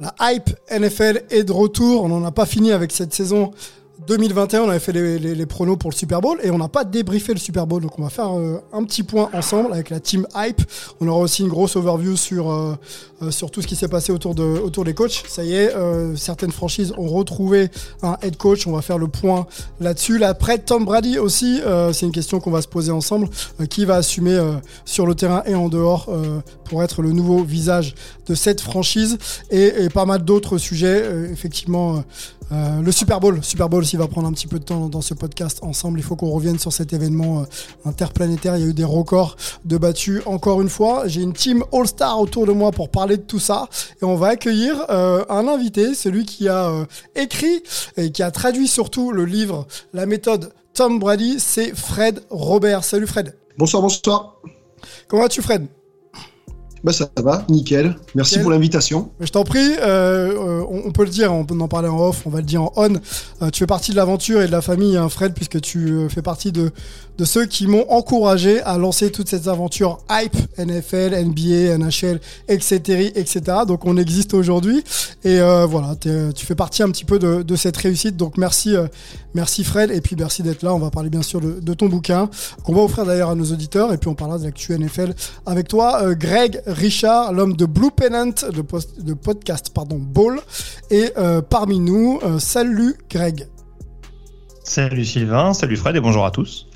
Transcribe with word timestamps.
La 0.00 0.14
hype 0.32 0.48
NFL 0.70 1.24
est 1.28 1.44
de 1.44 1.52
retour. 1.52 2.04
On 2.04 2.08
n'en 2.08 2.24
a 2.24 2.32
pas 2.32 2.46
fini 2.46 2.72
avec 2.72 2.90
cette 2.90 3.12
saison 3.12 3.52
2021. 4.10 4.62
On 4.62 4.68
avait 4.68 4.80
fait 4.80 4.92
les, 4.92 5.46
pronos 5.46 5.76
pour 5.76 5.90
le 5.90 5.94
Super 5.94 6.20
Bowl 6.20 6.40
et 6.42 6.50
on 6.50 6.58
n'a 6.58 6.66
pas 6.66 6.82
débriefé 6.82 7.32
le 7.32 7.38
Super 7.38 7.64
Bowl. 7.68 7.80
Donc 7.80 7.96
on 7.96 8.02
va 8.02 8.10
faire 8.10 8.36
euh, 8.36 8.60
un 8.72 8.82
petit 8.82 9.04
point 9.04 9.30
ensemble 9.32 9.72
avec 9.72 9.88
la 9.88 10.00
team 10.00 10.26
hype. 10.34 10.60
On 11.00 11.06
aura 11.06 11.20
aussi 11.20 11.42
une 11.42 11.48
grosse 11.48 11.76
overview 11.76 12.16
sur, 12.16 12.50
euh, 12.50 12.74
euh, 13.22 13.30
sur 13.30 13.52
tout 13.52 13.62
ce 13.62 13.68
qui 13.68 13.76
s'est 13.76 13.86
passé 13.86 14.10
autour, 14.10 14.34
de, 14.34 14.42
autour 14.42 14.84
des 14.84 14.94
coachs. 14.94 15.22
Ça 15.28 15.44
y 15.44 15.54
est, 15.54 15.72
certaines 16.16 16.50
franchises 16.50 16.92
ont 16.98 17.06
retrouvé 17.06 17.68
un 18.02 18.16
head 18.22 18.36
coach. 18.36 18.66
On 18.66 18.72
va 18.72 18.82
faire 18.82 18.98
le 18.98 19.06
point 19.06 19.46
là-dessus. 19.78 20.18
Là, 20.18 20.30
après 20.30 20.58
Tom 20.58 20.84
Brady 20.84 21.18
aussi, 21.18 21.60
c'est 21.92 22.06
une 22.06 22.12
question 22.12 22.40
qu'on 22.40 22.50
va 22.50 22.62
se 22.62 22.68
poser 22.68 22.90
ensemble. 22.90 23.28
Qui 23.68 23.84
va 23.84 23.96
assumer 23.96 24.40
sur 24.84 25.06
le 25.06 25.14
terrain 25.14 25.42
et 25.46 25.54
en 25.54 25.68
dehors 25.68 26.08
pour 26.64 26.82
être 26.82 27.02
le 27.02 27.12
nouveau 27.12 27.44
visage 27.44 27.94
de 28.26 28.34
cette 28.34 28.60
franchise? 28.60 29.18
Et, 29.50 29.88
pas 29.90 30.04
mal 30.04 30.24
d'autres 30.24 30.58
sujets. 30.58 31.04
Effectivement, 31.30 32.02
le 32.50 32.90
Super 32.90 33.20
Bowl, 33.20 33.38
Super 33.42 33.68
Bowl, 33.68 33.84
s'il 33.84 33.99
va 34.00 34.08
prendre 34.08 34.28
un 34.28 34.32
petit 34.32 34.46
peu 34.46 34.58
de 34.58 34.64
temps 34.64 34.88
dans 34.88 35.00
ce 35.00 35.14
podcast 35.14 35.58
ensemble, 35.62 35.98
il 35.98 36.02
faut 36.02 36.16
qu'on 36.16 36.30
revienne 36.30 36.58
sur 36.58 36.72
cet 36.72 36.92
événement 36.92 37.40
euh, 37.40 37.44
interplanétaire. 37.84 38.56
Il 38.56 38.62
y 38.62 38.66
a 38.66 38.68
eu 38.68 38.74
des 38.74 38.84
records 38.84 39.36
de 39.64 39.76
battus. 39.76 40.22
Encore 40.26 40.60
une 40.60 40.68
fois, 40.68 41.06
j'ai 41.06 41.22
une 41.22 41.32
team 41.32 41.64
All-Star 41.72 42.20
autour 42.20 42.46
de 42.46 42.52
moi 42.52 42.72
pour 42.72 42.88
parler 42.88 43.16
de 43.16 43.22
tout 43.22 43.38
ça. 43.38 43.68
Et 44.00 44.04
on 44.04 44.16
va 44.16 44.28
accueillir 44.28 44.84
euh, 44.90 45.24
un 45.28 45.46
invité, 45.48 45.94
celui 45.94 46.24
qui 46.24 46.48
a 46.48 46.68
euh, 46.70 46.84
écrit 47.14 47.62
et 47.96 48.10
qui 48.10 48.22
a 48.22 48.30
traduit 48.30 48.68
surtout 48.68 49.12
le 49.12 49.24
livre 49.24 49.66
La 49.92 50.06
méthode 50.06 50.52
Tom 50.74 50.98
Brady, 50.98 51.38
c'est 51.38 51.74
Fred 51.74 52.22
Robert. 52.30 52.84
Salut 52.84 53.06
Fred. 53.06 53.36
Bonsoir, 53.58 53.82
bonsoir. 53.82 54.36
Comment 55.08 55.22
vas-tu 55.22 55.42
Fred? 55.42 55.66
Bah 56.82 56.92
ça 56.92 57.10
va, 57.22 57.44
nickel. 57.50 57.96
Merci 58.14 58.34
Nickel. 58.34 58.42
pour 58.42 58.52
l'invitation. 58.52 59.10
Mais 59.20 59.26
Je 59.26 59.32
t'en 59.32 59.44
prie, 59.44 59.58
euh, 59.80 60.32
euh, 60.32 60.64
on, 60.68 60.82
on 60.86 60.92
peut 60.92 61.04
le 61.04 61.10
dire, 61.10 61.32
on 61.32 61.44
peut 61.44 61.54
en 61.58 61.68
parler 61.68 61.88
en 61.88 61.98
off, 62.08 62.22
on 62.26 62.30
va 62.30 62.38
le 62.38 62.46
dire 62.46 62.62
en 62.62 62.72
on. 62.76 63.00
Euh, 63.42 63.50
tu 63.50 63.58
fais 63.58 63.66
partie 63.66 63.90
de 63.90 63.96
l'aventure 63.96 64.40
et 64.40 64.46
de 64.46 64.52
la 64.52 64.62
famille, 64.62 64.96
hein, 64.96 65.08
Fred, 65.10 65.34
puisque 65.34 65.60
tu 65.60 66.08
fais 66.08 66.22
partie 66.22 66.52
de, 66.52 66.70
de 67.20 67.26
ceux 67.26 67.44
qui 67.44 67.66
m'ont 67.66 67.84
encouragé 67.90 68.62
à 68.62 68.78
lancer 68.78 69.12
toute 69.12 69.28
cette 69.28 69.46
aventure 69.46 69.98
hype, 70.10 70.34
NFL, 70.56 71.14
NBA, 71.22 71.76
NHL, 71.76 72.18
etc., 72.48 73.12
etc. 73.14 73.42
Donc 73.68 73.84
on 73.84 73.98
existe 73.98 74.32
aujourd'hui. 74.32 74.82
Et 75.22 75.38
euh, 75.38 75.66
voilà, 75.66 75.94
t'es- 75.96 76.32
tu 76.32 76.46
fais 76.46 76.54
partie 76.54 76.82
un 76.82 76.90
petit 76.90 77.04
peu 77.04 77.18
de, 77.18 77.42
de 77.42 77.56
cette 77.56 77.76
réussite. 77.76 78.16
Donc 78.16 78.38
merci, 78.38 78.74
euh, 78.74 78.86
merci 79.34 79.64
Fred, 79.64 79.90
et 79.90 80.00
puis 80.00 80.16
merci 80.18 80.42
d'être 80.42 80.62
là. 80.62 80.74
On 80.74 80.78
va 80.78 80.88
parler 80.90 81.10
bien 81.10 81.20
sûr 81.20 81.42
de, 81.42 81.60
de 81.60 81.74
ton 81.74 81.90
bouquin, 81.90 82.30
qu'on 82.64 82.74
va 82.74 82.80
offrir 82.80 83.04
d'ailleurs 83.04 83.28
à 83.28 83.34
nos 83.34 83.44
auditeurs, 83.52 83.92
et 83.92 83.98
puis 83.98 84.08
on 84.08 84.14
parlera 84.14 84.38
de 84.38 84.44
l'actu 84.44 84.72
NFL 84.78 85.14
avec 85.44 85.68
toi, 85.68 86.02
euh, 86.02 86.14
Greg 86.14 86.62
Richard, 86.66 87.34
l'homme 87.34 87.54
de 87.54 87.66
Blue 87.66 87.90
Pennant, 87.94 88.32
le, 88.54 88.62
post- 88.62 88.94
le 89.06 89.14
podcast 89.14 89.68
pardon, 89.74 89.98
Ball, 90.00 90.40
et 90.90 91.10
euh, 91.18 91.42
parmi 91.42 91.80
nous, 91.80 92.18
euh, 92.24 92.38
salut 92.38 92.96
Greg. 93.10 93.46
Salut 94.64 95.04
Sylvain, 95.04 95.52
salut 95.52 95.76
Fred 95.76 95.96
et 95.96 96.00
bonjour 96.00 96.24
à 96.24 96.30
tous. 96.30 96.66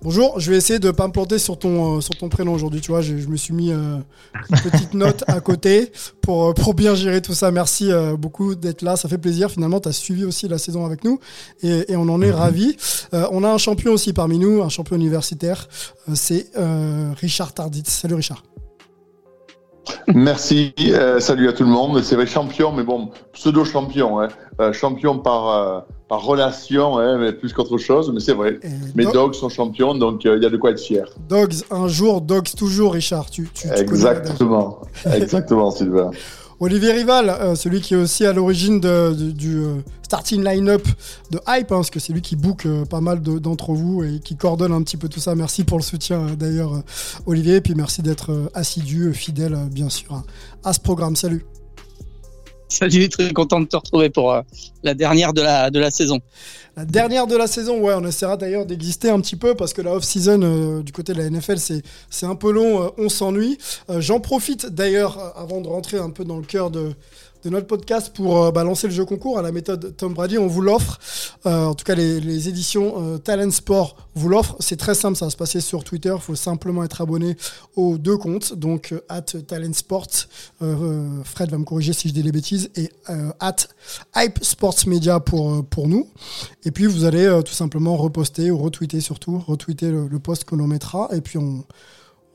Bonjour, 0.00 0.38
je 0.38 0.50
vais 0.52 0.56
essayer 0.56 0.78
de 0.78 0.92
pas 0.92 1.08
me 1.08 1.12
planter 1.12 1.40
sur 1.40 1.58
ton, 1.58 1.96
euh, 1.96 2.00
sur 2.00 2.14
ton 2.16 2.28
prénom 2.28 2.52
aujourd'hui, 2.52 2.80
tu 2.80 2.92
vois, 2.92 3.00
je, 3.00 3.16
je 3.18 3.26
me 3.26 3.36
suis 3.36 3.52
mis 3.52 3.72
euh, 3.72 3.96
une 4.48 4.70
petite 4.70 4.94
note 4.94 5.24
à 5.26 5.40
côté 5.40 5.90
pour, 6.20 6.50
euh, 6.50 6.52
pour 6.52 6.74
bien 6.74 6.94
gérer 6.94 7.20
tout 7.20 7.34
ça. 7.34 7.50
Merci 7.50 7.90
euh, 7.90 8.16
beaucoup 8.16 8.54
d'être 8.54 8.82
là, 8.82 8.94
ça 8.94 9.08
fait 9.08 9.18
plaisir. 9.18 9.50
Finalement, 9.50 9.80
tu 9.80 9.88
as 9.88 9.92
suivi 9.92 10.24
aussi 10.24 10.46
la 10.46 10.58
saison 10.58 10.86
avec 10.86 11.02
nous 11.02 11.18
et, 11.62 11.92
et 11.92 11.96
on 11.96 12.08
en 12.08 12.22
est 12.22 12.30
ravis. 12.30 12.76
Euh, 13.12 13.26
on 13.32 13.42
a 13.42 13.48
un 13.50 13.58
champion 13.58 13.92
aussi 13.92 14.12
parmi 14.12 14.38
nous, 14.38 14.62
un 14.62 14.68
champion 14.68 14.94
universitaire, 14.94 15.68
euh, 16.08 16.12
c'est 16.14 16.46
euh, 16.56 17.12
Richard 17.20 17.52
Tarditz. 17.52 17.90
Salut 17.90 18.14
Richard. 18.14 18.44
Merci, 20.14 20.74
euh, 20.80 21.20
salut 21.20 21.48
à 21.48 21.52
tout 21.52 21.64
le 21.64 21.70
monde. 21.70 22.02
C'est 22.02 22.14
vrai, 22.16 22.26
champion, 22.26 22.72
mais 22.72 22.82
bon, 22.82 23.10
pseudo-champion. 23.32 24.20
Hein. 24.20 24.28
Euh, 24.60 24.72
champion 24.72 25.18
par, 25.18 25.48
euh, 25.50 25.80
par 26.08 26.22
relation, 26.24 26.98
hein, 26.98 27.18
mais 27.18 27.32
plus 27.32 27.52
qu'autre 27.52 27.78
chose, 27.78 28.10
mais 28.12 28.20
c'est 28.20 28.32
vrai. 28.32 28.58
Et 28.62 28.68
Mes 28.96 29.04
Do- 29.04 29.12
dogs 29.12 29.34
sont 29.34 29.48
champions, 29.48 29.94
donc 29.94 30.26
euh, 30.26 30.36
il 30.36 30.42
y 30.42 30.46
a 30.46 30.50
de 30.50 30.56
quoi 30.56 30.70
être 30.70 30.80
fier. 30.80 31.04
Dogs 31.28 31.54
un 31.70 31.86
jour, 31.88 32.20
Dogs 32.20 32.54
toujours, 32.56 32.94
Richard. 32.94 33.30
Tu, 33.30 33.48
tu, 33.54 33.68
tu. 33.68 33.74
Exactement, 33.80 34.80
exactement, 35.12 35.70
Sylvain. 35.72 36.10
Olivier 36.60 36.90
Rival, 36.92 37.28
euh, 37.30 37.54
celui 37.54 37.80
qui 37.80 37.94
est 37.94 37.96
aussi 37.96 38.26
à 38.26 38.32
l'origine 38.32 38.80
du 38.80 39.58
euh, 39.58 39.76
starting 40.02 40.42
line-up 40.42 40.86
de 41.30 41.38
Hype, 41.46 41.70
hein, 41.70 41.76
parce 41.76 41.90
que 41.90 42.00
c'est 42.00 42.12
lui 42.12 42.20
qui 42.20 42.34
book 42.34 42.66
euh, 42.66 42.84
pas 42.84 43.00
mal 43.00 43.22
de- 43.22 43.38
d'entre 43.38 43.72
vous 43.74 44.02
et 44.02 44.18
qui 44.18 44.36
coordonne 44.36 44.72
un 44.72 44.82
petit 44.82 44.96
peu 44.96 45.08
tout 45.08 45.20
ça. 45.20 45.34
Merci 45.36 45.62
pour 45.62 45.78
le 45.78 45.84
soutien 45.84 46.26
d'ailleurs, 46.38 46.82
Olivier, 47.26 47.56
et 47.56 47.60
puis 47.60 47.74
merci 47.76 48.02
d'être 48.02 48.50
assidu, 48.54 49.14
fidèle, 49.14 49.56
bien 49.70 49.88
sûr, 49.88 50.24
à 50.64 50.72
ce 50.72 50.80
programme. 50.80 51.14
Salut. 51.14 51.44
Salut, 52.68 53.08
très 53.08 53.32
content 53.32 53.60
de 53.60 53.66
te 53.66 53.76
retrouver 53.76 54.10
pour 54.10 54.32
euh, 54.32 54.42
la 54.82 54.92
dernière 54.92 55.32
de 55.32 55.40
la, 55.40 55.70
de 55.70 55.80
la 55.80 55.90
saison. 55.90 56.20
La 56.76 56.84
dernière 56.84 57.26
de 57.26 57.34
la 57.34 57.46
saison, 57.46 57.80
ouais, 57.80 57.94
on 57.96 58.04
essaiera 58.04 58.36
d'ailleurs 58.36 58.66
d'exister 58.66 59.08
un 59.08 59.20
petit 59.20 59.36
peu 59.36 59.54
parce 59.54 59.72
que 59.72 59.80
la 59.80 59.94
off-season 59.94 60.42
euh, 60.42 60.82
du 60.82 60.92
côté 60.92 61.14
de 61.14 61.18
la 61.18 61.30
NFL, 61.30 61.56
c'est 61.58 62.26
un 62.26 62.34
peu 62.34 62.52
long, 62.52 62.82
euh, 62.82 62.88
on 62.98 63.08
s'ennuie. 63.08 63.58
J'en 63.88 64.20
profite 64.20 64.66
d'ailleurs, 64.66 65.34
avant 65.36 65.62
de 65.62 65.68
rentrer 65.68 65.98
un 65.98 66.10
peu 66.10 66.24
dans 66.24 66.36
le 66.36 66.44
cœur 66.44 66.70
de, 66.70 66.92
de 67.44 67.50
notre 67.50 67.66
podcast, 67.66 68.12
pour 68.14 68.44
euh, 68.44 68.50
bah, 68.50 68.64
lancer 68.64 68.86
le 68.88 68.92
jeu 68.92 69.04
concours 69.04 69.38
à 69.38 69.42
la 69.42 69.52
méthode 69.52 69.94
Tom 69.96 70.14
Brady. 70.14 70.38
On 70.38 70.46
vous 70.46 70.62
l'offre, 70.62 70.98
Euh, 71.46 71.66
en 71.66 71.74
tout 71.74 71.84
cas 71.84 71.94
les, 71.94 72.20
les 72.20 72.48
éditions 72.48 72.94
euh, 72.96 73.18
Talent 73.18 73.50
Sport 73.50 73.96
vous 74.14 74.28
l'offrent. 74.28 74.56
C'est 74.58 74.76
très 74.76 74.94
simple, 74.94 75.16
ça 75.16 75.26
va 75.26 75.30
se 75.30 75.36
passer 75.36 75.60
sur 75.60 75.84
Twitter. 75.84 76.12
Il 76.14 76.20
faut 76.20 76.34
simplement 76.34 76.82
être 76.82 77.00
abonné 77.00 77.36
aux 77.76 77.96
deux 77.96 78.16
comptes, 78.16 78.54
donc 78.54 78.92
euh, 78.92 79.00
at 79.08 79.22
Talent 79.22 79.72
Sport. 79.72 80.08
Fred 81.24 81.50
va 81.50 81.58
me 81.58 81.64
corriger 81.64 81.92
si 81.92 82.08
je 82.08 82.14
dis 82.14 82.22
des 82.22 82.32
bêtises, 82.32 82.70
et 82.76 82.90
at 83.40 83.56
Hype 84.16 84.42
Sports 84.42 84.86
Media 84.86 85.20
pour, 85.20 85.64
nous. 85.86 86.08
Et 86.64 86.70
puis 86.70 86.86
vous 86.86 87.04
allez 87.04 87.40
tout 87.44 87.52
simplement 87.52 87.96
reposter 87.96 88.50
ou 88.50 88.58
retweeter 88.58 89.00
surtout, 89.00 89.38
retweeter 89.38 89.90
le, 89.90 90.08
le 90.08 90.18
post 90.18 90.44
que 90.44 90.56
l'on 90.56 90.66
mettra. 90.66 91.08
Et 91.12 91.20
puis 91.20 91.38
on, 91.38 91.64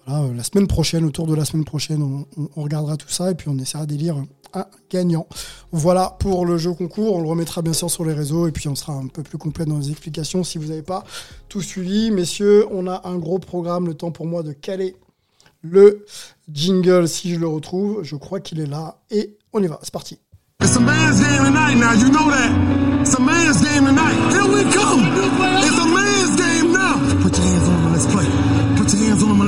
euh, 0.09 0.33
la 0.33 0.43
semaine 0.43 0.67
prochaine, 0.67 1.05
autour 1.05 1.27
de 1.27 1.35
la 1.35 1.45
semaine 1.45 1.65
prochaine, 1.65 2.01
on, 2.01 2.61
regardera 2.61 2.97
tout 2.97 3.09
ça 3.09 3.31
et 3.31 3.35
puis 3.35 3.49
on 3.49 3.57
essaiera 3.57 3.85
d'élire 3.85 4.15
un 4.53 4.65
gagnant. 4.89 5.27
Voilà 5.71 6.15
pour 6.19 6.45
le 6.45 6.57
jeu 6.57 6.73
concours. 6.73 7.15
On 7.15 7.21
le 7.21 7.27
remettra 7.27 7.61
bien 7.61 7.73
sûr 7.73 7.89
sur 7.89 8.05
les 8.05 8.13
réseaux 8.13 8.47
et 8.47 8.51
puis 8.51 8.67
on 8.67 8.75
sera 8.75 8.93
un 8.93 9.07
peu 9.07 9.23
plus 9.23 9.37
complet 9.37 9.65
dans 9.65 9.77
les 9.77 9.89
explications 9.89 10.43
si 10.43 10.57
vous 10.57 10.67
n'avez 10.67 10.81
pas 10.81 11.03
tout 11.49 11.61
suivi. 11.61 12.11
Messieurs, 12.11 12.65
on 12.71 12.87
a 12.87 13.07
un 13.07 13.17
gros 13.17 13.39
programme. 13.39 13.87
Le 13.87 13.93
temps 13.93 14.11
pour 14.11 14.25
moi 14.25 14.43
de 14.43 14.51
caler 14.51 14.95
le 15.61 16.05
jingle 16.51 17.07
si 17.07 17.33
je 17.33 17.39
le 17.39 17.47
retrouve. 17.47 18.03
Je 18.03 18.15
crois 18.15 18.39
qu'il 18.39 18.59
est 18.59 18.67
là 18.67 18.97
et 19.09 19.37
on 19.53 19.63
y 19.63 19.67
va. 19.67 19.79
C'est 19.83 19.93
parti. 19.93 20.19
Man's 20.59 21.19
game 21.19 21.43
tonight 21.43 21.75
man's 23.19 23.61
game 23.61 23.85
tonight. 23.85 24.31
Here 24.31 24.47
we 24.47 24.63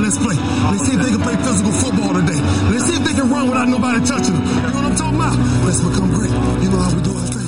let's 0.06 0.18
play. 0.18 0.36
Let's 0.70 0.86
see 0.86 0.94
if 0.94 1.02
they 1.02 1.10
can 1.10 1.22
play 1.26 1.36
physical 1.42 1.72
football 1.72 2.14
today. 2.14 2.40
Let's 2.70 2.86
see 2.86 2.94
if 2.94 3.04
they 3.04 3.14
can 3.14 3.28
run 3.28 3.48
without 3.50 3.68
nobody 3.68 4.00
touching 4.06 4.34
them. 4.34 4.44
You 4.46 4.62
know 4.62 4.78
what 4.78 4.84
I'm 4.86 4.96
talking 4.96 5.18
about? 5.18 5.36
Let's 5.66 5.80
become 5.80 6.08
great. 6.14 6.30
You 6.62 6.70
know 6.70 6.78
how 6.78 6.94
we 6.94 7.02
do 7.02 7.10
our 7.10 7.26
thing. 7.26 7.42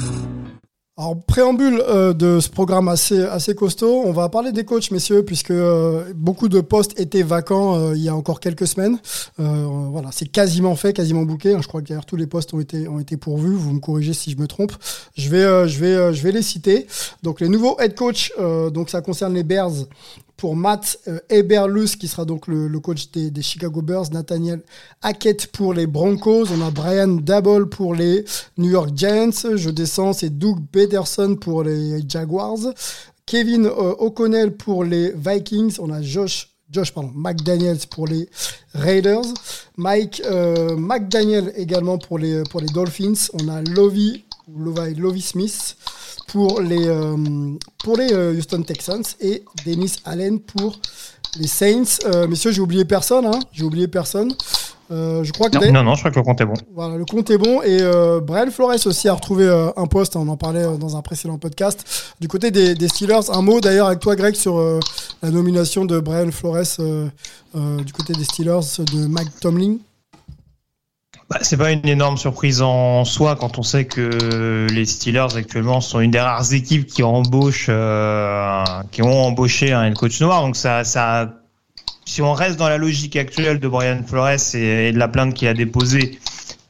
Alors, 1.00 1.14
préambule 1.24 1.80
euh, 1.88 2.12
de 2.12 2.40
ce 2.40 2.48
programme 2.48 2.88
assez, 2.88 3.22
assez 3.22 3.54
costaud, 3.54 4.02
on 4.04 4.10
va 4.10 4.28
parler 4.28 4.50
des 4.50 4.64
coachs, 4.64 4.90
messieurs, 4.90 5.24
puisque 5.24 5.52
euh, 5.52 6.12
beaucoup 6.16 6.48
de 6.48 6.60
postes 6.60 6.98
étaient 6.98 7.22
vacants 7.22 7.76
euh, 7.76 7.94
il 7.94 8.02
y 8.02 8.08
a 8.08 8.16
encore 8.16 8.40
quelques 8.40 8.66
semaines. 8.66 8.98
Voilà, 9.36 10.08
c'est 10.10 10.26
quasiment 10.26 10.74
fait, 10.74 10.92
quasiment 10.92 11.22
bouqué. 11.22 11.54
hein. 11.54 11.60
Je 11.62 11.68
crois 11.68 11.82
que 11.82 11.86
d'ailleurs 11.86 12.06
tous 12.06 12.16
les 12.16 12.26
postes 12.26 12.52
ont 12.52 12.58
été, 12.58 12.88
ont 12.88 12.98
été 12.98 13.16
pourvus. 13.16 13.54
Vous 13.54 13.72
me 13.72 13.78
corrigez 13.78 14.12
si 14.12 14.32
je 14.32 14.38
me 14.38 14.48
trompe. 14.48 14.72
Je 15.16 15.28
vais, 15.30 15.68
je 15.68 15.78
vais, 15.78 16.12
je 16.12 16.20
vais 16.20 16.32
les 16.32 16.42
citer. 16.42 16.88
Donc, 17.22 17.40
les 17.40 17.48
nouveaux 17.48 17.78
head 17.78 17.94
coach, 17.94 18.32
donc 18.74 18.90
ça 18.90 19.00
concerne 19.00 19.34
les 19.34 19.44
Bears 19.44 19.86
pour 20.38 20.56
Matt 20.56 21.00
euh, 21.08 21.18
Eberlus, 21.28 21.96
qui 21.98 22.08
sera 22.08 22.24
donc 22.24 22.46
le, 22.46 22.70
coach 22.80 23.10
des, 23.10 23.42
Chicago 23.42 23.82
Bears, 23.82 24.10
Nathaniel 24.12 24.62
Hackett 25.02 25.48
pour 25.48 25.74
les 25.74 25.86
Broncos, 25.86 26.46
on 26.50 26.66
a 26.66 26.70
Brian 26.70 27.08
Dabble 27.08 27.68
pour 27.68 27.94
les 27.94 28.24
New 28.56 28.70
York 28.70 28.90
Giants, 28.94 29.56
je 29.56 29.68
descends, 29.68 30.12
c'est 30.12 30.30
Doug 30.30 30.60
Peterson 30.72 31.36
pour 31.38 31.64
les 31.64 32.08
Jaguars, 32.08 32.72
Kevin 33.26 33.66
euh, 33.66 33.94
O'Connell 33.98 34.52
pour 34.56 34.84
les 34.84 35.12
Vikings, 35.12 35.76
on 35.80 35.92
a 35.92 36.00
Josh 36.00 36.54
Josh 36.70 36.92
pardon, 36.92 37.10
McDaniels 37.14 37.86
pour 37.90 38.06
les 38.06 38.28
Raiders, 38.74 39.24
Mike 39.76 40.22
euh, 40.24 40.76
McDaniel 40.76 41.52
également 41.56 41.98
pour 41.98 42.18
les 42.18 42.44
pour 42.50 42.60
les 42.60 42.68
Dolphins, 42.68 43.28
on 43.32 43.48
a 43.48 43.60
Lovie, 43.62 44.24
Lovie 44.56 45.22
Smith 45.22 45.76
pour 46.28 46.60
les, 46.60 46.86
euh, 46.86 47.16
pour 47.82 47.96
les 47.96 48.12
euh, 48.12 48.34
Houston 48.34 48.62
Texans 48.62 49.02
et 49.20 49.42
Dennis 49.66 49.96
Allen 50.04 50.38
pour 50.38 50.78
les 51.38 51.46
Saints. 51.48 51.98
Euh, 52.04 52.26
messieurs, 52.26 52.52
j'ai 52.52 52.60
oublié 52.60 52.84
personne. 52.84 53.26
Hein, 53.26 53.38
j'ai 53.52 53.64
oublié 53.64 53.88
personne. 53.88 54.32
Euh, 54.90 55.22
je 55.22 55.32
crois 55.32 55.50
que 55.50 55.58
non, 55.58 55.72
non, 55.72 55.82
non, 55.82 55.94
je 55.94 56.00
crois 56.00 56.10
que 56.10 56.18
le 56.18 56.24
compte 56.24 56.40
est 56.40 56.46
bon. 56.46 56.54
Voilà, 56.74 56.96
le 56.96 57.04
compte 57.04 57.30
est 57.30 57.36
bon. 57.36 57.60
Et 57.62 57.78
euh, 57.80 58.20
Brian 58.20 58.50
Flores 58.50 58.86
aussi 58.86 59.08
a 59.08 59.14
retrouvé 59.14 59.44
euh, 59.44 59.70
un 59.76 59.86
poste, 59.86 60.16
on 60.16 60.28
en 60.28 60.36
parlait 60.36 60.64
dans 60.78 60.96
un 60.96 61.02
précédent 61.02 61.36
podcast, 61.36 62.14
du 62.20 62.28
côté 62.28 62.50
des, 62.50 62.74
des 62.74 62.88
Steelers. 62.88 63.30
Un 63.30 63.42
mot 63.42 63.60
d'ailleurs 63.60 63.88
avec 63.88 64.00
toi, 64.00 64.16
Greg, 64.16 64.34
sur 64.34 64.58
la 65.22 65.30
nomination 65.30 65.84
de 65.84 66.00
Brian 66.00 66.30
Flores 66.30 66.78
du 67.54 67.92
côté 67.92 68.12
des 68.14 68.24
Steelers 68.24 68.84
de 68.92 69.06
Mike 69.06 69.40
Tomlin. 69.40 69.76
Bah, 71.30 71.38
c'est 71.42 71.58
pas 71.58 71.72
une 71.72 71.86
énorme 71.86 72.16
surprise 72.16 72.62
en 72.62 73.04
soi 73.04 73.36
quand 73.36 73.58
on 73.58 73.62
sait 73.62 73.84
que 73.84 74.66
les 74.70 74.86
Steelers 74.86 75.36
actuellement 75.36 75.82
sont 75.82 76.00
une 76.00 76.10
des 76.10 76.20
rares 76.20 76.54
équipes 76.54 76.86
qui 76.86 77.02
embauchent, 77.02 77.66
euh, 77.68 78.64
qui 78.90 79.02
ont 79.02 79.26
embauché 79.26 79.72
un 79.72 79.92
coach 79.92 80.22
noir. 80.22 80.40
Donc 80.40 80.56
ça, 80.56 80.84
ça, 80.84 81.34
si 82.06 82.22
on 82.22 82.32
reste 82.32 82.56
dans 82.58 82.70
la 82.70 82.78
logique 82.78 83.14
actuelle 83.16 83.60
de 83.60 83.68
Brian 83.68 84.02
Flores 84.06 84.54
et, 84.54 84.88
et 84.88 84.92
de 84.92 84.98
la 84.98 85.08
plainte 85.08 85.34
qu'il 85.34 85.48
a 85.48 85.54
déposée, 85.54 86.18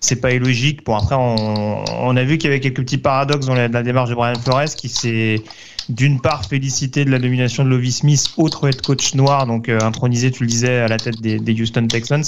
c'est 0.00 0.20
pas 0.20 0.32
illogique. 0.32 0.84
Bon 0.84 0.96
après, 0.96 1.16
on, 1.16 1.84
on 1.88 2.16
a 2.16 2.22
vu 2.24 2.38
qu'il 2.38 2.50
y 2.50 2.52
avait 2.52 2.60
quelques 2.60 2.82
petits 2.82 2.98
paradoxes 2.98 3.46
dans 3.46 3.54
la, 3.54 3.68
démarche 3.68 4.10
de 4.10 4.14
Brian 4.14 4.38
Flores 4.38 4.74
qui 4.76 4.88
s'est 4.88 5.42
d'une 5.88 6.20
part 6.20 6.44
félicité 6.44 7.06
de 7.06 7.10
la 7.10 7.18
nomination 7.18 7.64
de 7.64 7.70
Lovie 7.70 7.92
Smith, 7.92 8.32
autre 8.36 8.68
head 8.68 8.82
coach 8.82 9.14
noir, 9.14 9.46
donc 9.46 9.70
euh, 9.70 9.80
intronisé, 9.80 10.30
tu 10.30 10.42
le 10.42 10.48
disais, 10.48 10.80
à 10.80 10.88
la 10.88 10.98
tête 10.98 11.18
des, 11.22 11.38
des 11.38 11.60
Houston 11.60 11.86
Texans, 11.86 12.24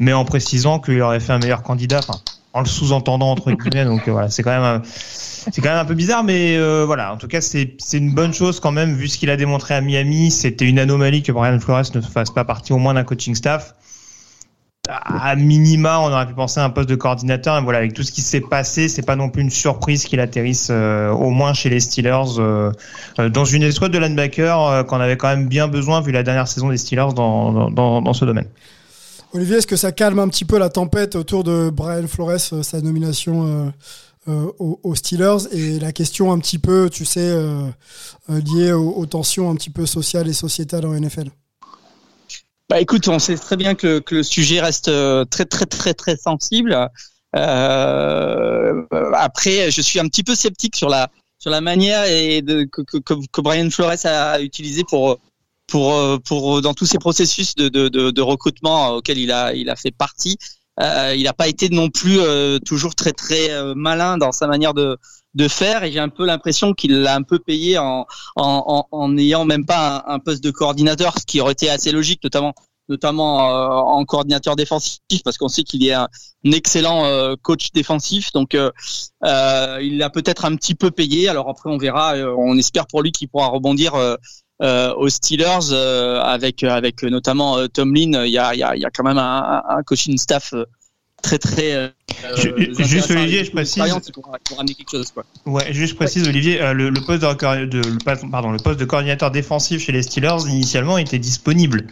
mais 0.00 0.12
en 0.12 0.24
précisant 0.24 0.80
qu'il 0.80 1.00
aurait 1.00 1.20
fait 1.20 1.32
un 1.32 1.38
meilleur 1.38 1.62
candidat, 1.62 2.00
enfin, 2.00 2.20
en 2.52 2.60
le 2.60 2.66
sous-entendant 2.66 3.30
entre 3.30 3.52
guillemets. 3.52 3.84
Donc 3.84 4.08
euh, 4.08 4.12
voilà, 4.12 4.28
c'est 4.28 4.42
quand 4.42 4.60
même, 4.60 4.82
c'est 4.84 5.60
quand 5.60 5.68
même 5.68 5.78
un 5.78 5.84
peu 5.84 5.94
bizarre, 5.94 6.24
mais 6.24 6.56
euh, 6.56 6.84
voilà, 6.84 7.12
en 7.12 7.16
tout 7.16 7.28
cas, 7.28 7.40
c'est 7.40 7.76
une 7.92 8.12
bonne 8.12 8.34
chose 8.34 8.58
quand 8.58 8.72
même 8.72 8.94
vu 8.94 9.06
ce 9.06 9.18
qu'il 9.18 9.30
a 9.30 9.36
démontré 9.36 9.74
à 9.74 9.80
Miami. 9.80 10.32
C'était 10.32 10.66
une 10.66 10.80
anomalie 10.80 11.22
que 11.22 11.30
Brian 11.30 11.60
Flores 11.60 11.84
ne 11.94 12.00
fasse 12.00 12.30
pas 12.30 12.44
partie 12.44 12.72
au 12.72 12.78
moins 12.78 12.94
d'un 12.94 13.04
coaching 13.04 13.36
staff 13.36 13.74
à 14.88 15.36
minima, 15.36 16.00
on 16.00 16.12
aurait 16.12 16.26
pu 16.26 16.34
penser 16.34 16.60
à 16.60 16.64
un 16.64 16.70
poste 16.70 16.88
de 16.88 16.94
coordinateur. 16.94 17.58
Et 17.58 17.62
voilà, 17.62 17.78
avec 17.78 17.94
tout 17.94 18.02
ce 18.02 18.12
qui 18.12 18.20
s'est 18.20 18.40
passé, 18.40 18.88
c'est 18.88 19.02
pas 19.02 19.16
non 19.16 19.28
plus 19.28 19.42
une 19.42 19.50
surprise 19.50 20.04
qu'il 20.04 20.20
atterrisse 20.20 20.68
euh, 20.70 21.10
au 21.10 21.30
moins 21.30 21.54
chez 21.54 21.68
les 21.68 21.80
Steelers 21.80 22.38
euh, 22.38 22.72
euh, 23.18 23.28
dans 23.28 23.44
une 23.44 23.62
escouade 23.62 23.92
de 23.92 23.98
linebacker 23.98 24.86
qu'on 24.86 25.00
avait 25.00 25.16
quand 25.16 25.28
même 25.28 25.48
bien 25.48 25.68
besoin 25.68 26.00
vu 26.00 26.12
la 26.12 26.22
dernière 26.22 26.48
saison 26.48 26.68
des 26.70 26.76
Steelers 26.76 27.14
dans, 27.14 27.70
dans, 27.70 28.12
ce 28.12 28.24
domaine. 28.24 28.46
Olivier, 29.32 29.56
est-ce 29.56 29.66
que 29.66 29.76
ça 29.76 29.92
calme 29.92 30.18
un 30.18 30.28
petit 30.28 30.44
peu 30.44 30.58
la 30.58 30.68
tempête 30.68 31.16
autour 31.16 31.44
de 31.44 31.70
Brian 31.70 32.06
Flores, 32.06 32.38
sa 32.38 32.80
nomination 32.80 33.72
aux, 34.28 34.94
Steelers? 34.94 35.48
Et 35.52 35.78
la 35.78 35.92
question 35.92 36.32
un 36.32 36.38
petit 36.38 36.58
peu, 36.58 36.88
tu 36.90 37.04
sais, 37.04 37.34
liée 38.28 38.72
aux 38.72 39.06
tensions 39.06 39.50
un 39.50 39.54
petit 39.56 39.70
peu 39.70 39.86
sociales 39.86 40.28
et 40.28 40.32
sociétales 40.32 40.86
en 40.86 40.94
NFL 40.94 41.30
bah 42.68 42.80
écoute, 42.80 43.08
on 43.08 43.18
sait 43.18 43.36
très 43.36 43.56
bien 43.56 43.74
que, 43.74 44.00
que 44.00 44.16
le 44.16 44.22
sujet 44.22 44.60
reste 44.60 44.88
euh, 44.88 45.24
très 45.24 45.44
très 45.44 45.66
très 45.66 45.94
très 45.94 46.16
sensible. 46.16 46.88
Euh, 47.36 48.82
après, 49.14 49.70
je 49.70 49.80
suis 49.80 50.00
un 50.00 50.08
petit 50.08 50.24
peu 50.24 50.34
sceptique 50.34 50.76
sur 50.76 50.88
la 50.88 51.10
sur 51.38 51.50
la 51.50 51.60
manière 51.60 52.04
et 52.04 52.42
de, 52.42 52.64
que, 52.64 52.82
que, 52.82 52.98
que 53.00 53.40
Brian 53.40 53.70
Flores 53.70 54.04
a 54.04 54.40
utilisé 54.40 54.82
pour 54.84 55.18
pour 55.66 56.20
pour 56.22 56.62
dans 56.62 56.74
tous 56.74 56.86
ces 56.86 56.98
processus 56.98 57.54
de, 57.54 57.68
de, 57.68 57.88
de, 57.88 58.10
de 58.10 58.22
recrutement 58.22 58.94
auxquels 58.94 59.18
il 59.18 59.30
a 59.32 59.52
il 59.52 59.70
a 59.70 59.76
fait 59.76 59.92
partie. 59.92 60.38
Euh, 60.80 61.14
il 61.16 61.22
n'a 61.24 61.32
pas 61.32 61.48
été 61.48 61.68
non 61.70 61.88
plus 61.88 62.20
euh, 62.20 62.58
toujours 62.58 62.94
très 62.94 63.12
très 63.12 63.50
euh, 63.50 63.74
malin 63.74 64.18
dans 64.18 64.32
sa 64.32 64.46
manière 64.46 64.74
de 64.74 64.98
de 65.36 65.48
faire 65.48 65.84
et 65.84 65.92
j'ai 65.92 66.00
un 66.00 66.08
peu 66.08 66.26
l'impression 66.26 66.72
qu'il 66.72 67.02
l'a 67.02 67.14
un 67.14 67.22
peu 67.22 67.38
payé 67.38 67.78
en 67.78 68.06
en 68.36 68.86
en 68.90 69.08
n'ayant 69.08 69.44
même 69.44 69.66
pas 69.66 70.04
un, 70.06 70.14
un, 70.14 70.18
poste 70.18 70.42
de 70.42 70.50
coordinateur, 70.50 71.14
ce 71.18 71.26
qui 71.26 71.40
aurait 71.40 71.52
été 71.52 71.70
assez 71.70 71.92
logique, 71.92 72.24
notamment 72.24 72.54
notamment 72.88 73.50
euh, 73.50 73.68
en 73.68 74.04
coordinateur 74.04 74.56
défensif 74.56 75.22
parce 75.24 75.38
qu'on 75.38 75.48
sait 75.48 75.62
qu'il 75.62 75.84
est 75.86 75.92
un, 75.92 76.08
excellent 76.44 77.04
euh, 77.04 77.34
coach 77.40 77.72
défensif. 77.72 78.32
Donc 78.32 78.54
euh, 78.54 78.70
il 79.82 79.98
l'a 79.98 80.10
peut-être 80.10 80.44
un 80.44 80.56
petit 80.56 80.74
peu 80.74 80.90
payé. 80.90 81.28
Alors 81.28 81.48
après 81.48 81.70
on 81.70 81.78
verra. 81.78 82.14
On 82.36 82.56
espère 82.56 82.86
pour 82.86 83.02
lui 83.02 83.12
qu'il 83.12 83.28
pourra 83.28 83.48
rebondir 83.48 83.94
aux 84.60 85.08
Steelers 85.08 85.72
avec 86.22 86.62
avec 86.62 87.02
notamment 87.02 87.66
Tomlin. 87.68 88.24
Il 88.24 88.32
y 88.32 88.38
a 88.38 88.54
il 88.54 88.58
y 88.58 88.80
y 88.80 88.84
a 88.84 88.90
quand 88.90 89.04
même 89.04 89.18
un, 89.18 89.62
un 89.68 89.82
coaching 89.82 90.16
staff 90.16 90.54
très 91.26 91.38
très 91.38 91.74
euh, 91.74 91.88
juste 92.78 93.10
Olivier 93.10 93.44
je 93.44 93.50
précise 93.50 93.82
pour, 94.12 94.30
pour 94.44 94.60
amener 94.60 94.74
quelque 94.74 94.90
chose, 94.90 95.10
quoi. 95.10 95.24
ouais 95.46 95.72
juste 95.72 95.92
je 95.92 95.96
précise 95.96 96.22
ouais. 96.22 96.28
Olivier 96.28 96.62
euh, 96.62 96.72
le, 96.72 96.90
le, 96.90 97.00
poste 97.00 97.22
de, 97.22 97.64
de 97.64 97.78
le, 97.78 98.30
pardon 98.30 98.50
le 98.52 98.58
poste 98.58 98.78
de 98.78 98.84
coordinateur 98.84 99.30
défensif 99.30 99.82
chez 99.82 99.92
les 99.92 100.02
Steelers 100.02 100.48
initialement 100.48 100.98
était 100.98 101.18
disponible 101.18 101.88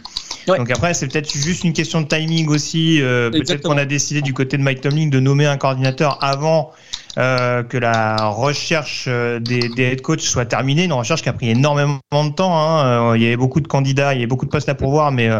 ouais. 0.47 0.57
donc 0.57 0.71
après 0.71 0.93
c'est 0.93 1.07
peut-être 1.07 1.31
juste 1.31 1.63
une 1.63 1.73
question 1.73 2.01
de 2.01 2.07
timing 2.07 2.47
aussi 2.47 3.01
euh, 3.01 3.29
peut-être 3.29 3.63
qu'on 3.63 3.77
a 3.77 3.85
décidé 3.85 4.21
du 4.21 4.33
côté 4.33 4.57
de 4.57 4.63
Mike 4.63 4.81
Tomlin 4.81 5.07
de 5.07 5.19
nommer 5.19 5.45
un 5.45 5.57
coordinateur 5.57 6.23
avant 6.23 6.71
euh, 7.17 7.63
que 7.63 7.77
la 7.77 8.27
recherche 8.27 9.05
euh, 9.07 9.39
des, 9.39 9.69
des 9.69 9.83
head 9.83 10.01
coachs 10.01 10.19
soit 10.19 10.45
terminée, 10.45 10.83
une 10.83 10.91
recherche 10.91 11.21
qui 11.23 11.29
a 11.29 11.33
pris 11.33 11.49
énormément 11.49 11.99
de 12.11 12.33
temps. 12.33 12.57
Hein. 12.57 13.11
Euh, 13.11 13.17
il 13.17 13.23
y 13.23 13.27
avait 13.27 13.37
beaucoup 13.37 13.61
de 13.61 13.67
candidats, 13.67 14.13
il 14.13 14.17
y 14.17 14.19
avait 14.19 14.27
beaucoup 14.27 14.45
de 14.45 14.51
postes 14.51 14.67
à 14.67 14.75
pourvoir, 14.75 15.13
mais 15.13 15.29
euh, 15.29 15.39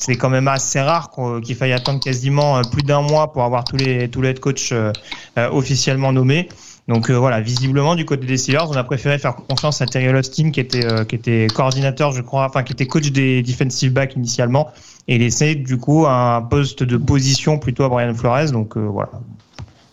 c'est 0.00 0.16
quand 0.16 0.30
même 0.30 0.48
assez 0.48 0.80
rare 0.80 1.10
qu'il 1.42 1.54
faille 1.56 1.72
attendre 1.72 2.00
quasiment 2.00 2.60
plus 2.62 2.82
d'un 2.82 3.02
mois 3.02 3.32
pour 3.32 3.42
avoir 3.42 3.64
tous 3.64 3.76
les 3.76 4.08
tous 4.08 4.20
les 4.22 4.30
head 4.30 4.40
coachs 4.40 4.72
euh, 4.72 4.92
officiellement 5.36 6.12
nommés. 6.12 6.48
Donc 6.86 7.08
euh, 7.08 7.14
voilà, 7.14 7.40
visiblement 7.40 7.94
du 7.94 8.04
côté 8.04 8.26
des 8.26 8.36
Steelers, 8.36 8.68
on 8.68 8.76
a 8.76 8.84
préféré 8.84 9.18
faire 9.18 9.36
confiance 9.36 9.80
à 9.80 9.86
Terry 9.86 10.14
Austin 10.14 10.50
qui 10.50 10.60
était 10.60 10.84
euh, 10.84 11.04
qui 11.04 11.14
était 11.14 11.46
coordinateur, 11.54 12.12
je 12.12 12.20
crois, 12.20 12.44
enfin 12.44 12.62
qui 12.62 12.72
était 12.72 12.86
coach 12.86 13.10
des 13.10 13.42
defensive 13.42 13.92
backs 13.92 14.16
initialement, 14.16 14.70
et 15.08 15.16
laisser 15.16 15.54
du 15.54 15.78
coup 15.78 16.06
un 16.06 16.42
poste 16.42 16.82
de 16.82 16.96
position 16.96 17.58
plutôt 17.58 17.84
à 17.84 17.88
Brian 17.88 18.14
Flores. 18.14 18.50
Donc 18.52 18.76
voilà, 18.76 19.12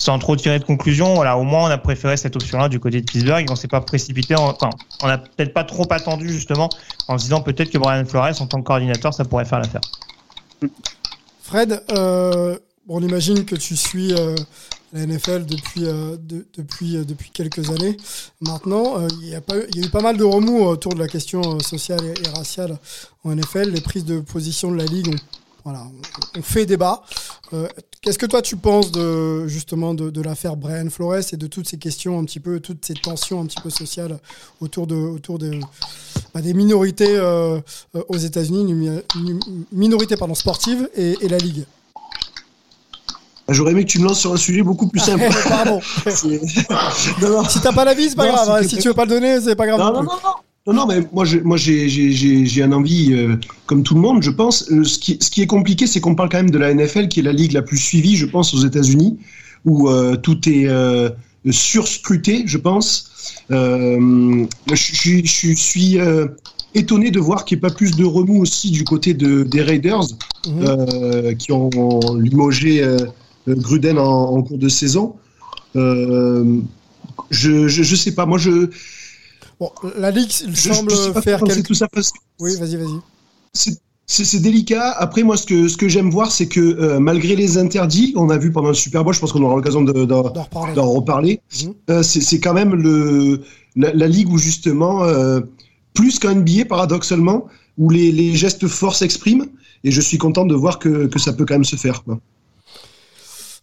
sans 0.01 0.17
trop 0.17 0.36
tirer 0.36 0.58
de 0.58 0.63
conclusion, 0.63 1.13
voilà, 1.13 1.38
au 1.38 1.43
moins 1.43 1.65
on 1.65 1.72
a 1.72 1.77
préféré 1.77 2.17
cette 2.17 2.36
option-là 2.36 2.70
du 2.70 2.79
côté 2.79 3.01
de 3.01 3.05
Pittsburgh. 3.05 3.46
On 3.51 3.55
s'est 3.55 3.67
pas 3.67 3.81
précipité, 3.81 4.36
en, 4.36 4.50
enfin, 4.50 4.72
on 5.03 5.08
a 5.08 5.20
peut-être 5.20 5.53
pas 5.53 5.63
trop 5.63 5.86
attendu 5.91 6.27
justement 6.27 6.70
en 7.08 7.20
se 7.20 7.25
disant 7.25 7.41
peut-être 7.41 7.70
que 7.70 7.77
Brian 7.77 8.03
Flores 8.05 8.41
en 8.41 8.48
tant 8.48 8.62
que 8.62 8.65
coordinateur, 8.65 9.13
ça 9.13 9.25
pourrait 9.25 9.46
faire 9.46 9.60
l'affaire. 9.60 9.81
Fred, 11.43 11.84
euh, 11.91 12.58
on 12.89 13.03
imagine 13.03 13.46
que 13.46 13.55
tu 13.55 13.75
suis 13.75 14.12
euh, 14.13 14.34
la 14.91 15.05
NFL 15.05 15.46
depuis 15.46 15.86
euh, 15.86 16.17
de, 16.17 16.48
depuis 16.58 17.29
quelques 17.31 17.70
années. 17.70 17.96
Maintenant, 18.41 19.08
il 19.22 19.27
y, 19.27 19.36
a 19.36 19.41
pas, 19.41 19.53
il 19.70 19.81
y 19.81 19.84
a 19.84 19.86
eu 19.86 19.91
pas 19.91 20.01
mal 20.01 20.17
de 20.17 20.24
remous 20.24 20.63
autour 20.63 20.96
de 20.96 21.00
la 21.00 21.08
question 21.08 21.60
sociale 21.60 22.03
et, 22.05 22.27
et 22.27 22.29
raciale 22.36 22.79
en 23.24 23.36
NFL. 23.36 23.70
Les 23.70 23.81
prises 23.81 24.05
de 24.05 24.20
position 24.20 24.72
de 24.72 24.77
la 24.77 24.86
ligue 24.86 25.10
ont 25.10 25.40
voilà, 25.63 25.85
on 26.37 26.41
fait 26.41 26.65
débat. 26.65 27.03
Euh, 27.53 27.67
Qu'est-ce 28.01 28.17
que 28.17 28.25
toi 28.25 28.41
tu 28.41 28.55
penses 28.55 28.91
de 28.91 29.45
justement 29.47 29.93
de, 29.93 30.09
de 30.09 30.21
l'affaire 30.21 30.55
Brian 30.55 30.89
Flores 30.89 31.33
et 31.33 31.37
de 31.37 31.45
toutes 31.45 31.69
ces 31.69 31.77
questions 31.77 32.17
un 32.17 32.25
petit 32.25 32.39
peu, 32.39 32.59
toutes 32.59 32.83
ces 32.83 32.95
tensions 32.95 33.41
un 33.41 33.45
petit 33.45 33.61
peu 33.61 33.69
sociales 33.69 34.17
autour 34.59 34.87
de 34.87 34.95
autour 34.95 35.37
de 35.37 35.59
bah, 36.33 36.41
des 36.41 36.55
minorités 36.55 37.15
euh, 37.15 37.59
aux 38.07 38.17
États-Unis, 38.17 39.03
minorités 39.71 40.17
pardon 40.17 40.33
sportives 40.33 40.89
et, 40.95 41.15
et 41.21 41.27
la 41.27 41.37
ligue? 41.37 41.65
J'aurais 43.49 43.71
aimé 43.73 43.85
que 43.85 43.89
tu 43.89 43.99
me 43.99 44.05
lances 44.05 44.19
sur 44.19 44.33
un 44.33 44.37
sujet 44.37 44.63
beaucoup 44.63 44.87
plus 44.87 44.99
simple. 44.99 45.29
Pardon. 45.47 45.79
non, 47.21 47.29
non. 47.29 47.43
Si 47.49 47.59
t'as 47.61 47.73
pas 47.73 47.85
l'avis, 47.85 48.09
c'est 48.09 48.15
pas 48.15 48.27
non, 48.27 48.33
grave. 48.33 48.49
Hein. 48.49 48.67
Si 48.67 48.77
tu 48.77 48.87
veux 48.87 48.93
pas 48.93 49.05
le 49.05 49.09
donner, 49.09 49.41
c'est 49.41 49.55
pas 49.55 49.67
grave. 49.67 49.79
Non, 49.79 49.93
non, 49.93 50.03
non, 50.03 50.19
non. 50.23 50.33
Non, 50.67 50.73
non, 50.73 50.85
mais 50.85 51.01
moi, 51.11 51.25
moi, 51.43 51.57
j'ai 51.57 52.61
un 52.61 52.71
envie, 52.71 53.13
euh, 53.13 53.35
comme 53.65 53.81
tout 53.81 53.95
le 53.95 54.01
monde, 54.01 54.21
je 54.21 54.29
pense. 54.29 54.69
Euh, 54.69 54.83
ce, 54.83 54.99
qui, 54.99 55.17
ce 55.19 55.31
qui 55.31 55.41
est 55.41 55.47
compliqué, 55.47 55.87
c'est 55.87 55.99
qu'on 55.99 56.13
parle 56.13 56.29
quand 56.29 56.37
même 56.37 56.51
de 56.51 56.59
la 56.59 56.71
NFL, 56.71 57.07
qui 57.07 57.21
est 57.21 57.23
la 57.23 57.31
ligue 57.31 57.53
la 57.53 57.63
plus 57.63 57.79
suivie, 57.79 58.15
je 58.15 58.27
pense, 58.27 58.53
aux 58.53 58.63
États-Unis, 58.63 59.17
où 59.65 59.89
euh, 59.89 60.15
tout 60.17 60.47
est 60.47 60.67
euh, 60.67 61.09
surscruté, 61.49 62.43
je 62.45 62.59
pense. 62.59 63.09
Euh, 63.49 64.45
je, 64.71 65.21
je, 65.25 65.53
suis 65.55 65.97
étonné 66.75 67.09
de 67.09 67.19
voir 67.19 67.43
qu'il 67.43 67.57
n'y 67.57 67.59
ait 67.59 67.67
pas 67.67 67.73
plus 67.73 67.95
de 67.95 68.05
remous 68.05 68.39
aussi 68.39 68.69
du 68.69 68.83
côté 68.83 69.15
de, 69.15 69.41
des 69.41 69.63
Raiders, 69.63 70.05
mmh. 70.45 71.35
qui 71.37 71.51
ont, 71.51 71.71
ont 71.75 72.15
limogé 72.15 72.85
Gruden 73.47 73.97
en, 73.97 74.35
en, 74.35 74.43
cours 74.43 74.59
de 74.59 74.69
saison. 74.69 75.15
je, 75.73 76.53
je, 77.31 77.67
je 77.67 77.95
sais 77.95 78.13
pas, 78.13 78.27
moi, 78.27 78.37
je 78.37 78.69
Bon, 79.61 79.71
la 79.95 80.09
Ligue 80.09 80.31
il 80.47 80.57
semble 80.57 80.91
je, 80.91 81.21
faire 81.21 81.39
quelque... 81.43 81.61
tout 81.61 81.75
ça 81.75 81.87
parce 81.87 82.11
que 82.11 82.17
Oui, 82.39 82.55
vas-y, 82.59 82.77
vas-y. 82.77 82.99
C'est- 83.53 84.39
délicat. 84.39 84.89
Après, 84.91 85.21
moi, 85.21 85.37
ce 85.37 85.45
que, 85.45 85.67
ce 85.67 85.77
que 85.77 85.87
j'aime 85.87 86.09
voir, 86.09 86.31
c'est 86.31 86.47
que 86.47 86.59
euh, 86.59 86.99
malgré 86.99 87.35
les 87.35 87.59
interdits 87.59 88.11
qu'on 88.13 88.31
a 88.31 88.39
vu 88.39 88.51
pendant 88.51 88.69
le 88.69 88.73
Super 88.73 89.03
Bowl, 89.03 89.13
je 89.13 89.19
pense 89.19 89.31
qu'on 89.31 89.43
aura 89.43 89.55
l'occasion 89.55 89.83
de- 89.83 90.05
d'en 90.05 90.23
reparler. 90.89 91.41
Mhm. 91.63 91.73
euh, 91.91 92.01
c'est 92.01 92.21
c'est 92.21 92.39
quand 92.39 92.53
même 92.55 92.73
le, 92.73 93.41
la, 93.75 93.93
la 93.93 94.07
ligue 94.07 94.29
où 94.29 94.39
justement, 94.39 95.03
euh, 95.03 95.41
plus 95.93 96.17
qu'un 96.17 96.33
NBA 96.33 96.65
paradoxalement, 96.65 97.45
où 97.77 97.91
les, 97.91 98.11
les 98.11 98.35
gestes 98.35 98.67
forts 98.67 98.95
s'expriment. 98.95 99.45
Et 99.83 99.91
je 99.91 100.01
suis 100.01 100.17
content 100.17 100.45
de 100.45 100.55
voir 100.55 100.79
que, 100.79 101.05
que 101.05 101.19
ça 101.19 101.33
peut 101.33 101.45
quand 101.45 101.53
même 101.55 101.65
se 101.65 101.75
faire. 101.75 102.03
Quoi. 102.03 102.19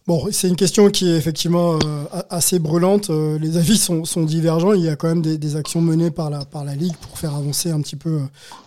Bon, 0.09 0.27
c'est 0.31 0.47
une 0.47 0.55
question 0.55 0.89
qui 0.89 1.07
est 1.07 1.15
effectivement 1.15 1.77
euh, 1.85 2.05
assez 2.31 2.57
brûlante. 2.57 3.11
Euh, 3.11 3.37
les 3.37 3.57
avis 3.57 3.77
sont, 3.77 4.23
divergents. 4.23 4.73
Il 4.73 4.81
y 4.81 4.89
a 4.89 4.95
quand 4.95 5.07
même 5.07 5.21
des, 5.21 5.55
actions 5.55 5.81
menées 5.81 6.09
par 6.09 6.31
la, 6.31 6.45
par 6.45 6.63
la 6.63 6.73
Ligue 6.73 6.95
pour 6.95 7.19
faire 7.19 7.35
avancer 7.35 7.69
un 7.69 7.79
petit 7.79 7.95
peu 7.95 8.21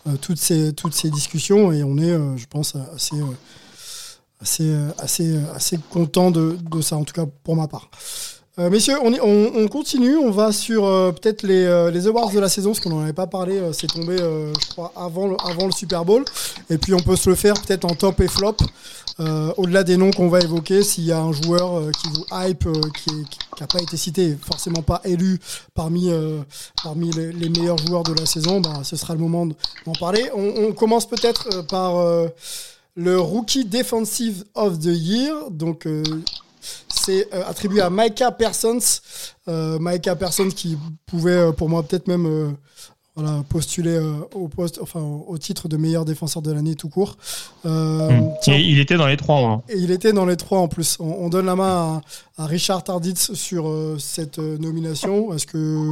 euh, 0.06 0.12
toutes, 0.20 0.38
ces, 0.38 0.72
toutes 0.72 0.94
ces 0.94 1.10
discussions. 1.10 1.72
Et 1.72 1.82
on 1.82 1.98
est, 1.98 2.16
je 2.36 2.46
pense, 2.46 2.76
assez, 2.94 3.16
assez, 4.40 4.72
assez, 4.98 5.36
assez 5.52 5.80
content 5.90 6.30
de, 6.30 6.56
de 6.62 6.80
ça, 6.80 6.96
en 6.96 7.02
tout 7.02 7.12
cas 7.12 7.26
pour 7.42 7.56
ma 7.56 7.66
part. 7.66 7.90
Euh, 8.58 8.68
messieurs, 8.68 8.96
on, 9.02 9.68
continue. 9.68 10.16
On 10.16 10.30
va 10.30 10.52
sur 10.52 10.84
euh, 10.84 11.10
peut-être 11.10 11.42
les, 11.42 11.64
euh, 11.64 11.90
les 11.90 12.06
awards 12.06 12.30
de 12.30 12.38
la 12.38 12.50
saison, 12.50 12.70
parce 12.72 12.80
qu'on 12.80 12.90
n'en 12.90 13.00
avait 13.00 13.14
pas 13.14 13.26
parlé. 13.26 13.58
c'est 13.72 13.86
tombé, 13.86 14.18
je 14.18 14.68
crois, 14.70 14.92
avant 14.94 15.26
le, 15.26 15.36
avant 15.42 15.66
le 15.66 15.72
Super 15.72 16.04
Bowl. 16.04 16.24
Et 16.68 16.76
puis 16.76 16.92
on 16.92 17.00
peut 17.00 17.16
se 17.16 17.30
le 17.30 17.36
faire 17.36 17.54
peut-être 17.54 17.86
en 17.86 17.94
top 17.94 18.20
et 18.20 18.28
flop. 18.28 18.56
Au-delà 19.56 19.84
des 19.84 19.96
noms 19.96 20.10
qu'on 20.10 20.28
va 20.28 20.40
évoquer, 20.40 20.82
s'il 20.82 21.04
y 21.04 21.12
a 21.12 21.20
un 21.20 21.32
joueur 21.32 21.90
qui 21.92 22.08
vous 22.08 22.24
hype, 22.32 22.66
qui 23.04 23.10
n'a 23.60 23.66
pas 23.66 23.80
été 23.80 23.96
cité, 23.96 24.36
forcément 24.42 24.82
pas 24.82 25.00
élu 25.04 25.38
parmi, 25.74 26.10
parmi 26.82 27.10
les, 27.12 27.48
meilleurs 27.48 27.78
joueurs 27.78 28.02
de 28.02 28.14
la 28.14 28.26
saison, 28.26 28.60
bah, 28.60 28.80
ce 28.82 28.96
sera 28.96 29.14
le 29.14 29.20
moment 29.20 29.46
de- 29.46 29.54
d'en 29.86 29.92
parler. 29.92 30.24
On, 30.34 30.68
on 30.68 30.72
commence 30.72 31.06
peut-être 31.06 31.66
par 31.68 31.94
le 32.96 33.18
Rookie 33.20 33.64
Defensive 33.64 34.44
of 34.54 34.78
the 34.78 34.86
Year. 34.86 35.50
Donc, 35.50 35.86
c'est 37.04 37.28
euh, 37.34 37.42
attribué 37.46 37.80
à 37.80 37.90
Micah 37.90 38.30
Parsons. 38.30 38.78
Euh, 39.48 39.78
Micah 39.80 40.16
Parsons 40.16 40.48
qui 40.54 40.76
pouvait, 41.06 41.32
euh, 41.32 41.52
pour 41.52 41.68
moi, 41.68 41.82
peut-être 41.82 42.06
même 42.08 42.26
euh, 42.26 42.48
voilà, 43.14 43.42
postuler 43.48 43.96
euh, 43.96 44.12
au, 44.34 44.48
poste, 44.48 44.78
enfin, 44.80 45.00
au, 45.00 45.36
titre 45.38 45.68
de 45.68 45.76
meilleur 45.76 46.04
défenseur 46.04 46.40
de 46.42 46.50
l'année 46.52 46.74
tout 46.76 46.88
court. 46.88 47.16
Euh, 47.66 48.08
Hmm. 48.10 48.28
tiens, 48.42 48.56
il 48.56 48.78
était 48.80 48.96
dans 48.96 49.06
les 49.06 49.16
trois. 49.16 49.38
hein. 49.40 49.62
et 49.68 49.76
il 49.78 49.90
était 49.90 50.12
dans 50.12 50.26
les 50.26 50.36
trois 50.36 50.58
en 50.60 50.68
plus. 50.68 50.96
On, 51.00 51.04
on 51.24 51.28
donne 51.28 51.46
la 51.46 51.56
main 51.56 52.00
à, 52.38 52.42
à 52.42 52.46
Richard 52.46 52.82
Tarditz 52.84 53.34
sur 53.34 53.68
euh, 53.68 53.96
cette 53.98 54.38
euh, 54.38 54.56
nomination. 54.58 55.32
Est-ce 55.34 55.46
que 55.46 55.88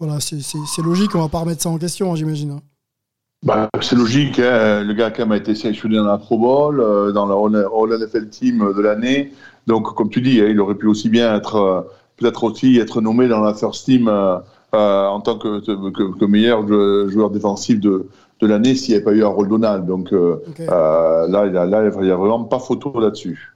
voilà, 0.00 0.20
c'est 0.20 0.40
c'est- 0.42 0.58
c'est 0.74 0.82
logique 0.82 1.14
On 1.14 1.20
va 1.22 1.28
pas 1.28 1.38
remettre 1.38 1.62
ça 1.62 1.68
en 1.70 1.78
question, 1.78 2.12
hein, 2.12 2.16
j'imagine. 2.16 2.50
hein. 2.52 2.60
Bah, 3.42 3.68
c'est 3.82 3.94
logique, 3.96 4.38
hein. 4.38 4.82
le 4.82 4.94
gars 4.94 5.10
quand 5.10 5.22
même 5.24 5.32
a 5.32 5.36
été 5.36 5.54
sélectionné 5.54 5.96
dans 5.96 6.04
la 6.04 6.16
Pro 6.18 6.38
Bowl, 6.38 6.80
euh, 6.80 7.12
dans 7.12 7.26
le 7.26 7.66
All 7.66 8.00
NFL 8.00 8.28
Team 8.30 8.72
de 8.74 8.80
l'année. 8.80 9.32
Donc, 9.66 9.94
comme 9.94 10.10
tu 10.10 10.20
dis, 10.20 10.40
hein, 10.40 10.46
il 10.48 10.60
aurait 10.60 10.74
pu 10.74 10.86
aussi 10.86 11.08
bien 11.08 11.34
être, 11.36 11.56
euh, 11.56 11.80
peut-être 12.16 12.44
aussi 12.44 12.78
être 12.78 13.00
nommé 13.00 13.28
dans 13.28 13.40
la 13.40 13.54
First 13.54 13.86
Team 13.86 14.08
euh, 14.08 14.38
euh, 14.74 15.06
en 15.06 15.20
tant 15.20 15.38
que, 15.38 15.60
que, 15.60 16.18
que 16.18 16.24
meilleur 16.24 16.66
jou- 16.66 17.08
joueur 17.08 17.30
défensif 17.30 17.80
de, 17.80 18.08
de 18.40 18.46
l'année 18.46 18.74
s'il 18.74 18.90
n'y 18.90 18.96
avait 18.96 19.04
pas 19.04 19.12
eu 19.12 19.24
un 19.24 19.28
rôle 19.28 19.48
Donald. 19.48 19.86
Donc 19.86 20.12
Ok. 20.12 20.58
là, 20.58 21.46
il 21.46 21.54
y 21.54 21.56
a- 21.56 21.64
là, 21.66 21.90
il 21.96 22.02
n'y 22.02 22.10
a 22.10 22.16
vraiment 22.16 22.44
pas 22.44 22.58
photo 22.58 22.98
là-dessus. 23.00 23.53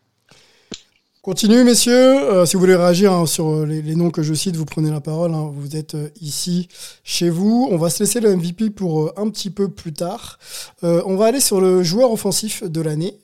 Continue, 1.28 1.62
messieurs. 1.62 1.92
Euh, 1.92 2.47
si 2.47 2.56
vous 2.56 2.61
voulez 2.61 2.75
réagir 2.75 3.12
hein, 3.12 3.26
sur 3.26 3.50
euh, 3.50 3.66
les, 3.66 3.94
noms 3.94 4.08
que 4.08 4.23
je 4.23 4.32
cite, 4.32 4.56
vous 4.56 4.64
prenez 4.64 4.90
la 4.90 5.02
parole. 5.02 5.35
hein. 5.35 5.52
Vous 5.54 5.76
êtes 5.76 5.94
euh, 5.94 6.08
ici, 6.23 6.68
chez 7.04 7.28
vous. 7.28 7.68
On 7.70 7.76
va 7.76 7.90
se 7.90 8.02
laisser 8.02 8.20
le 8.20 8.35
MVP 8.35 8.70
pour 8.70 9.12
un 9.14 9.28
petit 9.28 9.50
peu 9.50 9.68
plus 9.68 9.92
tard. 9.92 10.38
On 10.82 11.16
va 11.16 11.26
aller 11.26 11.40
sur 11.40 11.61
le 11.61 11.82
joueur 11.82 12.12
offensif 12.12 12.64
de 12.64 12.80
l'année, 12.80 13.18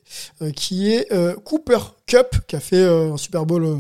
qui 0.55 0.93
est 0.93 1.09
Cooper 1.45 1.79
Cup, 2.07 2.37
qui 2.47 2.57
a 2.57 2.61
fait 2.61 2.85
un 2.85 3.17
Super 3.17 3.47
Bowl 3.47 3.79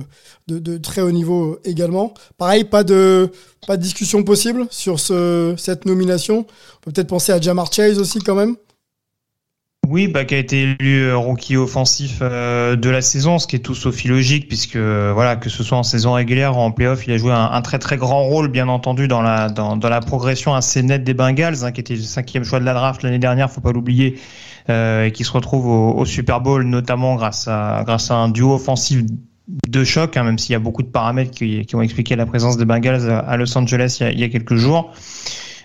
de, 0.49 0.78
très 0.78 1.02
haut 1.02 1.12
niveau 1.12 1.59
également. 1.64 2.14
Pareil, 2.38 2.64
pas 2.64 2.83
de, 2.83 3.31
discussion 3.76 4.23
possible 4.23 4.66
sur 4.71 5.00
ce, 5.00 5.54
cette 5.59 5.85
nomination. 5.85 6.38
On 6.38 6.81
peut 6.81 6.93
peut-être 6.93 7.09
penser 7.09 7.33
à 7.33 7.40
Jamar 7.40 7.71
Chase 7.71 7.99
aussi 7.99 8.21
quand 8.21 8.35
même. 8.35 8.57
Oui, 9.88 10.09
bah, 10.09 10.25
qui 10.25 10.35
a 10.35 10.38
été 10.38 10.62
élu 10.62 11.03
euh, 11.03 11.17
rookie 11.17 11.57
offensif 11.57 12.19
euh, 12.23 12.75
de 12.75 12.88
la 12.88 13.03
saison, 13.03 13.38
ce 13.38 13.47
qui 13.47 13.57
est 13.57 13.61
tout 13.61 13.75
sauf 13.75 14.05
illogique, 14.05 14.49
puisque 14.49 14.76
euh, 14.76 15.12
voilà, 15.12 15.37
que 15.37 15.50
ce 15.50 15.62
soit 15.62 15.76
en 15.76 15.83
saison 15.83 16.14
régulière 16.14 16.57
ou 16.57 16.61
en 16.61 16.71
playoff, 16.71 17.07
il 17.07 17.12
a 17.12 17.19
joué 17.19 17.33
un, 17.33 17.61
très 17.61 17.79
très 17.79 17.97
grand 17.97 18.23
rôle, 18.23 18.49
bien 18.49 18.69
entendu, 18.69 19.09
dans 19.09 19.21
la 19.21 19.50
dans, 19.50 19.76
dans 19.76 19.88
la 19.88 20.00
progression 20.00 20.55
assez 20.55 20.83
nette 20.83 21.05
des 21.05 21.12
Bengals, 21.12 21.64
hein, 21.64 21.73
qui 21.73 21.81
était 21.81 21.97
le 21.97 22.03
cinquième 22.03 22.45
choix 22.45 22.61
de 22.61 22.64
la 22.64 22.73
draft 22.73 23.03
l'année 23.03 23.19
dernière, 23.19 23.50
faut 23.50 23.61
pas 23.61 23.73
l'oublier, 23.73 24.19
euh, 24.71 25.05
et 25.05 25.12
qui 25.12 25.25
se 25.25 25.33
retrouve 25.33 25.67
au, 25.67 26.05
Super 26.07 26.41
Bowl, 26.41 26.64
notamment 26.64 27.17
grâce 27.17 27.47
à 27.49 27.83
grâce 27.85 28.11
à 28.11 28.14
un 28.14 28.31
duo 28.31 28.55
offensif 28.55 29.03
de 29.69 29.85
choc, 29.85 30.17
hein, 30.17 30.25
même 30.25 30.38
s'il 30.38 30.53
y 30.53 30.57
a 30.57 30.61
beaucoup 30.61 30.83
de 30.83 30.88
paramètres 30.88 31.31
qui, 31.31 31.67
qui 31.67 31.76
ont 31.76 31.83
expliqué 31.83 32.17
la 32.17 32.25
présence 32.25 32.57
des 32.57 32.64
Bengals 32.64 33.11
à, 33.11 33.19
à 33.19 33.37
Los 33.37 33.57
Angeles 33.59 33.99
il 34.00 34.05
y 34.05 34.07
a, 34.07 34.12
il 34.12 34.21
y 34.21 34.25
a 34.25 34.29
quelques 34.31 34.57
jours. 34.57 34.93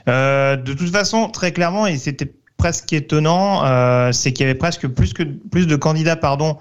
Euh, 0.07 0.55
de 0.55 0.73
toute 0.73 0.89
façon, 0.89 1.29
très 1.29 1.51
clairement, 1.51 1.85
et 1.87 1.97
c'était 1.97 2.31
presque 2.59 2.93
étonnant, 2.93 3.65
euh, 3.65 4.11
c'est 4.11 4.31
qu'il 4.31 4.45
y 4.45 4.49
avait 4.49 4.57
presque 4.57 4.87
plus 4.87 5.13
que 5.13 5.23
plus 5.23 5.65
de 5.65 5.75
candidats, 5.75 6.15
pardon, 6.15 6.57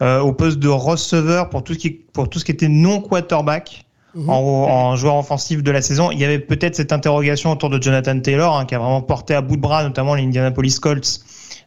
euh, 0.00 0.20
au 0.20 0.32
poste 0.32 0.58
de 0.58 0.68
receveur 0.68 1.50
pour 1.50 1.62
tout 1.62 1.74
ce 1.74 1.78
qui 1.78 1.90
pour 1.90 2.30
tout 2.30 2.38
ce 2.38 2.46
qui 2.46 2.52
était 2.52 2.68
non 2.68 3.02
quarterback. 3.02 3.84
Mhm. 4.14 4.28
En, 4.28 4.34
en 4.34 4.96
joueur 4.96 5.16
offensif 5.16 5.62
de 5.62 5.70
la 5.70 5.82
saison, 5.82 6.10
il 6.10 6.18
y 6.18 6.24
avait 6.24 6.40
peut-être 6.40 6.74
cette 6.74 6.92
interrogation 6.92 7.52
autour 7.52 7.70
de 7.70 7.80
Jonathan 7.80 8.18
Taylor, 8.18 8.56
hein, 8.56 8.64
qui 8.64 8.74
a 8.74 8.78
vraiment 8.80 9.02
porté 9.02 9.34
à 9.34 9.40
bout 9.40 9.54
de 9.54 9.60
bras, 9.60 9.84
notamment 9.84 10.16
les 10.16 10.24
Indianapolis 10.24 10.80
Colts, 10.80 11.20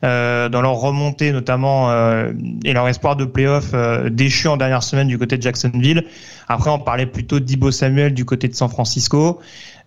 euh, 0.03 0.49
dans 0.49 0.61
leur 0.61 0.75
remontée, 0.75 1.31
notamment 1.31 1.89
euh, 1.89 2.33
et 2.65 2.73
leur 2.73 2.87
espoir 2.87 3.15
de 3.15 3.25
playoff 3.25 3.71
euh, 3.73 4.09
déchu 4.09 4.47
en 4.47 4.57
dernière 4.57 4.83
semaine 4.83 5.07
du 5.07 5.17
côté 5.17 5.37
de 5.37 5.41
Jacksonville. 5.41 6.05
Après, 6.47 6.69
on 6.69 6.79
parlait 6.79 7.05
plutôt 7.05 7.39
d'Ibo 7.39 7.71
Samuel 7.71 8.13
du 8.13 8.25
côté 8.25 8.47
de 8.47 8.53
San 8.53 8.69
Francisco. 8.69 9.39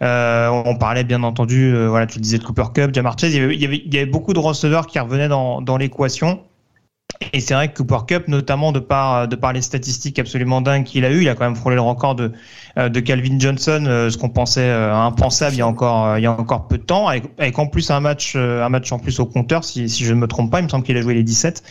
Euh, 0.03 0.49
on 0.49 0.77
parlait 0.77 1.05
bien 1.05 1.23
entendu, 1.23 1.75
voilà, 1.87 2.07
tu 2.07 2.19
le 2.19 2.23
disais 2.23 2.39
de 2.39 2.45
Cooper 2.45 2.67
Cup, 2.75 2.95
Jamar 2.95 3.19
Chase. 3.19 3.35
Il 3.35 3.41
y 3.41 3.45
avait, 3.45 3.55
il 3.55 3.61
y 3.61 3.67
avait, 3.67 3.83
il 3.85 3.95
y 3.95 3.99
avait 3.99 4.11
beaucoup 4.11 4.33
de 4.33 4.39
receveurs 4.39 4.87
qui 4.87 4.99
revenaient 4.99 5.29
dans, 5.29 5.61
dans 5.61 5.77
l'équation. 5.77 6.41
Et 7.33 7.41
c'est 7.41 7.55
vrai 7.55 7.69
que 7.69 7.77
Cooper 7.77 8.05
Cup, 8.07 8.29
notamment 8.29 8.73
de 8.73 8.79
par, 8.79 9.29
de 9.29 9.37
par 9.37 9.53
les 9.53 9.63
statistiques 9.63 10.19
absolument 10.19 10.61
dingues 10.61 10.85
qu'il 10.85 11.05
a 11.05 11.11
eu, 11.11 11.23
il 11.23 11.29
a 11.29 11.35
quand 11.35 11.45
même 11.45 11.57
frôlé 11.57 11.77
le 11.77 11.83
record 11.83 12.15
de, 12.15 12.33
euh, 12.79 12.91
Calvin 12.91 13.39
Johnson, 13.39 13.85
euh, 13.87 14.11
ce 14.11 14.19
qu'on 14.19 14.29
pensait 14.29 14.69
euh, 14.69 14.95
impensable 14.95 15.55
il 15.55 15.59
y 15.59 15.63
a 15.63 15.67
encore, 15.67 16.07
euh, 16.07 16.59
peu 16.69 16.79
de 16.79 16.83
temps, 16.83 17.09
avec, 17.09 17.59
en 17.59 17.67
plus 17.67 17.91
un 17.91 18.01
match, 18.01 18.35
euh, 18.37 18.65
un 18.65 18.69
match 18.69 18.91
en 18.93 18.99
plus 18.99 19.21
au 19.21 19.27
compteur, 19.27 19.65
si, 19.65 19.89
je 19.89 20.13
ne 20.13 20.19
me 20.19 20.27
trompe 20.27 20.51
pas, 20.51 20.61
il 20.61 20.65
me 20.65 20.69
semble 20.69 20.85
qu'il 20.85 20.97
a 20.97 21.03
joué 21.03 21.15
les 21.15 21.23
17. 21.23 21.63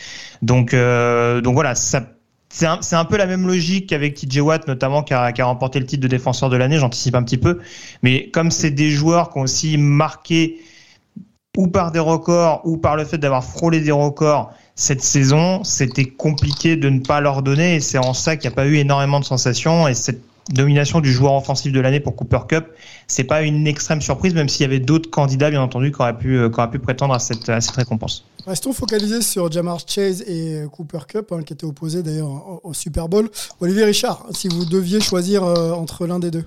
Donc, 0.42 0.74
euh, 0.74 1.42
voilà, 1.46 1.76
c'est 1.76 1.98
un, 2.66 3.06
peu 3.06 3.18
la 3.18 3.26
même 3.26 3.46
logique 3.46 3.90
qu'avec 3.90 4.16
TJ 4.16 4.40
Watt, 4.40 4.68
notamment, 4.68 5.04
qui 5.04 5.14
a 5.14 5.32
remporté 5.46 5.80
le 5.80 5.86
titre 5.86 6.02
de 6.02 6.08
défenseur 6.08 6.50
de 6.50 6.58
l'année, 6.58 6.80
j'anticipe 6.80 7.16
un 7.16 7.24
petit 7.24 7.38
peu. 7.38 7.60
Mais 8.04 8.30
comme 8.30 8.52
c'est 8.52 8.72
des 8.72 8.90
joueurs 8.90 9.30
qui 9.30 9.40
ont 9.40 9.42
aussi 9.42 9.78
marqué 9.78 10.60
ou 11.58 11.68
par 11.68 11.92
des 11.92 12.00
records 12.00 12.62
ou 12.66 12.78
par 12.78 12.96
le 12.96 13.06
fait 13.06 13.18
d'avoir 13.18 13.44
frôlé 13.44 13.80
des 13.80 13.92
records 13.92 14.52
cette 14.76 15.02
saison, 15.02 15.64
c'était 15.64 16.06
compliqué 16.06 16.76
de 16.76 16.90
ne 16.90 17.00
pas 17.00 17.22
leur 17.22 17.42
donner 17.42 17.76
et 17.76 17.80
c'est 17.80 17.98
en 17.98 18.14
ça 18.14 18.36
qu'il 18.36 18.50
n'y 18.50 18.54
a 18.54 18.56
pas 18.56 18.68
eu 18.68 18.76
énormément 18.76 19.20
de 19.22 19.26
sensations 19.26 19.88
et 19.88 19.94
cette 19.94 20.22
domination 20.50 21.00
du 21.00 21.12
joueur 21.12 21.34
offensif 21.34 21.72
de 21.72 21.80
l'année 21.80 22.00
pour 22.00 22.16
Cooper 22.16 22.42
Cup, 22.48 22.66
c'est 23.08 23.24
pas 23.24 23.42
une 23.42 23.66
extrême 23.68 24.02
surprise 24.02 24.34
même 24.36 24.50
s'il 24.50 24.62
y 24.62 24.66
avait 24.66 24.80
d'autres 24.80 25.10
candidats 25.10 25.50
bien 25.50 25.62
entendu 25.62 25.92
qui 25.92 26.02
auraient 26.02 26.18
pu, 26.18 26.38
euh, 26.38 26.50
prétendre 26.50 27.14
à 27.14 27.20
cette, 27.20 27.48
récompense. 27.76 28.26
Restons 28.46 28.74
focalisés 28.74 29.22
sur 29.22 29.52
Jamar 29.52 29.80
Chase 29.88 30.22
et 30.28 30.60
euh, 30.60 30.68
Cooper 30.68 31.00
Cup, 31.08 31.32
hein, 31.32 31.42
qui 31.42 31.54
étaient 31.54 31.66
opposés 31.66 32.04
d'ailleurs 32.04 32.28
au, 32.28 32.62
au 32.64 32.74
Super 32.74 33.10
Bowl. 33.10 33.30
Olivier 33.60 33.86
Richard, 33.86 34.28
si 34.32 34.48
vous 34.50 34.66
deviez 34.66 35.00
choisir 35.00 35.44
euh, 35.44 35.72
entre 35.72 36.06
l'un 36.06 36.20
des 36.20 36.30
deux. 36.30 36.46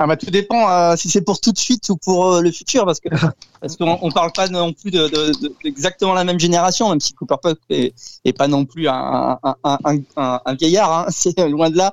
Ah 0.00 0.06
bah 0.06 0.16
tout 0.16 0.30
dépend 0.30 0.70
euh, 0.70 0.94
si 0.96 1.10
c'est 1.10 1.22
pour 1.22 1.40
tout 1.40 1.50
de 1.50 1.58
suite 1.58 1.88
ou 1.88 1.96
pour 1.96 2.26
euh, 2.34 2.40
le 2.40 2.52
futur 2.52 2.84
parce 2.86 3.00
que 3.00 3.08
parce 3.60 3.76
qu'on 3.76 3.98
on 4.00 4.10
parle 4.12 4.30
pas 4.32 4.46
non 4.48 4.72
plus 4.72 4.92
de, 4.92 5.08
de, 5.08 5.32
de- 5.42 5.52
d'exactement 5.64 6.14
la 6.14 6.22
même 6.22 6.38
génération 6.38 6.88
même 6.90 7.00
si 7.00 7.14
Cooper 7.14 7.34
Puck 7.42 7.58
est, 7.70 7.94
est 8.24 8.32
pas 8.32 8.46
non 8.46 8.64
plus 8.64 8.88
un 8.88 9.38
un, 9.42 9.78
un, 10.14 10.40
un, 10.44 10.54
vieillard 10.54 10.92
hein, 10.92 11.06
c'est 11.10 11.36
loin 11.48 11.68
de 11.70 11.76
là 11.76 11.92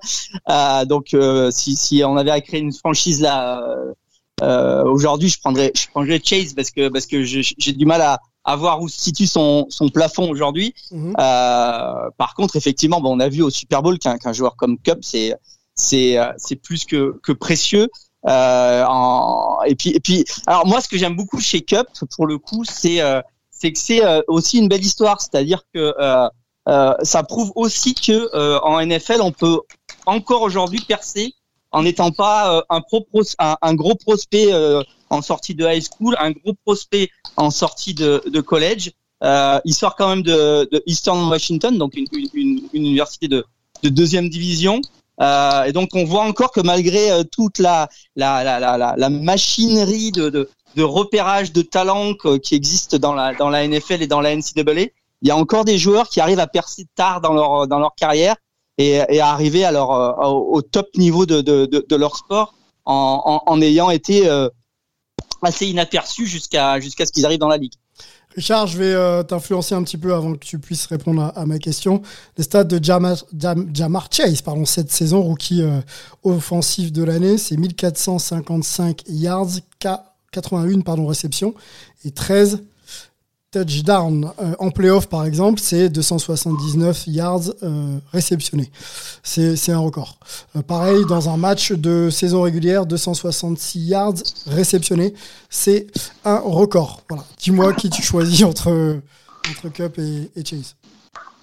Euh, 0.50 0.86
donc 0.86 1.14
euh, 1.16 1.50
si 1.52 1.76
si 1.76 2.04
on 2.06 2.16
avait 2.16 2.30
à 2.32 2.42
créer 2.42 2.60
une 2.62 2.74
franchise 2.74 3.22
là 3.22 3.60
euh, 3.68 3.94
euh, 4.44 4.84
aujourd'hui 4.84 5.30
je 5.30 5.40
prendrais 5.40 5.72
je 5.76 5.88
prendrais 5.90 6.22
Chase 6.24 6.54
parce 6.54 6.70
que 6.70 6.90
parce 6.90 7.08
que 7.08 7.24
j'ai 7.24 7.74
du 7.74 7.86
mal 7.88 8.02
à 8.02 8.20
à 8.48 8.56
voir 8.56 8.80
où 8.82 8.88
se 8.88 9.02
situe 9.02 9.26
son 9.26 9.66
son 9.70 9.90
plafond 9.90 10.30
aujourd'hui 10.30 10.76
Mhm. 10.92 11.16
euh, 11.20 12.10
par 12.20 12.36
contre, 12.36 12.56
effectivement, 12.58 13.02
bon, 13.02 13.16
on 13.18 13.20
a 13.20 13.28
vu 13.30 13.42
au 13.42 13.50
Super 13.50 13.82
Bowl 13.82 13.98
qu'un 13.98 14.20
qu'un 14.20 14.34
joueur 14.34 14.56
comme 14.56 14.78
Cup, 14.78 15.00
c'est 15.02 15.34
c'est 15.76 16.18
euh, 16.18 16.32
c'est 16.38 16.56
plus 16.56 16.86
que 16.86 17.20
que 17.24 17.32
précieux. 17.32 17.90
Euh, 18.28 18.84
en, 18.88 19.62
et 19.66 19.76
puis 19.76 19.92
et 19.92 20.00
puis, 20.00 20.26
alors 20.48 20.66
moi, 20.66 20.82
ce 20.82 20.88
que 20.88 20.98
j'aime 20.98 21.16
beaucoup 21.16 21.40
chez 21.40 21.62
Cup, 21.62 21.88
pour 22.16 22.26
le 22.26 22.38
coup, 22.38 22.64
c'est 22.66 23.02
euh, 23.02 23.22
c'est 23.52 23.72
que 23.72 23.80
c'est 23.80 24.02
aussi 24.28 24.58
une 24.58 24.68
belle 24.68 24.84
histoire, 24.84 25.22
c'est-à-dire 25.22 25.64
que 25.74 25.94
ça 27.04 27.24
prouve 27.24 27.52
aussi 27.56 27.96
que 27.96 28.36
en 28.64 28.86
NFL, 28.86 29.22
on 29.22 29.32
peut 29.32 29.60
encore 30.06 30.42
aujourd'hui 30.42 30.82
percer 30.82 31.34
en 31.72 31.84
n'étant 31.84 32.12
pas 32.12 32.64
un, 32.70 32.82
pro 32.82 33.08
un, 33.40 33.74
gros 33.74 33.96
prospect 33.96 34.52
en 35.10 35.22
sortie 35.22 35.56
de 35.56 35.66
high 35.66 35.84
school, 35.84 36.16
un 36.20 36.32
gros 36.32 36.54
prospect 36.66 37.10
en 37.38 37.50
sortie 37.50 37.94
de, 37.94 38.22
de 38.28 38.42
college. 38.42 38.92
Euh, 39.24 39.60
il 39.66 39.74
sort 39.74 39.96
quand 39.96 40.10
même 40.10 40.24
de, 40.24 40.68
de 40.72 40.84
Eastern 40.86 41.30
Washington, 41.30 41.78
donc 41.78 41.96
une, 41.96 42.06
une, 42.12 42.62
une 42.74 42.86
université 42.86 43.28
de, 43.28 43.46
de 43.84 43.90
deuxième 43.90 44.30
division. 44.30 44.82
Euh, 45.22 45.64
et 45.64 45.72
donc 45.72 45.90
on 45.94 46.04
voit 46.04 46.24
encore 46.24 46.52
que 46.52 46.60
malgré 46.60 47.12
euh, 47.12 47.24
toute 47.24 47.60
la, 47.60 47.90
la, 48.16 48.44
la, 48.44 48.60
la, 48.60 48.96
la 48.98 49.10
machinerie 49.10 50.12
de, 50.12 50.30
de, 50.30 50.50
de, 50.76 50.84
repérage 50.84 51.54
de 51.54 51.62
talent 51.62 52.14
qui 52.44 52.56
existe 52.56 52.96
dans 52.96 53.14
la, 53.14 53.34
dans 53.34 53.50
la 53.50 53.66
NFL 53.66 54.02
et 54.02 54.08
dans 54.08 54.20
la 54.20 54.36
NCAA, 54.36 54.90
il 55.22 55.28
y 55.28 55.32
a 55.32 55.38
encore 55.38 55.66
des 55.66 55.78
joueurs 55.78 56.10
qui 56.10 56.20
arrivent 56.20 56.40
à 56.40 56.48
percer 56.48 56.86
tard 56.96 57.22
dans 57.22 57.34
leur, 57.34 57.68
dans 57.68 57.80
leur 57.80 57.96
carrière 57.96 58.36
et, 58.78 59.02
et 59.10 59.20
à 59.20 59.30
arriver 59.30 59.64
à 59.64 59.72
leur, 59.72 59.92
euh, 59.92 60.28
au 60.28 60.62
top 60.62 60.88
niveau 60.98 61.26
de, 61.26 61.42
de, 61.42 61.66
de, 61.66 61.86
de 61.88 61.96
leur 61.96 62.18
sport 62.18 62.54
en, 62.86 63.42
en, 63.46 63.52
en 63.52 63.62
ayant 63.62 63.90
été 63.90 64.28
euh, 64.28 64.50
assez 65.42 65.68
inaperçus 65.68 66.28
jusqu'à 66.28 66.80
jusqu'à 66.80 67.06
ce 67.06 67.12
qu'ils 67.12 67.26
arrivent 67.26 67.40
dans 67.40 67.48
la 67.48 67.58
ligue. 67.58 67.74
Richard, 68.36 68.68
je 68.68 68.78
vais 68.78 68.94
euh, 68.94 69.24
t'influencer 69.24 69.76
un 69.76 69.84
petit 69.84 69.98
peu 69.98 70.14
avant 70.14 70.34
que 70.34 70.40
tu 70.40 70.60
puisses 70.60 70.86
répondre 70.88 71.32
à, 71.34 71.46
ma 71.46 71.58
question. 71.58 72.02
Les 72.38 72.44
stats 72.44 72.66
de 72.66 72.84
Jamar, 72.84 73.16
Jam, 73.38 73.70
Jamar 73.74 74.10
Chase, 74.12 74.42
pardon, 74.42 74.66
cette 74.66 74.92
saison, 74.92 75.22
rookie 75.22 75.62
euh, 75.62 75.80
offensif 76.24 76.92
de 76.92 77.04
l'année, 77.04 77.38
c'est 77.38 77.56
1455 77.56 79.04
yards, 79.08 79.60
81 80.32 80.82
pardon, 80.82 81.08
réceptions 81.08 81.54
et 82.04 82.12
13 82.12 82.62
touchdowns. 83.56 84.32
Euh, 84.42 84.54
en 84.60 84.72
playoff, 84.72 85.08
par 85.08 85.26
exemple, 85.26 85.60
c'est 85.62 85.90
279 85.90 87.08
yards 87.08 87.42
euh, 87.64 87.98
réceptionnés. 88.12 88.70
C'est 89.24 89.72
un 89.72 89.80
record. 89.80 90.18
Euh, 90.56 90.62
pareil, 90.62 91.06
dans 91.08 91.30
un 91.30 91.38
match 91.38 91.72
de 91.72 92.10
saison 92.10 92.42
régulière, 92.42 92.86
266 92.86 93.80
yards 93.80 94.14
réceptionnés. 94.48 95.14
C'est 95.50 95.88
un 96.26 96.40
record. 96.40 97.02
Voilà. 97.10 97.24
Dis-moi 97.40 97.74
qui 97.74 97.90
tu 97.90 98.02
choisis 98.02 98.44
entre, 98.44 98.98
entre 99.50 99.74
Cup 99.74 100.00
et, 100.00 100.44
Chase. 100.44 100.76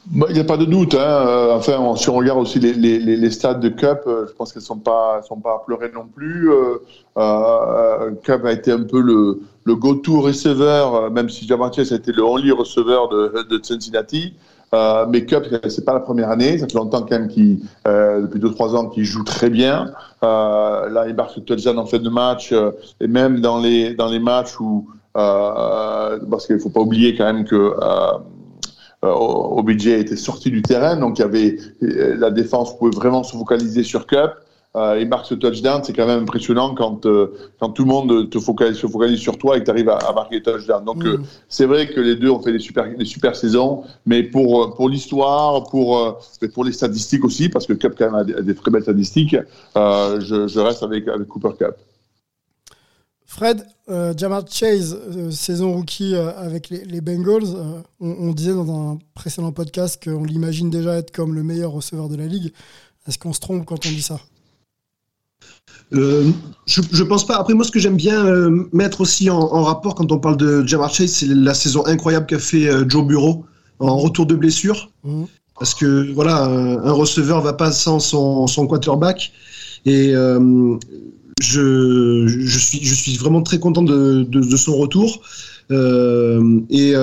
Bah, 0.07 0.27
Il 0.29 0.35
n'y 0.35 0.41
a 0.41 0.45
pas 0.45 0.57
de 0.57 0.67
doute. 0.67 0.95
Hein. 0.95 1.57
Enfin, 1.57 1.95
si 1.97 2.11
on 2.11 2.17
regarde 2.17 2.41
aussi 2.41 2.59
les, 2.59 2.75
les, 2.75 2.99
les, 2.99 3.17
de 3.17 3.69
Cup, 3.69 4.01
je 4.07 4.33
pense 4.33 4.53
qu'elles 4.53 4.63
sont 4.63 4.79
pas 4.79 5.23
sont 5.23 5.41
pas 5.41 5.55
à 5.55 5.65
pleurer 5.65 5.91
non 5.95 6.07
plus. 6.07 6.51
Cup 8.23 8.45
a 8.45 8.53
été 8.53 8.73
un 8.73 8.83
peu 8.83 9.01
le, 9.01 9.41
le 9.65 9.77
go-to 9.77 10.21
receveur, 10.21 10.95
euh, 10.95 11.11
même 11.11 11.29
si 11.29 11.47
Jamar 11.47 11.73
Chase 11.73 11.93
a 11.93 11.97
été 11.97 12.13
le 12.13 12.23
only 12.23 12.51
receveur 12.51 13.09
de, 13.09 13.47
de 13.49 13.61
Cincinnati. 13.63 14.35
Euh, 14.75 15.05
mais 15.09 15.27
Cup, 15.27 15.45
c'est 15.69 15.85
pas 15.85 15.93
la 15.93 16.01
première 16.01 16.31
année. 16.31 16.57
Ça 16.59 16.67
fait 16.67 16.79
longtemps 16.79 17.03
quand 17.03 17.19
même 17.19 17.29
qu'il, 17.29 17.59
euh, 17.87 18.23
depuis 18.23 18.41
deux 18.41 18.51
trois 18.51 18.75
ans, 18.75 18.89
qu'il 18.89 19.05
joue 19.05 19.23
très 19.23 19.51
bien. 19.51 19.93
Euh, 20.25 20.89
là, 20.89 21.07
il 21.09 21.15
marque 21.15 21.37
le 21.37 21.43
touchdown 21.43 21.79
en 21.79 21.85
fin 21.85 21.99
de 21.99 22.09
match 22.09 22.53
euh, 22.53 22.71
et 23.01 23.07
même 23.07 23.41
dans 23.41 23.61
les 23.61 23.95
dans 23.95 24.09
les 24.09 24.19
matchs 24.19 24.59
où 24.61 24.89
euh, 25.17 26.19
parce 26.31 26.47
qu'il 26.47 26.59
faut 26.59 26.71
pas 26.71 26.81
oublier 26.81 27.15
quand 27.15 27.25
même 27.25 27.45
que 27.45 27.75
euh, 27.83 28.19
OBJ 29.03 29.89
était 29.89 30.17
sorti 30.17 30.51
du 30.51 30.63
terrain, 30.63 30.97
donc 30.97 31.19
il 31.19 31.23
y 31.23 31.25
avait 31.25 31.57
la 31.81 32.31
défense 32.31 32.79
pouvait 32.79 32.95
vraiment 32.95 33.25
se 33.25 33.37
focaliser 33.37 33.83
sur 33.83 34.07
Cup. 34.07 34.31
Euh, 34.75 34.99
il 35.01 35.07
marque 35.07 35.27
ce 35.27 35.35
touchdown, 35.35 35.83
c'est 35.85 35.93
quand 35.93 36.07
même 36.07 36.23
impressionnant 36.23 36.75
quand 36.75 37.05
euh, 37.05 37.35
quand 37.61 37.71
tout 37.71 37.85
le 37.85 37.91
monde 37.91 38.31
te 38.31 38.39
focalise, 38.39 38.79
se 38.79 38.87
focalise 38.87 39.19
sur 39.19 39.37
toi 39.37 39.57
et 39.57 39.61
que 39.61 39.67
tu 39.67 39.71
arrives 39.71 39.91
à, 39.91 39.97
à 39.99 40.13
marquer 40.15 40.37
le 40.37 40.43
touchdown. 40.43 40.83
Donc 40.85 41.05
euh, 41.05 41.19
c'est 41.49 41.67
vrai 41.67 41.89
que 41.89 42.01
les 42.01 42.17
deux 42.17 42.31
ont 42.31 42.41
fait 42.41 42.53
des 42.53 42.59
super 42.59 42.85
des 42.97 43.05
super 43.05 43.37
saisons, 43.37 43.85
mais 44.07 44.23
pour 44.23 44.63
euh, 44.63 44.75
pour 44.75 44.89
l'histoire, 44.89 45.65
pour 45.65 46.21
pour 46.55 46.65
les 46.65 46.73
statistiques 46.73 47.25
aussi, 47.25 47.51
parce 47.51 47.67
que 47.67 47.75
Cup 47.75 47.95
quand 47.99 48.07
même 48.07 48.15
a 48.15 48.25
des, 48.25 48.35
a 48.35 48.41
des 48.43 48.55
très 48.55 48.71
belles 48.71 48.83
statistiques. 48.83 49.37
je, 49.77 50.47
je 50.49 50.61
reste 50.61 50.83
avec 50.83 51.07
avec 51.07 51.29
Cooper 51.29 51.51
Cup. 51.59 51.77
Fred, 53.33 53.65
euh, 53.89 54.13
Jamar 54.15 54.43
Chase, 54.47 54.95
euh, 54.95 55.31
saison 55.31 55.73
rookie 55.73 56.15
euh, 56.15 56.37
avec 56.37 56.69
les, 56.69 56.85
les 56.85 57.01
Bengals, 57.01 57.45
on, 57.99 58.11
on 58.29 58.33
disait 58.35 58.53
dans 58.53 58.71
un 58.71 58.99
précédent 59.15 59.53
podcast 59.53 60.03
qu'on 60.05 60.25
l'imagine 60.25 60.69
déjà 60.69 60.97
être 60.99 61.11
comme 61.13 61.35
le 61.35 61.43
meilleur 61.43 61.73
receveur 61.73 62.11
de 62.11 62.17
la 62.17 62.27
ligue. 62.27 62.53
Est-ce 63.09 63.19
qu'on 63.19 63.33
se 63.33 63.41
trompe 63.41 63.65
quand 63.65 63.87
on 63.87 63.89
dit 63.89 64.03
ça? 64.03 64.21
Euh, 65.95 66.31
je, 66.67 66.81
je 66.91 67.03
pense 67.03 67.27
pas. 67.27 67.37
Après, 67.37 67.55
moi, 67.55 67.65
ce 67.65 67.71
que 67.71 67.79
j'aime 67.79 67.97
bien 67.97 68.25
euh, 68.25 68.67
mettre 68.73 69.01
aussi 69.03 69.29
en, 69.29 69.39
en 69.39 69.63
rapport 69.63 69.95
quand 69.95 70.11
on 70.11 70.19
parle 70.19 70.37
de 70.37 70.67
Jamar 70.67 70.93
Chase, 70.93 71.11
c'est 71.13 71.27
la 71.27 71.55
saison 71.55 71.85
incroyable 71.87 72.27
qu'a 72.27 72.39
fait 72.39 72.67
euh, 72.69 72.85
Joe 72.89 73.07
Bureau 73.07 73.45
en 73.79 73.97
retour 73.99 74.27
de 74.27 74.35
blessure. 74.35 74.91
Mhm. 75.05 75.27
Parce 75.59 75.75
que 75.75 76.13
voilà, 76.13 76.45
un, 76.45 76.79
un 76.85 76.93
receveur 76.93 77.41
va 77.43 77.53
pas 77.53 77.73
sans 77.73 78.01
son, 78.01 78.47
son 78.47 78.67
quarterback. 78.67 79.33
Et 79.85 80.13
je, 81.43 82.25
je, 82.27 82.59
suis, 82.59 82.83
je 82.83 82.95
suis 82.95 83.17
vraiment 83.17 83.43
très 83.43 83.59
content 83.59 83.83
de, 83.83 84.23
de, 84.23 84.41
de 84.41 84.57
son 84.57 84.77
retour. 84.77 85.21
Et 85.71 86.95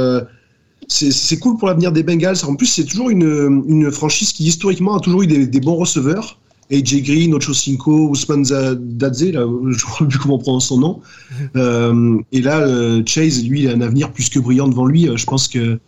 c'est 0.88 1.12
c'est 1.12 1.38
cool 1.38 1.58
pour 1.58 1.67
l'avenir 1.67 1.91
des 1.91 2.04
Bengals. 2.04 2.38
En 2.47 2.56
plus, 2.56 2.65
c'est 2.65 2.86
toujours 2.86 3.10
une, 3.10 3.63
une 3.67 3.91
franchise 3.91 4.34
qui 4.34 4.45
historiquement 4.45 4.97
a 4.97 4.99
toujours 4.99 5.21
eu 5.21 5.28
des, 5.28 5.45
des 5.45 5.60
bons 5.60 5.75
receveurs. 5.75 6.39
AJ 6.71 7.01
Green, 7.03 7.34
Ocho 7.34 7.53
Cinco, 7.53 8.10
Ousmane 8.10 8.45
Zadze, 8.45 9.32
là, 9.32 9.41
je 9.63 9.67
ne 9.67 9.73
sais 9.73 10.05
plus 10.08 10.19
comment 10.19 10.36
on 10.36 10.39
prononce 10.39 10.67
son 10.67 10.77
nom. 10.77 11.01
Euh, 11.55 12.19
et 12.32 12.41
là, 12.41 12.60
euh, 12.60 13.01
Chase, 13.05 13.43
lui, 13.43 13.62
il 13.63 13.69
a 13.69 13.73
un 13.73 13.82
avenir 13.82 14.12
plus 14.12 14.29
que 14.29 14.39
brillant 14.39 14.67
devant 14.67 14.86
lui. 14.86 15.08
Euh, 15.08 15.17
Je 15.17 15.25
pense 15.25 15.47
que 15.47 15.79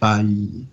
bah, 0.00 0.20
il, 0.22 0.64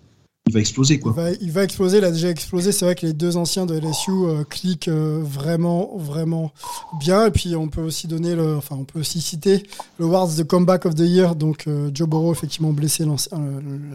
il 0.47 0.53
va 0.53 0.59
exploser. 0.59 0.95
il 0.95 0.99
Quoi. 0.99 1.11
va, 1.11 1.31
il 1.31 1.51
va 1.51 1.63
exploser, 1.63 1.97
il 1.97 2.03
a 2.03 2.11
déjà 2.11 2.29
explosé. 2.29 2.71
C'est 2.71 2.85
vrai 2.85 2.93
que 2.95 3.05
les 3.05 3.13
deux 3.13 3.35
anciens 3.35 3.65
de 3.65 3.73
LSU 3.77 4.11
euh, 4.11 4.43
cliquent 4.43 4.87
euh, 4.87 5.19
vraiment, 5.23 5.97
vraiment 5.97 6.51
bien. 6.99 7.25
Et 7.27 7.31
puis 7.31 7.55
on 7.55 7.67
peut 7.67 7.81
aussi 7.81 8.07
donner 8.07 8.35
le, 8.35 8.55
enfin 8.55 8.75
on 8.79 8.83
peut 8.83 8.99
aussi 8.99 9.21
citer 9.21 9.63
le 9.97 10.05
Awards 10.05 10.35
de 10.35 10.43
Comeback 10.43 10.85
of 10.85 10.93
the 10.95 10.99
Year. 10.99 11.35
Donc 11.35 11.65
euh, 11.67 11.89
Joe 11.93 12.07
Burrow 12.07 12.31
effectivement 12.31 12.73
blessé 12.73 13.03
euh, 13.03 13.37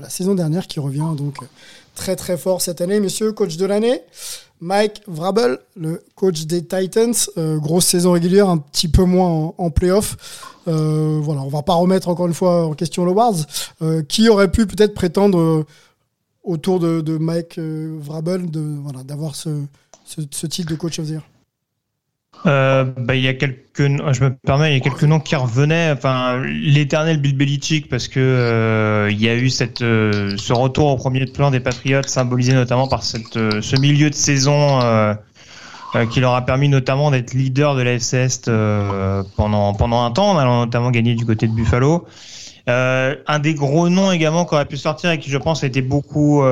la 0.00 0.08
saison 0.10 0.34
dernière 0.34 0.66
qui 0.66 0.80
revient 0.80 1.14
donc 1.16 1.36
euh, 1.42 1.46
très 2.00 2.16
très 2.16 2.38
fort 2.38 2.62
cette 2.62 2.80
année. 2.80 2.98
Messieurs, 2.98 3.32
coach 3.32 3.58
de 3.58 3.66
l'année. 3.66 4.00
Mike 4.62 5.02
Vrabel, 5.06 5.58
le 5.76 6.02
coach 6.14 6.46
des 6.46 6.64
Titans, 6.64 7.14
euh, 7.36 7.58
grosse 7.58 7.84
saison 7.84 8.12
régulière, 8.12 8.48
un 8.48 8.56
petit 8.56 8.88
peu 8.88 9.04
moins 9.04 9.28
en, 9.28 9.54
en 9.58 9.70
playoff. 9.70 10.16
Euh, 10.66 11.20
voilà, 11.22 11.42
on 11.42 11.48
va 11.48 11.62
pas 11.62 11.74
remettre 11.74 12.08
encore 12.08 12.26
une 12.26 12.34
fois 12.34 12.66
en 12.66 12.72
question 12.72 13.04
le 13.04 13.10
Awards. 13.10 13.36
Euh, 13.82 14.02
qui 14.02 14.30
aurait 14.30 14.50
pu 14.50 14.66
peut-être 14.66 14.94
prétendre 14.94 15.66
autour 16.42 16.80
de, 16.80 17.18
Mike 17.18 17.58
Vrabel 17.58 18.50
de 18.50 18.60
voilà 18.82 19.02
d'avoir 19.02 19.36
ce, 19.36 19.50
ce, 20.06 20.22
ce 20.30 20.46
titre 20.46 20.70
de 20.70 20.76
coach 20.76 20.98
of 20.98 21.06
the 21.06 21.10
year? 21.10 21.22
Euh, 22.46 22.84
bah, 22.84 23.14
il 23.16 23.22
y 23.22 23.28
a 23.28 23.34
quelques, 23.34 23.62
je 23.78 24.24
me 24.24 24.30
permets, 24.30 24.70
il 24.70 24.74
y 24.74 24.80
a 24.80 24.80
quelques 24.80 25.04
noms 25.04 25.20
qui 25.20 25.36
revenaient. 25.36 25.92
Enfin, 25.92 26.40
l'éternel 26.42 27.20
Bill 27.20 27.36
Belichick, 27.36 27.88
parce 27.88 28.08
que 28.08 28.20
euh, 28.20 29.10
il 29.10 29.20
y 29.20 29.28
a 29.28 29.34
eu 29.34 29.50
cette, 29.50 29.82
euh, 29.82 30.36
ce 30.38 30.52
retour 30.52 30.88
au 30.88 30.96
premier 30.96 31.26
plan 31.26 31.50
des 31.50 31.60
Patriots, 31.60 32.02
symbolisé 32.06 32.54
notamment 32.54 32.88
par 32.88 33.02
cette, 33.02 33.36
euh, 33.36 33.60
ce 33.60 33.76
milieu 33.76 34.08
de 34.08 34.14
saison 34.14 34.80
euh, 34.80 35.14
euh, 35.96 36.06
qui 36.06 36.20
leur 36.20 36.34
a 36.34 36.44
permis 36.44 36.68
notamment 36.68 37.10
d'être 37.10 37.34
leader 37.34 37.74
de 37.74 37.82
la 37.82 37.92
Est 37.92 38.50
pendant 39.36 39.74
pendant 39.74 40.04
un 40.04 40.10
temps, 40.10 40.30
en 40.30 40.38
allant 40.38 40.64
notamment 40.64 40.90
gagner 40.90 41.14
du 41.14 41.26
côté 41.26 41.46
de 41.46 41.52
Buffalo. 41.52 42.06
Un 42.66 43.38
des 43.40 43.54
gros 43.54 43.88
noms 43.88 44.12
également 44.12 44.44
qui 44.44 44.54
aurait 44.54 44.66
pu 44.66 44.76
sortir 44.76 45.10
et 45.10 45.18
qui, 45.18 45.28
je 45.28 45.38
pense, 45.38 45.64
a 45.64 45.66
été 45.66 45.82
beaucoup 45.82 46.42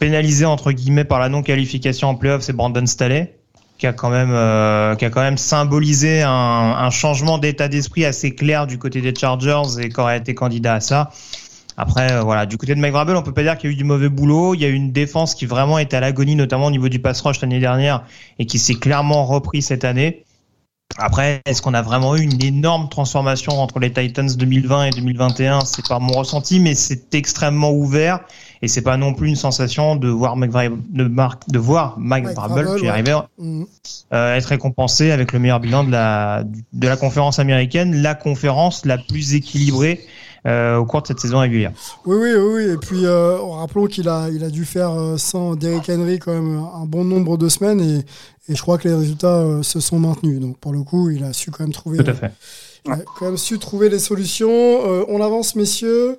pénalisé 0.00 0.44
entre 0.44 0.72
guillemets 0.72 1.04
par 1.04 1.20
la 1.20 1.28
non-qualification 1.28 2.08
en 2.08 2.16
playoff, 2.16 2.42
c'est 2.42 2.52
Brandon 2.52 2.84
Staley 2.84 3.35
qui 3.78 3.86
a 3.86 3.92
quand 3.92 4.10
même 4.10 4.32
euh, 4.32 4.94
qui 4.96 5.04
a 5.04 5.10
quand 5.10 5.20
même 5.20 5.38
symbolisé 5.38 6.22
un, 6.22 6.30
un 6.30 6.90
changement 6.90 7.38
d'état 7.38 7.68
d'esprit 7.68 8.04
assez 8.04 8.34
clair 8.34 8.66
du 8.66 8.78
côté 8.78 9.00
des 9.00 9.14
Chargers 9.14 9.80
et 9.80 9.88
qui 9.88 10.00
aurait 10.00 10.18
été 10.18 10.34
candidat 10.34 10.74
à 10.74 10.80
ça. 10.80 11.10
Après, 11.76 12.10
euh, 12.10 12.22
voilà, 12.22 12.46
du 12.46 12.56
côté 12.56 12.74
de 12.74 12.80
Mike 12.80 12.92
Vrabel, 12.92 13.16
on 13.16 13.22
peut 13.22 13.34
pas 13.34 13.42
dire 13.42 13.58
qu'il 13.58 13.68
y 13.68 13.72
a 13.72 13.74
eu 13.74 13.76
du 13.76 13.84
mauvais 13.84 14.08
boulot. 14.08 14.54
Il 14.54 14.62
y 14.62 14.64
a 14.64 14.68
eu 14.68 14.74
une 14.74 14.92
défense 14.92 15.34
qui 15.34 15.44
vraiment 15.44 15.78
était 15.78 15.96
à 15.96 16.00
l'agonie, 16.00 16.34
notamment 16.34 16.66
au 16.66 16.70
niveau 16.70 16.88
du 16.88 17.00
pass 17.00 17.20
rush 17.20 17.40
l'année 17.42 17.60
dernière, 17.60 18.04
et 18.38 18.46
qui 18.46 18.58
s'est 18.58 18.74
clairement 18.74 19.26
repris 19.26 19.60
cette 19.60 19.84
année. 19.84 20.24
Après, 20.98 21.42
est-ce 21.44 21.60
qu'on 21.60 21.74
a 21.74 21.82
vraiment 21.82 22.16
eu 22.16 22.22
une 22.22 22.42
énorme 22.42 22.88
transformation 22.88 23.60
entre 23.60 23.78
les 23.78 23.92
Titans 23.92 24.28
2020 24.34 24.84
et 24.84 24.90
2021 24.90 25.60
C'est 25.62 25.86
pas 25.86 25.98
mon 25.98 26.14
ressenti, 26.14 26.60
mais 26.60 26.74
c'est 26.74 27.14
extrêmement 27.14 27.72
ouvert 27.72 28.20
et 28.62 28.68
c'est 28.68 28.82
pas 28.82 28.96
non 28.96 29.14
plus 29.14 29.28
une 29.28 29.36
sensation 29.36 29.96
de 29.96 30.08
voir 30.08 30.36
Mike 30.36 30.52
de, 30.88 31.58
voir 31.58 31.96
Mike, 31.98 32.24
Mike 32.24 32.36
Vrabel, 32.36 32.64
Vrabel, 32.64 32.78
j'y 32.78 32.84
ouais. 32.84 32.90
arrivais, 32.90 33.14
Mhm. 33.38 33.66
euh, 34.12 34.34
être 34.36 34.46
récompensé 34.46 35.10
avec 35.10 35.32
le 35.32 35.38
meilleur 35.38 35.60
bilan 35.60 35.84
de 35.84 35.90
la 35.90 36.44
de 36.72 36.88
la 36.88 36.96
conférence 36.96 37.38
américaine, 37.38 38.02
la 38.02 38.14
conférence 38.14 38.84
la 38.84 38.98
plus 38.98 39.34
équilibrée 39.34 40.00
euh, 40.46 40.76
au 40.76 40.84
cours 40.86 41.02
de 41.02 41.08
cette 41.08 41.18
saison 41.20 41.40
régulière. 41.40 41.72
Oui, 42.04 42.16
oui, 42.16 42.32
oui. 42.34 42.62
Et 42.72 42.76
puis 42.76 43.04
euh, 43.04 43.36
rappelons 43.40 43.86
qu'il 43.86 44.08
a, 44.08 44.28
il 44.30 44.44
a 44.44 44.50
dû 44.50 44.64
faire 44.64 44.90
euh, 44.90 45.16
sans 45.16 45.56
Derrick 45.56 45.88
Henry 45.90 46.18
quand 46.20 46.32
même 46.32 46.58
un 46.74 46.84
bon 46.86 47.04
nombre 47.04 47.36
de 47.36 47.48
semaines 47.48 47.80
et, 47.80 48.04
et 48.48 48.54
je 48.54 48.62
crois 48.62 48.78
que 48.78 48.86
les 48.86 48.94
résultats 48.94 49.44
se 49.62 49.80
sont 49.80 49.98
maintenus. 49.98 50.38
Donc 50.38 50.58
pour 50.58 50.72
le 50.72 50.82
coup, 50.84 51.10
il 51.10 51.24
a 51.24 51.32
su 51.32 51.50
quand 51.50 51.64
même 51.64 51.72
trouver. 51.72 51.98
Tout 51.98 52.10
à 52.10 52.14
fait. 52.14 52.30
Quand 53.18 53.26
même 53.26 53.36
su 53.36 53.58
trouver 53.58 53.88
les 53.88 53.98
solutions. 53.98 54.50
Euh, 54.50 55.04
on 55.08 55.20
avance, 55.20 55.54
messieurs. 55.54 56.18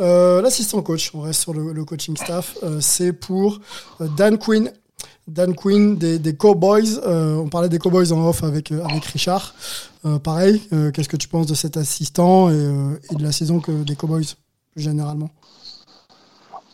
Euh, 0.00 0.42
L'assistant 0.42 0.82
coach, 0.82 1.10
on 1.14 1.20
reste 1.20 1.40
sur 1.40 1.54
le, 1.54 1.84
coaching 1.84 2.16
staff, 2.16 2.56
euh, 2.62 2.78
c'est 2.80 3.12
pour 3.12 3.60
Dan 4.00 4.38
Quinn. 4.38 4.72
Dan 5.28 5.54
Quinn 5.54 5.96
des, 5.96 6.36
Cowboys. 6.36 7.00
On 7.04 7.48
parlait 7.48 7.68
des 7.68 7.78
Cowboys 7.78 8.12
en 8.12 8.26
off 8.28 8.42
avec, 8.42 8.72
Richard. 9.12 9.54
Pareil, 10.24 10.60
qu'est-ce 10.92 11.08
que 11.08 11.16
tu 11.16 11.28
penses 11.28 11.46
de 11.46 11.54
cet 11.54 11.76
assistant 11.76 12.50
et, 12.50 12.54
et 13.10 13.14
de 13.14 13.22
la 13.22 13.30
saison 13.30 13.60
que 13.60 13.70
des 13.84 13.94
Cowboys 13.94 14.34
généralement? 14.74 15.30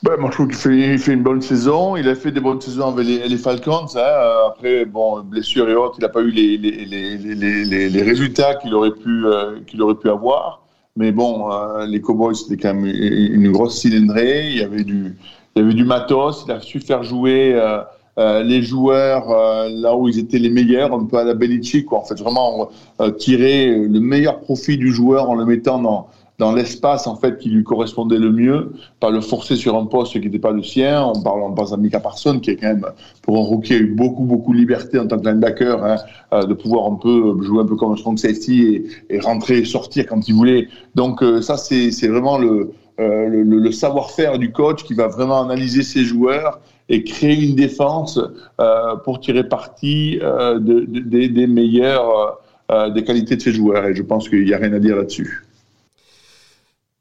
Ben, 0.04 0.16
moi, 0.16 0.30
je 0.30 0.36
trouve 0.36 0.48
qu'il 0.48 0.98
fait, 0.98 1.12
une 1.12 1.24
bonne 1.24 1.42
saison. 1.42 1.96
Il 1.96 2.08
a 2.08 2.14
fait 2.14 2.30
des 2.30 2.40
bonnes 2.40 2.60
saisons 2.60 2.88
avec 2.88 3.04
les, 3.04 3.36
Falcons. 3.36 3.86
hein. 3.96 4.46
Après, 4.46 4.84
bon, 4.84 5.22
blessure 5.22 5.68
et 5.68 5.74
autres, 5.74 5.96
il 5.98 6.02
n'a 6.02 6.08
pas 6.08 6.20
eu 6.20 6.30
les, 6.30 6.56
les, 6.56 7.88
les, 7.88 8.02
résultats 8.02 8.54
qu'il 8.54 8.74
aurait, 8.74 8.92
pu, 8.92 9.26
euh, 9.26 9.58
qu'il 9.66 9.82
aurait 9.82 9.96
pu 9.96 10.08
avoir. 10.08 10.62
Mais 10.96 11.10
bon, 11.10 11.50
euh, 11.50 11.84
les 11.86 12.00
Cowboys, 12.00 12.36
c'était 12.36 12.56
quand 12.56 12.74
même 12.74 12.86
une 12.86 13.50
grosse 13.50 13.80
cylindrée. 13.80 14.50
Il 14.50 14.58
y 14.58 14.62
avait 14.62 14.84
du, 14.84 15.16
il 15.56 15.62
y 15.62 15.64
avait 15.64 15.74
du 15.74 15.84
matos. 15.84 16.44
Il 16.46 16.52
a 16.52 16.60
su 16.60 16.78
faire 16.78 17.02
jouer 17.02 17.54
euh, 17.56 18.42
les 18.44 18.62
joueurs 18.62 19.28
là 19.68 19.96
où 19.96 20.08
ils 20.08 20.20
étaient 20.20 20.38
les 20.38 20.50
meilleurs, 20.50 20.92
un 20.92 21.06
peu 21.06 21.18
à 21.18 21.24
la 21.24 21.34
Belichick. 21.34 21.92
En 21.92 22.04
fait, 22.04 22.20
vraiment 22.20 22.70
tirer 23.18 23.74
le 23.74 23.98
meilleur 23.98 24.38
profit 24.38 24.76
du 24.76 24.92
joueur 24.92 25.28
en 25.28 25.34
le 25.34 25.44
mettant 25.44 25.80
dans 25.80 26.08
dans 26.38 26.52
l'espace 26.52 27.06
en 27.06 27.16
fait 27.16 27.38
qui 27.38 27.48
lui 27.50 27.64
correspondait 27.64 28.18
le 28.18 28.30
mieux, 28.30 28.72
pas 29.00 29.10
le 29.10 29.20
forcer 29.20 29.56
sur 29.56 29.76
un 29.76 29.86
poste 29.86 30.12
qui 30.12 30.20
n'était 30.20 30.38
pas 30.38 30.52
le 30.52 30.62
sien. 30.62 31.04
On 31.04 31.20
parle, 31.20 31.42
on 31.42 31.52
pense 31.52 31.72
à 31.72 31.76
Mika 31.76 32.00
Parsons 32.00 32.38
qui 32.40 32.50
est 32.50 32.56
quand 32.56 32.68
même 32.68 32.86
pour 33.22 33.36
un 33.38 33.40
rookie 33.42 33.74
a 33.74 33.76
eu 33.78 33.86
beaucoup 33.92 34.24
beaucoup 34.24 34.52
de 34.52 34.58
liberté 34.58 34.98
en 34.98 35.06
tant 35.06 35.18
que 35.18 35.28
linebacker, 35.28 35.84
hein, 35.84 35.96
euh, 36.32 36.44
de 36.44 36.54
pouvoir 36.54 36.86
un 36.90 36.94
peu 36.96 37.36
jouer 37.42 37.60
un 37.62 37.66
peu 37.66 37.76
comme 37.76 37.92
un 37.92 37.96
strong 37.96 38.18
safety 38.18 38.62
et, 39.08 39.14
et 39.16 39.20
rentrer 39.20 39.58
et 39.58 39.64
sortir 39.64 40.06
quand 40.06 40.28
il 40.28 40.34
voulait. 40.34 40.68
Donc 40.94 41.22
euh, 41.22 41.42
ça 41.42 41.56
c'est 41.56 41.90
c'est 41.90 42.08
vraiment 42.08 42.38
le 42.38 42.70
euh, 43.00 43.28
le, 43.28 43.42
le- 43.42 43.72
savoir-faire 43.72 44.38
du 44.38 44.50
coach 44.52 44.84
qui 44.84 44.94
va 44.94 45.06
vraiment 45.08 45.40
analyser 45.42 45.82
ses 45.82 46.02
joueurs 46.04 46.60
et 46.88 47.04
créer 47.04 47.40
une 47.48 47.54
défense 47.54 48.18
euh, 48.60 48.96
pour 49.04 49.20
tirer 49.20 49.44
parti 49.48 50.18
euh, 50.22 50.58
de, 50.58 50.80
de- 50.80 51.00
des, 51.00 51.28
des 51.28 51.46
meilleurs 51.46 52.08
euh, 52.10 52.30
euh, 52.70 52.90
des 52.90 53.04
qualités 53.04 53.36
de 53.36 53.40
ses 53.42 53.52
joueurs. 53.52 53.86
Et 53.86 53.94
je 53.94 54.02
pense 54.02 54.28
qu'il 54.28 54.44
n'y 54.44 54.52
a 54.52 54.58
rien 54.58 54.72
à 54.72 54.78
dire 54.78 54.96
là-dessus. 54.96 55.47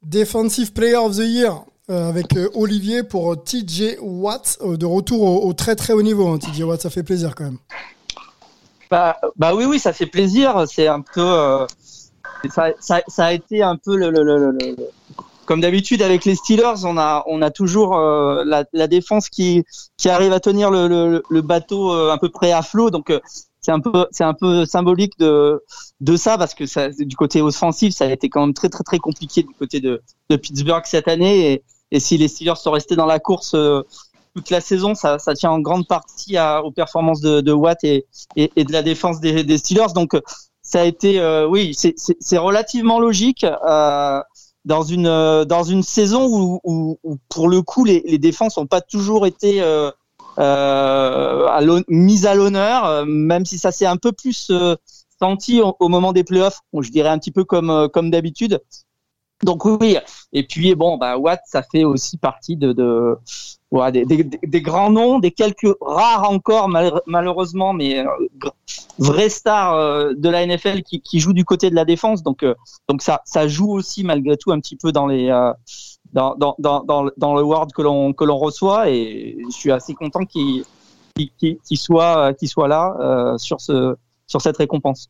Defensive 0.02 0.72
Player 0.72 0.96
of 0.96 1.16
the 1.16 1.24
Year 1.26 1.64
euh, 1.90 2.08
avec 2.08 2.36
euh, 2.36 2.50
Olivier 2.54 3.02
pour 3.02 3.32
euh, 3.32 3.36
TJ 3.36 3.96
Watt, 4.02 4.58
euh, 4.60 4.76
de 4.76 4.84
retour 4.84 5.46
au, 5.46 5.52
très 5.54 5.74
très 5.74 5.94
haut 5.94 6.02
niveau. 6.02 6.28
hein, 6.28 6.38
TJ 6.38 6.62
Watt, 6.62 6.82
ça 6.82 6.90
fait 6.90 7.02
plaisir 7.02 7.34
quand 7.34 7.44
même. 7.44 7.58
Bah, 8.90 9.16
bah 9.36 9.54
oui, 9.54 9.64
oui, 9.64 9.78
ça 9.78 9.94
fait 9.94 10.06
plaisir. 10.06 10.64
C'est 10.66 10.86
un 10.86 11.00
peu, 11.00 11.66
ça, 12.50 12.74
a 13.18 13.32
été 13.32 13.62
un 13.62 13.76
peu 13.76 13.96
le, 13.96 14.76
comme 15.46 15.62
d'habitude 15.62 16.02
avec 16.02 16.26
les 16.26 16.34
Steelers, 16.34 16.84
on 16.84 16.98
a, 16.98 17.24
on 17.26 17.40
a 17.40 17.50
toujours 17.50 17.98
la, 17.98 18.86
défense 18.86 19.28
qui, 19.30 19.64
qui 19.96 20.08
arrive 20.10 20.32
à 20.32 20.40
tenir 20.40 20.70
le, 20.70 21.40
bateau 21.40 21.92
à 21.92 22.18
peu 22.18 22.28
près 22.30 22.52
à 22.52 22.62
flot. 22.62 22.90
Donc 22.90 23.12
c'est 24.12 24.24
un 24.24 24.34
peu, 24.34 24.64
symbolique 24.64 25.18
de, 25.18 25.60
ça 26.16 26.38
parce 26.38 26.54
que 26.54 27.04
du 27.04 27.16
côté 27.16 27.42
offensif, 27.42 27.92
ça 27.94 28.06
a 28.06 28.08
été 28.08 28.28
quand 28.28 28.40
même 28.40 28.54
très 28.54 28.68
très 28.68 28.84
très 28.84 28.98
compliqué 28.98 29.42
du 29.42 29.54
côté 29.54 29.80
de, 29.80 30.02
Pittsburgh 30.36 30.82
cette 30.84 31.08
année. 31.08 31.62
Et, 31.90 32.00
si 32.00 32.18
les 32.18 32.28
Steelers 32.28 32.56
sont 32.56 32.70
restés 32.70 32.96
dans 32.96 33.06
la 33.06 33.18
course 33.18 33.54
euh, 33.54 33.82
toute 34.34 34.50
la 34.50 34.60
saison, 34.60 34.94
ça, 34.94 35.18
tient 35.34 35.50
en 35.50 35.60
grande 35.60 35.86
partie 35.86 36.36
aux 36.62 36.70
performances 36.70 37.20
de, 37.20 37.52
Watt 37.52 37.82
et, 37.84 38.06
de 38.36 38.72
la 38.72 38.82
défense 38.82 39.20
des, 39.20 39.58
Steelers. 39.58 39.92
Donc, 39.94 40.12
ça 40.62 40.82
a 40.82 40.84
été, 40.84 41.18
euh, 41.18 41.46
oui, 41.48 41.74
c'est- 41.74 42.38
relativement 42.38 43.00
logique 43.00 43.44
euh, 43.44 44.20
dans 44.64 44.82
une 44.82 45.82
saison 45.82 46.26
où, 46.62 46.98
pour 47.28 47.48
le 47.48 47.62
coup, 47.62 47.84
les, 47.84 48.18
défenses 48.18 48.56
n'ont 48.56 48.66
pas 48.66 48.80
toujours 48.82 49.26
été 49.26 49.62
à 50.38 51.60
l'hon- 51.62 51.84
mises 51.88 52.26
à 52.26 52.34
l'honneur, 52.34 52.84
euh, 52.84 53.04
même 53.06 53.44
si 53.44 53.58
ça 53.58 53.72
s'est 53.72 53.86
un 53.86 53.96
peu 53.96 54.12
plus 54.12 54.48
euh, 54.50 54.76
senti 55.20 55.60
au, 55.60 55.88
moment 55.88 56.12
des 56.12 56.24
playoffs. 56.24 56.60
Je 56.78 56.90
dirais 56.90 57.08
un 57.08 57.18
petit 57.18 57.32
peu 57.32 57.44
comme 57.44 57.70
euh, 57.70 57.88
comme 57.88 58.10
d'habitude. 58.10 58.60
Donc 59.44 59.64
oui, 59.64 59.96
et 60.32 60.42
puis 60.44 60.74
bon, 60.74 60.98
bah 60.98 61.16
Watt, 61.16 61.40
ça 61.46 61.62
fait 61.62 61.84
aussi 61.84 62.16
partie 62.18 62.56
de, 62.56 62.72
de 62.72 63.16
des, 63.72 64.62
grands 64.62 64.90
noms, 64.90 65.18
des 65.20 65.30
quelques 65.30 65.76
rares 65.80 66.28
encore 66.30 66.68
mal- 66.68 67.02
malheureusement, 67.06 67.72
mais 67.72 68.00
euh, 68.00 68.06
vraies 68.98 69.28
stars 69.28 69.74
euh, 69.74 70.12
de 70.16 70.28
la 70.28 70.44
NFL 70.44 70.82
qui, 70.82 71.20
jouent 71.20 71.34
du 71.34 71.44
côté 71.44 71.70
de 71.70 71.74
la 71.76 71.84
défense. 71.84 72.22
Donc 72.22 72.42
euh, 72.42 72.54
donc 72.88 73.02
ça 73.02 73.20
ça 73.24 73.46
joue 73.46 73.70
aussi 73.70 74.02
malgré 74.04 74.36
tout 74.36 74.50
un 74.50 74.58
petit 74.58 74.76
peu 74.76 74.90
dans 74.90 75.06
les 75.06 75.28
euh, 75.28 75.52
dans, 76.12 76.34
dans, 76.36 76.54
le- 77.04 77.12
que 77.72 77.82
l'on 77.82 78.12
que 78.12 78.24
l'on 78.24 78.38
reçoit 78.38 78.90
et 78.90 79.36
je 79.50 79.54
suis 79.54 79.70
assez 79.70 79.94
content 79.94 80.24
qu'il 80.24 80.64
soit 81.76 82.32
soit 82.42 82.68
là 82.68 82.96
euh, 83.00 83.38
sur 83.38 83.60
ce 83.60 83.96
sur 84.26 84.40
cette 84.42 84.56
récompense. 84.56 85.08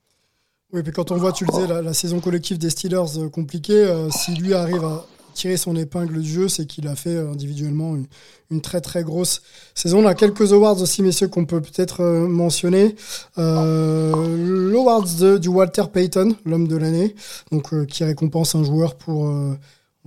Oui, 0.73 0.83
puis 0.83 0.93
quand 0.93 1.11
on 1.13 1.17
voit, 1.17 1.33
tu 1.33 1.47
le 1.47 1.51
disais, 1.51 1.67
la, 1.83 1.95
saison 1.95 2.21
collective 2.21 2.59
des 2.59 2.69
Steelers 2.69 3.17
euh, 3.19 3.31
compliquée, 3.31 3.85
euh, 3.85 4.11
si 4.11 4.35
lui 4.35 4.53
arrive 4.53 4.85
à 4.85 5.07
tirer 5.33 5.57
son 5.57 5.75
épingle 5.77 6.21
du 6.21 6.29
jeu, 6.29 6.49
c'est 6.49 6.67
qu'il 6.67 6.87
a 6.89 6.95
fait 6.95 7.17
individuellement 7.17 7.97
une, 8.51 8.61
très 8.61 8.83
très 8.83 9.03
grosse 9.03 9.41
saison. 9.75 10.05
On 10.05 10.07
a 10.07 10.15
quelques 10.15 10.53
awards 10.53 10.83
aussi, 10.83 11.01
messieurs, 11.03 11.29
qu'on 11.29 11.47
peut 11.47 11.63
peut-être 11.63 12.03
mentionner. 12.05 12.97
Euh, 13.39 14.71
L'awards 14.71 15.05
de- 15.19 15.39
du 15.39 15.49
Walter 15.49 15.85
Payton, 15.91 16.35
l'homme 16.45 16.69
de 16.69 16.77
l'année, 16.77 17.15
donc 17.51 17.87
qui 17.87 18.05
récompense 18.05 18.55
un 18.55 18.63
joueur 18.65 18.95
pour, 18.97 19.33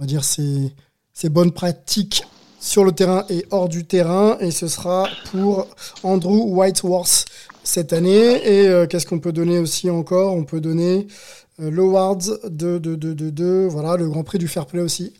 on 0.02 0.04
va 0.04 0.08
dire, 0.08 0.24
ses, 0.24 1.30
bonnes 1.30 1.52
pratiques 1.52 2.24
sur 2.60 2.84
le 2.84 2.92
terrain 2.92 3.24
et 3.30 3.46
hors 3.52 3.70
du 3.70 3.86
terrain. 3.86 4.36
Et 4.40 4.50
ce 4.50 4.68
sera 4.68 5.08
pour 5.30 5.68
Andrew 6.02 6.56
Whiteworth 6.56 7.26
cette 7.64 7.94
année. 7.94 8.42
Et 8.44 8.68
euh, 8.68 8.88
qu'est-ce 8.88 9.06
qu'on 9.06 9.20
peut 9.20 9.32
donner 9.32 9.60
aussi 9.60 9.92
encore? 9.92 10.34
On 10.34 10.44
peut 10.44 10.60
donner 10.60 11.06
euh, 11.60 11.70
l'Awards 11.70 12.18
de, 12.46 12.80
de, 12.80 12.96
de, 12.96 13.14
de, 13.14 13.30
de- 13.30 13.68
voilà, 13.70 13.96
le 13.96 14.10
Grand 14.10 14.24
Prix 14.24 14.40
du 14.40 14.48
Fair 14.48 14.66
Play 14.66 14.82
aussi 14.82 15.14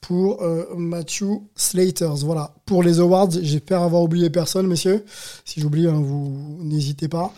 pour 0.00 0.42
euh, 0.42 0.64
Matthew 0.76 1.40
Slaters. 1.54 2.16
Voilà, 2.24 2.54
pour 2.66 2.82
les 2.82 2.98
awards, 3.00 3.30
j'espère 3.30 3.82
avoir 3.82 4.02
oublié 4.02 4.30
personne, 4.30 4.66
messieurs. 4.66 5.04
Si 5.44 5.60
j'oublie, 5.60 5.86
hein, 5.86 6.00
vous 6.02 6.56
n'hésitez 6.60 7.08
pas. 7.08 7.32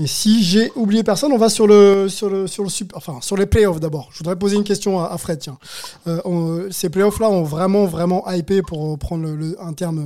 Et 0.00 0.06
si 0.06 0.42
j'ai 0.44 0.70
oublié 0.76 1.02
personne, 1.02 1.32
on 1.32 1.38
va 1.38 1.48
sur 1.48 1.66
le 1.66 2.08
sur 2.08 2.28
le 2.30 2.46
sur 2.46 2.62
le 2.62 2.68
super, 2.68 2.96
enfin 2.96 3.18
sur 3.20 3.36
les 3.36 3.46
playoffs 3.46 3.80
d'abord. 3.80 4.08
Je 4.12 4.18
voudrais 4.18 4.36
poser 4.36 4.56
une 4.56 4.64
question 4.64 5.00
à, 5.00 5.16
Fred. 5.18 5.38
Tiens, 5.40 5.58
Euh, 6.06 6.20
on- 6.24 6.70
ces 6.70 6.88
playoffs 6.88 7.18
là 7.18 7.28
ont 7.30 7.42
vraiment 7.42 7.84
vraiment 7.86 8.28
hypé 8.30 8.62
pour 8.62 8.96
prendre 8.98 9.28
un 9.60 9.72
terme 9.72 9.98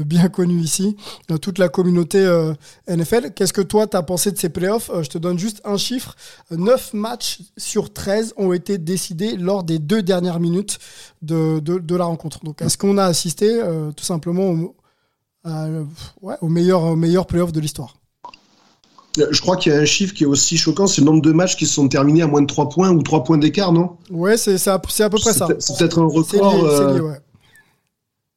euh, 0.00 0.04
bien 0.04 0.28
connu 0.28 0.60
ici 0.60 0.96
euh, 1.32 1.38
toute 1.38 1.58
la 1.58 1.68
communauté 1.68 2.18
euh, 2.18 2.52
NFL. 2.88 3.32
Qu'est-ce 3.34 3.52
que 3.52 3.60
toi 3.60 3.86
t'as 3.88 4.02
pensé 4.02 4.30
de 4.30 4.38
ces 4.38 4.48
playoffs? 4.50 4.90
Euh, 4.94 5.02
Je 5.02 5.10
te 5.10 5.18
donne 5.18 5.38
juste 5.38 5.60
un 5.64 5.76
chiffre. 5.78 6.14
9 6.52 6.94
matchs 6.94 7.40
sur 7.56 7.92
13 7.92 8.34
ont 8.36 8.52
été 8.52 8.78
décidés 8.78 9.36
lors 9.36 9.64
des 9.64 9.80
deux 9.80 10.02
dernières 10.02 10.38
minutes 10.40 10.78
de, 11.22 11.58
de, 11.58 11.78
de 11.78 11.96
la 11.96 12.04
rencontre. 12.04 12.44
Donc 12.44 12.62
est-ce 12.62 12.78
qu'on 12.78 12.98
a 12.98 13.04
assisté 13.04 13.50
euh, 13.88 13.92
tout 13.92 14.04
simplement 14.04 14.50
au, 14.50 14.74
à, 15.44 15.64
euh, 15.66 15.84
ouais, 16.22 16.34
au 16.40 16.48
meilleur 16.48 16.82
au 16.84 16.96
meilleur 16.96 17.26
playoff 17.26 17.52
de 17.52 17.60
l'histoire 17.60 17.96
Euh, 19.18 19.26
Je 19.30 19.40
crois 19.40 19.56
qu'il 19.56 19.72
y 19.72 19.76
a 19.76 19.78
un 19.78 19.84
chiffre 19.84 20.12
qui 20.14 20.24
est 20.24 20.26
aussi 20.26 20.56
choquant, 20.56 20.86
c'est 20.86 21.00
le 21.00 21.06
nombre 21.06 21.22
de 21.22 21.32
matchs 21.32 21.56
qui 21.56 21.66
se 21.66 21.74
sont 21.74 21.88
terminés 21.88 22.22
à 22.22 22.26
moins 22.26 22.42
de 22.42 22.46
3 22.46 22.68
points 22.68 22.90
ou 22.90 23.02
3 23.02 23.22
points 23.24 23.38
d'écart, 23.38 23.72
non? 23.72 23.96
Ouais, 24.10 24.36
c'est 24.36 24.56
à, 24.68 24.74
à 24.74 24.78
peu 24.78 25.18
près 25.18 25.32
ça. 25.32 25.46
c'est 25.58 25.76
peut-être 25.78 25.98
un 26.00 26.06
record, 26.06 26.54
lié, 26.56 26.62
euh, 26.64 26.94
lié, 26.94 27.00
ouais. 27.00 27.20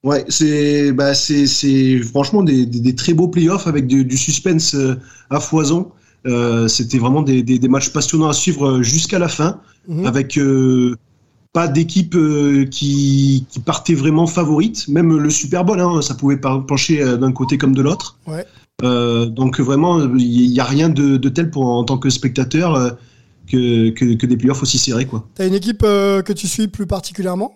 Ouais, 0.04 0.24
c'est 0.30 0.92
bah 0.92 1.14
c'est 1.16 2.00
franchement 2.04 2.44
des, 2.44 2.66
des, 2.66 2.80
des 2.80 2.96
très 2.96 3.14
beaux 3.14 3.28
playoffs 3.28 3.68
avec 3.68 3.88
du, 3.88 4.06
du 4.06 4.18
suspense 4.18 4.76
euh, 4.76 4.96
à 5.30 5.40
foison. 5.40 5.92
Euh, 6.28 6.68
C'était 6.68 7.00
vraiment 7.00 7.24
des, 7.24 7.42
des, 7.42 7.68
matchs 7.68 7.90
passionnants 7.92 8.30
à 8.30 8.34
suivre 8.34 8.68
euh, 8.68 8.82
jusqu'à 8.84 9.20
la 9.20 9.28
fin, 9.28 9.60
Mhm. 9.88 10.06
avec 10.06 10.38
euh, 10.38 10.96
pas 11.54 11.68
d'équipe 11.68 12.16
euh, 12.16 12.66
qui, 12.66 13.46
qui 13.50 13.60
partait 13.60 13.96
vraiment 13.96 14.28
favorite. 14.28 14.88
Même 14.88 15.18
le 15.18 15.30
Super 15.30 15.66
Bowl, 15.66 15.80
hein, 15.80 16.02
ça 16.02 16.14
pouvait 16.14 16.38
pencher 16.38 17.02
euh, 17.02 17.18
d'un 17.18 17.32
côté 17.32 17.58
comme 17.58 17.74
de 17.74 17.82
l'autre. 17.82 18.18
Ouais. 18.28 18.46
Euh, 18.84 19.26
donc 19.26 19.60
vraiment, 19.60 20.00
il 20.16 20.52
n'y 20.52 20.60
a 20.60 20.66
rien 20.66 20.90
de, 20.90 21.18
de 21.18 21.30
tel 21.30 21.50
pour 21.50 21.66
en 21.66 21.84
tant 21.84 21.98
que 21.98 22.10
spectateur 22.10 22.98
que, 23.52 23.90
que, 23.90 24.16
que 24.16 24.26
des 24.26 24.38
playoffs 24.38 24.62
aussi 24.62 24.78
serrés, 24.78 25.06
quoi. 25.06 25.28
T'as 25.36 25.48
une 25.48 25.56
équipe 25.56 25.82
que 25.82 26.34
tu 26.34 26.48
suis 26.48 26.68
plus 26.68 26.86
particulièrement? 26.86 27.56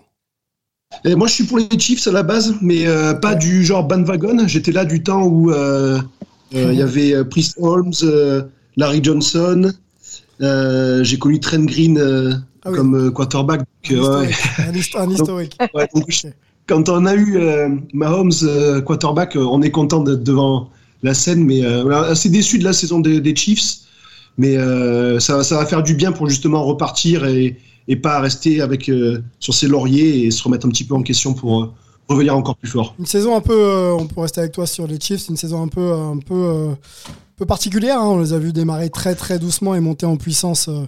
Et 1.06 1.16
moi, 1.16 1.28
je 1.28 1.34
suis 1.34 1.44
pour 1.46 1.58
les 1.58 1.68
Chiefs 1.80 2.06
à 2.08 2.12
la 2.12 2.24
base, 2.24 2.56
mais 2.62 2.86
euh, 2.86 3.14
pas 3.14 3.34
du 3.34 3.64
genre 3.64 3.88
bandwagon. 3.88 4.46
J'étais 4.48 4.74
là 4.74 4.84
du 4.84 5.02
temps 5.02 5.24
où 5.24 5.52
euh, 5.52 6.02
euh, 6.54 6.74
il 6.74 6.78
y 6.78 6.82
avait 6.82 7.24
Priest 7.24 7.56
Holmes, 7.62 7.94
Larry 8.76 9.00
Johnson. 9.02 9.72
J'ai 10.40 11.18
connu 11.18 11.40
Trent 11.40 11.64
Green 11.64 12.44
Ah 12.64 12.72
oui. 12.72 12.78
comme 12.78 13.12
quarterback. 13.12 13.62
donc, 13.90 14.34
Un 14.98 15.10
historique. 15.10 15.56
Un. 15.60 15.68
Ouais, 15.74 15.88
donc, 15.94 16.06
quand 16.68 16.90
on 16.90 17.06
a 17.06 17.16
eu 17.16 17.38
euh, 17.38 17.70
Mahomes 17.94 18.32
euh, 18.44 18.82
quarterback, 18.82 19.36
euh, 19.36 19.44
on 19.44 19.62
est 19.62 19.72
content 19.72 20.02
d'être 20.02 20.24
devant 20.24 20.70
la 21.04 21.14
scène, 21.14 21.44
mais 21.44 21.66
assez 21.66 22.30
déçu 22.30 22.60
de 22.60 22.64
la 22.64 22.74
saison 22.74 23.00
des, 23.00 23.20
des 23.20 23.36
Chiefs. 23.36 23.80
Mais 24.38 24.56
ça, 25.20 25.44
ça 25.44 25.58
va 25.58 25.66
faire 25.66 25.82
du 25.82 25.96
bien 25.96 26.12
pour 26.12 26.30
justement 26.30 26.64
repartir 26.64 27.26
et, 27.26 27.58
et 27.88 27.96
pas 27.96 28.20
rester 28.20 28.62
avec 28.62 28.90
sur 29.40 29.54
ses 29.54 29.68
lauriers 29.68 30.26
et 30.26 30.32
se 30.32 30.44
remettre 30.44 30.68
un 30.68 30.70
petit 30.70 30.84
peu 30.84 30.94
en 30.94 31.02
question 31.02 31.34
pour, 31.34 31.74
pour 32.08 32.16
revenir 32.16 32.36
encore 32.36 32.56
plus 32.56 32.70
fort. 32.70 32.96
Une 33.00 33.06
saison 33.06 33.36
un 33.36 33.42
peu, 33.42 33.54
euh, 33.54 33.94
on 33.94 34.06
peut 34.08 34.22
rester 34.22 34.42
avec 34.42 34.54
toi 34.54 34.66
sur 34.66 34.88
les 34.88 35.00
Chiefs, 35.00 35.28
une 35.30 35.38
saison 35.38 35.64
un 35.64 35.68
peu, 35.68 35.94
un 35.94 36.18
peu, 36.18 36.36
euh, 36.36 36.74
particulière. 37.46 38.00
hein. 38.00 38.06
On 38.06 38.20
les 38.20 38.34
a 38.34 38.40
vus 38.40 38.54
démarrer 38.54 38.90
très 38.90 39.16
très 39.16 39.40
doucement 39.40 39.76
et 39.76 39.80
monter 39.80 40.06
en 40.06 40.18
puissance 40.18 40.68
euh, 40.68 40.86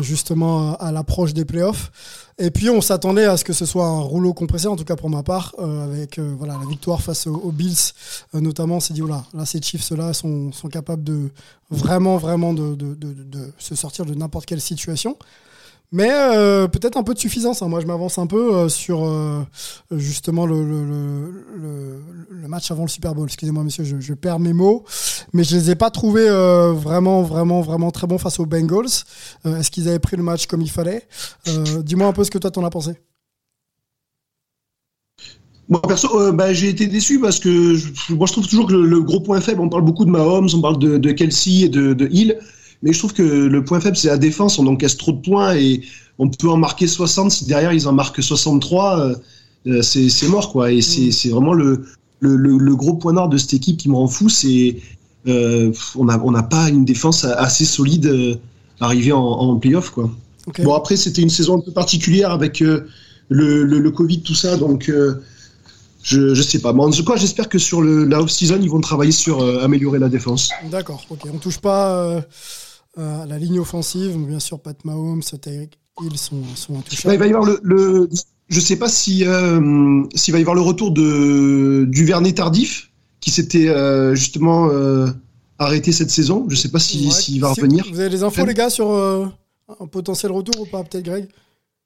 justement 0.00 0.76
à, 0.76 0.92
l'approche 0.92 1.34
des 1.34 1.44
playoffs. 1.44 1.90
Et 2.38 2.50
puis 2.50 2.70
on 2.70 2.80
s'attendait 2.80 3.24
à 3.24 3.36
ce 3.36 3.44
que 3.44 3.52
ce 3.52 3.66
soit 3.66 3.86
un 3.86 4.00
rouleau 4.00 4.32
compressé, 4.32 4.68
en 4.68 4.76
tout 4.76 4.84
cas 4.84 4.96
pour 4.96 5.10
ma 5.10 5.22
part, 5.22 5.54
euh, 5.58 5.84
avec 5.84 6.18
euh, 6.18 6.34
voilà 6.38 6.56
la 6.60 6.66
victoire 6.68 7.02
face 7.02 7.26
aux, 7.26 7.52
Bills 7.52 7.92
notamment. 8.32 8.76
On 8.76 8.80
s'est 8.80 8.94
dit 8.94 9.00
voilà, 9.00 9.24
là 9.34 9.44
ces 9.44 9.60
Chiefs 9.60 9.90
là 9.90 10.12
sont, 10.12 10.50
capables 10.70 11.02
de 11.02 11.30
vraiment 11.70 12.16
vraiment 12.16 12.52
de 12.52 13.52
se 13.58 13.74
sortir 13.74 14.04
de 14.04 14.14
n'importe 14.14 14.46
quelle 14.46 14.60
situation. 14.60 15.16
Mais 15.90 16.10
euh, 16.12 16.68
peut-être 16.68 16.98
un 16.98 17.02
peu 17.02 17.14
de 17.14 17.18
suffisance. 17.18 17.62
hein. 17.62 17.68
Moi, 17.68 17.80
je 17.80 17.86
m'avance 17.86 18.18
un 18.18 18.26
peu 18.26 18.54
euh, 18.54 18.68
sur 18.68 19.04
euh, 19.04 19.42
justement 19.90 20.44
le, 20.44 20.58
match 22.46 22.70
avant 22.70 22.82
le 22.82 22.88
Super 22.88 23.14
Bowl. 23.14 23.26
Excusez-moi, 23.26 23.64
monsieur, 23.64 23.84
je, 23.84 24.14
perds 24.14 24.38
mes 24.38 24.52
mots. 24.52 24.84
Mais 25.32 25.44
je 25.44 25.56
les 25.56 25.70
ai 25.70 25.74
pas 25.74 25.90
trouvés 25.90 26.28
vraiment, 26.28 27.22
vraiment, 27.22 27.60
vraiment 27.60 27.90
très 27.90 28.06
bons 28.06 28.18
face 28.18 28.38
aux 28.38 28.46
Bengals. 28.46 29.04
Est-ce 29.44 29.70
qu'ils 29.70 29.88
avaient 29.88 29.98
pris 29.98 30.16
le 30.16 30.22
match 30.22 30.46
comme 30.46 30.62
il 30.62 30.70
fallait? 30.70 31.06
Dis-moi 31.82 32.06
un 32.06 32.12
peu 32.12 32.24
ce 32.24 32.30
que 32.30 32.38
toi, 32.38 32.50
t'en 32.50 32.64
as 32.64 32.70
pensé. 32.70 32.92
Moi, 35.68 35.82
perso, 35.82 36.32
bah, 36.32 36.54
j'ai 36.54 36.70
été 36.70 36.86
déçu 36.86 37.20
parce 37.20 37.38
que 37.38 37.74
je, 37.74 38.14
moi, 38.14 38.26
je 38.26 38.32
trouve 38.32 38.48
toujours 38.48 38.66
que 38.66 38.72
le, 38.72 39.02
gros 39.02 39.20
point 39.20 39.42
faible, 39.42 39.60
on 39.60 39.68
parle 39.68 39.84
beaucoup 39.84 40.06
de 40.06 40.10
Mahomes, 40.10 40.48
on 40.54 40.62
parle 40.62 40.78
de, 40.78 41.12
Kelsey 41.12 41.64
et 41.64 41.68
de 41.68 42.08
Hill, 42.10 42.38
mais 42.82 42.92
je 42.92 42.98
trouve 42.98 43.12
que 43.12 43.22
le 43.22 43.64
point 43.64 43.80
faible, 43.80 43.96
c'est 43.96 44.08
la 44.08 44.18
défense. 44.18 44.58
On 44.58 44.66
encaisse 44.66 44.96
trop 44.96 45.12
de 45.12 45.20
points 45.20 45.54
et 45.54 45.82
on 46.18 46.28
peut 46.28 46.48
en 46.48 46.56
marquer 46.56 46.86
60. 46.86 47.30
Si 47.30 47.44
derrière, 47.44 47.72
ils 47.72 47.88
en 47.88 47.92
marquent 47.92 48.22
63, 48.22 49.00
euh, 49.00 49.14
euh, 49.66 49.82
c'est 49.82 50.28
mort, 50.28 50.52
quoi. 50.52 50.72
Et 50.72 50.80
c'est 50.80 51.10
c'est 51.10 51.30
vraiment 51.30 51.54
le, 51.54 51.84
le, 52.20 52.36
le, 52.36 52.56
le 52.58 52.76
gros 52.76 52.94
point 52.94 53.12
noir 53.12 53.28
de 53.28 53.36
cette 53.36 53.54
équipe 53.54 53.78
qui 53.78 53.88
me 53.88 53.96
rend 53.96 54.08
fou. 54.08 54.28
C'est 54.28 54.76
euh, 55.26 55.72
on 55.96 56.04
n'a 56.04 56.20
on 56.24 56.32
pas 56.44 56.68
une 56.68 56.84
défense 56.84 57.24
assez 57.24 57.64
solide 57.64 58.06
euh, 58.06 58.34
arrivée 58.80 59.12
en, 59.12 59.20
en 59.22 59.56
playoff, 59.56 59.90
quoi. 59.90 60.10
Bon, 60.60 60.72
après, 60.74 60.96
c'était 60.96 61.20
une 61.20 61.28
saison 61.28 61.58
un 61.58 61.60
peu 61.60 61.72
particulière 61.72 62.30
avec 62.30 62.64
le, 63.28 63.90
Covid, 63.90 64.22
tout 64.22 64.34
ça, 64.34 64.56
donc 64.56 64.90
je, 66.02 66.34
je 66.34 66.42
sais 66.42 66.60
pas. 66.60 66.72
Mais 66.72 66.82
en 66.82 66.90
tout 66.90 67.04
cas, 67.04 67.16
j'espère 67.16 67.48
que 67.48 67.58
sur 67.58 67.82
le, 67.82 68.04
la 68.04 68.20
off-season, 68.20 68.58
ils 68.60 68.70
vont 68.70 68.80
travailler 68.80 69.12
sur 69.12 69.40
euh, 69.40 69.62
améliorer 69.62 69.98
la 69.98 70.08
défense. 70.08 70.50
D'accord, 70.70 71.04
ok. 71.10 71.20
On 71.32 71.38
touche 71.38 71.58
pas 71.58 72.02
euh, 72.02 72.20
à 72.98 73.26
la 73.26 73.38
ligne 73.38 73.60
offensive. 73.60 74.16
Bien 74.16 74.40
sûr, 74.40 74.60
Pat 74.60 74.84
Mahomes, 74.84 75.22
Tyreek 75.22 75.78
Hill 76.02 76.16
sont, 76.16 76.42
sont 76.54 76.78
intouchables. 76.78 77.14
il 77.14 77.18
va 77.18 77.26
y 77.26 77.30
avoir 77.30 77.44
le, 77.44 77.60
le 77.62 78.08
je 78.48 78.60
sais 78.60 78.76
pas 78.76 78.88
si 78.88 79.24
euh, 79.26 80.02
s'il 80.14 80.32
va 80.32 80.38
y 80.38 80.42
avoir 80.42 80.54
le 80.54 80.62
retour 80.62 80.90
de 80.90 81.84
du 81.88 82.04
Vernet 82.04 82.34
tardif 82.34 82.90
qui 83.20 83.30
s'était 83.30 83.68
euh, 83.68 84.14
justement 84.14 84.68
euh, 84.70 85.08
arrêté 85.58 85.92
cette 85.92 86.10
saison. 86.10 86.46
Je 86.48 86.56
sais 86.56 86.70
pas 86.70 86.78
si 86.78 87.06
Ouais, 87.06 87.10
s'il 87.10 87.40
va 87.40 87.48
revenir. 87.48 87.84
Vous 87.90 88.00
avez 88.00 88.10
des 88.10 88.22
infos, 88.22 88.44
les 88.46 88.54
gars, 88.54 88.70
sur 88.70 88.90
euh, 88.90 89.26
un 89.80 89.86
potentiel 89.86 90.32
retour 90.32 90.60
ou 90.60 90.66
pas 90.66 90.82
Peut-être, 90.84 91.04
Greg? 91.04 91.28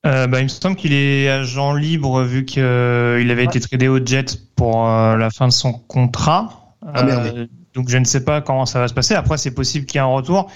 Euh, 0.04 0.26
bah, 0.26 0.40
il 0.40 0.44
me 0.44 0.48
semble 0.48 0.76
qu'il 0.76 0.92
est 0.92 1.28
agent 1.28 1.74
libre 1.74 2.22
vu 2.22 2.44
qu'il 2.44 2.60
avait 2.62 3.44
été 3.44 3.60
tradé 3.60 3.88
au 3.88 4.04
Jet 4.04 4.36
pour 4.56 4.86
euh, 4.88 5.16
la 5.16 5.30
fin 5.30 5.46
de 5.46 5.52
son 5.52 5.72
contrat. 5.72 6.76
Ah, 6.84 7.04
merde. 7.04 7.32
Euh, 7.36 7.46
donc 7.74 7.88
je 7.88 7.96
ne 7.96 8.04
sais 8.04 8.24
pas 8.24 8.40
comment 8.40 8.66
ça 8.66 8.80
va 8.80 8.88
se 8.88 8.94
passer. 8.94 9.14
Après, 9.14 9.38
c'est 9.38 9.52
possible 9.52 9.86
qu'il 9.86 9.96
y 9.96 9.98
ait 9.98 10.02
un 10.02 10.06
retour. 10.06 10.50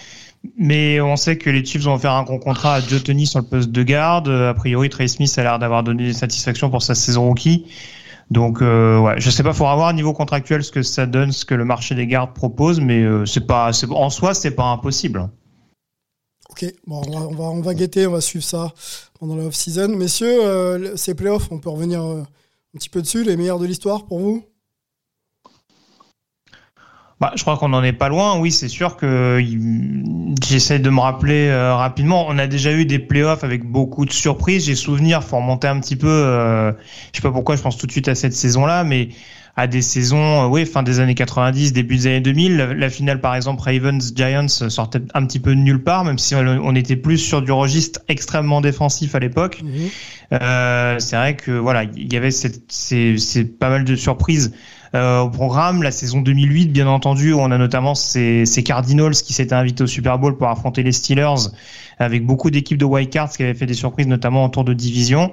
Mais 0.56 1.00
on 1.00 1.16
sait 1.16 1.38
que 1.38 1.50
les 1.50 1.64
Chiefs 1.64 1.82
vont 1.82 1.98
faire 1.98 2.12
un 2.12 2.22
gros 2.22 2.38
contrat 2.38 2.74
à 2.74 2.80
Joe 2.80 3.02
Tony 3.02 3.26
sur 3.26 3.40
le 3.40 3.46
poste 3.46 3.70
de 3.70 3.82
garde. 3.82 4.28
A 4.28 4.54
priori, 4.54 4.88
Trey 4.88 5.09
Smith 5.09 5.32
a 5.38 5.42
l'air 5.42 5.59
d'avoir 5.59 5.82
donné 5.82 6.04
des 6.04 6.12
satisfactions 6.12 6.70
pour 6.70 6.82
sa 6.82 6.94
saison 6.94 7.28
rookie. 7.28 7.66
Donc, 8.30 8.61
euh, 8.61 8.98
ouais, 8.98 9.14
je 9.18 9.30
sais 9.30 9.42
pas, 9.42 9.52
faudra 9.52 9.76
voir 9.76 9.90
au 9.90 9.92
niveau 9.92 10.12
contractuel 10.12 10.64
ce 10.64 10.72
que 10.72 10.82
ça 10.82 11.06
donne, 11.06 11.30
ce 11.30 11.44
que 11.44 11.54
le 11.54 11.64
marché 11.64 11.94
des 11.94 12.06
gardes 12.06 12.35
propose, 12.35 12.80
mais 12.80 13.02
euh, 13.02 13.24
c'est 13.24 13.46
pas, 13.46 13.70
en 13.90 14.11
soi, 14.11 14.35
c'est 14.35 14.50
pas 14.50 14.64
impossible. 14.64 15.30
Ok, 16.50 16.64
bon, 16.87 17.02
on 17.06 17.35
va, 17.35 17.44
on, 17.44 17.61
va, 17.61 17.74
guetter, 17.74 18.06
on 18.06 18.12
va 18.12 18.20
suivre 18.20 18.44
ça 18.44 18.72
pendant 19.20 19.37
la 19.37 19.44
off-season. 19.44 19.88
Messieurs, 19.88 20.42
euh, 20.42 20.96
ces 20.96 21.14
playoffs, 21.14 21.48
on 21.52 21.59
peut 21.59 21.70
revenir 21.70 22.02
euh, 22.02 22.22
un 22.22 22.78
petit 22.78 22.88
peu 22.88 23.00
dessus, 23.00 23.22
les 23.22 23.37
meilleurs 23.37 23.59
de 23.59 23.66
l'histoire 23.66 24.06
pour 24.06 24.18
vous? 24.18 24.42
Bah, 27.18 27.33
je 27.35 27.40
crois 27.42 27.57
qu'on 27.57 27.70
n'en 27.70 27.83
est 27.83 27.94
pas 27.94 28.11
loin. 28.11 28.38
Oui, 28.38 28.52
c'est 28.52 28.68
sûr 28.68 28.96
que 28.96 29.42
j'essaie 30.46 30.79
de 30.79 30.90
me 30.90 31.00
rappeler 31.00 31.48
euh, 31.48 31.74
rapidement. 31.74 32.26
On 32.29 32.37
a 32.38 32.46
déjà 32.46 32.72
eu 32.72 32.85
des 32.85 32.98
playoffs 32.98 33.42
avec 33.42 33.64
beaucoup 33.64 34.05
de 34.05 34.12
surprises. 34.12 34.66
J'ai 34.66 34.74
souvenir, 34.74 35.24
faut 35.24 35.37
remonter 35.38 35.66
un 35.66 35.81
petit 35.81 35.96
peu. 35.96 36.09
euh, 36.09 36.72
je 37.12 37.16
sais 37.16 37.22
pas 37.22 37.33
pourquoi, 37.33 37.57
je 37.57 37.62
pense 37.62 37.79
tout 37.79 37.87
de 37.87 37.92
suite 37.92 38.09
à 38.09 38.14
cette 38.14 38.35
saison-là, 38.35 38.85
mais 38.85 39.09
à 39.59 39.66
des 39.66 39.81
saisons, 39.81 40.44
euh, 40.44 40.46
oui, 40.48 40.66
fin 40.66 40.83
des 40.83 41.00
années 41.00 41.14
90, 41.14 41.72
début 41.72 41.96
des 41.96 42.07
années 42.09 42.20
2000. 42.20 42.57
La, 42.59 42.74
la 42.74 42.90
finale, 42.90 43.22
par 43.22 43.35
exemple, 43.35 43.62
Ravens 43.62 44.12
Giants 44.14 44.48
sortait 44.48 45.00
un 45.14 45.24
petit 45.24 45.40
peu 45.40 45.55
de 45.55 45.61
nulle 45.61 45.83
part, 45.83 46.05
même 46.05 46.18
si 46.18 46.35
on, 46.35 46.40
on 46.40 46.74
était 46.74 46.96
plus 46.96 47.16
sur 47.16 47.40
du 47.40 47.50
registre 47.50 48.00
extrêmement 48.09 48.61
défensif 48.61 49.14
à 49.14 49.20
l'époque. 49.20 49.62
Euh, 50.35 50.98
c'est 50.98 51.16
vrai 51.16 51.35
que 51.37 51.52
voilà, 51.52 51.85
il 51.85 52.12
y 52.12 52.16
avait 52.18 52.31
cette, 52.31 52.70
ces, 52.70 53.16
ces 53.16 53.46
pas 53.46 53.70
mal 53.70 53.85
de 53.85 53.96
surprises 53.96 54.52
euh, 54.96 55.20
au 55.20 55.30
programme. 55.30 55.82
La 55.82 55.90
saison 55.90 56.20
2008, 56.20 56.72
bien 56.72 56.88
entendu, 56.88 57.32
on 57.35 57.50
a 57.50 57.59
notamment 57.59 57.94
ces, 57.94 58.44
Cardinals 58.64 59.12
qui 59.12 59.32
s'étaient 59.32 59.54
invités 59.54 59.85
au 59.85 59.87
Super 59.87 60.18
Bowl 60.18 60.37
pour 60.37 60.48
affronter 60.48 60.82
les 60.82 60.92
Steelers, 60.92 61.50
avec 61.98 62.24
beaucoup 62.26 62.50
d'équipes 62.50 62.78
de 62.78 62.85
wild 62.85 63.11
cards 63.11 63.30
qui 63.30 63.42
avaient 63.42 63.54
fait 63.54 63.66
des 63.66 63.74
surprises, 63.74 64.06
notamment 64.06 64.42
en 64.44 64.48
tour 64.48 64.64
de 64.64 64.72
division. 64.72 65.32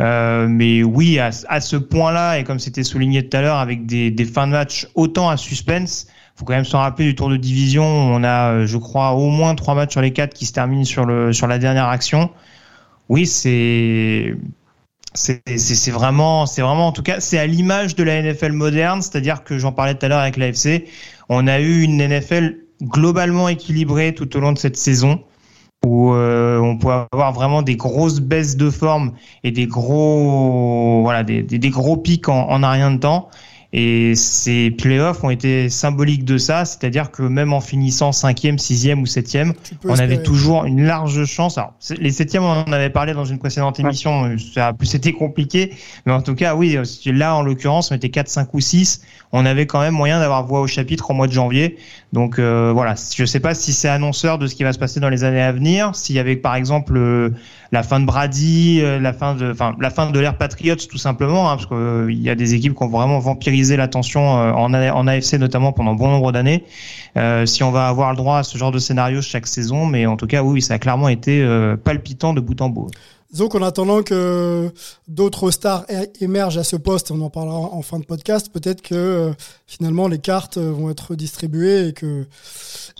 Euh, 0.00 0.46
mais 0.48 0.82
oui, 0.82 1.18
à, 1.18 1.30
ce 1.32 1.76
point-là, 1.76 2.38
et 2.38 2.44
comme 2.44 2.58
c'était 2.58 2.82
souligné 2.82 3.26
tout 3.26 3.36
à 3.36 3.40
l'heure, 3.40 3.58
avec 3.58 3.86
des, 3.86 4.10
des 4.10 4.24
fins 4.24 4.46
de 4.46 4.52
match 4.52 4.88
autant 4.94 5.28
à 5.28 5.36
suspense. 5.36 6.08
Faut 6.36 6.44
quand 6.44 6.54
même 6.54 6.64
se 6.64 6.76
rappeler 6.76 7.06
du 7.06 7.14
tour 7.14 7.30
de 7.30 7.36
division. 7.36 7.84
On 7.84 8.24
a, 8.24 8.52
euh, 8.52 8.66
je 8.66 8.76
crois, 8.76 9.12
au 9.12 9.30
moins 9.30 9.54
trois 9.54 9.76
matchs 9.76 9.92
sur 9.92 10.00
les 10.00 10.12
quatre 10.12 10.34
qui 10.34 10.46
se 10.46 10.52
terminent 10.52 10.84
sur 10.84 11.06
la 11.06 11.58
dernière 11.58 11.88
action. 11.88 12.30
Oui, 13.08 13.26
c'est 13.26 14.34
c'est 15.14 15.90
vraiment 15.90 16.46
c'est 16.46 16.62
vraiment 16.62 16.88
en 16.88 16.92
tout 16.92 17.02
cas 17.02 17.20
c'est 17.20 17.38
à 17.38 17.46
l'image 17.46 17.94
de 17.94 18.02
la 18.02 18.20
NFL 18.20 18.52
moderne, 18.52 19.00
c'est-à-dire 19.00 19.44
que 19.44 19.58
j'en 19.58 19.72
parlais 19.72 19.94
tout 19.94 20.04
à 20.06 20.08
l'heure 20.08 20.20
avec 20.20 20.36
l'AFC, 20.36 20.84
on 21.28 21.46
a 21.46 21.60
eu 21.60 21.82
une 21.82 21.98
NFL 21.98 22.58
globalement 22.82 23.48
équilibrée 23.48 24.14
tout 24.14 24.36
au 24.36 24.40
long 24.40 24.52
de 24.52 24.58
cette 24.58 24.76
saison 24.76 25.22
où 25.86 26.12
euh, 26.12 26.58
on 26.58 26.78
peut 26.78 26.88
avoir 27.12 27.32
vraiment 27.32 27.62
des 27.62 27.76
grosses 27.76 28.20
baisses 28.20 28.56
de 28.56 28.70
forme 28.70 29.12
et 29.44 29.50
des 29.52 29.66
gros 29.66 31.02
voilà 31.02 31.22
des 31.22 31.70
gros 31.70 31.96
pics 31.96 32.28
en, 32.28 32.48
en 32.48 32.62
un 32.62 32.70
rien 32.70 32.90
de 32.90 32.98
temps. 32.98 33.28
Et 33.76 34.14
ces 34.14 34.70
playoffs 34.70 35.24
ont 35.24 35.30
été 35.30 35.68
symboliques 35.68 36.24
de 36.24 36.38
ça, 36.38 36.64
c'est-à-dire 36.64 37.10
que 37.10 37.22
même 37.24 37.52
en 37.52 37.60
finissant 37.60 38.12
cinquième, 38.12 38.56
sixième 38.56 39.02
ou 39.02 39.06
septième, 39.06 39.52
on 39.84 39.98
avait 39.98 40.22
toujours 40.22 40.64
une 40.64 40.84
large 40.84 41.24
chance. 41.24 41.58
Alors, 41.58 41.74
les 41.98 42.12
septièmes, 42.12 42.44
on 42.44 42.62
en 42.68 42.72
avait 42.72 42.90
parlé 42.90 43.14
dans 43.14 43.24
une 43.24 43.40
précédente 43.40 43.80
émission, 43.80 44.26
euh, 44.26 44.36
ça 44.38 44.68
a 44.68 44.72
plus 44.72 44.94
été 44.94 45.12
compliqué, 45.12 45.74
mais 46.06 46.12
en 46.12 46.22
tout 46.22 46.36
cas, 46.36 46.54
oui, 46.54 46.76
euh, 46.76 46.84
là, 47.06 47.34
en 47.34 47.42
l'occurrence, 47.42 47.90
on 47.90 47.96
était 47.96 48.10
4, 48.10 48.28
5 48.28 48.54
ou 48.54 48.60
6, 48.60 49.02
on 49.36 49.44
avait 49.44 49.66
quand 49.66 49.80
même 49.80 49.94
moyen 49.94 50.20
d'avoir 50.20 50.46
voix 50.46 50.60
au 50.60 50.68
chapitre 50.68 51.10
au 51.10 51.14
mois 51.14 51.26
de 51.26 51.32
janvier. 51.32 51.76
Donc 52.12 52.38
euh, 52.38 52.70
voilà, 52.72 52.94
je 52.94 53.24
sais 53.24 53.40
pas 53.40 53.54
si 53.54 53.72
c'est 53.72 53.88
annonceur 53.88 54.38
de 54.38 54.46
ce 54.46 54.54
qui 54.54 54.62
va 54.62 54.72
se 54.72 54.78
passer 54.78 55.00
dans 55.00 55.08
les 55.08 55.24
années 55.24 55.42
à 55.42 55.50
venir, 55.50 55.96
s'il 55.96 56.14
y 56.14 56.20
avait 56.20 56.36
par 56.36 56.54
exemple 56.54 56.96
euh, 56.96 57.30
la 57.74 57.82
fin 57.82 57.98
de 57.98 58.06
Brady, 58.06 58.80
euh, 58.80 59.00
la 59.00 59.12
fin 59.12 59.34
de, 59.34 59.50
enfin 59.50 59.74
la 59.80 59.90
fin 59.90 60.08
de 60.08 60.20
l'ère 60.20 60.38
Patriots 60.38 60.76
tout 60.76 60.96
simplement, 60.96 61.50
hein, 61.50 61.56
parce 61.56 61.66
qu'il 61.66 62.22
y 62.22 62.30
a 62.30 62.36
des 62.36 62.54
équipes 62.54 62.74
qui 62.74 62.82
ont 62.84 62.88
vraiment 62.88 63.18
vampirisé 63.18 63.76
l'attention 63.76 64.38
euh, 64.38 64.52
en, 64.52 64.72
en 64.72 65.06
AFC 65.08 65.34
notamment 65.34 65.72
pendant 65.72 65.94
bon 65.94 66.08
nombre 66.08 66.30
d'années. 66.30 66.64
Euh, 67.16 67.46
si 67.46 67.64
on 67.64 67.72
va 67.72 67.88
avoir 67.88 68.10
le 68.10 68.16
droit 68.16 68.38
à 68.38 68.42
ce 68.44 68.56
genre 68.58 68.70
de 68.70 68.78
scénario 68.78 69.20
chaque 69.22 69.48
saison, 69.48 69.86
mais 69.86 70.06
en 70.06 70.16
tout 70.16 70.28
cas 70.28 70.42
oui, 70.42 70.62
ça 70.62 70.74
a 70.74 70.78
clairement 70.78 71.08
été 71.08 71.42
euh, 71.42 71.76
palpitant 71.76 72.32
de 72.32 72.40
bout 72.40 72.60
en 72.60 72.68
bout. 72.68 72.90
Donc, 73.32 73.56
en 73.56 73.62
attendant 73.62 74.02
que 74.02 74.70
d'autres 75.08 75.50
stars 75.50 75.84
émergent 76.20 76.58
à 76.58 76.64
ce 76.64 76.76
poste, 76.76 77.10
on 77.10 77.20
en 77.20 77.30
parlera 77.30 77.56
en 77.56 77.82
fin 77.82 77.98
de 77.98 78.04
podcast, 78.04 78.48
peut-être 78.52 78.80
que 78.80 78.94
euh, 78.94 79.32
finalement 79.66 80.06
les 80.06 80.18
cartes 80.18 80.56
euh, 80.56 80.70
vont 80.70 80.88
être 80.88 81.16
distribuées 81.16 81.88
et 81.88 81.92
que, 81.92 82.26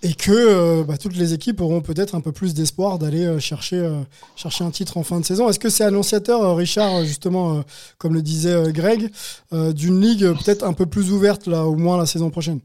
et 0.02 0.14
que 0.14 0.32
euh, 0.32 0.82
bah, 0.82 0.98
toutes 0.98 1.16
les 1.16 1.34
équipes 1.34 1.60
auront 1.60 1.82
peut-être 1.82 2.16
un 2.16 2.20
peu 2.20 2.32
plus 2.32 2.52
d'espoir 2.52 2.98
d'aller 2.98 3.38
chercher, 3.38 3.88
chercher 4.34 4.64
un 4.64 4.70
titre 4.70 4.96
en 4.96 5.04
fin 5.04 5.20
de 5.20 5.24
saison. 5.24 5.48
Est-ce 5.48 5.60
que 5.60 5.70
c'est 5.70 5.84
annonciateur, 5.84 6.56
Richard, 6.56 7.04
justement, 7.04 7.62
comme 7.98 8.14
le 8.14 8.22
disait 8.22 8.72
Greg, 8.72 9.10
d'une 9.52 10.00
ligue 10.00 10.32
peut-être 10.44 10.64
un 10.64 10.72
peu 10.72 10.86
plus 10.86 11.12
ouverte, 11.12 11.46
là, 11.46 11.64
au 11.64 11.76
moins 11.76 11.96
la 11.96 12.06
saison 12.06 12.30
prochaine? 12.30 12.60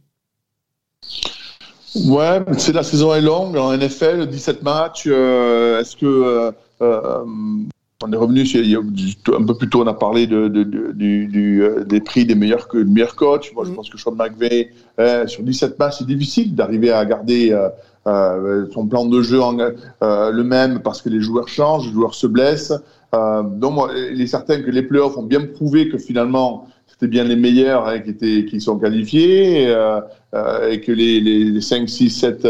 Ouais, 1.96 2.44
la 2.74 2.84
saison 2.84 3.14
est 3.14 3.22
longue 3.22 3.58
en 3.58 3.76
NFL, 3.76 4.28
17 4.28 4.64
matchs. 4.64 5.06
Est-ce 5.08 5.96
que 5.96 6.54
on 6.82 8.14
est 8.14 8.16
revenu 8.16 8.44
un 8.44 9.44
peu 9.46 9.58
plus 9.58 9.70
tôt, 9.70 9.84
on 9.84 9.88
a 9.88 9.94
parlé 9.94 10.26
de, 10.26 10.48
de- 10.48 10.64
de- 10.64 10.92
du, 10.94 11.28
du, 11.28 11.64
euh, 11.64 11.84
des 11.84 12.00
prix 12.00 12.26
des 12.26 12.36
meilleurs, 12.36 12.68
meilleurs 12.74 13.16
coachs. 13.16 13.52
Moi, 13.54 13.66
je 13.66 13.72
pense 13.72 13.90
que 13.90 13.98
Sean 13.98 14.14
McVay, 14.14 14.70
euh, 15.00 15.28
sur 15.28 15.44
17 15.44 15.78
matchs, 15.78 15.96
c'est 16.00 16.08
difficile 16.08 16.56
d'arriver 16.56 16.92
à 16.92 17.04
garder 17.06 17.52
euh, 17.52 17.68
euh, 18.08 18.66
son 18.74 18.88
plan 18.88 19.06
de 19.06 19.22
jeu 19.22 19.42
en, 19.42 19.58
euh, 19.60 20.32
le 20.32 20.44
même 20.44 20.80
parce 20.82 21.02
que 21.02 21.10
les 21.10 21.20
joueurs 21.20 21.50
changent, 21.50 21.88
les 21.88 21.94
joueurs 21.94 22.16
se 22.16 22.28
blessent. 22.28 22.74
Euh, 23.14 23.44
donc, 23.44 23.74
moi, 23.74 23.90
il 24.14 24.22
est 24.22 24.28
certain 24.28 24.62
que 24.62 24.72
les 24.72 24.84
playoffs 24.84 25.18
ont 25.18 25.24
bien 25.24 25.46
prouvé 25.46 25.90
que 25.90 25.98
finalement, 25.98 26.68
c'était 26.88 27.08
bien 27.08 27.26
les 27.26 27.36
meilleurs 27.36 27.86
hein, 27.88 28.00
qui, 28.00 28.12
étaient, 28.12 28.46
qui 28.46 28.62
sont 28.62 28.78
qualifiés 28.80 29.68
euh, 29.68 30.00
euh, 30.36 30.70
et 30.70 30.80
que 30.80 30.92
les, 30.94 31.20
les, 31.20 31.44
les 31.44 31.62
5, 31.62 31.90
6, 31.90 32.10
7 32.10 32.46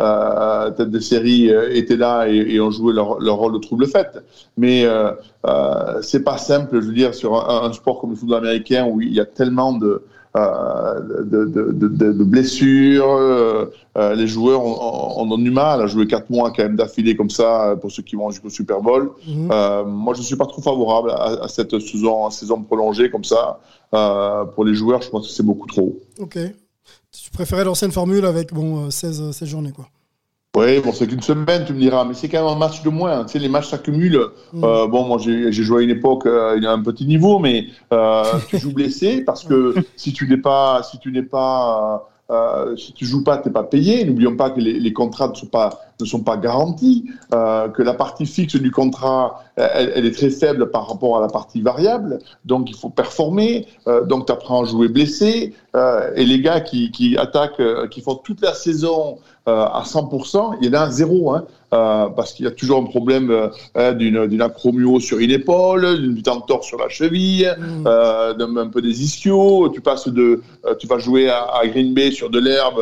euh, 0.00 0.70
têtes 0.72 0.90
de 0.90 0.98
série 0.98 1.50
euh, 1.50 1.74
étaient 1.74 1.96
là 1.96 2.26
et, 2.28 2.36
et 2.36 2.60
ont 2.60 2.70
joué 2.70 2.92
leur, 2.92 3.20
leur 3.20 3.36
rôle 3.36 3.52
de 3.52 3.58
trouble 3.58 3.86
fête. 3.86 4.24
Mais 4.56 4.84
euh, 4.84 5.12
euh, 5.46 6.02
c'est 6.02 6.24
pas 6.24 6.38
simple, 6.38 6.80
je 6.80 6.86
veux 6.86 6.94
dire, 6.94 7.14
sur 7.14 7.48
un, 7.48 7.68
un 7.68 7.72
sport 7.72 8.00
comme 8.00 8.10
le 8.10 8.16
football 8.16 8.38
américain 8.38 8.86
où 8.86 9.00
il 9.00 9.12
y 9.12 9.20
a 9.20 9.24
tellement 9.24 9.72
de, 9.72 10.02
euh, 10.36 11.00
de, 11.24 12.24
blessures. 12.24 13.68
Les 13.96 14.26
joueurs 14.26 14.64
ont, 14.64 15.22
ont, 15.22 15.32
ont, 15.32 15.38
du 15.38 15.50
mal 15.52 15.80
à 15.80 15.86
jouer 15.86 16.06
quatre 16.08 16.28
mois 16.28 16.50
quand 16.50 16.64
même 16.64 16.76
d'affilée 16.76 17.14
comme 17.14 17.30
ça 17.30 17.76
pour 17.80 17.92
ceux 17.92 18.02
qui 18.02 18.16
vont 18.16 18.30
jusqu'au 18.30 18.50
Super 18.50 18.80
Bowl. 18.80 19.12
Mhm. 19.28 19.48
Moi, 19.86 20.14
je 20.14 20.22
suis 20.22 20.36
pas 20.36 20.46
trop 20.46 20.60
favorable 20.60 21.10
à, 21.12 21.44
à 21.44 21.48
cette 21.48 21.78
saison, 21.78 22.28
saison 22.30 22.62
prolongée 22.62 23.10
comme 23.10 23.24
ça. 23.24 23.60
Pour 24.54 24.64
les 24.64 24.74
joueurs, 24.74 25.02
je 25.02 25.10
pense 25.10 25.28
que 25.28 25.32
c'est 25.32 25.46
beaucoup 25.46 25.68
trop. 25.68 26.00
Ok. 26.18 26.38
Tu 27.12 27.30
préférais 27.30 27.64
l'ancienne 27.64 27.92
formule 27.92 28.24
avec 28.24 28.52
bon, 28.52 28.90
16, 28.90 29.32
16 29.32 29.48
journées, 29.48 29.72
quoi. 29.72 29.88
Oui, 30.56 30.78
bon, 30.78 30.92
c'est 30.92 31.08
qu'une 31.08 31.20
semaine, 31.20 31.64
tu 31.64 31.72
me 31.72 31.80
diras, 31.80 32.04
mais 32.04 32.14
c'est 32.14 32.28
quand 32.28 32.44
même 32.44 32.54
un 32.54 32.58
match 32.58 32.82
de 32.82 32.88
moins. 32.88 33.24
Tu 33.24 33.32
sais, 33.32 33.38
les 33.40 33.48
matchs 33.48 33.70
s'accumulent. 33.70 34.28
Mm. 34.52 34.64
Euh, 34.64 34.86
bon, 34.86 35.04
moi, 35.04 35.18
j'ai 35.18 35.50
j'ai 35.50 35.62
joué 35.64 35.80
à 35.80 35.84
une 35.84 35.90
époque, 35.90 36.26
euh, 36.26 36.54
il 36.56 36.62
y 36.62 36.66
a 36.66 36.70
un 36.70 36.80
petit 36.80 37.06
niveau, 37.06 37.40
mais 37.40 37.66
euh, 37.92 38.22
tu 38.48 38.58
joues 38.58 38.72
blessé 38.72 39.24
parce 39.24 39.42
que 39.44 39.74
si 39.96 40.12
tu 40.12 40.28
n'es 40.28 40.36
pas, 40.36 40.82
si 40.84 40.98
tu 41.00 41.10
n'es 41.10 41.24
pas, 41.24 42.08
euh, 42.30 42.74
si 42.76 42.92
tu 42.92 43.04
joues 43.04 43.22
pas, 43.22 43.36
t'es 43.36 43.50
pas 43.50 43.64
payé. 43.64 44.04
N'oublions 44.04 44.36
pas 44.36 44.50
que 44.50 44.60
les, 44.60 44.80
les, 44.80 44.92
contrats 44.92 45.28
ne 45.28 45.34
sont 45.34 45.46
pas, 45.46 45.80
ne 46.00 46.06
sont 46.06 46.22
pas 46.22 46.36
garantis, 46.36 47.10
euh, 47.34 47.68
que 47.68 47.82
la 47.82 47.92
partie 47.92 48.24
fixe 48.24 48.56
du 48.56 48.70
contrat, 48.70 49.42
elle, 49.56 49.92
elle, 49.94 50.06
est 50.06 50.14
très 50.14 50.30
faible 50.30 50.70
par 50.70 50.88
rapport 50.88 51.18
à 51.18 51.20
la 51.20 51.28
partie 51.28 51.60
variable. 51.60 52.18
Donc, 52.46 52.70
il 52.70 52.76
faut 52.76 52.88
performer. 52.88 53.66
Euh, 53.86 54.04
donc, 54.04 54.26
tu 54.26 54.32
apprends 54.32 54.62
à 54.62 54.64
jouer 54.64 54.88
blessé. 54.88 55.54
Euh, 55.76 56.12
et 56.14 56.24
les 56.24 56.40
gars 56.40 56.60
qui, 56.60 56.90
qui 56.92 57.16
attaquent, 57.18 57.60
euh, 57.60 57.88
qui 57.88 58.00
font 58.00 58.14
toute 58.14 58.40
la 58.40 58.54
saison 58.54 59.18
euh, 59.48 59.64
à 59.64 59.82
100%, 59.84 60.58
il 60.60 60.68
y 60.68 60.70
en 60.70 60.80
a 60.80 60.90
zéro, 60.90 61.34
hein, 61.34 61.46
euh, 61.74 62.08
parce 62.08 62.32
qu'il 62.32 62.44
y 62.44 62.48
a 62.48 62.52
toujours 62.52 62.78
un 62.78 62.84
problème 62.84 63.30
euh, 63.76 63.92
d'une, 63.94 64.26
d'une 64.26 64.42
acromio 64.42 65.00
sur 65.00 65.18
une 65.18 65.30
épaule, 65.30 66.00
d'une 66.00 66.22
tort 66.22 66.62
sur 66.62 66.78
la 66.78 66.88
cheville, 66.88 67.50
mmh. 67.58 67.84
d'un, 68.38 68.56
un 68.56 68.68
peu 68.68 68.80
des 68.80 69.02
ischios. 69.02 69.68
Tu 69.70 69.80
passes 69.80 70.08
de, 70.08 70.40
euh, 70.66 70.74
tu 70.76 70.86
vas 70.86 70.98
jouer 70.98 71.28
à, 71.28 71.42
à, 71.42 71.66
Green 71.66 71.92
Bay 71.92 72.12
sur 72.12 72.30
de 72.30 72.38
l'herbe 72.38 72.80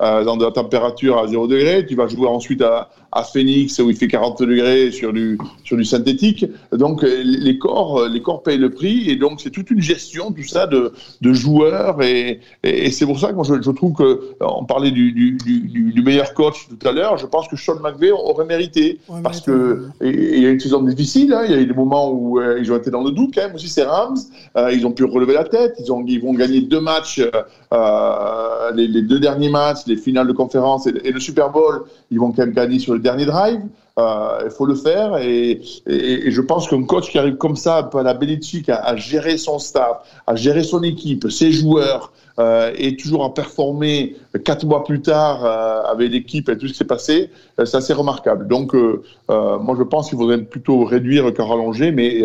dans 0.00 0.36
de 0.36 0.44
la 0.44 0.52
température 0.52 1.18
à 1.18 1.26
0 1.26 1.48
degré. 1.48 1.84
Tu 1.86 1.96
vas 1.96 2.06
jouer 2.06 2.28
ensuite 2.28 2.62
à, 2.62 2.90
à 3.10 3.24
Phoenix 3.24 3.78
où 3.80 3.90
il 3.90 3.96
fait 3.96 4.06
40 4.06 4.42
degrés 4.42 4.92
sur 4.92 5.12
du, 5.12 5.38
sur 5.64 5.76
du 5.76 5.84
synthétique. 5.84 6.46
Donc 6.72 7.02
les 7.02 7.58
corps, 7.58 8.06
les 8.06 8.22
corps 8.22 8.42
payent 8.42 8.58
le 8.58 8.70
prix 8.70 9.10
et 9.10 9.16
donc 9.16 9.40
c'est 9.40 9.50
toute 9.50 9.70
une 9.70 9.82
gestion, 9.82 10.30
tout 10.30 10.44
ça 10.44 10.66
de, 10.66 10.92
de 11.20 11.32
joueurs 11.32 12.02
et, 12.02 12.40
et, 12.62 12.86
et 12.86 12.90
c'est 12.90 13.06
pour 13.06 13.18
ça 13.18 13.30
que 13.30 13.34
moi 13.34 13.44
je, 13.48 13.60
je 13.60 13.70
trouve 13.70 13.94
que 13.94 14.36
on 14.40 14.64
parlait 14.64 14.90
du, 14.90 15.12
du, 15.12 15.32
du, 15.32 15.92
du 15.92 16.02
meilleur 16.02 16.34
coach 16.34 16.68
tout 16.68 16.88
à 16.88 16.92
l'heure. 16.92 17.16
Je 17.16 17.26
pense 17.26 17.48
que 17.48 17.56
Sean 17.56 17.80
McVay 17.80 18.12
aurait 18.28 18.44
mérité 18.44 19.00
Ouais, 19.08 19.20
parce 19.22 19.40
que 19.40 19.88
il 20.02 20.40
y 20.40 20.46
a 20.46 20.50
une 20.50 20.60
saison 20.60 20.82
difficile. 20.82 21.32
Hein, 21.32 21.42
il 21.44 21.50
y 21.50 21.54
a 21.54 21.58
eu 21.58 21.66
des 21.66 21.74
moments 21.74 22.10
où 22.10 22.40
euh, 22.40 22.58
ils 22.60 22.70
ont 22.72 22.76
été 22.76 22.90
dans 22.90 23.02
le 23.02 23.10
doute 23.10 23.34
quand 23.34 23.42
même 23.42 23.54
aussi. 23.54 23.68
Ces 23.68 23.84
Rams, 23.84 24.16
euh, 24.56 24.72
ils 24.72 24.86
ont 24.86 24.92
pu 24.92 25.04
relever 25.04 25.34
la 25.34 25.44
tête. 25.44 25.76
Ils 25.78 25.92
ont 25.92 26.04
ils 26.06 26.20
vont 26.20 26.34
gagner 26.34 26.60
deux 26.60 26.80
matchs, 26.80 27.20
euh, 27.72 28.70
les, 28.74 28.86
les 28.86 29.02
deux 29.02 29.20
derniers 29.20 29.50
matchs, 29.50 29.86
les 29.86 29.96
finales 29.96 30.26
de 30.26 30.32
conférence 30.32 30.86
et, 30.86 30.94
et 31.04 31.12
le 31.12 31.20
Super 31.20 31.50
Bowl. 31.50 31.84
Ils 32.10 32.18
vont 32.18 32.32
quand 32.32 32.42
même 32.44 32.52
gagner 32.52 32.78
sur 32.78 32.94
le 32.94 33.00
dernier 33.00 33.26
drive. 33.26 33.60
Euh, 33.98 34.42
il 34.44 34.50
faut 34.50 34.66
le 34.66 34.76
faire 34.76 35.16
et, 35.16 35.60
et, 35.86 36.30
je 36.30 36.40
pense 36.40 36.68
qu'un 36.68 36.84
coach 36.84 37.10
qui 37.10 37.18
arrive 37.18 37.36
comme 37.36 37.56
ça, 37.56 37.78
un 37.78 37.82
peu 37.82 37.98
à 37.98 38.02
la 38.04 38.14
Belichick, 38.14 38.68
à, 38.68 38.76
à 38.76 38.94
gérer 38.94 39.36
son 39.38 39.58
staff, 39.58 39.98
à 40.26 40.36
gérer 40.36 40.62
son 40.62 40.82
équipe, 40.84 41.28
ses 41.30 41.50
joueurs, 41.50 42.12
euh, 42.38 42.72
et 42.76 42.96
toujours 42.96 43.24
à 43.24 43.34
performer 43.34 44.14
quatre 44.44 44.64
mois 44.64 44.84
plus 44.84 45.02
tard 45.02 45.44
euh, 45.44 45.82
avec 45.90 46.12
l'équipe 46.12 46.48
et 46.48 46.56
tout 46.56 46.68
ce 46.68 46.72
qui 46.72 46.78
s'est 46.78 46.84
passé, 46.84 47.30
euh, 47.58 47.64
c'est 47.64 47.76
assez 47.76 47.92
remarquable. 47.92 48.46
Donc, 48.46 48.74
moi, 49.28 49.74
je 49.76 49.82
pense 49.82 50.08
qu'il 50.08 50.18
faudrait 50.18 50.38
plutôt 50.38 50.84
réduire 50.84 51.34
qu'en 51.34 51.48
rallonger, 51.48 51.90
mais 51.90 52.22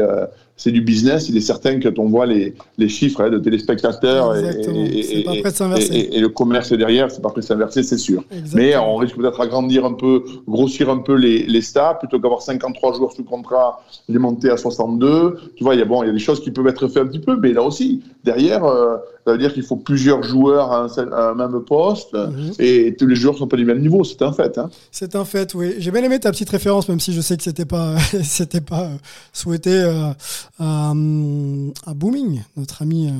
c'est 0.55 0.71
du 0.71 0.81
business. 0.81 1.29
Il 1.29 1.37
est 1.37 1.41
certain 1.41 1.79
que 1.79 1.89
on 1.97 2.09
voit 2.09 2.25
les, 2.25 2.53
les 2.77 2.89
chiffres 2.89 3.21
hein, 3.21 3.29
de 3.29 3.39
téléspectateurs 3.39 4.35
et, 4.35 4.49
et, 4.49 5.03
C'est 5.03 5.23
pas 5.23 5.33
et- 5.35 5.41
prêt 5.41 5.51
de 5.51 5.55
s'inverser. 5.55 6.09
et- 6.11 6.19
le 6.19 6.29
commerce 6.29 6.71
est 6.71 6.77
derrière, 6.77 7.09
c'est 7.11 7.21
pas 7.21 7.29
prêt 7.29 7.41
de 7.41 7.45
s'inverser, 7.45 7.83
c'est 7.83 7.97
sûr. 7.97 8.23
Exactement. 8.31 8.61
Mais 8.63 8.75
on 8.77 8.95
risque 8.97 9.15
peut-être 9.15 9.39
agrandir 9.41 9.85
un 9.85 9.93
peu, 9.93 10.23
grossir 10.47 10.89
un 10.89 10.97
peu 10.99 11.15
les, 11.15 11.43
les 11.43 11.61
stats, 11.61 11.95
plutôt 11.95 12.19
qu'avoir 12.19 12.41
53 12.41 12.93
joueurs 12.95 13.11
sous 13.13 13.23
contrat, 13.23 13.81
les 14.09 14.19
monter 14.19 14.49
à 14.49 14.57
62. 14.57 15.37
Tu 15.55 15.63
vois, 15.63 15.75
il 15.75 15.79
y 15.79 15.81
a 15.81 15.85
bon, 15.85 16.03
il 16.03 16.07
y 16.07 16.09
a 16.09 16.13
des 16.13 16.19
choses 16.19 16.39
qui 16.41 16.51
peuvent 16.51 16.67
être 16.67 16.87
faites 16.87 17.03
un 17.03 17.07
petit 17.07 17.19
peu, 17.19 17.35
mais 17.37 17.51
là 17.53 17.63
aussi, 17.63 18.01
derrière, 18.23 18.63
euh, 18.63 18.97
ça 19.25 19.31
veut 19.33 19.37
dire 19.37 19.53
qu'il 19.53 19.63
faut 19.63 19.75
plusieurs 19.75 20.23
joueurs 20.23 20.71
à 20.71 20.83
un, 20.83 20.87
seul- 20.89 21.13
à 21.13 21.29
un 21.29 21.35
même 21.35 21.59
poste, 21.65 22.13
Mhm. 22.13 22.53
et 22.59 22.95
tous 22.97 23.07
les 23.07 23.15
joueurs 23.15 23.37
sont 23.37 23.47
pas 23.47 23.57
du 23.57 23.65
même 23.65 23.81
niveau, 23.81 24.03
c'est 24.03 24.21
un 24.21 24.31
fait. 24.33 24.57
Hein. 24.57 24.69
C'est 24.91 25.15
un 25.15 25.25
fait, 25.25 25.53
oui. 25.55 25.75
J'ai 25.79 25.91
bien 25.91 26.03
aimé 26.03 26.19
ta 26.19 26.31
petite 26.31 26.49
référence, 26.49 26.87
même 26.89 26.99
si 26.99 27.13
je 27.13 27.21
sais 27.21 27.35
que 27.37 27.43
c'était 27.43 27.65
pas, 27.65 27.95
c'était 28.23 28.61
pas 28.61 28.83
euh, 28.83 28.95
souhaité 29.33 29.71
euh, 29.73 30.11
à, 30.59 30.91
hum, 30.91 31.73
à 31.85 31.93
Booming, 31.93 32.41
notre 32.57 32.81
ami 32.81 33.07
euh, 33.09 33.11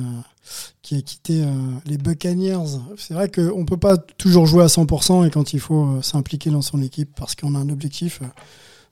qui 0.82 0.96
a 0.96 1.00
quitté 1.00 1.42
les 1.86 1.96
Buccaneers. 1.96 2.58
C'est 2.98 3.14
vrai 3.14 3.30
qu'on 3.30 3.64
peut 3.64 3.78
pas 3.78 3.96
toujours 3.96 4.46
jouer 4.46 4.62
à 4.62 4.66
100% 4.68 5.26
et 5.26 5.30
quand 5.30 5.54
il 5.54 5.60
faut 5.60 5.88
s'impliquer 6.02 6.50
dans 6.50 6.60
son 6.60 6.82
équipe 6.82 7.08
parce 7.16 7.34
qu'on 7.34 7.54
a 7.54 7.58
un 7.58 7.70
objectif, 7.70 8.20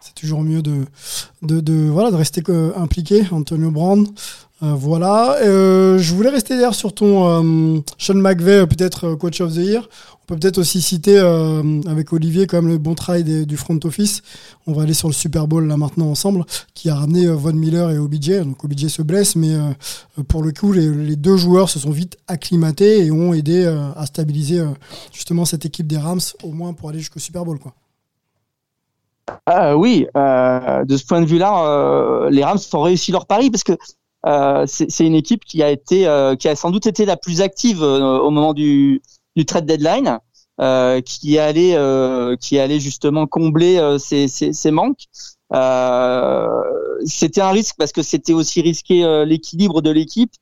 c'est 0.00 0.14
toujours 0.14 0.42
mieux 0.42 0.62
de, 0.62 0.86
de, 1.42 1.60
de, 1.60 1.90
voilà, 1.90 2.10
de 2.10 2.16
rester 2.16 2.42
impliqué. 2.74 3.24
Antonio 3.30 3.70
Brand. 3.70 4.08
Euh, 4.62 4.74
voilà. 4.76 5.38
Euh, 5.42 5.98
je 5.98 6.14
voulais 6.14 6.30
rester 6.30 6.54
d'ailleurs 6.54 6.74
sur 6.74 6.94
ton 6.94 7.26
euh, 7.26 7.80
Sean 7.98 8.14
McVay, 8.14 8.58
euh, 8.58 8.66
peut-être 8.66 9.14
coach 9.14 9.40
of 9.40 9.52
the 9.52 9.56
year. 9.56 9.88
On 10.22 10.26
peut 10.26 10.38
peut-être 10.38 10.58
aussi 10.58 10.80
citer 10.80 11.18
avec 11.18 12.12
Olivier 12.12 12.46
quand 12.46 12.62
même 12.62 12.70
le 12.70 12.78
bon 12.78 12.94
travail 12.94 13.24
du 13.44 13.56
front 13.56 13.78
office. 13.82 14.22
On 14.68 14.72
va 14.72 14.84
aller 14.84 14.94
sur 14.94 15.08
le 15.08 15.12
Super 15.12 15.48
Bowl 15.48 15.66
là 15.66 15.76
maintenant 15.76 16.06
ensemble, 16.06 16.44
qui 16.74 16.88
a 16.88 16.94
ramené 16.94 17.26
Von 17.26 17.52
Miller 17.54 17.90
et 17.90 17.98
OBJ. 17.98 18.44
Donc 18.44 18.62
OBJ 18.64 18.86
se 18.86 19.02
blesse, 19.02 19.34
mais 19.34 19.52
pour 20.28 20.44
le 20.44 20.52
coup, 20.52 20.72
les, 20.72 21.16
deux 21.16 21.36
joueurs 21.36 21.68
se 21.68 21.80
sont 21.80 21.90
vite 21.90 22.16
acclimatés 22.28 23.04
et 23.04 23.10
ont 23.10 23.34
aidé 23.34 23.66
à 23.96 24.06
stabiliser 24.06 24.64
justement 25.12 25.44
cette 25.44 25.66
équipe 25.66 25.88
des 25.88 25.98
Rams, 25.98 26.20
au 26.44 26.52
moins 26.52 26.72
pour 26.72 26.88
aller 26.88 27.00
jusqu'au 27.00 27.20
Super 27.20 27.44
Bowl. 27.44 27.58
Ah 29.44 29.76
oui, 29.76 30.06
de 30.14 30.96
ce 30.96 31.04
point 31.04 31.20
de 31.20 31.26
vue-là, 31.26 32.28
les 32.30 32.44
Rams 32.44 32.60
ont 32.72 32.82
réussi 32.82 33.10
leur 33.10 33.26
pari 33.26 33.50
parce 33.50 33.64
que 33.64 33.72
c'est 34.24 34.90
c'est 34.90 35.06
une 35.06 35.14
équipe 35.14 35.44
qui 35.44 35.62
a 35.62 35.70
été, 35.70 36.06
euh, 36.06 36.36
qui 36.36 36.48
a 36.48 36.56
sans 36.56 36.70
doute 36.70 36.86
été 36.86 37.04
la 37.04 37.16
plus 37.16 37.40
active 37.40 37.82
euh, 37.82 38.18
au 38.18 38.30
moment 38.30 38.52
du, 38.54 39.02
du 39.36 39.44
trade 39.46 39.66
deadline, 39.66 40.18
euh, 40.60 41.00
qui 41.00 41.38
allait, 41.38 41.74
euh, 41.76 42.36
qui 42.36 42.58
allait 42.58 42.80
justement 42.80 43.26
combler 43.26 43.78
euh, 43.78 43.98
ces, 43.98 44.28
ces, 44.28 44.52
ces 44.52 44.70
manques. 44.70 45.06
Euh, 45.54 46.48
c'était 47.04 47.40
un 47.40 47.50
risque 47.50 47.76
parce 47.78 47.92
que 47.92 48.02
c'était 48.02 48.32
aussi 48.32 48.60
risquer 48.62 49.04
euh, 49.04 49.24
l'équilibre 49.24 49.82
de 49.82 49.90
l'équipe, 49.90 50.32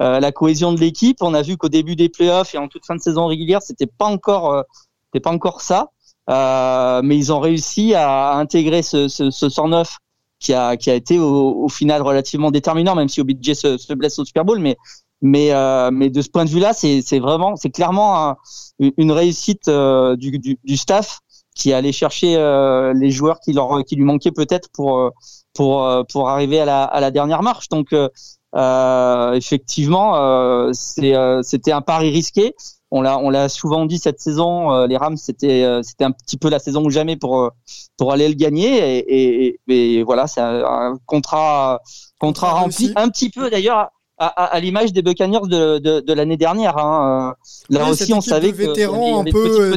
euh, 0.00 0.20
la 0.20 0.32
cohésion 0.32 0.72
de 0.72 0.80
l'équipe. 0.80 1.18
On 1.20 1.34
a 1.34 1.42
vu 1.42 1.56
qu'au 1.56 1.68
début 1.68 1.96
des 1.96 2.08
playoffs 2.08 2.54
et 2.54 2.58
en 2.58 2.68
toute 2.68 2.86
fin 2.86 2.96
de 2.96 3.00
saison 3.00 3.26
régulière, 3.26 3.62
c'était 3.62 3.86
pas 3.86 4.06
encore, 4.06 4.52
euh, 4.52 4.62
c'était 5.06 5.22
pas 5.22 5.30
encore 5.30 5.60
ça. 5.60 5.90
Euh, 6.28 7.02
mais 7.04 7.16
ils 7.16 7.32
ont 7.32 7.38
réussi 7.38 7.94
à 7.94 8.34
intégrer 8.34 8.82
ce, 8.82 9.06
ce, 9.08 9.30
ce 9.30 9.48
109 9.48 9.98
qui 10.38 10.52
a, 10.54 10.76
qui 10.76 10.90
a 10.90 10.94
été 10.94 11.18
au, 11.18 11.64
au 11.64 11.68
final 11.68 12.02
relativement 12.02 12.50
déterminant, 12.50 12.94
même 12.94 13.08
si 13.08 13.20
OBJ 13.20 13.54
se, 13.54 13.78
se 13.78 13.92
blesse 13.94 14.18
au 14.18 14.24
Super 14.24 14.44
Bowl. 14.44 14.58
Mais, 14.58 14.76
mais, 15.22 15.52
euh, 15.52 15.90
mais 15.92 16.10
de 16.10 16.20
ce 16.22 16.28
point 16.28 16.44
de 16.44 16.50
vue-là, 16.50 16.72
c'est 16.72 17.18
vraiment, 17.18 17.56
c'est 17.56 17.70
clairement 17.70 18.28
un- 18.30 18.36
une 18.78 19.12
réussite 19.12 19.68
euh, 19.68 20.16
du, 20.16 20.38
du, 20.38 20.58
du 20.62 20.76
staff 20.76 21.20
qui 21.54 21.72
allait 21.72 21.92
chercher 21.92 22.36
euh, 22.36 22.92
les 22.94 23.10
joueurs 23.10 23.40
qui, 23.40 23.52
leur, 23.54 23.82
qui 23.84 23.96
lui 23.96 24.04
manquaient 24.04 24.30
peut-être 24.32 24.68
pour, 24.74 24.98
euh, 24.98 25.10
pour, 25.54 25.84
euh, 25.86 26.02
pour 26.04 26.28
arriver 26.28 26.60
à 26.60 26.64
la, 26.66 26.84
à 26.84 27.00
la 27.00 27.10
dernière 27.10 27.42
marche. 27.42 27.68
Donc, 27.70 27.92
euh, 27.94 28.08
effectivement, 29.34 30.72
c'était 30.72 31.72
un 31.72 31.80
pari 31.82 32.10
risqué. 32.10 32.54
On 32.96 33.02
l'a, 33.02 33.18
on 33.18 33.28
l'a 33.28 33.50
souvent 33.50 33.84
dit 33.84 33.98
cette 33.98 34.20
saison. 34.20 34.72
euh, 34.72 34.86
les 34.86 34.96
Rams, 34.96 35.18
c'était, 35.18 35.64
euh, 35.64 35.82
c'était 35.82 36.04
un 36.04 36.12
petit 36.12 36.38
peu 36.38 36.48
la 36.48 36.58
saison 36.58 36.82
ou 36.82 36.90
jamais 36.90 37.16
pour, 37.16 37.42
euh, 37.42 37.50
pour 37.98 38.10
aller 38.10 38.26
le 38.26 38.34
gagner. 38.34 38.70
Et, 38.96 39.48
et, 39.48 39.58
et 39.68 40.02
voilà, 40.02 40.26
c'est 40.26 40.40
un, 40.40 40.64
un 40.64 40.98
contrat, 41.04 41.82
contrat 42.18 42.52
rempli, 42.52 42.92
un 42.96 43.08
petit 43.10 43.28
peu 43.28 43.50
d'ailleurs 43.50 43.90
à, 44.18 44.28
à, 44.28 44.44
à 44.44 44.60
l'image 44.60 44.94
des 44.94 45.02
Buccaneers 45.02 45.46
de, 45.46 45.78
de, 45.78 46.00
de 46.00 46.12
l'année 46.14 46.38
dernière. 46.38 46.78
Hein. 46.78 47.34
Là 47.68 47.90
aussi, 47.90 48.14
on 48.14 48.22
savait 48.22 48.52
que 48.52 48.62
y 48.62 48.82
un 49.20 49.24
peu 49.24 49.74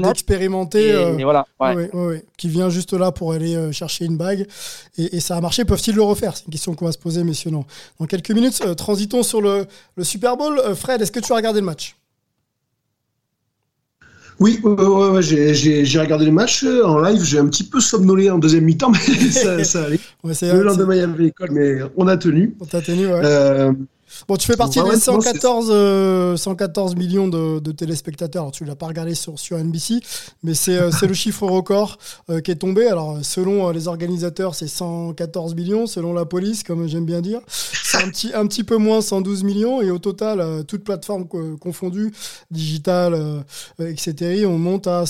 euh, 0.93 1.17
et 1.17 1.23
voilà. 1.25 1.45
Ouais. 1.59 1.75
Ouais, 1.75 1.89
ouais, 1.93 2.05
ouais. 2.05 2.25
Qui 2.37 2.47
vient 2.47 2.69
juste 2.69 2.93
là 2.93 3.11
pour 3.11 3.33
aller 3.33 3.73
chercher 3.73 4.05
une 4.05 4.15
bague. 4.15 4.47
Et, 4.97 5.17
et 5.17 5.19
ça 5.19 5.35
a 5.35 5.41
marché. 5.41 5.65
Peuvent-ils 5.65 5.93
le 5.93 6.03
refaire? 6.03 6.37
C'est 6.37 6.45
une 6.45 6.53
question 6.53 6.73
qu'on 6.73 6.85
va 6.85 6.93
se 6.93 6.97
poser, 6.97 7.25
messieurs. 7.25 7.51
Non. 7.51 7.65
Dans 7.99 8.05
quelques 8.05 8.31
minutes, 8.31 8.61
euh, 8.65 8.75
transitons 8.75 9.23
sur 9.23 9.41
le, 9.41 9.67
le 9.95 10.03
Super 10.05 10.37
Bowl. 10.37 10.57
Euh, 10.59 10.73
Fred, 10.73 11.01
est-ce 11.01 11.11
que 11.11 11.19
tu 11.19 11.33
as 11.33 11.35
regardé 11.35 11.59
le 11.59 11.65
match? 11.65 11.97
Oui, 14.39 14.59
ouais, 14.63 14.71
ouais, 14.71 15.09
ouais, 15.09 15.21
j'ai- 15.21 15.99
regardé 15.99 16.25
le 16.25 16.31
match 16.31 16.63
euh, 16.63 16.83
en 16.85 16.99
live. 16.99 17.21
J'ai 17.23 17.39
un 17.39 17.47
petit 17.47 17.63
peu 17.65 17.79
somnolé 17.79 18.29
en 18.29 18.37
deuxième 18.39 18.63
mi-temps, 18.63 18.91
mais 18.91 18.99
ça, 19.31 19.63
ça 19.63 19.83
allait. 19.83 19.99
Le 20.23 20.63
lendemain, 20.63 20.95
il 20.95 20.99
y 20.99 21.01
avait 21.01 21.23
l'école, 21.23 21.51
mais 21.51 21.79
on 21.97 22.07
a 22.07 22.15
tenu. 22.17 22.55
On 22.59 22.65
t'a 22.65 22.81
tenu, 22.81 23.07
ouais. 23.07 23.21
Euh, 23.23 23.73
Bon, 24.27 24.35
tu 24.37 24.47
fais 24.47 24.55
partie 24.57 24.79
Ouais, 24.79 24.85
des 24.85 24.89
ouais, 24.91 24.95
non, 24.95 25.21
114, 25.21 25.67
euh, 25.71 26.37
114 26.37 26.95
millions 26.95 27.27
de, 27.27 27.59
de 27.59 27.71
téléspectateurs. 27.71 28.43
Alors, 28.43 28.51
tu 28.51 28.65
l'as 28.65 28.75
pas 28.75 28.87
regardé 28.87 29.15
sur, 29.15 29.37
sur 29.39 29.57
NBC, 29.57 29.99
mais 30.43 30.53
c'est 30.53 30.77
euh, 30.77 30.91
le 31.01 31.13
chiffre 31.13 31.45
record 31.47 31.97
euh, 32.29 32.41
qui 32.41 32.51
est 32.51 32.55
tombé. 32.55 32.87
Alors, 32.87 33.19
selon 33.23 33.69
les 33.71 33.87
organisateurs, 33.87 34.55
c'est 34.55 34.67
114 34.67 35.55
millions. 35.55 35.85
Selon 35.87 36.13
la 36.13 36.25
police, 36.25 36.63
comme 36.63 36.87
j'aime 36.87 37.05
bien 37.05 37.21
dire, 37.21 37.41
c'est 37.47 37.97
un 38.03 38.09
petit, 38.09 38.31
un 38.33 38.45
petit 38.47 38.63
peu 38.63 38.77
moins, 38.77 39.01
112 39.01 39.43
millions. 39.43 39.81
Et 39.81 39.91
au 39.91 39.99
total, 39.99 40.39
euh, 40.39 40.63
toutes 40.63 40.83
plateformes 40.83 41.27
co- 41.27 41.57
confondues, 41.57 42.11
digital, 42.51 43.13
euh, 43.13 43.41
etc., 43.79 44.45
on 44.45 44.57
monte 44.57 44.87
à 44.87 45.05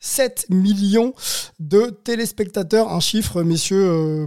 167 0.00 0.46
millions 0.48 1.14
de 1.58 1.90
téléspectateurs. 2.04 2.92
Un 2.92 3.00
chiffre, 3.00 3.42
messieurs, 3.42 3.84
euh, 3.84 4.26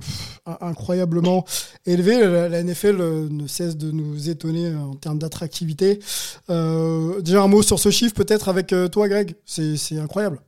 incroyablement 0.62 1.46
élevé. 1.86 2.20
La, 2.20 2.64
NFL 2.64 3.02
euh, 3.02 3.28
ne 3.30 3.48
cesse 3.48 3.76
de 3.76 3.92
nous 3.92 4.30
étonner 4.30 4.68
euh, 4.68 4.78
en 4.78 4.96
termes 4.96 5.20
d'attractivité. 5.20 6.00
Déjà 6.48 7.42
un 7.42 7.48
mot 7.48 7.64
sur 7.64 7.80
ce 7.80 7.90
chiffre, 7.90 8.14
peut-être 8.14 8.50
avec 8.50 8.74
toi, 8.92 9.08
Greg. 9.10 9.36
C'est 9.46 9.98
incroyable. 9.98 10.40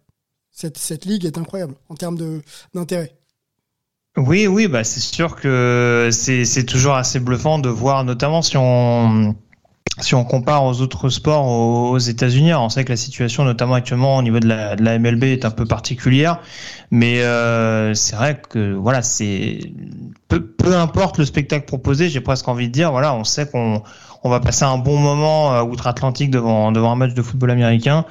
Cette, 0.51 1.05
ligue 1.05 1.25
est 1.25 1.37
incroyable 1.37 1.75
en 1.89 1.95
termes 1.95 2.17
d'intérêt. 2.73 3.15
Oui, 4.17 4.47
oui, 4.47 4.69
bah 4.69 4.85
c'est 4.85 5.01
sûr 5.01 5.35
que 5.35 6.09
c'est 6.11 6.65
toujours 6.65 6.95
assez 6.95 7.19
bluffant 7.19 7.59
de 7.59 7.67
voir, 7.67 8.05
notamment 8.05 8.41
si 8.41 8.55
on 8.55 9.35
si 10.01 10.13
on 10.13 10.25
compare 10.25 10.65
aux 10.65 10.81
autres 10.81 11.09
sports 11.09 11.47
aux, 11.47 11.97
États-Unis. 11.97 12.53
On 12.53 12.69
sait 12.69 12.83
que 12.83 12.89
la 12.91 12.97
situation, 12.97 13.43
notamment 13.45 13.75
actuellement 13.75 14.17
au 14.17 14.21
niveau 14.21 14.39
de 14.39 14.47
la, 14.47 14.75
de 14.75 14.83
la 14.83 14.99
MLB, 14.99 15.23
est 15.23 15.45
un 15.45 15.51
peu 15.51 15.65
particulière, 15.65 16.39
mais 16.91 17.21
euh, 17.21 17.93
c'est 17.93 18.15
vrai 18.15 18.41
que 18.49 18.73
voilà, 18.73 19.01
c'est 19.01 19.59
peu, 20.27 20.45
peu 20.45 20.75
importe 20.75 21.17
le 21.17 21.25
spectacle 21.25 21.65
proposé, 21.65 22.09
j'ai 22.09 22.21
presque 22.21 22.47
envie 22.47 22.67
de 22.67 22.73
dire, 22.73 22.91
voilà, 22.91 23.13
on 23.13 23.23
sait 23.23 23.47
qu'on 23.49 23.83
on 24.25 24.29
va 24.29 24.39
passer 24.39 24.65
un 24.65 24.77
bon 24.77 24.97
moment 24.97 25.53
euh, 25.53 25.61
outre-Atlantique 25.61 26.31
devant 26.31 26.71
devant 26.71 26.91
un 26.91 26.95
match 26.95 27.13
de 27.13 27.21
football 27.21 27.51
américain, 27.51 28.05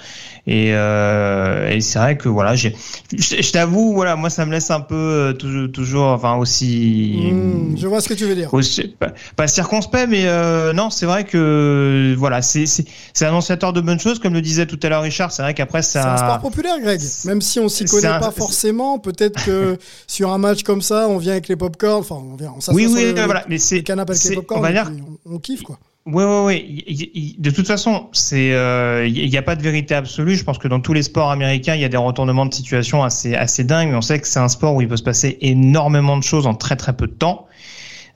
et, 0.47 0.71
euh, 0.73 1.69
et 1.71 1.81
c'est 1.81 1.99
vrai 1.99 2.17
que 2.17 2.29
voilà, 2.29 2.55
j'ai 2.55 2.77
je, 3.12 3.43
je 3.43 3.53
t'avoue, 3.53 3.93
voilà, 3.95 4.15
moi 4.15 4.31
ça 4.31 4.47
me 4.47 4.53
laisse 4.53 4.71
un 4.71 4.81
peu 4.81 4.95
euh, 4.95 5.33
toujours, 5.33 5.73
toujours, 5.73 6.05
enfin 6.07 6.37
aussi. 6.37 7.31
Hmm, 7.33 7.77
je 7.77 7.87
vois 7.89 8.01
ce 8.01 8.09
que 8.09 8.15
tu 8.15 8.25
veux 8.27 8.35
dire. 8.37 8.53
aussi- 8.55 8.95
pas, 8.99 9.12
pas 9.37 9.49
circonspect, 9.49 10.09
mais 10.09 10.23
euh, 10.27 10.73
non, 10.73 10.89
c'est 10.91 11.07
vrai 11.07 11.25
que 11.25 12.15
voilà, 12.17 12.43
c'est 12.43 12.67
c'est 12.67 12.85
c'est 13.12 13.27
annonciateur 13.27 13.73
de 13.73 13.81
bonnes 13.81 13.99
choses, 14.01 14.19
comme 14.21 14.35
le 14.35 14.41
disait 14.43 14.67
tout 14.67 14.79
à 14.83 14.89
l'heure 14.89 15.03
Richard. 15.03 15.33
C'est 15.33 15.43
vrai 15.43 15.53
qu'après 15.55 15.83
C'est 15.83 15.99
un 15.99 16.17
sport 16.17 16.29
ça. 16.35 16.39
populaire, 16.39 16.79
Greg. 16.81 17.01
Même 17.25 17.41
si 17.41 17.59
on 17.59 17.69
s'y 17.69 17.85
connaît 17.87 18.07
un- 18.07 18.21
pas 18.21 18.31
forcément, 18.31 18.99
peut-être 19.01 19.45
que 19.45 19.77
sur 20.07 20.31
un 20.33 20.39
match 20.39 20.62
comme 20.62 20.81
ça, 20.83 21.09
on 21.09 21.19
vient 21.19 21.33
avec 21.33 21.49
les 21.49 21.57
popcorn. 21.57 22.01
Enfin, 22.01 22.17
on 22.17 22.37
vient. 22.37 22.53
On 22.57 22.61
s'assoit 22.61 22.75
Oui, 22.75 22.87
oui, 22.89 23.12
le, 23.17 23.23
voilà, 23.25 23.45
mais 23.49 23.59
c'est 23.59 23.77
le 23.77 23.83
canapé 23.83 24.12
avec 24.12 24.23
les 24.25 24.37
popcorn. 24.37 24.61
on 24.61 24.62
va 24.62 24.71
dire 24.73 24.91
on 25.27 25.39
kiffe 25.39 25.62
quoi. 25.62 25.79
Oui, 26.07 26.22
oui, 26.22 26.84
oui. 26.86 27.36
De 27.38 27.50
toute 27.50 27.66
façon, 27.66 28.09
c'est, 28.12 28.52
euh, 28.52 29.07
il 29.07 29.30
n'y 29.30 29.38
a 29.38 29.42
pas 29.42 29.57
de 29.57 29.62
vérité 29.62 29.94
absolue. 29.94 30.36
Je 30.36 30.44
pense 30.44 30.59
que 30.59 30.68
dans 30.68 30.80
tous 30.80 30.92
les 30.92 31.02
sports 31.02 31.30
américains, 31.30 31.74
il 31.74 31.80
y 31.80 31.84
a 31.84 31.88
des 31.88 31.96
retournements 31.96 32.44
de 32.44 32.52
situation 32.52 33.02
assez, 33.02 33.34
assez 33.34 33.64
dingues. 33.64 33.88
Mais 33.88 33.96
on 33.96 34.02
sait 34.02 34.20
que 34.20 34.28
c'est 34.28 34.38
un 34.38 34.48
sport 34.48 34.74
où 34.74 34.82
il 34.82 34.88
peut 34.88 34.98
se 34.98 35.02
passer 35.02 35.38
énormément 35.40 36.18
de 36.18 36.22
choses 36.22 36.46
en 36.46 36.55
très 36.55 36.76
très 36.76 36.94
peu 36.94 37.07
de 37.07 37.12
temps. 37.12 37.46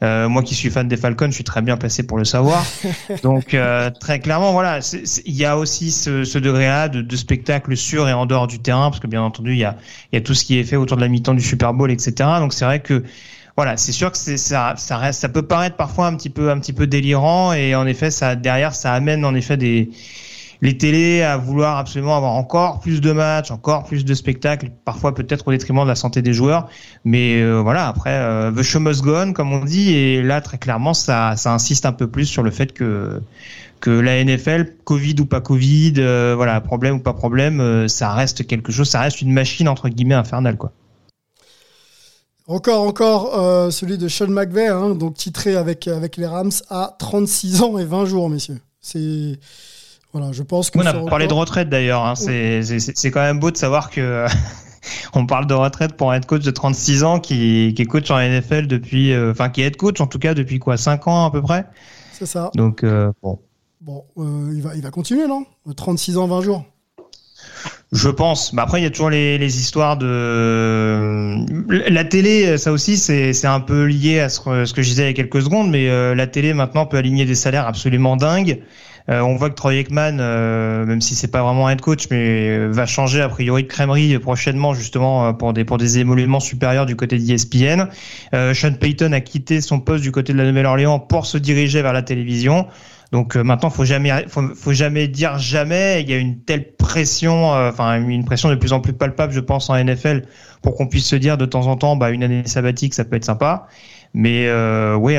Euh, 0.05 0.29
moi 0.29 0.45
qui 0.45 0.55
suis 0.55 0.71
fan 0.71 0.87
des 0.87 0.97
Falcons, 0.97 1.27
je 1.27 1.35
suis 1.35 1.45
très 1.45 1.63
bien 1.63 1.77
placé 1.77 2.07
pour 2.07 2.19
le 2.19 2.25
savoir. 2.25 2.65
Donc 3.23 3.55
euh, 3.55 3.91
très 3.91 4.21
clairement, 4.21 4.53
voilà, 4.53 4.79
il 5.25 5.35
y 5.35 5.45
a 5.45 5.57
aussi 5.57 5.91
ce, 5.91 6.23
ce 6.25 6.39
degré-là 6.39 6.89
de, 6.89 7.01
de 7.01 7.17
spectacle 7.17 7.77
sur 7.77 8.09
et 8.09 8.13
en 8.13 8.27
dehors 8.27 8.47
du 8.47 8.61
terrain, 8.61 8.91
parce 8.91 9.01
que 9.01 9.09
bien 9.09 9.23
entendu, 9.23 9.53
il 9.53 9.59
y 9.59 9.65
a, 9.65 9.77
il 10.13 10.17
y 10.17 10.19
a 10.19 10.21
tout 10.21 10.35
ce 10.35 10.45
qui 10.45 10.59
est 10.59 10.65
fait 10.65 10.77
autour 10.77 10.99
de 10.99 11.03
la 11.03 11.09
mi-temps 11.09 11.35
du 11.35 11.43
Super 11.43 11.75
Bowl, 11.75 11.91
etc. 11.91 12.13
Donc 12.39 12.53
c'est 12.53 12.65
vrai 12.65 12.81
que 12.81 13.03
voilà, 13.59 13.77
c'est 13.77 13.91
sûr 13.91 14.13
que 14.13 14.17
ça, 14.17 14.75
ça 14.77 14.97
reste, 14.99 15.21
ça 15.21 15.29
peut 15.29 15.43
paraître 15.43 15.75
parfois 15.75 16.07
un 16.07 16.15
petit 16.15 16.31
peu, 16.31 16.49
un 16.53 16.61
petit 16.61 16.73
peu 16.73 16.87
délirant, 16.87 17.53
et 17.53 17.75
en 17.75 17.89
effet, 17.89 18.13
ça 18.13 18.37
derrière, 18.37 18.73
ça 18.73 18.93
amène 18.95 19.25
en 19.25 19.35
effet 19.35 19.57
des 19.57 19.91
les 20.61 20.79
télés 20.79 21.23
à 21.23 21.37
vouloir 21.37 21.77
absolument 21.77 22.17
avoir 22.17 22.35
encore 22.35 22.79
plus 22.79 23.01
de 23.01 23.11
matchs, 23.11 23.51
encore 23.51 23.83
plus 23.83 24.05
de 24.05 24.15
spectacles, 24.15 24.71
parfois 24.85 25.13
peut-être 25.13 25.49
au 25.49 25.51
détriment 25.51 25.83
de 25.83 25.89
la 25.89 25.97
santé 25.97 26.23
des 26.23 26.33
joueurs. 26.33 26.69
Mais 27.05 27.43
euh, 27.43 27.61
voilà, 27.61 27.89
après, 27.89 28.15
euh, 28.15 28.53
the 28.53 28.63
show 28.63 28.79
must 28.79 29.03
go 29.03 29.17
on, 29.17 29.33
comme 29.33 29.53
on 29.53 29.65
dit, 29.65 29.91
et 29.93 30.23
là 30.23 30.41
très 30.41 30.59
clairement, 30.59 30.95
ça, 30.95 31.35
ça 31.35 31.53
insiste 31.53 31.85
un 31.85 31.93
peu 31.93 32.07
plus 32.07 32.27
sur 32.27 32.45
le 32.45 32.53
fait 32.53 32.73
que 32.73 33.21
que 33.81 33.91
la 33.91 34.25
NFL, 34.25 34.75
Covid 34.85 35.17
ou 35.19 35.27
pas 35.27 35.41
Covid, 35.41 35.95
euh, 35.99 36.35
voilà, 36.37 36.61
problème 36.61 36.95
ou 36.95 37.01
pas 37.01 37.13
problème, 37.13 37.61
euh, 37.61 37.89
ça 37.89 38.13
reste 38.13 38.47
quelque 38.47 38.71
chose, 38.71 38.89
ça 38.89 39.01
reste 39.01 39.21
une 39.21 39.33
machine 39.33 39.69
entre 39.69 39.89
guillemets 39.89 40.15
infernale, 40.15 40.57
quoi. 40.57 40.73
Encore, 42.49 42.87
encore 42.87 43.39
euh, 43.39 43.71
celui 43.71 43.99
de 43.99 44.09
Sean 44.09 44.29
McVay, 44.29 44.69
hein, 44.69 44.95
donc 44.95 45.15
titré 45.15 45.55
avec, 45.55 45.87
avec 45.87 46.17
les 46.17 46.27
Rams 46.27 46.51
à 46.71 46.97
36 46.99 47.63
ans 47.63 47.79
et 47.79 47.85
20 47.85 48.07
jours, 48.07 48.31
messieurs. 48.31 48.59
C'est. 48.81 49.39
Voilà, 50.13 50.33
je 50.33 50.43
pense 50.43 50.71
que. 50.71 50.79
On 50.79 50.87
a 50.87 50.95
parlé 50.95 51.27
de 51.27 51.35
retraite 51.35 51.69
d'ailleurs. 51.69 52.07
Hein. 52.07 52.15
C'est- 52.15 53.11
quand 53.11 53.21
même 53.21 53.39
beau 53.39 53.51
de 53.51 53.59
savoir 53.59 53.91
que 53.91 54.25
on 55.15 55.27
parle 55.27 55.47
de 55.47 55.53
retraite 55.53 55.93
pour 55.97 56.11
un 56.11 56.17
head 56.17 56.25
coach 56.25 56.43
de 56.43 56.51
36 56.51 57.05
ans 57.05 57.21
qui, 57.21 57.75
qui 57.77 57.83
est 57.83 57.87
coach 57.87 58.11
en 58.11 58.19
NFL 58.19 58.67
depuis, 58.67 59.13
euh, 59.13 59.33
enfin 59.33 59.51
qui 59.51 59.61
est 59.61 59.67
head 59.67 59.77
coach 59.77 60.01
en 60.01 60.07
tout 60.07 60.19
cas 60.19 60.33
depuis 60.33 60.59
quoi 60.59 60.79
5 60.79 61.07
ans 61.07 61.27
à 61.27 61.31
peu 61.31 61.43
près? 61.43 61.67
C'est 62.15 62.25
ça. 62.27 62.51
Donc 62.55 62.83
euh, 62.83 63.13
bon, 63.23 63.39
Bon, 63.81 64.05
il, 64.53 64.61
va, 64.61 64.75
il 64.75 64.83
va 64.83 64.91
continuer, 64.91 65.27
non? 65.27 65.45
36 65.77 66.17
ans, 66.19 66.27
20 66.27 66.41
jours. 66.41 66.65
Je 67.93 68.09
pense. 68.09 68.53
Mais 68.53 68.63
après 68.63 68.81
il 68.81 68.85
y 68.85 68.87
a 68.87 68.91
toujours 68.91 69.11
les, 69.11 69.39
les 69.39 69.59
histoires 69.61 69.97
de 69.97 71.45
la 71.91 72.05
télé. 72.05 72.59
Ça 72.59 72.73
aussi 72.73 72.97
c'est 72.97 73.47
un 73.47 73.61
peu 73.61 73.85
lié 73.85 74.21
à 74.21 74.29
ce 74.29 74.41
que, 74.41 74.65
ce 74.65 74.75
que 74.75 74.83
je 74.83 74.89
disais 74.89 75.05
il 75.05 75.07
y 75.07 75.11
a 75.11 75.15
quelques 75.15 75.43
secondes. 75.43 75.71
Mais 75.71 75.89
euh, 75.89 76.15
la 76.15 76.27
télé 76.27 76.55
maintenant 76.55 76.87
peut 76.87 76.97
aligner 76.97 77.25
des 77.25 77.35
salaires 77.35 77.67
absolument 77.67 78.17
dingues. 78.17 78.61
Euh, 79.11 79.21
on 79.21 79.37
voit 79.37 79.49
que 79.49 79.55
Troy 79.55 79.77
Aikman, 79.77 80.19
euh, 80.21 80.85
même 80.85 81.01
si 81.01 81.15
c'est 81.15 81.29
pas 81.31 81.43
vraiment 81.43 81.67
un 81.67 81.71
head 81.71 81.81
coach, 81.81 82.09
mais 82.11 82.51
euh, 82.51 82.69
va 82.71 82.85
changer 82.85 83.23
a 83.23 83.29
priori 83.31 83.63
de 83.63 83.69
crèmerie 83.69 84.19
prochainement 84.19 84.75
justement 84.75 85.29
euh, 85.29 85.33
pour 85.33 85.55
des 85.55 85.65
pour 85.65 85.79
des 85.79 85.99
émoluments 85.99 86.41
supérieurs 86.41 86.85
du 86.85 86.95
côté 86.95 87.17
d'ESPN. 87.19 87.89
Euh, 88.35 88.53
Sean 88.53 88.75
Payton 88.75 89.13
a 89.13 89.21
quitté 89.21 89.63
son 89.63 89.81
poste 89.81 90.03
du 90.03 90.13
côté 90.13 90.35
de 90.35 90.39
la 90.39 90.45
Nouvelle-Orléans 90.45 90.99
pour 90.99 91.25
se 91.25 91.39
diriger 91.39 91.81
vers 91.81 91.95
la 91.95 92.03
télévision. 92.03 92.67
Donc 93.13 93.37
euh, 93.37 93.43
maintenant, 93.43 93.71
faut 93.71 93.85
jamais, 93.85 94.27
faut, 94.29 94.43
faut 94.55 94.73
jamais 94.73 95.09
dire 95.09 95.39
jamais. 95.39 96.03
Il 96.03 96.11
y 96.11 96.13
a 96.13 96.19
une 96.19 96.41
telle 96.41 96.75
pression, 96.77 97.55
euh, 97.55 97.71
enfin 97.71 98.03
une 98.07 98.25
pression 98.25 98.51
de 98.51 98.55
plus 98.55 98.73
en 98.73 98.81
plus 98.81 98.93
palpable, 98.93 99.33
je 99.33 99.41
pense, 99.41 99.71
en 99.71 99.83
NFL, 99.83 100.27
pour 100.63 100.75
qu'on 100.75 100.87
puisse 100.87 101.07
se 101.07 101.17
dire 101.17 101.39
de 101.39 101.47
temps 101.47 101.67
en 101.67 101.77
temps, 101.77 101.97
bah 101.97 102.11
une 102.11 102.23
année 102.23 102.43
sabbatique, 102.47 102.95
ça 102.95 103.05
peut 103.05 103.17
être 103.17 103.25
sympa. 103.25 103.67
Mais 104.15 104.47
euh, 104.47 104.97
ouais, 104.97 105.19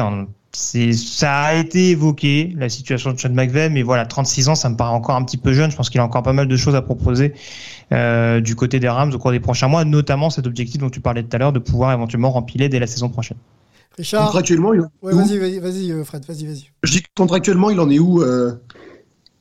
c'est, 0.51 0.93
ça 0.93 1.41
a 1.41 1.53
été 1.55 1.89
évoqué 1.91 2.53
la 2.57 2.69
situation 2.69 3.13
de 3.13 3.19
Sean 3.19 3.29
McVay, 3.29 3.69
mais 3.69 3.83
voilà, 3.83 4.05
36 4.05 4.49
ans, 4.49 4.55
ça 4.55 4.69
me 4.69 4.75
paraît 4.75 4.93
encore 4.93 5.15
un 5.15 5.23
petit 5.23 5.37
peu 5.37 5.53
jeune. 5.53 5.71
Je 5.71 5.75
pense 5.75 5.89
qu'il 5.89 6.01
a 6.01 6.03
encore 6.03 6.23
pas 6.23 6.33
mal 6.33 6.47
de 6.47 6.57
choses 6.57 6.75
à 6.75 6.81
proposer 6.81 7.33
euh, 7.91 8.41
du 8.41 8.55
côté 8.55 8.79
des 8.79 8.89
Rams 8.89 9.13
au 9.13 9.17
cours 9.19 9.31
des 9.31 9.39
prochains 9.39 9.67
mois, 9.67 9.85
notamment 9.85 10.29
cet 10.29 10.47
objectif 10.47 10.79
dont 10.79 10.89
tu 10.89 11.01
parlais 11.01 11.23
tout 11.23 11.35
à 11.35 11.39
l'heure 11.39 11.53
de 11.53 11.59
pouvoir 11.59 11.91
éventuellement 11.93 12.31
rempiler 12.31 12.69
dès 12.69 12.79
la 12.79 12.87
saison 12.87 13.09
prochaine. 13.09 13.37
Richard 13.99 14.25
Contractuellement, 14.27 14.73
il 14.73 14.81
en 14.81 14.87
Ouais, 15.03 15.11
est 15.11 15.15
où 15.15 15.17
vas-y, 15.17 15.37
vas-y, 15.37 15.59
vas-y, 15.59 16.05
Fred, 16.05 16.25
vas-y, 16.25 16.45
vas-y. 16.45 16.65
Je 16.83 16.91
dis 16.93 17.01
que 17.01 17.07
contractuellement, 17.15 17.69
il 17.69 17.79
en 17.79 17.89
est 17.89 17.99
où 17.99 18.21
euh, 18.21 18.53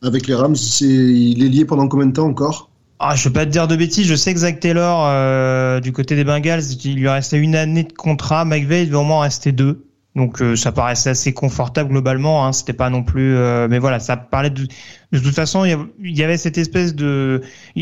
avec 0.02 0.26
les 0.26 0.34
Rams? 0.34 0.56
Il 0.80 1.42
est 1.44 1.48
lié 1.48 1.64
pendant 1.64 1.88
combien 1.88 2.06
de 2.06 2.12
temps 2.12 2.26
encore? 2.26 2.70
Ah, 2.98 3.14
je 3.14 3.28
vais 3.28 3.32
pas 3.32 3.46
te 3.46 3.50
dire 3.50 3.68
de 3.68 3.76
bêtises. 3.76 4.08
Je 4.08 4.16
sais 4.16 4.34
que 4.34 4.40
Zach 4.40 4.58
Taylor, 4.58 5.06
euh, 5.06 5.78
du 5.78 5.92
côté 5.92 6.16
des 6.16 6.24
Bengals, 6.24 6.64
il 6.84 6.96
lui 6.96 7.08
restait 7.08 7.38
une 7.38 7.54
année 7.54 7.84
de 7.84 7.92
contrat. 7.92 8.44
McVeigh, 8.44 8.82
il 8.82 8.86
devait 8.86 8.96
au 8.96 9.04
moins 9.04 9.18
en 9.18 9.20
rester 9.20 9.52
deux. 9.52 9.87
Donc 10.18 10.42
euh, 10.42 10.56
ça 10.56 10.72
paraissait 10.72 11.10
assez 11.10 11.32
confortable 11.32 11.88
globalement. 11.90 12.44
Hein. 12.44 12.52
C'était 12.52 12.74
pas 12.74 12.90
non 12.90 13.02
plus. 13.02 13.34
euh, 13.36 13.68
mais 13.70 13.78
voilà, 13.78 13.98
ça 14.00 14.16
parlait 14.18 14.50
de. 14.50 14.66
De 15.10 15.18
toute 15.20 15.34
façon, 15.34 15.64
il 15.64 16.18
y 16.18 16.22
avait- 16.22 16.36
cette 16.36 16.58
espèce 16.58 16.94
de. 16.94 17.40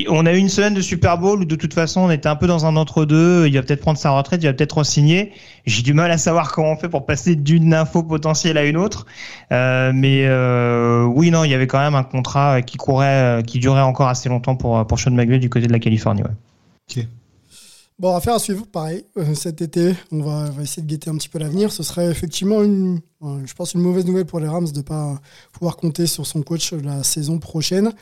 On 0.09 0.27
a 0.27 0.33
eu 0.33 0.37
une 0.37 0.49
semaine 0.49 0.75
de 0.75 0.81
Super 0.81 1.19
Bowl 1.19 1.41
où 1.41 1.45
de 1.45 1.57
toute 1.57 1.75
façon 1.75 2.03
on 2.03 2.11
était 2.13 2.29
un 2.29 2.37
peu 2.37 2.47
dans 2.47 2.67
un 2.67 2.77
entre-deux. 2.77 3.49
Il 3.49 3.55
va 3.55 3.63
peut-être 3.63 3.81
prendre 3.81 3.99
sa 3.99 4.11
retraite, 4.11 4.41
il 4.45 4.47
va 4.47 4.53
peut-être 4.53 4.79
re-signer. 4.79 5.33
J'ai 5.65 5.83
du 5.83 5.93
mal 5.95 6.11
à 6.13 6.19
savoir 6.19 6.53
comment 6.53 6.71
on 6.73 6.77
fait 6.77 6.89
pour 6.89 7.05
passer 7.05 7.35
d'une 7.35 7.75
info 7.75 8.05
potentielle 8.05 8.59
à 8.59 8.65
une 8.65 8.77
autre. 8.77 9.07
Euh, 9.51 9.91
mais 9.93 10.29
oui, 11.07 11.31
non, 11.33 11.43
il 11.43 11.51
y 11.51 11.55
avait 11.55 11.67
quand 11.67 11.81
même 11.81 11.97
un 11.97 12.05
contrat 12.05 12.63
qui 12.63 12.77
courait, 12.77 13.43
qui 13.45 13.59
durait 13.59 13.81
encore 13.81 14.07
assez 14.09 14.29
longtemps 14.29 14.55
pour 14.55 14.87
pour 14.87 15.01
Sean 15.01 15.11
McVay 15.11 15.39
du 15.41 15.49
côté 15.51 15.67
de 15.67 15.73
la 15.73 15.81
Californie. 15.81 16.23
Ouais. 16.23 16.31
Bon, 17.99 18.15
affaire 18.15 18.35
à 18.35 18.39
suivre, 18.39 18.67
pareil. 18.67 19.07
Euh, 19.17 19.35
cet 19.35 19.63
été, 19.63 19.95
on 20.13 20.21
va, 20.21 20.51
essayer 20.63 20.83
de 20.83 20.87
guetter 20.87 21.09
un 21.09 21.17
petit 21.17 21.31
peu 21.31 21.39
l'avenir. 21.39 21.73
Ce 21.73 21.83
serait 21.83 22.11
effectivement, 22.11 22.63
une, 22.63 23.01
euh, 23.23 23.41
je 23.47 23.55
pense, 23.55 23.73
une 23.73 23.81
mauvaise 23.81 24.05
nouvelle 24.05 24.27
pour 24.27 24.39
les 24.39 24.47
Rams 24.47 24.69
de 24.69 24.77
ne 24.77 24.83
pas 24.83 25.19
pouvoir 25.53 25.79
compter 25.79 26.07
sur 26.07 26.27
son 26.27 26.43
coach 26.43 26.73
la 26.73 27.03
saison 27.03 27.39
prochaine. 27.39 27.95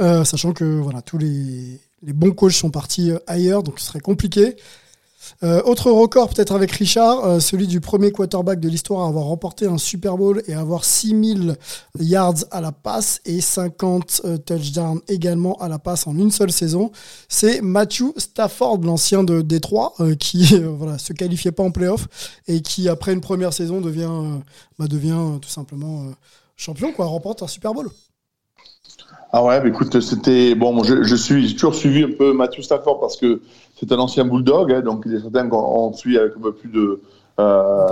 Euh, 0.00 0.22
sachant 0.22 0.52
que 0.52 0.78
voilà, 0.78 1.02
tous 1.02 1.18
les, 1.18 1.80
les 2.02 2.12
bons 2.12 2.30
coachs 2.30 2.52
sont 2.52 2.70
partis 2.70 3.10
ailleurs, 3.26 3.64
donc 3.64 3.80
ce 3.80 3.86
serait 3.86 3.98
compliqué. 3.98 4.54
Euh, 5.42 5.62
autre 5.64 5.90
record 5.90 6.28
peut-être 6.28 6.54
avec 6.54 6.70
Richard, 6.72 7.24
euh, 7.24 7.40
celui 7.40 7.66
du 7.66 7.80
premier 7.80 8.12
quarterback 8.12 8.60
de 8.60 8.68
l'histoire 8.68 9.04
à 9.04 9.08
avoir 9.08 9.24
remporté 9.24 9.66
un 9.66 9.78
Super 9.78 10.16
Bowl 10.16 10.42
et 10.46 10.54
avoir 10.54 10.84
6000 10.84 11.56
yards 11.98 12.44
à 12.50 12.60
la 12.60 12.72
passe 12.72 13.20
et 13.24 13.40
50 13.40 14.22
euh, 14.24 14.38
touchdowns 14.38 15.00
également 15.08 15.54
à 15.56 15.68
la 15.68 15.78
passe 15.78 16.06
en 16.06 16.16
une 16.16 16.30
seule 16.30 16.52
saison. 16.52 16.90
C'est 17.28 17.60
Matthew 17.60 18.12
Stafford, 18.16 18.78
l'ancien 18.82 19.24
de 19.24 19.42
Détroit, 19.42 19.94
qui 20.18 20.58
voilà, 20.78 20.98
se 20.98 21.12
qualifiait 21.12 21.52
pas 21.52 21.62
en 21.62 21.70
playoff 21.70 22.08
et 22.48 22.60
qui 22.60 22.88
après 22.88 23.12
une 23.12 23.20
première 23.20 23.52
saison 23.52 23.80
devient, 23.80 24.40
bah, 24.78 24.86
devient 24.86 25.38
tout 25.40 25.48
simplement 25.48 26.12
champion, 26.56 26.92
quoi, 26.92 27.06
remporte 27.06 27.42
un 27.42 27.48
Super 27.48 27.74
Bowl. 27.74 27.90
Ah 29.32 29.44
ouais, 29.44 29.60
bah 29.60 29.68
écoute, 29.68 30.00
c'était 30.00 30.54
bon. 30.54 30.82
Je, 30.84 31.02
je 31.02 31.16
suis 31.16 31.46
j'ai 31.48 31.54
toujours 31.54 31.74
suivi 31.74 32.04
un 32.04 32.12
peu 32.16 32.32
Matthew 32.32 32.62
Stafford 32.62 33.00
parce 33.00 33.16
que 33.16 33.40
c'est 33.78 33.92
un 33.92 33.98
ancien 33.98 34.24
bulldog, 34.24 34.72
hein, 34.72 34.80
donc 34.80 35.02
il 35.04 35.14
est 35.14 35.20
certain 35.20 35.48
qu'on 35.48 35.58
on 35.58 35.92
suit 35.92 36.16
avec 36.18 36.32
un 36.36 36.40
peu 36.40 36.52
plus 36.52 36.70
de 36.70 37.00
euh, 37.38 37.86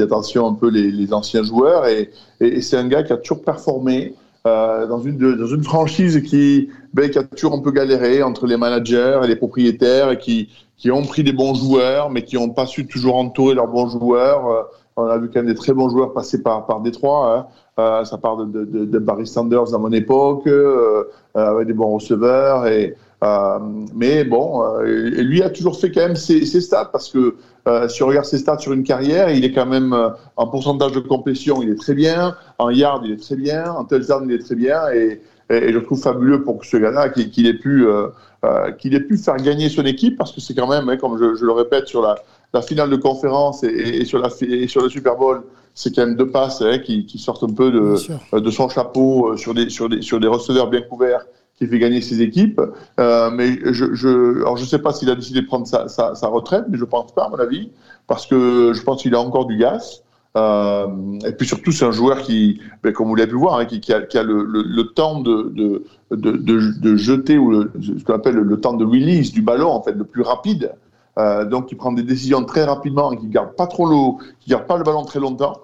Attention, 0.00 0.46
un 0.46 0.54
peu 0.54 0.70
les, 0.70 0.92
les 0.92 1.12
anciens 1.12 1.42
joueurs 1.42 1.86
et, 1.86 2.10
et, 2.40 2.46
et 2.46 2.60
c'est 2.62 2.76
un 2.76 2.86
gars 2.86 3.02
qui 3.02 3.12
a 3.12 3.16
toujours 3.16 3.42
performé 3.42 4.14
euh, 4.46 4.86
dans 4.86 5.00
une 5.00 5.16
dans 5.16 5.46
une 5.46 5.64
franchise 5.64 6.22
qui 6.22 6.68
ben, 6.92 7.10
qui 7.10 7.18
a 7.18 7.24
toujours 7.24 7.54
un 7.54 7.60
peu 7.60 7.72
galéré 7.72 8.22
entre 8.22 8.46
les 8.46 8.56
managers 8.56 9.20
et 9.24 9.26
les 9.26 9.36
propriétaires 9.36 10.10
et 10.10 10.18
qui 10.18 10.50
qui 10.76 10.90
ont 10.90 11.02
pris 11.02 11.24
des 11.24 11.32
bons 11.32 11.54
joueurs 11.54 12.10
mais 12.10 12.22
qui 12.22 12.36
n'ont 12.36 12.50
pas 12.50 12.66
su 12.66 12.86
toujours 12.86 13.16
entourer 13.16 13.54
leurs 13.54 13.68
bons 13.68 13.88
joueurs. 13.88 14.46
Euh, 14.48 14.62
on 14.96 15.06
a 15.06 15.18
vu 15.18 15.28
quand 15.28 15.40
même 15.40 15.46
des 15.46 15.54
très 15.56 15.72
bons 15.72 15.88
joueurs 15.88 16.12
passer 16.12 16.42
par 16.42 16.66
par 16.66 16.80
Détroit. 16.80 17.34
Hein. 17.34 17.46
Euh, 17.80 18.04
ça 18.04 18.18
part 18.18 18.36
de, 18.36 18.98
Barry 19.00 19.26
Sanders 19.26 19.74
à 19.74 19.78
mon 19.78 19.90
époque, 19.90 20.46
euh, 20.46 21.04
euh, 21.36 21.46
avec 21.50 21.66
des 21.66 21.72
bons 21.72 21.94
receveurs. 21.94 22.64
Mais 23.94 24.24
bon, 24.24 24.62
lui 24.82 25.42
a 25.42 25.50
toujours 25.50 25.78
fait 25.78 25.90
quand 25.90 26.02
même 26.02 26.16
ses, 26.16 26.44
stats 26.44 26.90
parce 26.92 27.10
que 27.10 27.34
si 27.88 28.02
on 28.02 28.06
regarde 28.06 28.26
ses 28.26 28.38
stats 28.38 28.58
sur 28.58 28.72
une 28.72 28.84
carrière, 28.84 29.30
il 29.30 29.44
est 29.44 29.52
quand 29.52 29.66
même 29.66 29.96
en 30.36 30.46
pourcentage 30.46 30.92
de 30.92 31.00
complétion, 31.00 31.62
il 31.62 31.70
est 31.70 31.80
très 31.80 31.94
bien, 31.94 32.36
en 32.58 32.70
yard, 32.70 33.02
il 33.04 33.12
est 33.12 33.22
très 33.22 33.36
bien, 33.36 33.72
en 33.72 33.84
touchdown, 33.84 34.24
il 34.28 34.34
est 34.34 34.44
très 34.44 34.54
bien. 34.54 34.90
Et, 34.92 35.20
je 35.50 35.78
trouve 35.78 36.00
fabuleux 36.00 36.42
pour 36.42 36.64
ce 36.64 36.76
gars-là 36.76 37.08
qu'il 37.10 37.46
ait 37.46 37.54
pu 37.54 37.86
qu'il 38.78 38.94
ait 38.94 39.00
pu 39.00 39.16
faire 39.16 39.36
gagner 39.36 39.68
son 39.68 39.84
équipe 39.84 40.16
parce 40.16 40.30
que 40.30 40.40
c'est 40.40 40.54
quand 40.54 40.68
même, 40.68 40.88
hein, 40.88 40.96
comme 40.96 41.18
je, 41.18 41.44
le 41.44 41.52
répète, 41.52 41.88
sur 41.88 42.02
la, 42.02 42.62
finale 42.62 42.90
de 42.90 42.96
conférence 42.96 43.64
et 43.64 44.04
sur 44.04 44.20
le 44.20 44.88
Super 44.88 45.16
Bowl, 45.16 45.42
c'est 45.74 45.94
quand 45.94 46.06
même 46.06 46.16
deux 46.16 46.30
passes 46.30 46.62
hein, 46.62 46.78
qui, 46.78 47.04
qui 47.04 47.18
sortent 47.18 47.42
un 47.42 47.52
peu 47.52 47.70
de, 47.70 47.96
euh, 48.32 48.40
de 48.40 48.50
son 48.50 48.68
chapeau 48.68 49.32
euh, 49.32 49.36
sur 49.36 49.54
des, 49.54 49.68
sur, 49.68 49.88
des, 49.88 50.02
sur 50.02 50.20
des 50.20 50.28
receveurs 50.28 50.70
bien 50.70 50.82
couverts 50.82 51.26
qui 51.58 51.66
fait 51.66 51.78
gagner 51.78 52.00
ses 52.00 52.22
équipes. 52.22 52.60
Euh, 52.98 53.30
mais 53.30 53.58
je, 53.64 53.94
je, 53.94 54.38
alors 54.38 54.56
je 54.56 54.64
sais 54.64 54.78
pas 54.78 54.92
s'il 54.92 55.10
a 55.10 55.14
décidé 55.14 55.42
de 55.42 55.46
prendre 55.46 55.66
sa, 55.66 55.88
sa, 55.88 56.14
sa 56.14 56.28
retraite, 56.28 56.64
mais 56.68 56.78
je 56.78 56.84
pense 56.84 57.12
pas, 57.12 57.24
à 57.24 57.28
mon 57.28 57.38
avis, 57.38 57.70
parce 58.06 58.26
que 58.26 58.72
je 58.72 58.82
pense 58.82 59.02
qu'il 59.02 59.14
a 59.14 59.20
encore 59.20 59.46
du 59.46 59.56
gaz. 59.56 60.02
Euh, 60.36 60.86
et 61.24 61.30
puis 61.32 61.46
surtout, 61.46 61.70
c'est 61.70 61.84
un 61.84 61.92
joueur 61.92 62.22
qui, 62.22 62.60
ben, 62.82 62.92
comme 62.92 63.06
vous 63.06 63.14
l'avez 63.14 63.30
pu 63.30 63.36
voir, 63.36 63.58
hein, 63.58 63.66
qui, 63.66 63.80
qui 63.80 63.92
a, 63.92 64.02
qui 64.02 64.18
a 64.18 64.24
le, 64.24 64.42
le, 64.42 64.62
le 64.62 64.84
temps 64.86 65.20
de, 65.20 65.52
de, 65.54 65.84
de, 66.10 66.32
de, 66.80 66.96
jeter 66.96 67.38
ou 67.38 67.50
le, 67.50 67.70
ce 67.80 68.02
qu'on 68.02 68.14
appelle 68.14 68.34
le 68.34 68.60
temps 68.60 68.72
de 68.72 68.84
release 68.84 69.32
du 69.32 69.42
ballon, 69.42 69.70
en 69.70 69.82
fait, 69.82 69.92
le 69.92 70.04
plus 70.04 70.22
rapide. 70.22 70.72
Euh, 71.18 71.44
donc, 71.44 71.70
il 71.70 71.76
prend 71.76 71.92
des 71.92 72.02
décisions 72.02 72.44
très 72.44 72.64
rapidement 72.64 73.12
et 73.12 73.16
qui 73.16 73.28
garde 73.28 73.54
pas 73.54 73.68
trop 73.68 73.86
l'eau, 73.86 74.18
qui 74.40 74.50
garde 74.50 74.66
pas 74.66 74.76
le 74.76 74.82
ballon 74.82 75.04
très 75.04 75.20
longtemps. 75.20 75.54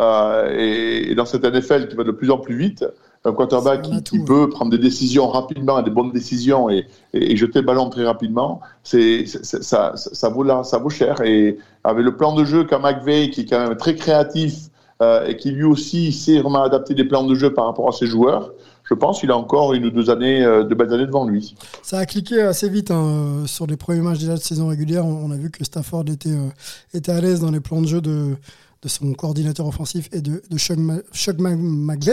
Euh, 0.00 0.54
et, 0.56 1.10
et 1.10 1.14
dans 1.14 1.24
cette 1.24 1.44
NFL 1.44 1.88
qui 1.88 1.96
va 1.96 2.04
de 2.04 2.12
plus 2.12 2.30
en 2.30 2.38
plus 2.38 2.56
vite, 2.56 2.84
un 3.24 3.32
quarterback 3.32 3.82
qui, 4.04 4.20
peut 4.20 4.48
prendre 4.48 4.70
des 4.70 4.78
décisions 4.78 5.28
rapidement, 5.28 5.82
des 5.82 5.90
bonnes 5.90 6.12
décisions 6.12 6.70
et, 6.70 6.86
et, 7.12 7.32
et 7.32 7.36
jeter 7.36 7.60
le 7.60 7.66
ballon 7.66 7.90
très 7.90 8.04
rapidement, 8.04 8.60
c'est 8.84 9.26
ça, 9.26 9.60
ça, 9.60 9.92
ça 9.96 10.28
vaut 10.28 10.44
là, 10.44 10.62
ça 10.62 10.78
vaut 10.78 10.90
cher. 10.90 11.20
Et 11.22 11.58
avec 11.84 12.04
le 12.04 12.16
plan 12.16 12.34
de 12.34 12.44
jeu 12.44 12.64
qu'a 12.64 12.78
McVeigh, 12.78 13.30
qui 13.30 13.42
est 13.42 13.46
quand 13.46 13.66
même 13.66 13.76
très 13.76 13.96
créatif 13.96 14.68
euh, 15.02 15.26
et 15.26 15.36
qui 15.36 15.50
lui 15.50 15.64
aussi 15.64 16.12
sait 16.12 16.40
vraiment 16.40 16.62
adapter 16.62 16.94
des 16.94 17.04
plans 17.04 17.24
de 17.24 17.34
jeu 17.34 17.52
par 17.52 17.66
rapport 17.66 17.88
à 17.88 17.92
ses 17.92 18.06
joueurs, 18.06 18.52
je 18.84 18.94
pense 18.94 19.20
qu'il 19.20 19.30
a 19.30 19.36
encore 19.36 19.74
une 19.74 19.84
ou 19.84 19.90
deux 19.90 20.10
années, 20.10 20.42
euh, 20.42 20.64
de 20.64 20.74
belles 20.74 20.92
années 20.92 21.06
devant 21.06 21.26
lui. 21.26 21.54
Ça 21.82 21.98
a 21.98 22.06
cliqué 22.06 22.40
assez 22.40 22.68
vite 22.68 22.90
hein, 22.90 23.44
sur 23.46 23.66
les 23.66 23.76
premiers 23.76 24.00
matchs 24.00 24.20
déjà 24.20 24.34
de 24.34 24.40
saison 24.40 24.68
régulière. 24.68 25.04
On, 25.04 25.26
on 25.26 25.30
a 25.30 25.36
vu 25.36 25.50
que 25.50 25.62
Stafford 25.64 26.04
était, 26.08 26.30
euh, 26.30 26.48
était 26.94 27.12
à 27.12 27.20
l'aise 27.20 27.40
dans 27.40 27.50
les 27.50 27.60
plans 27.60 27.82
de 27.82 27.86
jeu 27.86 28.00
de, 28.00 28.34
de 28.82 28.88
son 28.88 29.12
coordinateur 29.12 29.66
offensif 29.66 30.08
et 30.12 30.20
de, 30.20 30.42
de 30.48 30.58
Chuck, 30.58 30.78
Ma- 30.78 30.98
Chuck. 31.12 31.36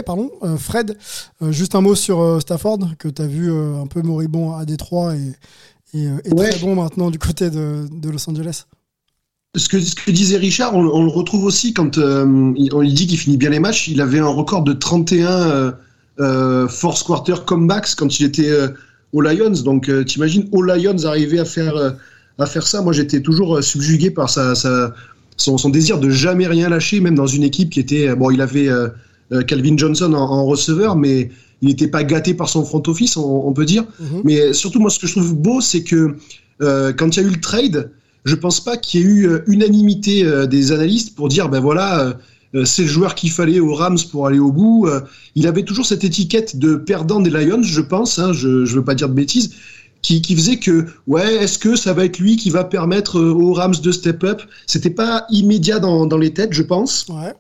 Pardon. 0.06 0.32
Euh, 0.44 0.58
Fred, 0.58 0.98
euh, 1.42 1.52
juste 1.52 1.76
un 1.76 1.82
mot 1.82 1.96
sur 1.96 2.20
euh, 2.22 2.40
Stafford, 2.40 2.80
que 2.98 3.08
tu 3.08 3.22
as 3.22 3.28
vu 3.28 3.52
un 3.52 3.86
peu 3.88 4.02
moribond 4.02 4.56
à 4.56 4.66
Détroit 4.66 5.16
et, 5.16 5.34
et, 5.94 6.04
et 6.26 6.34
Ouais. 6.34 6.50
très 6.50 6.60
bon 6.60 6.76
maintenant 6.76 7.12
du 7.12 7.20
côté 7.20 7.50
de, 7.50 7.86
de 7.92 8.10
Los 8.10 8.28
Angeles. 8.30 8.64
Ce 9.56 9.70
que, 9.70 9.80
ce 9.80 9.96
que 9.96 10.12
disait 10.12 10.38
Richard, 10.38 10.76
on, 10.76 10.80
on 10.86 11.04
le 11.04 11.10
retrouve 11.12 11.46
aussi 11.46 11.74
quand 11.74 11.98
euh, 11.98 12.52
il- 12.58 12.74
on 12.74 12.82
lui 12.82 12.94
dit 12.94 13.08
qu'il 13.08 13.18
finit 13.20 13.38
bien 13.38 13.52
les 13.52 13.60
matchs. 13.60 13.88
Il 13.88 14.02
avait 14.02 14.20
un 14.20 14.28
record 14.28 14.64
de 14.64 14.74
31 14.74 15.30
euh, 15.30 15.72
euh, 16.20 16.68
force 16.68 17.04
quarter 17.04 17.36
comebacks 17.46 17.96
quand 17.96 18.20
il 18.20 18.26
était 18.26 18.52
aux 19.14 19.22
Lions. 19.22 19.62
Donc 19.64 19.90
t'imagines 20.06 20.50
aux 20.52 20.62
Lions 20.64 21.06
arriver 21.06 21.40
à 21.40 21.46
faire 21.46 21.76
à 22.38 22.46
faire 22.48 22.68
ça. 22.68 22.82
Moi 22.82 22.92
j'étais 22.92 23.22
toujours 23.22 23.64
subjugué 23.64 24.12
par 24.12 24.30
sa, 24.30 24.56
sa- 24.56 24.94
son, 25.38 25.58
son 25.58 25.70
désir 25.70 26.00
de 26.00 26.10
jamais 26.10 26.48
rien 26.48 26.70
lâcher, 26.70 27.00
même 27.00 27.16
dans 27.16 27.28
une 27.28 27.44
équipe 27.44 27.70
qui 27.70 27.80
était 27.80 28.16
bon. 28.16 28.32
Il 28.32 28.42
avait 28.42 28.70
euh, 28.70 28.88
euh, 29.32 29.42
Calvin 29.42 29.76
Johnson 29.78 30.14
en, 30.14 30.22
en 30.22 30.46
receveur, 30.46 30.96
mais 30.96 31.30
il 31.62 31.70
n'était 31.70 31.88
pas 31.88 32.04
gâté 32.04 32.34
par 32.34 32.50
son 32.50 32.64
front 32.64 32.84
office, 32.88 33.18
on, 33.18 33.48
on 33.48 33.54
peut 33.54 33.66
dire. 33.66 33.86
Mhm. 34.00 34.22
Mais 34.24 34.54
surtout, 34.54 34.80
moi, 34.80 34.90
ce 34.90 35.00
que 35.00 35.08
je 35.08 35.14
trouve 35.14 35.36
beau, 35.36 35.62
c'est 35.62 35.84
que 35.84 36.16
euh, 36.62 36.94
quand 36.94 37.16
il 37.16 37.22
y 37.22 37.26
a 37.26 37.28
eu 37.28 37.32
le 37.32 37.42
trade, 37.42 37.92
je 38.24 38.36
pense 38.36 38.64
pas 38.64 38.78
qu'il 38.78 39.02
y 39.02 39.04
ait 39.04 39.08
eu 39.08 39.30
unanimité 39.48 40.24
euh, 40.24 40.46
des 40.46 40.72
analystes 40.72 41.16
pour 41.16 41.28
dire, 41.28 41.50
ben 41.50 41.60
voilà, 41.60 42.18
c'est 42.64 42.84
le 42.84 42.88
joueur 42.88 43.16
qu'il 43.16 43.32
fallait 43.32 43.60
aux 43.60 43.74
Rams 43.74 43.98
pour 44.12 44.28
aller 44.28 44.40
au 44.40 44.52
bout. 44.52 44.88
Il 45.36 45.46
avait 45.46 45.64
toujours 45.64 45.86
cette 45.86 46.06
étiquette 46.06 46.58
de 46.58 46.76
perdant 46.76 47.20
des 47.20 47.30
Lions, 47.30 47.62
je 47.62 47.82
pense, 47.82 48.18
hein, 48.18 48.32
je, 48.32 48.64
je 48.64 48.76
veux 48.76 48.84
pas 48.84 48.96
dire 48.96 49.10
de 49.10 49.14
bêtises, 49.14 49.52
qui, 50.06 50.22
qui 50.22 50.36
faisait 50.36 50.58
que, 50.58 50.86
ouais, 51.08 51.36
est-ce 51.38 51.58
que 51.58 51.76
ça 51.76 51.92
va 51.94 52.06
être 52.06 52.20
lui 52.20 52.38
qui 52.38 52.52
va 52.52 52.64
permettre 52.64 53.18
euh, 53.18 53.34
aux 53.34 53.54
Rams 53.54 53.74
de 53.82 53.92
step 53.92 54.24
up? 54.24 54.42
C'était 54.68 54.92
pas 54.92 55.26
immédiat 55.32 55.80
dans, 55.80 56.06
dans 56.06 56.20
les 56.20 56.32
têtes, 56.32 56.54
je 56.54 56.62
pense. 56.62 57.08
Ouais. 57.10 57.34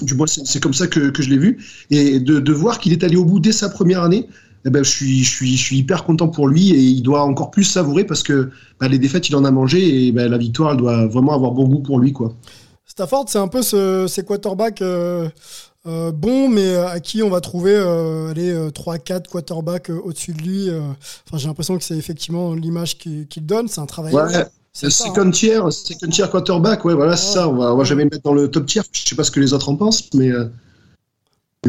Du 0.00 0.14
moins, 0.14 0.28
c'est 0.28 0.62
comme 0.62 0.72
ça 0.72 0.86
que, 0.86 1.10
que 1.10 1.20
je 1.20 1.30
l'ai 1.30 1.36
vu. 1.36 1.58
Et 1.90 2.20
de, 2.20 2.38
de 2.38 2.52
voir 2.52 2.78
qu'il 2.78 2.92
est 2.92 3.02
allé 3.02 3.16
au 3.16 3.24
bout 3.24 3.40
dès 3.40 3.50
sa 3.50 3.68
première 3.68 4.04
année, 4.04 4.28
eh 4.64 4.70
ben, 4.70 4.84
je, 4.84 4.90
suis, 4.90 5.24
je, 5.24 5.30
suis, 5.30 5.56
je 5.56 5.62
suis 5.62 5.78
hyper 5.78 6.04
content 6.04 6.28
pour 6.28 6.46
lui 6.46 6.70
et 6.70 6.78
il 6.78 7.02
doit 7.02 7.22
encore 7.24 7.50
plus 7.50 7.64
savourer 7.64 8.04
parce 8.04 8.22
que 8.22 8.50
bah, 8.78 8.86
les 8.86 9.00
défaites, 9.00 9.28
il 9.28 9.34
en 9.34 9.44
a 9.44 9.50
mangé 9.50 10.06
et 10.06 10.12
bah, 10.12 10.28
la 10.28 10.38
victoire, 10.38 10.70
elle 10.70 10.76
doit 10.76 11.06
vraiment 11.08 11.34
avoir 11.34 11.50
bon 11.50 11.66
goût 11.66 11.80
pour 11.80 11.98
lui. 11.98 12.12
quoi. 12.12 12.36
Stafford, 12.86 13.24
c'est 13.26 13.38
un 13.38 13.48
peu 13.48 13.62
ce, 13.62 14.06
ces 14.06 14.24
quarterbacks 14.24 14.80
euh, 14.82 15.28
euh, 15.86 16.12
bons, 16.12 16.48
mais 16.48 16.76
à 16.76 17.00
qui 17.00 17.22
on 17.22 17.30
va 17.30 17.40
trouver 17.40 17.74
euh, 17.74 18.32
euh, 18.36 18.70
3-4 18.70 19.28
quarterbacks 19.28 19.90
euh, 19.90 20.00
au-dessus 20.04 20.32
de 20.32 20.42
lui. 20.42 20.68
euh. 20.70 20.80
Enfin, 21.26 21.38
j'ai 21.38 21.48
l'impression 21.48 21.76
que 21.76 21.84
c'est 21.84 21.96
effectivement 21.96 22.54
l'image 22.54 22.98
qu'il 22.98 23.46
donne. 23.46 23.68
C'est 23.68 23.80
un 23.80 23.86
travail. 23.86 24.14
Ouais, 24.14 24.44
C'est 24.72 24.90
second 24.90 25.30
tier, 25.30 25.60
second 25.70 26.08
tier 26.08 26.26
quarterback, 26.30 26.84
ouais, 26.84 26.94
voilà, 26.94 27.16
c'est 27.16 27.34
ça. 27.34 27.48
On 27.48 27.56
va, 27.56 27.74
on 27.74 27.76
va 27.76 27.84
jamais 27.84 28.04
le 28.04 28.10
mettre 28.10 28.22
dans 28.22 28.34
le 28.34 28.50
top 28.50 28.66
tier. 28.66 28.82
Je 28.92 29.08
sais 29.08 29.16
pas 29.16 29.24
ce 29.24 29.30
que 29.30 29.40
les 29.40 29.52
autres 29.52 29.68
en 29.68 29.76
pensent, 29.76 30.08
mais 30.14 30.30
euh, 30.30 30.46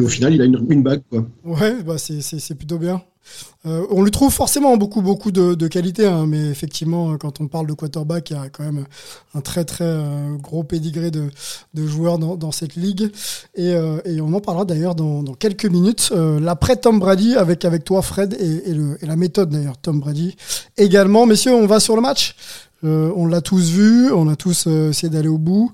au 0.00 0.08
final, 0.08 0.34
il 0.34 0.40
a 0.42 0.44
une, 0.44 0.64
une 0.70 0.82
bague. 0.82 1.02
Quoi. 1.10 1.26
Ouais, 1.44 1.82
bah 1.82 1.98
c'est 1.98 2.54
plutôt 2.54 2.78
bien. 2.78 3.02
Euh, 3.66 3.86
on 3.90 4.02
lui 4.02 4.10
trouve 4.10 4.32
forcément 4.32 4.76
beaucoup, 4.76 5.30
de, 5.30 5.54
de 5.54 5.68
qualités, 5.68 6.06
hein, 6.06 6.26
mais 6.26 6.48
effectivement, 6.48 7.12
euh, 7.12 7.16
quand 7.16 7.40
on 7.40 7.48
parle 7.48 7.66
de 7.66 7.72
quarterback, 7.72 8.30
il 8.30 8.34
y 8.34 8.36
a 8.36 8.48
quand 8.50 8.64
même 8.64 8.84
un 9.34 9.40
très, 9.40 9.64
très 9.64 9.84
euh, 9.84 10.36
gros 10.36 10.64
pédigré 10.64 11.10
de, 11.10 11.30
joueurs 11.74 12.18
dans, 12.18 12.52
cette 12.52 12.76
ligue. 12.76 13.10
Et, 13.54 13.74
on 14.20 14.32
en 14.32 14.40
parlera 14.40 14.64
d'ailleurs 14.64 14.94
dans, 14.94 15.22
quelques 15.34 15.66
minutes. 15.66 16.12
L'après 16.40 16.76
Tom 16.76 16.98
Brady, 16.98 17.36
avec, 17.36 17.64
avec 17.64 17.84
toi, 17.84 18.02
Fred, 18.02 18.34
et, 18.34 19.06
la 19.06 19.16
méthode 19.16 19.50
d'ailleurs, 19.50 19.78
Tom 19.78 20.00
Brady 20.00 20.36
également. 20.76 21.26
Messieurs, 21.26 21.54
on 21.54 21.66
va 21.66 21.80
sur 21.80 21.96
le 21.96 22.02
match. 22.02 22.36
On 22.82 23.26
l'a 23.26 23.40
tous 23.40 23.70
vu, 23.70 24.12
on 24.12 24.28
a 24.28 24.36
tous 24.36 24.66
essayé 24.66 25.08
d'aller 25.08 25.28
au 25.28 25.38
bout. 25.38 25.72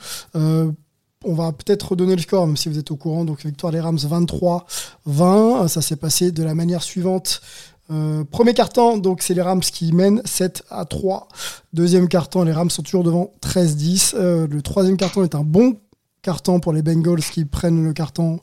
On 1.26 1.34
va 1.34 1.52
peut-être 1.52 1.90
redonner 1.90 2.16
le 2.16 2.22
score, 2.22 2.46
même 2.46 2.56
si 2.56 2.70
vous 2.70 2.78
êtes 2.78 2.90
au 2.90 2.96
courant. 2.96 3.26
Donc, 3.26 3.44
victoire 3.44 3.72
des 3.72 3.80
Rams 3.80 3.98
23-20. 3.98 5.68
Ça 5.68 5.82
s'est 5.82 5.96
passé 5.96 6.32
de 6.32 6.42
la 6.42 6.54
manière 6.54 6.82
suivante. 6.82 7.42
Euh, 7.90 8.24
premier 8.24 8.54
carton, 8.54 8.96
donc 8.96 9.20
c'est 9.20 9.34
les 9.34 9.42
Rams 9.42 9.60
qui 9.60 9.92
mènent 9.92 10.22
7 10.24 10.62
à 10.70 10.86
3. 10.86 11.28
Deuxième 11.74 12.08
carton, 12.08 12.42
les 12.44 12.52
Rams 12.52 12.70
sont 12.70 12.82
toujours 12.82 13.04
devant 13.04 13.32
13-10. 13.42 14.14
Euh, 14.14 14.46
le 14.46 14.62
troisième 14.62 14.96
carton 14.96 15.22
est 15.22 15.34
un 15.34 15.42
bon 15.42 15.76
carton 16.22 16.58
pour 16.58 16.72
les 16.72 16.80
Bengals 16.80 17.20
qui 17.20 17.44
prennent 17.44 17.84
le 17.84 17.92
carton 17.92 18.40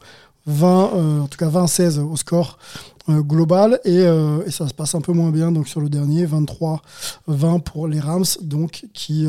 20, 0.48 0.92
euh, 0.96 1.20
en 1.22 1.28
tout 1.28 1.38
cas 1.38 1.50
20-16 1.50 2.00
au 2.00 2.16
score 2.16 2.58
euh, 3.10 3.22
global. 3.22 3.80
Et, 3.84 4.00
euh, 4.00 4.44
et, 4.46 4.52
ça 4.52 4.68
se 4.68 4.74
passe 4.74 4.96
un 4.96 5.02
peu 5.02 5.12
moins 5.12 5.30
bien 5.30 5.52
donc 5.52 5.68
sur 5.68 5.82
le 5.82 5.90
dernier, 5.90 6.26
23-20 6.26 7.62
pour 7.62 7.88
les 7.88 8.00
Rams, 8.00 8.26
donc 8.42 8.86
qui 8.94 9.28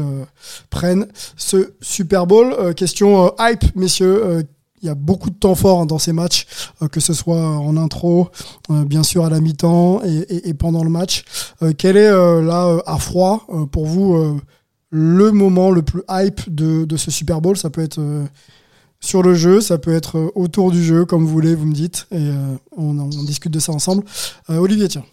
prennent 0.70 1.08
ce 1.36 1.74
Super 1.80 2.26
Bowl. 2.26 2.74
Question 2.74 3.34
hype, 3.38 3.76
messieurs. 3.76 4.46
il 4.80 4.86
y 4.86 4.88
a 4.88 4.94
beaucoup 4.94 5.30
de 5.30 5.34
temps 5.34 5.56
fort 5.56 5.80
hein, 5.80 5.86
dans 5.86 5.98
ces 5.98 6.12
matchs, 6.12 6.46
que 6.92 7.00
ce 7.00 7.12
soit 7.12 7.58
en 7.58 7.76
intro, 7.76 8.28
bien 8.68 9.02
sûr 9.02 9.24
à 9.24 9.30
la 9.30 9.40
mi-temps 9.40 10.02
et, 10.04 10.54
pendant 10.54 10.84
le 10.84 10.90
match. 10.90 11.24
Quel 11.76 11.96
est 11.96 12.10
là, 12.10 12.78
à 12.86 12.98
froid, 12.98 13.46
pour 13.72 13.86
vous, 13.86 14.40
le 14.90 15.30
moment 15.32 15.70
le 15.70 15.82
plus 15.82 16.02
hype 16.08 16.54
de, 16.54 16.96
ce 16.96 17.10
Super 17.10 17.40
Bowl? 17.40 17.56
Ça 17.56 17.70
peut 17.70 17.82
être 17.82 18.00
sur 19.00 19.22
le 19.22 19.34
jeu, 19.34 19.60
ça 19.60 19.78
peut 19.78 19.94
être 19.94 20.18
euh, 20.18 20.30
autour 20.34 20.72
du 20.72 20.82
jeu, 20.82 21.04
comme 21.04 21.24
vous 21.24 21.30
voulez, 21.30 21.54
vous 21.54 21.66
me 21.66 21.74
dites, 21.74 22.06
et 22.10 22.16
euh, 22.16 22.56
on, 22.76 22.94
discute 23.24 23.52
de 23.52 23.60
ça 23.60 23.72
ensemble. 23.72 24.04
Euh, 24.50 24.56
Olivier, 24.56 24.88
tiens. 24.88 25.04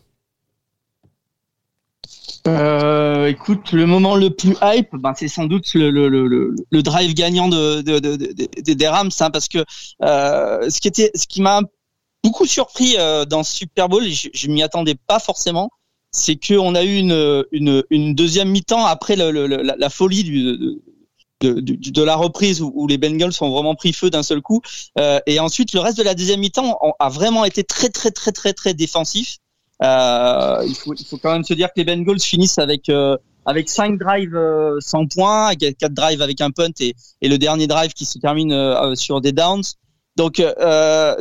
Écoute, 3.28 3.72
le 3.72 3.88
moment 3.88 4.16
le 4.16 4.30
plus 4.30 4.56
hype, 4.62 4.96
ben, 4.96 5.14
c'est 5.16 5.28
sans 5.28 5.46
doute 5.46 5.74
le, 5.74 6.82
drive 6.84 7.14
gagnant 7.16 7.48
de, 7.48 7.82
de, 7.82 7.98
de, 7.98 8.16
de- 8.16 8.34
de- 8.34 8.74
des 8.74 8.88
Rams, 8.88 9.10
hein, 9.20 9.32
parce 9.32 9.48
que 9.48 9.66
ce 10.00 10.80
qui 10.80 10.88
était, 10.88 11.10
ce 11.16 11.26
qui 11.26 11.42
m'a 11.42 11.62
beaucoup 12.24 12.46
surpris 12.46 12.98
dans 13.28 13.44
Super 13.44 13.90
Bowl, 13.90 14.04
je, 14.08 14.30
je 14.32 14.48
m'y 14.48 14.62
attendais 14.62 14.94
pas 14.94 15.18
forcément, 15.18 15.72
c'est 16.12 16.36
qu'on 16.36 16.76
a 16.76 16.84
eu 16.84 16.98
une, 16.98 18.14
deuxième 18.14 18.50
mi-temps 18.50 18.86
après 18.86 19.16
la 19.16 19.90
folie 19.90 20.24
du, 20.24 20.82
de, 21.42 21.54
de, 21.60 21.76
de- 21.92 22.04
la 22.04 22.16
reprise 22.16 22.62
où, 22.62 22.72
où 22.76 22.88
les 22.88 22.98
Bengals 22.98 23.34
ont 23.42 23.50
vraiment 23.52 23.76
pris 23.76 23.94
feu 23.94 24.10
d'un 24.10 24.24
seul 24.24 24.42
coup, 24.42 24.62
Euh, 24.98 25.20
et 25.26 25.40
ensuite 25.40 25.74
le 25.74 25.80
reste 25.82 25.98
de 25.98 26.04
la 26.04 26.16
deuxième 26.16 26.40
mi-temps 26.40 26.78
a- 27.00 27.10
vraiment 27.10 27.44
été 27.46 27.64
très 27.64 27.90
très 27.90 28.12
très 28.12 28.32
très 28.32 28.54
très 28.54 28.74
défensif. 28.74 29.38
Euh, 29.84 30.64
il, 30.66 30.76
faut, 30.76 30.94
il 30.94 31.06
faut 31.06 31.18
quand 31.18 31.34
même 31.34 31.44
se 31.44 31.54
dire 31.54 31.68
que 31.68 31.74
les 31.82 31.84
Bengals 31.84 32.22
finissent 32.22 32.60
avec 32.60 32.88
euh, 32.90 33.18
avec 33.46 33.70
cinq 33.70 34.00
drives 34.00 34.36
euh, 34.36 34.78
sans 34.80 35.06
points, 35.06 35.54
quatre 35.56 35.94
drives 35.94 36.22
avec 36.22 36.40
un 36.42 36.52
punt 36.52 36.72
et, 36.80 36.96
et 37.22 37.28
le 37.28 37.38
dernier 37.38 37.68
drive 37.68 37.92
qui 37.94 38.06
se 38.06 38.18
termine 38.18 38.54
euh, 38.54 38.92
euh, 38.92 38.96
sur 38.96 39.20
des 39.22 39.34
downs. 39.34 39.64
Donc 40.16 40.42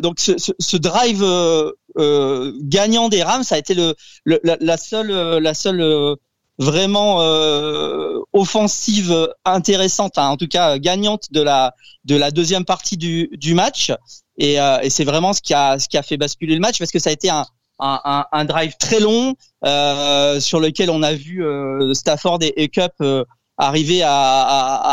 donc 0.02 0.20
ce, 0.20 0.38
ce, 0.38 0.52
ce 0.60 0.76
drive 0.76 1.24
gagnant 2.62 3.08
des 3.08 3.22
Rams, 3.24 3.42
ça 3.42 3.56
a 3.56 3.58
été 3.58 3.74
le, 3.74 3.94
le 4.24 4.38
la, 4.44 4.56
la 4.60 4.76
seule 4.76 5.10
la 5.38 5.54
seule 5.54 5.82
vraiment 6.58 7.20
euh, 7.22 8.20
offensive 8.32 9.28
intéressante, 9.44 10.18
hein, 10.18 10.28
en 10.28 10.36
tout 10.36 10.48
cas 10.48 10.78
gagnante 10.78 11.32
de 11.32 11.42
la 11.42 11.74
de 12.04 12.16
la 12.16 12.30
deuxième 12.30 12.64
partie 12.64 12.96
du, 12.96 13.28
du 13.32 13.54
match. 13.54 13.92
Et, 14.38 14.60
euh, 14.60 14.78
et 14.82 14.90
c'est 14.90 15.04
vraiment 15.04 15.32
ce 15.32 15.40
qui 15.40 15.54
a 15.54 15.78
ce 15.78 15.88
qui 15.88 15.96
a 15.96 16.02
fait 16.02 16.16
basculer 16.16 16.54
le 16.54 16.60
match 16.60 16.78
parce 16.78 16.90
que 16.90 16.98
ça 16.98 17.10
a 17.10 17.12
été 17.12 17.30
un 17.30 17.46
un, 17.80 18.24
un, 18.30 18.44
drive 18.44 18.74
très 18.78 19.00
long 19.00 19.34
euh, 19.64 20.38
sur 20.40 20.60
lequel 20.60 20.90
on 20.90 21.02
a 21.02 21.12
vu 21.12 21.44
euh, 21.44 21.92
Stafford 21.94 22.38
et, 22.42 22.62
et 22.62 22.68
Cup 22.68 22.92
euh, 23.00 23.24
arriver 23.56 24.02
à, 24.02 24.10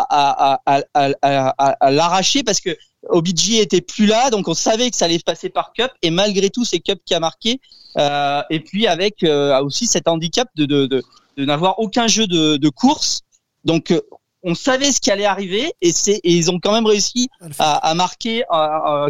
à, 0.09 0.59
à, 0.93 1.75
à, 1.79 1.91
l'arracher 1.91 2.43
parce 2.43 2.59
que 2.59 2.75
OBJ 3.09 3.55
était 3.55 3.81
plus 3.81 4.05
là, 4.05 4.29
donc 4.29 4.47
on 4.47 4.53
savait 4.53 4.89
que 4.91 4.97
ça 4.97 5.05
allait 5.05 5.17
se 5.17 5.23
passer 5.23 5.49
par 5.49 5.73
Cup 5.73 5.91
et 6.01 6.11
malgré 6.11 6.49
tout 6.49 6.65
c'est 6.65 6.79
Cup 6.79 6.99
qui 7.05 7.13
a 7.13 7.19
marqué 7.19 7.59
euh, 7.97 8.41
et 8.49 8.59
puis 8.59 8.87
avec 8.87 9.23
euh, 9.23 9.61
aussi 9.63 9.87
cet 9.87 10.07
handicap 10.07 10.47
de 10.55 10.65
de, 10.65 10.85
de, 10.85 11.03
de 11.37 11.45
n'avoir 11.45 11.79
aucun 11.79 12.07
jeu 12.07 12.27
de, 12.27 12.57
de 12.57 12.69
course, 12.69 13.21
donc 13.65 13.91
euh, 13.91 14.01
on 14.43 14.55
savait 14.55 14.91
ce 14.91 14.99
qui 14.99 15.11
allait 15.11 15.25
arriver 15.25 15.71
et 15.81 15.91
c'est 15.91 16.19
et 16.23 16.33
ils 16.33 16.49
ont 16.49 16.59
quand 16.59 16.71
même 16.73 16.87
réussi 16.87 17.29
à, 17.59 17.75
à 17.75 17.93
marquer 17.93 18.43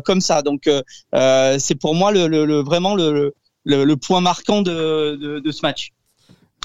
comme 0.04 0.20
ça. 0.22 0.42
Donc 0.42 0.68
euh, 0.68 0.82
euh, 1.16 1.56
c'est 1.58 1.76
pour 1.76 1.96
moi 1.96 2.12
le, 2.12 2.28
le, 2.28 2.46
le 2.46 2.60
vraiment 2.62 2.96
le, 2.96 3.34
le, 3.64 3.86
le 3.86 3.96
point 3.98 4.20
marquant 4.20 4.62
de, 4.62 5.16
de, 5.16 5.40
de 5.40 5.52
ce 5.52 5.62
match. 5.64 5.92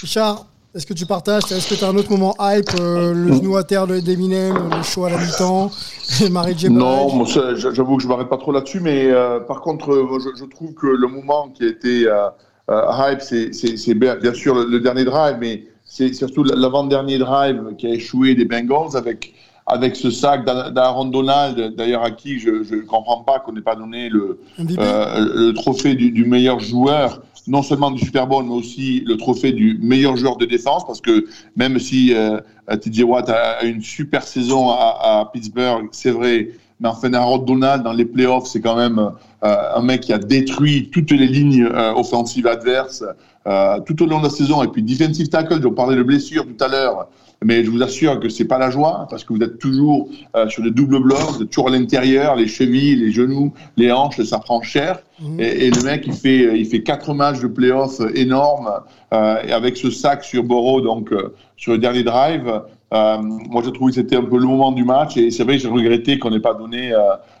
Richard, 0.01 0.47
est-ce 0.75 0.85
que 0.85 0.93
tu 0.93 1.05
partages 1.05 1.49
Est-ce 1.49 1.69
que 1.69 1.75
tu 1.75 1.83
as 1.85 1.87
un 1.87 1.95
autre 1.95 2.11
moment 2.11 2.35
hype 2.41 2.69
euh, 2.79 3.13
Le 3.13 3.33
genou 3.33 3.55
à 3.55 3.63
terre 3.63 3.87
de- 3.87 3.99
d'Eminem, 4.01 4.69
le 4.75 4.83
show 4.83 5.05
à 5.05 5.09
la 5.11 5.17
mi-temps, 5.17 5.71
et 6.21 6.29
Marie 6.29 6.57
J. 6.57 6.69
Non, 6.69 7.11
moi, 7.15 7.25
j'avoue 7.55 7.95
que 7.97 8.03
je 8.03 8.07
m'arrête 8.09 8.27
pas 8.29 8.37
trop 8.37 8.51
là-dessus, 8.51 8.81
mais 8.81 9.05
euh, 9.05 9.39
par 9.39 9.61
contre, 9.61 10.19
je, 10.21 10.37
je 10.39 10.45
trouve 10.45 10.73
que 10.73 10.87
le 10.87 11.07
moment 11.07 11.49
qui 11.49 11.63
a 11.63 11.67
été 11.67 12.05
euh, 12.07 12.27
hype, 12.69 13.21
c'est- 13.21 13.93
bien, 13.93 14.33
sûr 14.33 14.55
le, 14.55 14.65
le 14.65 14.79
dernier 14.79 15.05
drive, 15.05 15.37
mais 15.39 15.63
c'est 15.85 16.13
surtout 16.13 16.43
l'avant-dernier 16.43 17.17
drive 17.17 17.75
qui 17.77 17.87
a 17.87 17.91
échoué 17.91 18.35
des 18.35 18.45
Bengals 18.45 18.95
avec 18.95 19.33
avec 19.69 19.97
ce 19.97 20.09
sac 20.09 20.45
d'A- 20.45 20.71
d'Aaron 20.71 21.05
Donald, 21.05 21.75
d'ailleurs 21.75 22.01
à 22.03 22.11
qui 22.11 22.39
je 22.39 22.51
ne 22.73 22.81
comprends 22.83 23.23
pas 23.23 23.39
qu'on 23.39 23.51
n'ait 23.51 23.59
pas 23.61 23.75
donné 23.75 24.07
le, 24.07 24.39
euh, 24.79 25.27
le 25.35 25.53
trophée 25.53 25.93
du, 25.93 26.11
du 26.11 26.23
meilleur 26.23 26.61
joueur, 26.61 27.21
non 27.47 27.61
seulement 27.63 27.91
du 27.91 27.99
Super 28.03 28.27
Bowl, 28.27 28.45
mais 28.45 28.53
aussi 28.53 29.01
le 29.05 29.17
trophée 29.17 29.51
du 29.51 29.77
meilleur 29.81 30.15
joueur 30.15 30.37
de 30.37 30.45
défense, 30.45 30.85
parce 30.87 31.01
que 31.01 31.25
même 31.57 31.79
si 31.79 32.13
euh, 32.15 32.39
TJ 32.79 33.03
Watt 33.03 33.27
a 33.29 33.63
une 33.65 33.81
super 33.81 34.23
saison 34.23 34.69
à, 34.69 34.97
à 35.01 35.29
Pittsburgh, 35.33 35.89
c'est 35.91 36.11
vrai, 36.11 36.49
mais 36.79 36.89
enfin 36.89 37.13
Aaron 37.13 37.39
Donald 37.39 37.83
dans 37.83 37.93
les 37.93 38.05
playoffs, 38.05 38.47
c'est 38.47 38.61
quand 38.61 38.75
même 38.75 38.99
euh, 39.43 39.55
un 39.75 39.81
mec 39.81 40.01
qui 40.01 40.13
a 40.13 40.17
détruit 40.17 40.89
toutes 40.91 41.11
les 41.11 41.27
lignes 41.27 41.63
euh, 41.63 41.93
offensives 41.93 42.47
adverses 42.47 43.03
euh, 43.47 43.79
tout 43.85 44.01
au 44.03 44.05
long 44.05 44.19
de 44.19 44.25
la 44.25 44.29
saison. 44.29 44.63
Et 44.63 44.67
puis 44.67 44.83
defensive 44.83 45.29
tackle, 45.29 45.65
on 45.65 45.71
parlait 45.71 45.95
de 45.95 46.03
blessures 46.03 46.45
tout 46.45 46.63
à 46.63 46.67
l'heure. 46.67 47.07
Mais 47.43 47.63
je 47.63 47.69
vous 47.69 47.83
assure 47.83 48.19
que 48.19 48.29
c'est 48.29 48.45
pas 48.45 48.57
la 48.57 48.71
joie 48.71 49.05
parce 49.11 49.23
que 49.23 49.31
vous 49.31 49.41
êtes 49.41 49.59
toujours 49.59 50.09
sur 50.47 50.63
des 50.63 50.71
doubles 50.71 50.99
blocs, 51.03 51.19
vous 51.33 51.43
êtes 51.43 51.51
toujours 51.51 51.67
à 51.67 51.71
l'intérieur, 51.71 52.35
les 52.35 52.47
chevilles, 52.47 52.95
les 52.95 53.11
genoux, 53.11 53.53
les 53.77 53.91
hanches, 53.91 54.19
ça 54.23 54.39
prend 54.39 54.63
cher. 54.63 55.01
Et, 55.37 55.67
et 55.67 55.69
le 55.69 55.83
mec, 55.83 56.05
il 56.07 56.13
fait, 56.13 56.59
il 56.59 56.65
fait 56.65 56.81
quatre 56.81 57.13
matchs 57.13 57.39
de 57.39 57.47
playoffs 57.47 58.01
énormes 58.15 58.71
euh, 59.13 59.55
avec 59.55 59.77
ce 59.77 59.89
sac 59.89 60.25
sur 60.25 60.43
Borough, 60.43 60.83
donc 60.83 61.13
euh, 61.13 61.33
sur 61.55 61.71
le 61.71 61.77
dernier 61.77 62.03
drive. 62.03 62.61
Euh, 62.93 63.17
moi, 63.21 63.61
j'ai 63.65 63.73
trouvé 63.73 63.91
que 63.91 63.95
c'était 63.95 64.15
un 64.15 64.23
peu 64.23 64.37
le 64.37 64.45
moment 64.45 64.71
du 64.71 64.85
match 64.85 65.17
et 65.17 65.29
c'est 65.29 65.43
vrai 65.43 65.57
que 65.57 65.63
j'ai 65.63 65.67
regretté 65.67 66.19
qu'on 66.19 66.29
n'ait 66.29 66.39
pas 66.39 66.53
donné 66.53 66.93
euh, 66.93 66.99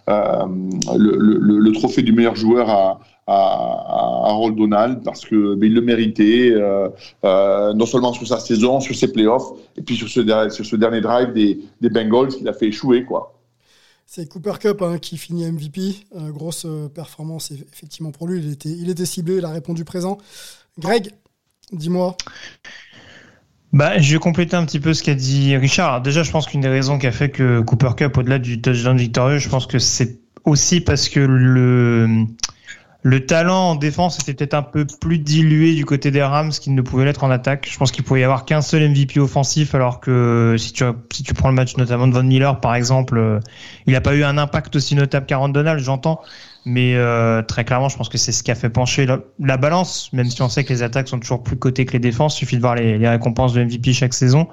euh, 0.09 0.45
le, 0.97 1.71
trophée 1.71 2.01
du 2.01 2.11
meilleur 2.11 2.35
joueur 2.35 2.69
à, 2.69 2.99
à, 3.27 3.33
à 3.33 4.49
Donald 4.51 5.03
parce 5.03 5.23
que 5.23 5.55
ben, 5.55 5.67
il 5.67 5.73
le 5.73 5.81
méritait 5.81 6.53
non 7.23 7.85
seulement 7.85 8.11
sur 8.11 8.27
sa 8.27 8.39
saison, 8.39 8.81
sur 8.81 8.95
ses 8.95 9.11
playoffs 9.11 9.51
et 9.77 9.81
puis 9.81 9.95
sur 9.95 10.09
ce, 10.09 10.19
dernier 10.75 11.01
drive 11.01 11.31
des, 11.31 11.89
Bengals 11.89 12.29
qu'il 12.29 12.47
a 12.47 12.53
fait 12.53 12.67
échouer 12.67 13.05
quoi. 13.05 13.33
C'est 14.05 14.29
Cooper 14.29 14.53
Cup 14.59 14.81
hein, 14.81 14.99
qui 14.99 15.17
finit 15.17 15.49
MVP. 15.49 15.95
Grosse 16.29 16.65
performance 16.93 17.51
effectivement 17.51 18.11
pour 18.11 18.27
lui. 18.27 18.39
Il 18.39 18.51
était, 18.53 18.69
il 18.69 18.89
était 18.89 19.05
ciblé, 19.05 19.37
il 19.37 19.45
a 19.45 19.49
répondu 19.49 19.83
présent. 19.83 20.17
Greg, 20.79 21.11
dis-moi. 21.71 22.15
Bah, 23.73 23.99
je 23.99 24.13
vais 24.13 24.19
compléter 24.19 24.55
un 24.55 24.65
petit 24.65 24.79
peu 24.79 24.93
ce 24.93 25.03
qu'a 25.03 25.13
dit 25.13 25.55
Richard. 25.57 26.01
Déjà, 26.01 26.23
je 26.23 26.31
pense 26.31 26.47
qu'une 26.47 26.61
des 26.61 26.69
raisons 26.69 26.97
qui 26.97 27.07
a 27.07 27.11
fait 27.11 27.29
que 27.29 27.59
Cooper 27.61 27.91
Cup, 27.97 28.17
au-delà 28.17 28.39
du 28.39 28.61
touchdown 28.61 28.97
victorieux, 28.97 29.39
je 29.39 29.49
pense 29.49 29.67
que 29.67 29.79
c'est 29.79 30.19
aussi 30.45 30.79
parce 30.81 31.09
que 31.09 31.19
le 31.19 32.25
le 33.03 33.25
talent 33.25 33.69
en 33.69 33.75
défense 33.75 34.19
était 34.19 34.33
peut-être 34.33 34.53
un 34.53 34.63
peu 34.63 34.85
plus 34.85 35.17
dilué 35.19 35.75
du 35.75 35.85
côté 35.85 36.11
des 36.11 36.21
Rams 36.21 36.49
qu'il 36.51 36.75
ne 36.75 36.81
pouvait 36.81 37.05
l'être 37.05 37.23
en 37.23 37.31
attaque. 37.31 37.65
Je 37.71 37.77
pense 37.77 37.91
qu'il 37.91 38.03
pouvait 38.03 38.19
y 38.19 38.23
avoir 38.23 38.43
qu'un 38.43 38.61
seul 38.61 38.89
MVP 38.89 39.19
offensif, 39.21 39.75
alors 39.75 40.01
que 40.01 40.55
si 40.57 40.73
tu, 40.73 40.83
si 41.13 41.23
tu 41.23 41.33
prends 41.33 41.47
le 41.47 41.55
match 41.55 41.77
notamment 41.77 42.07
de 42.07 42.13
Von 42.13 42.23
Miller, 42.23 42.59
par 42.59 42.75
exemple, 42.75 43.17
euh, 43.17 43.39
il 43.85 43.93
n'a 43.93 44.01
pas 44.01 44.13
eu 44.13 44.23
un 44.23 44.37
impact 44.37 44.75
aussi 44.75 44.95
notable 44.95 45.25
qu'Aaron 45.25 45.47
Donald, 45.49 45.79
j'entends. 45.79 46.21
Mais 46.69 46.95
euh, 46.95 47.41
très 47.43 47.63
clairement, 47.63 47.87
je 47.87 47.95
pense 47.95 48.09
que 48.09 48.17
c'est 48.17 48.33
ce 48.33 48.43
qui 48.43 48.51
a 48.51 48.55
fait 48.55 48.69
pencher 48.69 49.05
la, 49.05 49.19
la, 49.39 49.55
balance, 49.55 50.11
même 50.11 50.29
si 50.29 50.41
on 50.41 50.49
sait 50.49 50.65
que 50.65 50.73
les 50.73 50.83
attaques 50.83 51.07
sont 51.07 51.17
toujours 51.17 51.41
plus 51.41 51.55
cotées 51.55 51.85
que 51.85 51.93
les 51.93 51.99
défenses. 51.99 52.35
Il 52.35 52.39
suffit 52.39 52.57
de 52.57 52.61
voir 52.61 52.75
les, 52.75 53.07
récompenses 53.07 53.53
de 53.53 53.63
MVP 53.63 53.93
chaque 53.93 54.13
saison. 54.13 54.49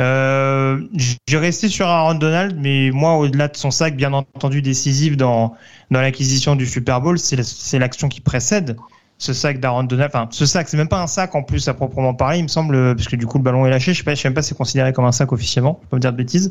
Euh, 0.00 0.80
J'ai 1.28 1.36
resté 1.36 1.68
sur 1.68 1.86
Aaron 1.86 2.14
Donald, 2.14 2.56
mais 2.58 2.90
moi, 2.90 3.18
au-delà 3.18 3.48
de 3.48 3.56
son 3.58 3.70
sac, 3.70 3.96
bien 3.96 4.14
entendu 4.14 4.62
décisif 4.62 5.18
dans, 5.18 5.52
dans 5.90 6.00
l'acquisition 6.00 6.56
du 6.56 6.64
Super 6.64 7.02
Bowl, 7.02 7.18
c'est 7.18 7.78
l'action 7.78 8.08
qui 8.08 8.22
précède 8.22 8.78
ce 9.18 9.34
sac 9.34 9.60
d'Aaron 9.60 9.84
Donald. 9.84 10.10
Enfin, 10.14 10.28
ce 10.30 10.46
sac, 10.46 10.70
c'est 10.70 10.78
même 10.78 10.88
pas 10.88 11.02
un 11.02 11.06
sac 11.06 11.34
en 11.34 11.42
plus 11.42 11.68
à 11.68 11.74
proprement 11.74 12.14
parler, 12.14 12.38
il 12.38 12.44
me 12.44 12.48
semble, 12.48 12.96
parce 12.96 13.08
que 13.08 13.16
du 13.16 13.26
coup 13.26 13.36
le 13.36 13.44
ballon 13.44 13.66
est 13.66 13.70
lâché. 13.70 13.92
Je 13.92 14.02
sais 14.02 14.16
sais 14.16 14.28
même 14.28 14.34
pas 14.34 14.40
si 14.40 14.48
c'est 14.48 14.56
considéré 14.56 14.94
comme 14.94 15.04
un 15.04 15.12
sac 15.12 15.32
officiellement. 15.32 15.80
Je 15.82 15.88
peux 15.88 15.96
me 15.96 16.00
dire 16.00 16.12
de 16.12 16.16
bêtises, 16.16 16.50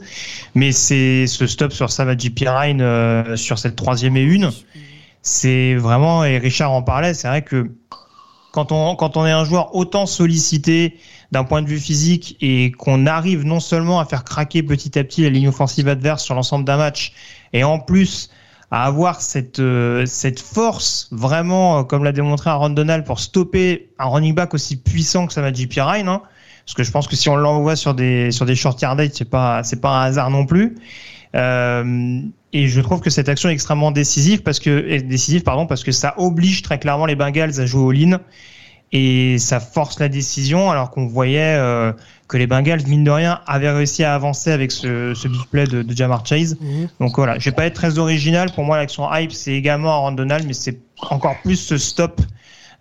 mais 0.53 0.71
c'est 0.71 1.25
ce 1.25 1.47
stop 1.47 1.73
sur 1.73 1.91
Savage 1.91 2.29
Pirine 2.35 2.81
euh, 2.81 3.35
sur 3.35 3.57
cette 3.57 3.75
troisième 3.75 4.15
et 4.15 4.21
une. 4.21 4.51
C'est 5.21 5.75
vraiment 5.75 6.23
et 6.23 6.37
Richard 6.37 6.71
en 6.71 6.81
parlait. 6.81 7.13
C'est 7.13 7.27
vrai 7.27 7.43
que 7.43 7.71
quand 8.51 8.71
on 8.71 8.95
quand 8.95 9.17
on 9.17 9.25
est 9.25 9.31
un 9.31 9.45
joueur 9.45 9.75
autant 9.75 10.05
sollicité 10.05 10.97
d'un 11.31 11.43
point 11.43 11.61
de 11.61 11.67
vue 11.67 11.79
physique 11.79 12.37
et 12.41 12.71
qu'on 12.71 13.05
arrive 13.05 13.45
non 13.45 13.59
seulement 13.59 13.99
à 13.99 14.05
faire 14.05 14.23
craquer 14.23 14.63
petit 14.63 14.97
à 14.99 15.03
petit 15.03 15.23
la 15.23 15.29
ligne 15.29 15.47
offensive 15.47 15.87
adverse 15.87 16.23
sur 16.23 16.35
l'ensemble 16.35 16.65
d'un 16.65 16.77
match 16.77 17.13
et 17.53 17.63
en 17.63 17.79
plus 17.79 18.29
à 18.69 18.85
avoir 18.85 19.21
cette 19.21 19.59
euh, 19.59 20.05
cette 20.05 20.39
force 20.39 21.07
vraiment 21.11 21.79
euh, 21.79 21.83
comme 21.83 22.03
l'a 22.03 22.11
démontré 22.11 22.49
Aaron 22.49 22.69
Donald 22.69 23.05
pour 23.05 23.19
stopper 23.19 23.89
un 23.99 24.07
running 24.07 24.35
back 24.35 24.53
aussi 24.53 24.77
puissant 24.77 25.27
que 25.27 25.33
Samaji 25.33 25.67
Pirine 25.67 26.07
hein, 26.07 26.21
parce 26.65 26.75
que 26.75 26.83
je 26.83 26.91
pense 26.91 27.07
que 27.07 27.15
si 27.15 27.29
on 27.29 27.35
l'envoie 27.35 27.75
sur 27.75 27.93
des 27.93 28.31
sur 28.31 28.45
des 28.45 28.55
short 28.55 28.81
yardage 28.81 29.11
c'est 29.13 29.29
pas 29.29 29.63
c'est 29.63 29.79
pas 29.79 30.01
un 30.01 30.03
hasard 30.03 30.29
non 30.29 30.45
plus 30.45 30.75
euh, 31.35 32.21
et 32.53 32.67
je 32.67 32.81
trouve 32.81 33.01
que 33.01 33.09
cette 33.09 33.29
action 33.29 33.49
est 33.49 33.53
extrêmement 33.53 33.91
décisive 33.91 34.41
parce 34.43 34.59
que 34.59 34.99
décisive 34.99 35.43
pardon 35.43 35.65
parce 35.65 35.83
que 35.83 35.91
ça 35.91 36.15
oblige 36.17 36.61
très 36.61 36.79
clairement 36.79 37.05
les 37.05 37.15
Bengals 37.15 37.59
à 37.59 37.65
jouer 37.65 37.81
au 37.81 37.91
lean 37.91 38.19
et 38.91 39.37
ça 39.39 39.59
force 39.59 39.99
la 39.99 40.09
décision 40.09 40.69
alors 40.69 40.91
qu'on 40.91 41.07
voyait 41.07 41.55
euh, 41.57 41.93
que 42.31 42.37
les 42.37 42.47
Bengals, 42.47 42.87
mine 42.87 43.03
de 43.03 43.11
rien, 43.11 43.41
avaient 43.45 43.69
réussi 43.69 44.05
à 44.05 44.15
avancer 44.15 44.51
avec 44.51 44.71
ce, 44.71 45.13
ce 45.13 45.27
big 45.27 45.45
play 45.51 45.65
de, 45.65 45.81
de 45.81 45.95
Jamar 45.95 46.25
Chase. 46.25 46.57
Mhm. 46.61 46.87
Donc 47.01 47.17
voilà, 47.17 47.37
je 47.37 47.45
vais 47.45 47.55
pas 47.55 47.65
être 47.65 47.73
très 47.73 47.99
original. 47.99 48.51
Pour 48.53 48.63
moi, 48.63 48.77
l'action 48.77 49.13
hype, 49.13 49.33
c'est 49.33 49.51
également 49.51 49.91
Aaron 49.91 50.13
Donald, 50.13 50.45
mais 50.47 50.53
c'est 50.53 50.79
encore 51.09 51.35
plus 51.43 51.57
ce 51.57 51.77
stop 51.77 52.21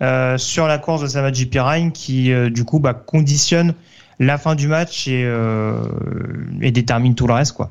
euh, 0.03 0.39
sur 0.39 0.69
la 0.69 0.79
course 0.79 1.03
de 1.03 1.09
Samaji 1.09 1.47
Pirine 1.47 1.91
qui, 1.91 2.33
euh, 2.33 2.49
du 2.49 2.65
coup, 2.65 2.79
bah, 2.79 2.95
conditionne 2.95 3.75
la 4.21 4.39
fin 4.39 4.55
du 4.55 4.69
match 4.69 5.09
et, 5.09 5.25
euh, 5.25 5.83
et 6.61 6.71
détermine 6.71 7.17
tout 7.17 7.27
le 7.27 7.35
reste, 7.35 7.53
quoi. 7.53 7.71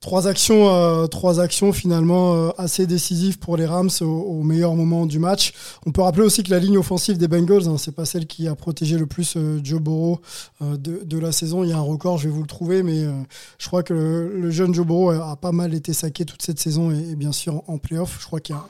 Trois 0.00 0.26
actions, 0.26 0.74
euh, 0.74 1.06
trois 1.08 1.40
actions 1.40 1.74
finalement 1.74 2.34
euh, 2.34 2.50
assez 2.56 2.86
décisives 2.86 3.38
pour 3.38 3.58
les 3.58 3.66
Rams 3.66 3.90
au, 4.00 4.04
au 4.06 4.42
meilleur 4.42 4.74
moment 4.74 5.04
du 5.04 5.18
match. 5.18 5.52
On 5.84 5.92
peut 5.92 6.00
rappeler 6.00 6.24
aussi 6.24 6.42
que 6.42 6.50
la 6.50 6.58
ligne 6.58 6.78
offensive 6.78 7.18
des 7.18 7.28
Bengals, 7.28 7.68
hein, 7.68 7.76
c'est 7.76 7.94
pas 7.94 8.06
celle 8.06 8.26
qui 8.26 8.48
a 8.48 8.54
protégé 8.54 8.96
le 8.96 9.04
plus 9.06 9.34
euh, 9.36 9.60
Joe 9.62 9.78
Burrow 9.78 10.22
euh, 10.62 10.78
de, 10.78 11.02
de 11.04 11.18
la 11.18 11.32
saison. 11.32 11.64
Il 11.64 11.68
y 11.68 11.72
a 11.74 11.76
un 11.76 11.82
record, 11.82 12.16
je 12.16 12.28
vais 12.28 12.34
vous 12.34 12.40
le 12.40 12.46
trouver, 12.46 12.82
mais 12.82 13.04
euh, 13.04 13.12
je 13.58 13.66
crois 13.66 13.82
que 13.82 13.92
le, 13.92 14.40
le 14.40 14.50
jeune 14.50 14.72
Joe 14.72 14.86
Burrow 14.86 15.10
a, 15.10 15.36
pas 15.36 15.52
mal 15.52 15.74
été 15.74 15.92
saqué 15.92 16.24
toute 16.24 16.40
cette 16.40 16.58
saison 16.58 16.90
et, 16.90 17.10
et 17.10 17.14
bien 17.14 17.32
sûr 17.32 17.62
en, 17.66 17.76
playoff. 17.76 18.16
Je 18.20 18.26
crois 18.26 18.40
qu'il 18.40 18.54
y 18.54 18.58
a 18.58 18.66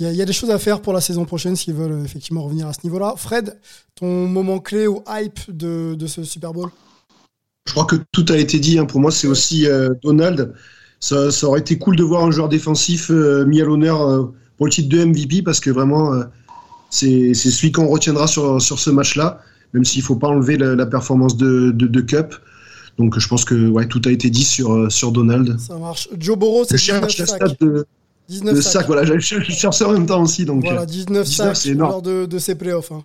il 0.00 0.12
y, 0.12 0.16
y 0.16 0.22
a 0.22 0.24
des 0.24 0.32
choses 0.32 0.50
à 0.50 0.58
faire 0.58 0.82
pour 0.82 0.92
la 0.92 1.00
saison 1.00 1.24
prochaine 1.24 1.54
s'ils 1.54 1.74
veulent 1.74 1.92
euh, 1.92 2.04
effectivement 2.04 2.42
revenir 2.42 2.66
à 2.66 2.72
ce 2.72 2.80
niveau-là. 2.82 3.14
Fred, 3.16 3.56
ton 3.94 4.26
moment 4.26 4.58
clé 4.58 4.88
ou 4.88 5.00
hype 5.08 5.38
de, 5.48 5.94
de 5.96 6.06
ce 6.08 6.24
Super 6.24 6.52
Bowl? 6.52 6.70
Je 7.66 7.72
crois 7.72 7.84
que 7.86 7.96
tout 8.12 8.26
a 8.28 8.36
été 8.36 8.58
dit. 8.58 8.78
hein. 8.78 8.84
Pour 8.84 9.00
moi, 9.00 9.10
c'est 9.10 9.26
aussi 9.26 9.66
euh, 9.66 9.90
Donald. 10.02 10.52
Ça, 11.00 11.30
ça 11.30 11.46
aurait 11.46 11.60
été 11.60 11.78
cool 11.78 11.96
de 11.96 12.02
voir 12.02 12.24
un 12.24 12.30
joueur 12.30 12.48
défensif 12.48 13.10
euh, 13.10 13.44
mis 13.46 13.60
à 13.60 13.64
l'honneur 13.64 14.02
euh, 14.02 14.32
pour 14.56 14.66
le 14.66 14.72
titre 14.72 14.88
de 14.88 15.04
MVP 15.04 15.42
parce 15.42 15.60
que 15.60 15.70
vraiment, 15.70 16.12
euh, 16.14 16.24
c'est 16.90 17.34
c'est 17.34 17.50
celui 17.50 17.72
qu'on 17.72 17.86
retiendra 17.88 18.26
sur, 18.26 18.60
sur 18.60 18.78
ce 18.78 18.90
match-là, 18.90 19.40
même 19.72 19.84
s'il 19.84 20.00
ne 20.02 20.06
faut 20.06 20.16
pas 20.16 20.28
enlever 20.28 20.56
la, 20.56 20.74
la 20.74 20.86
performance 20.86 21.36
de, 21.36 21.70
de, 21.72 21.86
de 21.86 22.00
Cup. 22.00 22.34
Donc 22.98 23.18
je 23.18 23.26
pense 23.28 23.44
que 23.44 23.68
ouais, 23.68 23.86
tout 23.88 24.00
a 24.04 24.10
été 24.10 24.30
dit 24.30 24.44
sur, 24.44 24.90
sur 24.90 25.10
Donald. 25.10 25.58
Ça 25.58 25.76
marche. 25.76 26.08
Joe 26.18 26.38
Burrow, 26.38 26.64
c'est 26.64 26.76
Je 26.76 26.82
cherche 26.82 27.16
19 27.16 27.40
la 27.40 27.48
sacs. 27.48 27.60
de, 27.60 27.86
19 28.28 28.54
de 28.54 28.60
sacs. 28.60 28.72
sac. 28.72 28.86
Voilà, 28.86 29.04
je, 29.04 29.18
je, 29.18 29.52
ça 29.70 29.88
en 29.88 29.92
même 29.92 30.06
temps 30.06 30.22
aussi. 30.22 30.44
Donc, 30.44 30.62
Voilà, 30.64 30.82
euh, 30.82 30.86
19 30.86 31.26
sacs 31.26 31.64
lors 31.66 32.00
de, 32.02 32.26
de 32.26 32.38
ces 32.38 32.54
playoffs. 32.54 32.90
hein. 32.92 33.04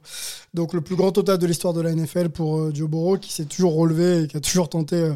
Donc 0.54 0.74
le 0.74 0.82
plus 0.82 0.96
grand 0.96 1.12
total 1.12 1.38
de 1.38 1.46
l'histoire 1.46 1.74
de 1.74 1.82
la 1.82 1.94
NFL 1.94 2.30
pour 2.30 2.58
euh, 2.60 2.72
Joe 2.74 2.90
Burrow 2.90 3.18
qui 3.18 3.32
s'est 3.34 3.46
toujours 3.46 3.76
relevé 3.76 4.24
et 4.24 4.28
qui 4.28 4.36
a 4.38 4.40
toujours 4.40 4.68
tenté 4.70 4.96
euh, 4.96 5.14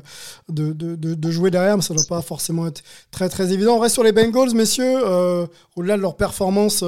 de, 0.49 0.73
de- 0.73 0.95
de- 0.95 1.13
de 1.15 1.31
jouer 1.31 1.49
derrière, 1.51 1.75
mais 1.77 1.81
ça 1.81 1.93
ne 1.93 1.99
doit 1.99 2.07
pas 2.07 2.21
forcément 2.21 2.67
être 2.67 2.81
très 3.11 3.29
très 3.29 3.51
évident. 3.53 3.77
On 3.77 3.79
reste 3.79 3.93
sur 3.93 4.03
les 4.03 4.11
Bengals, 4.11 4.53
messieurs. 4.53 4.99
Euh, 5.03 5.47
Au-delà 5.75 5.97
de 5.97 6.01
leur 6.01 6.15
performance 6.17 6.83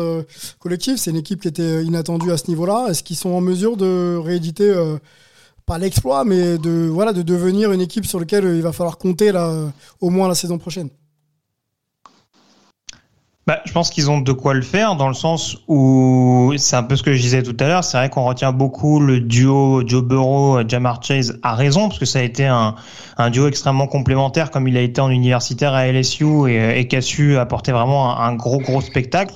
collective, 0.59 0.97
c'est 0.97 1.09
une 1.11 1.17
équipe 1.17 1.41
qui 1.41 1.47
était 1.47 1.83
inattendue 1.83 2.31
à 2.31 2.37
ce 2.37 2.49
niveau-là. 2.49 2.87
Est-ce 2.89 3.01
qu'ils 3.01 3.15
sont 3.17 3.29
en 3.31 3.41
mesure 3.41 3.77
de 3.77 4.17
rééditer 4.17 4.71
pas 5.65 5.79
l'exploit, 5.79 6.23
mais 6.25 6.59
de 6.59 6.87
voilà 6.91 7.11
de 7.13 7.23
devenir 7.23 7.71
une 7.71 7.81
équipe 7.81 8.05
sur 8.05 8.19
laquelle 8.19 8.43
il 8.45 8.61
va 8.61 8.71
falloir 8.71 8.99
compter 8.99 9.31
là, 9.31 9.51
au 10.01 10.11
moins 10.11 10.27
la 10.27 10.35
saison 10.35 10.59
prochaine? 10.59 10.89
Bah, 13.47 13.61
je 13.63 13.71
pense 13.73 13.91
qu'ils 13.91 14.09
ont 14.09 14.21
de 14.21 14.31
quoi 14.31 14.55
le 14.55 14.63
faire 14.63 14.95
dans 14.95 15.07
le 15.07 15.13
sens 15.13 15.57
où 15.67 16.51
c'est 16.57 16.75
un 16.75 16.81
peu 16.81 16.95
ce 16.95 17.03
que 17.03 17.13
je 17.13 17.21
disais 17.21 17.43
tout 17.43 17.55
à 17.59 17.67
l'heure. 17.67 17.83
C'est 17.83 17.95
vrai 17.95 18.09
qu'on 18.09 18.23
retient 18.23 18.51
beaucoup 18.51 18.99
le 18.99 19.19
duo 19.19 19.83
Joe 19.85 20.03
Burrow, 20.03 20.67
Jamar 20.67 21.03
Chase 21.03 21.39
a 21.43 21.53
raison 21.53 21.87
parce 21.87 21.99
que 21.99 22.05
ça 22.05 22.19
a 22.19 22.21
été 22.23 22.47
un, 22.47 22.73
un 23.19 23.29
duo 23.29 23.47
extrêmement 23.47 23.85
complémentaire 23.85 24.49
comme 24.49 24.67
il 24.67 24.75
a 24.77 24.81
été 24.81 24.99
en 24.99 25.11
universitaire 25.11 25.75
à 25.75 25.85
LSU 25.85 26.49
et, 26.49 26.79
et 26.79 26.87
qui 26.87 26.95
a 26.95 27.01
su 27.01 27.37
apporter 27.37 27.71
vraiment 27.71 28.19
un, 28.19 28.29
un 28.29 28.33
gros 28.33 28.57
gros 28.57 28.81
spectacle. 28.81 29.35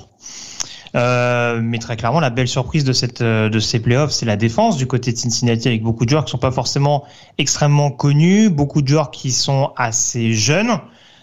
Euh, 0.96 1.60
mais 1.62 1.78
très 1.78 1.96
clairement, 1.96 2.18
la 2.18 2.30
belle 2.30 2.48
surprise 2.48 2.82
de 2.82 2.92
cette 2.92 3.22
de 3.22 3.58
ces 3.60 3.78
playoffs, 3.78 4.10
c'est 4.10 4.26
la 4.26 4.36
défense 4.36 4.76
du 4.76 4.88
côté 4.88 5.12
de 5.12 5.18
Cincinnati 5.18 5.68
avec 5.68 5.84
beaucoup 5.84 6.04
de 6.04 6.10
joueurs 6.10 6.24
qui 6.24 6.32
sont 6.32 6.38
pas 6.38 6.50
forcément 6.50 7.04
extrêmement 7.38 7.92
connus, 7.92 8.50
beaucoup 8.50 8.82
de 8.82 8.88
joueurs 8.88 9.12
qui 9.12 9.30
sont 9.30 9.70
assez 9.76 10.32
jeunes. 10.32 10.80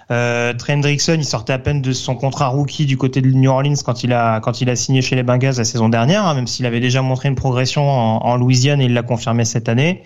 Euh, 0.09 0.53
Trey 0.53 0.73
Hendrickson, 0.73 1.15
il 1.17 1.25
sortait 1.25 1.53
à 1.53 1.59
peine 1.59 1.81
de 1.81 1.91
son 1.91 2.15
contrat 2.15 2.47
rookie 2.47 2.85
du 2.85 2.95
côté 2.95 3.21
de 3.21 3.29
New 3.29 3.49
Orleans 3.49 3.75
quand 3.83 4.03
il 4.03 4.13
a 4.13 4.39
quand 4.39 4.61
il 4.61 4.69
a 4.69 4.75
signé 4.77 5.01
chez 5.01 5.17
les 5.17 5.23
Bengals 5.23 5.55
la 5.57 5.65
saison 5.65 5.89
dernière, 5.89 6.25
hein, 6.25 6.33
même 6.33 6.47
s'il 6.47 6.65
avait 6.65 6.79
déjà 6.79 7.01
montré 7.01 7.27
une 7.27 7.35
progression 7.35 7.89
en, 7.89 8.25
en 8.25 8.37
Louisiane 8.37 8.79
et 8.79 8.85
il 8.85 8.93
l'a 8.93 9.03
confirmé 9.03 9.43
cette 9.43 9.67
année. 9.67 10.03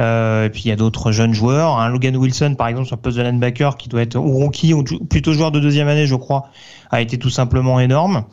Euh, 0.00 0.46
et 0.46 0.50
puis 0.50 0.62
il 0.64 0.68
y 0.68 0.72
a 0.72 0.76
d'autres 0.76 1.12
jeunes 1.12 1.32
joueurs, 1.32 1.78
hein, 1.78 1.88
Logan 1.88 2.16
Wilson 2.16 2.54
par 2.58 2.68
exemple 2.68 2.86
sur 2.86 2.96
le 2.96 3.02
poste 3.02 3.16
de 3.16 3.22
linebacker 3.22 3.76
qui 3.76 3.88
doit 3.88 4.02
être 4.02 4.16
ou 4.16 4.32
rookie 4.32 4.74
ou 4.74 4.82
plutôt 4.82 5.32
joueur 5.32 5.52
de 5.52 5.60
deuxième 5.60 5.88
année, 5.88 6.06
je 6.06 6.16
crois, 6.16 6.50
a 6.90 7.00
été 7.00 7.16
tout 7.18 7.30
simplement 7.30 7.78
énorme. 7.78 8.24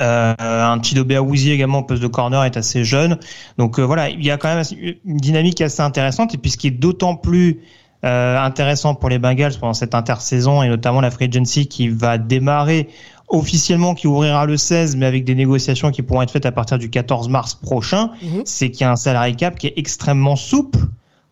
Euh, 0.00 0.34
un 0.38 0.82
Chido 0.82 1.04
Awuzie 1.14 1.52
également 1.52 1.80
au 1.80 1.82
poste 1.82 2.02
de 2.02 2.08
corner 2.08 2.44
est 2.44 2.56
assez 2.56 2.84
jeune. 2.84 3.18
Donc 3.58 3.78
euh, 3.78 3.82
voilà, 3.82 4.10
il 4.10 4.24
y 4.24 4.30
a 4.30 4.36
quand 4.36 4.54
même 4.54 4.64
une 5.04 5.16
dynamique 5.16 5.60
assez 5.60 5.82
intéressante. 5.82 6.34
Et 6.34 6.38
puis 6.38 6.50
ce 6.50 6.56
qui 6.56 6.68
est 6.68 6.72
d'autant 6.72 7.16
plus 7.16 7.60
euh, 8.04 8.38
intéressant 8.38 8.94
pour 8.94 9.08
les 9.08 9.18
Bengals 9.18 9.54
pendant 9.58 9.74
cette 9.74 9.94
intersaison 9.94 10.62
et 10.62 10.68
notamment 10.68 11.00
la 11.00 11.10
free 11.10 11.24
agency 11.26 11.66
qui 11.66 11.88
va 11.88 12.18
démarrer 12.18 12.88
officiellement, 13.28 13.94
qui 13.94 14.06
ouvrira 14.06 14.44
le 14.44 14.56
16, 14.56 14.96
mais 14.96 15.06
avec 15.06 15.24
des 15.24 15.34
négociations 15.34 15.90
qui 15.90 16.02
pourront 16.02 16.22
être 16.22 16.30
faites 16.30 16.44
à 16.46 16.52
partir 16.52 16.78
du 16.78 16.90
14 16.90 17.28
mars 17.28 17.54
prochain, 17.54 18.10
Mhm. 18.22 18.42
c'est 18.44 18.70
qu'il 18.70 18.82
y 18.82 18.84
a 18.84 18.92
un 18.92 18.96
salary 18.96 19.34
cap 19.34 19.58
qui 19.58 19.68
est 19.68 19.74
extrêmement 19.76 20.36
souple 20.36 20.78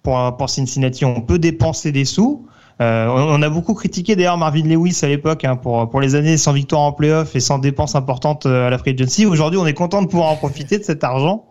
pour, 0.03 0.37
pour 0.37 0.49
Cincinnati. 0.49 1.05
On 1.05 1.21
peut 1.21 1.39
dépenser 1.39 1.93
des 1.93 2.07
sous. 2.07 2.47
Euh, 2.83 3.07
on 3.09 3.41
a 3.43 3.49
beaucoup 3.49 3.75
critiqué 3.75 4.17
d'ailleurs 4.17 4.37
Marvin 4.37 4.65
Lewis 4.65 4.99
à 5.03 5.09
l'époque 5.09 5.45
hein, 5.45 5.57
pour, 5.57 5.89
pour 5.89 6.01
les 6.01 6.15
années 6.15 6.37
sans 6.37 6.53
victoire 6.53 6.83
en 6.83 6.93
playoff 6.93 7.37
et 7.37 7.41
sans 7.41 7.59
dépenses 7.59 7.95
importantes 7.95 8.47
euh, 8.47 8.67
à 8.67 8.71
la 8.71 8.79
free 8.79 8.91
agency. 8.91 9.25
Aujourd'hui, 9.25 9.59
on 9.59 9.67
est 9.67 9.75
content 9.75 10.03
de 10.03 10.09
pouvoir 10.09 10.31
en 10.31 10.37
profiter 10.37 10.79
de 10.79 10.83
cet 10.85 11.05
argent. 11.05 11.45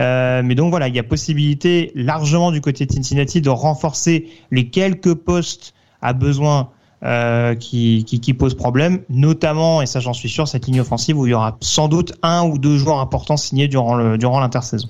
Euh, 0.00 0.42
mais 0.42 0.54
donc 0.54 0.70
voilà, 0.70 0.88
il 0.88 0.94
y 0.94 0.98
a 0.98 1.02
possibilité 1.02 1.92
largement 1.94 2.50
du 2.50 2.60
côté 2.60 2.86
de 2.86 2.92
Cincinnati 2.92 3.42
de 3.42 3.50
renforcer 3.50 4.28
les 4.50 4.68
quelques 4.68 5.14
postes 5.14 5.74
à 6.00 6.12
besoin 6.12 6.70
qui, 7.58 8.04
qui, 8.04 8.34
problème, 8.34 9.00
notamment, 9.08 9.80
et 9.80 9.86
ça 9.86 10.00
j'en 10.00 10.12
suis 10.12 10.28
sûr, 10.28 10.46
cette 10.46 10.66
ligne 10.66 10.82
offensive 10.82 11.18
où 11.18 11.26
il 11.26 11.30
y 11.30 11.34
aura 11.34 11.56
sans 11.62 11.88
doute 11.88 12.12
un 12.22 12.44
ou 12.44 12.58
deux 12.58 12.76
joueurs 12.76 12.98
importants 12.98 13.38
signés 13.38 13.68
durant 13.68 14.18
durant 14.18 14.38
l'intersaison. 14.38 14.88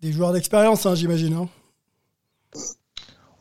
Des 0.00 0.12
joueurs 0.12 0.32
d'expérience, 0.32 0.86
hein, 0.86 0.94
j'imagine. 0.94 1.34
hein. 1.34 1.48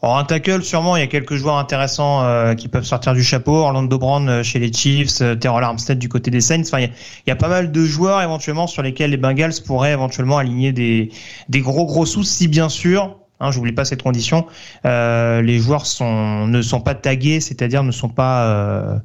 Alors 0.02 0.18
un 0.18 0.24
tackle, 0.24 0.64
sûrement, 0.64 0.96
il 0.96 1.02
y 1.02 1.04
a 1.04 1.08
quelques 1.08 1.36
joueurs 1.36 1.58
intéressants 1.58 2.24
euh, 2.24 2.54
qui 2.56 2.70
peuvent 2.70 2.86
sortir 2.86 3.14
du 3.14 3.24
chapeau. 3.24 3.56
Orlando 3.56 3.98
Brown 3.98 4.30
euh, 4.30 4.44
chez 4.44 4.58
les 4.58 4.72
Chiefs, 4.72 5.22
euh, 5.22 5.36
Terrell 5.36 5.64
Armstead 5.64 6.00
du 6.00 6.08
côté 6.08 6.32
des 6.32 6.40
Saints. 6.40 6.62
Enfin, 6.62 6.80
il 6.80 6.92
y, 7.28 7.32
a, 7.32 7.36
pas 7.36 7.50
mal 7.50 7.70
de 7.74 7.84
joueurs 7.84 8.22
éventuellement 8.22 8.66
sur 8.66 8.82
lesquels 8.82 9.12
les 9.12 9.18
Bengals 9.18 9.62
pourraient 9.66 9.92
éventuellement 9.92 10.38
aligner 10.38 10.72
des, 10.72 11.12
gros 11.50 11.86
gros 11.86 12.06
sous, 12.06 12.24
si 12.24 12.48
bien 12.48 12.70
sûr. 12.70 13.18
Hein, 13.42 13.52
j'oublie 13.52 13.74
pas 13.74 13.84
cette 13.84 14.04
condition. 14.04 14.48
euh, 14.86 15.42
les 15.42 15.60
joueurs 15.60 15.84
ne 16.02 16.62
sont 16.62 16.82
pas 16.82 16.96
tagués, 16.96 17.42
c'est-à-dire 17.42 17.84
ne 17.84 17.92
sont 17.92 18.10
pas 18.10 19.02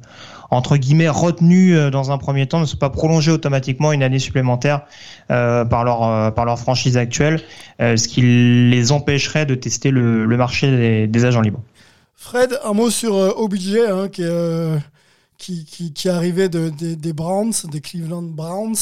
entre 0.51 0.77
guillemets 0.77 1.09
retenus 1.09 1.75
euh, 1.75 1.89
dans 1.89 2.11
un 2.11 2.17
premier 2.17 2.47
temps, 2.47 2.59
ne 2.59 2.65
sont 2.65 2.77
pas 2.77 2.89
prolongés 2.89 3.31
automatiquement 3.31 3.91
une 3.91 4.03
année 4.03 4.19
supplémentaire 4.19 4.81
euh, 5.31 5.65
par 5.65 5.83
leur 5.83 6.03
euh, 6.03 6.31
par 6.31 6.45
leur 6.45 6.59
franchise 6.59 6.97
actuelle, 6.97 7.41
ce 7.79 8.07
qui 8.07 8.21
les 8.21 8.91
empêcherait 8.91 9.45
de 9.45 9.55
tester 9.55 9.91
le, 9.91 10.25
marché 10.37 11.07
des, 11.07 11.25
agents 11.25 11.41
libres. 11.41 11.61
Fred, 12.15 12.59
un 12.63 12.73
mot 12.73 12.89
sur 12.89 13.15
OBJ, 13.15 13.77
hein, 13.89 14.07
qui, 14.09 14.23
est, 14.23 14.79
qui, 15.37 16.09
arrivait 16.09 16.49
de, 16.49 16.69
des- 16.69 17.13
Browns, 17.13 17.53
des 17.71 17.81
Cleveland 17.81 18.21
Browns, 18.23 18.75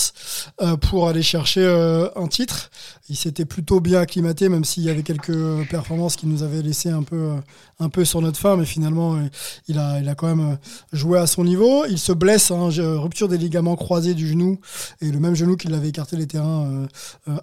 euh, 0.61 0.77
pour 0.77 1.07
aller 1.07 1.23
chercher 1.23 1.61
euh, 1.61 2.07
un 2.15 2.27
titre. 2.27 2.71
Il 3.09 3.15
s'était 3.15 3.45
plutôt 3.45 3.79
bien 3.79 3.99
acclimaté, 4.01 4.49
même 4.49 4.63
s'il 4.63 4.83
y 4.83 4.89
avait 4.89 5.03
quelques 5.03 5.67
performances 5.69 6.15
qui 6.15 6.25
nous 6.27 6.43
avaient 6.43 6.61
laissé 6.61 6.89
un 6.89 7.03
peu, 7.03 7.15
euh, 7.15 7.35
un 7.79 7.89
peu 7.89 8.05
sur 8.05 8.21
notre 8.21 8.39
fin, 8.39 8.55
mais 8.55 8.65
finalement, 8.65 9.19
il, 9.67 9.77
a, 9.77 9.99
il 9.99 10.07
a 10.09 10.15
quand 10.15 10.33
même 10.33 10.57
joué 10.91 11.19
à 11.19 11.27
son 11.27 11.43
niveau. 11.43 11.85
Il 11.85 11.99
se 11.99 12.11
blesse, 12.11 12.51
hein, 12.51 12.69
rupture 12.97 13.27
des 13.27 13.37
ligaments 13.37 13.75
croisés 13.75 14.13
du 14.13 14.27
genou, 14.27 14.59
et 15.01 15.11
le 15.11 15.19
même 15.19 15.35
genou 15.35 15.57
qui 15.57 15.67
l'avait 15.67 15.89
écarté 15.89 16.15
les 16.15 16.27
terrains 16.27 16.87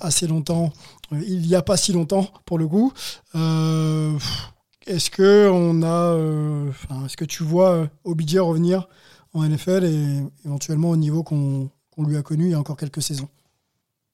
assez 0.00 0.26
longtemps, 0.26 0.72
il 1.12 1.40
n'y 1.40 1.54
a 1.54 1.62
pas 1.62 1.76
si 1.76 1.92
longtemps, 1.92 2.28
pour 2.46 2.58
le 2.58 2.66
coup. 2.68 2.92
Est-ce 4.90 5.10
que 5.10 5.48
on 5.50 5.82
a, 5.82 6.12
euh, 6.14 6.70
est-ce 7.06 7.16
que 7.16 7.24
tu 7.24 7.42
vois 7.42 7.70
euh, 7.70 7.86
OBJ 8.04 8.36
revenir 8.38 8.88
en 9.34 9.42
NFL 9.48 9.84
et 9.84 10.20
éventuellement 10.44 10.90
au 10.90 10.96
niveau 10.96 11.22
qu'on 11.22 11.70
lui 11.98 12.16
a 12.16 12.22
connu 12.22 12.46
il 12.46 12.50
y 12.50 12.54
a 12.54 12.58
encore 12.58 12.76
quelques 12.76 13.02
saisons? 13.02 13.28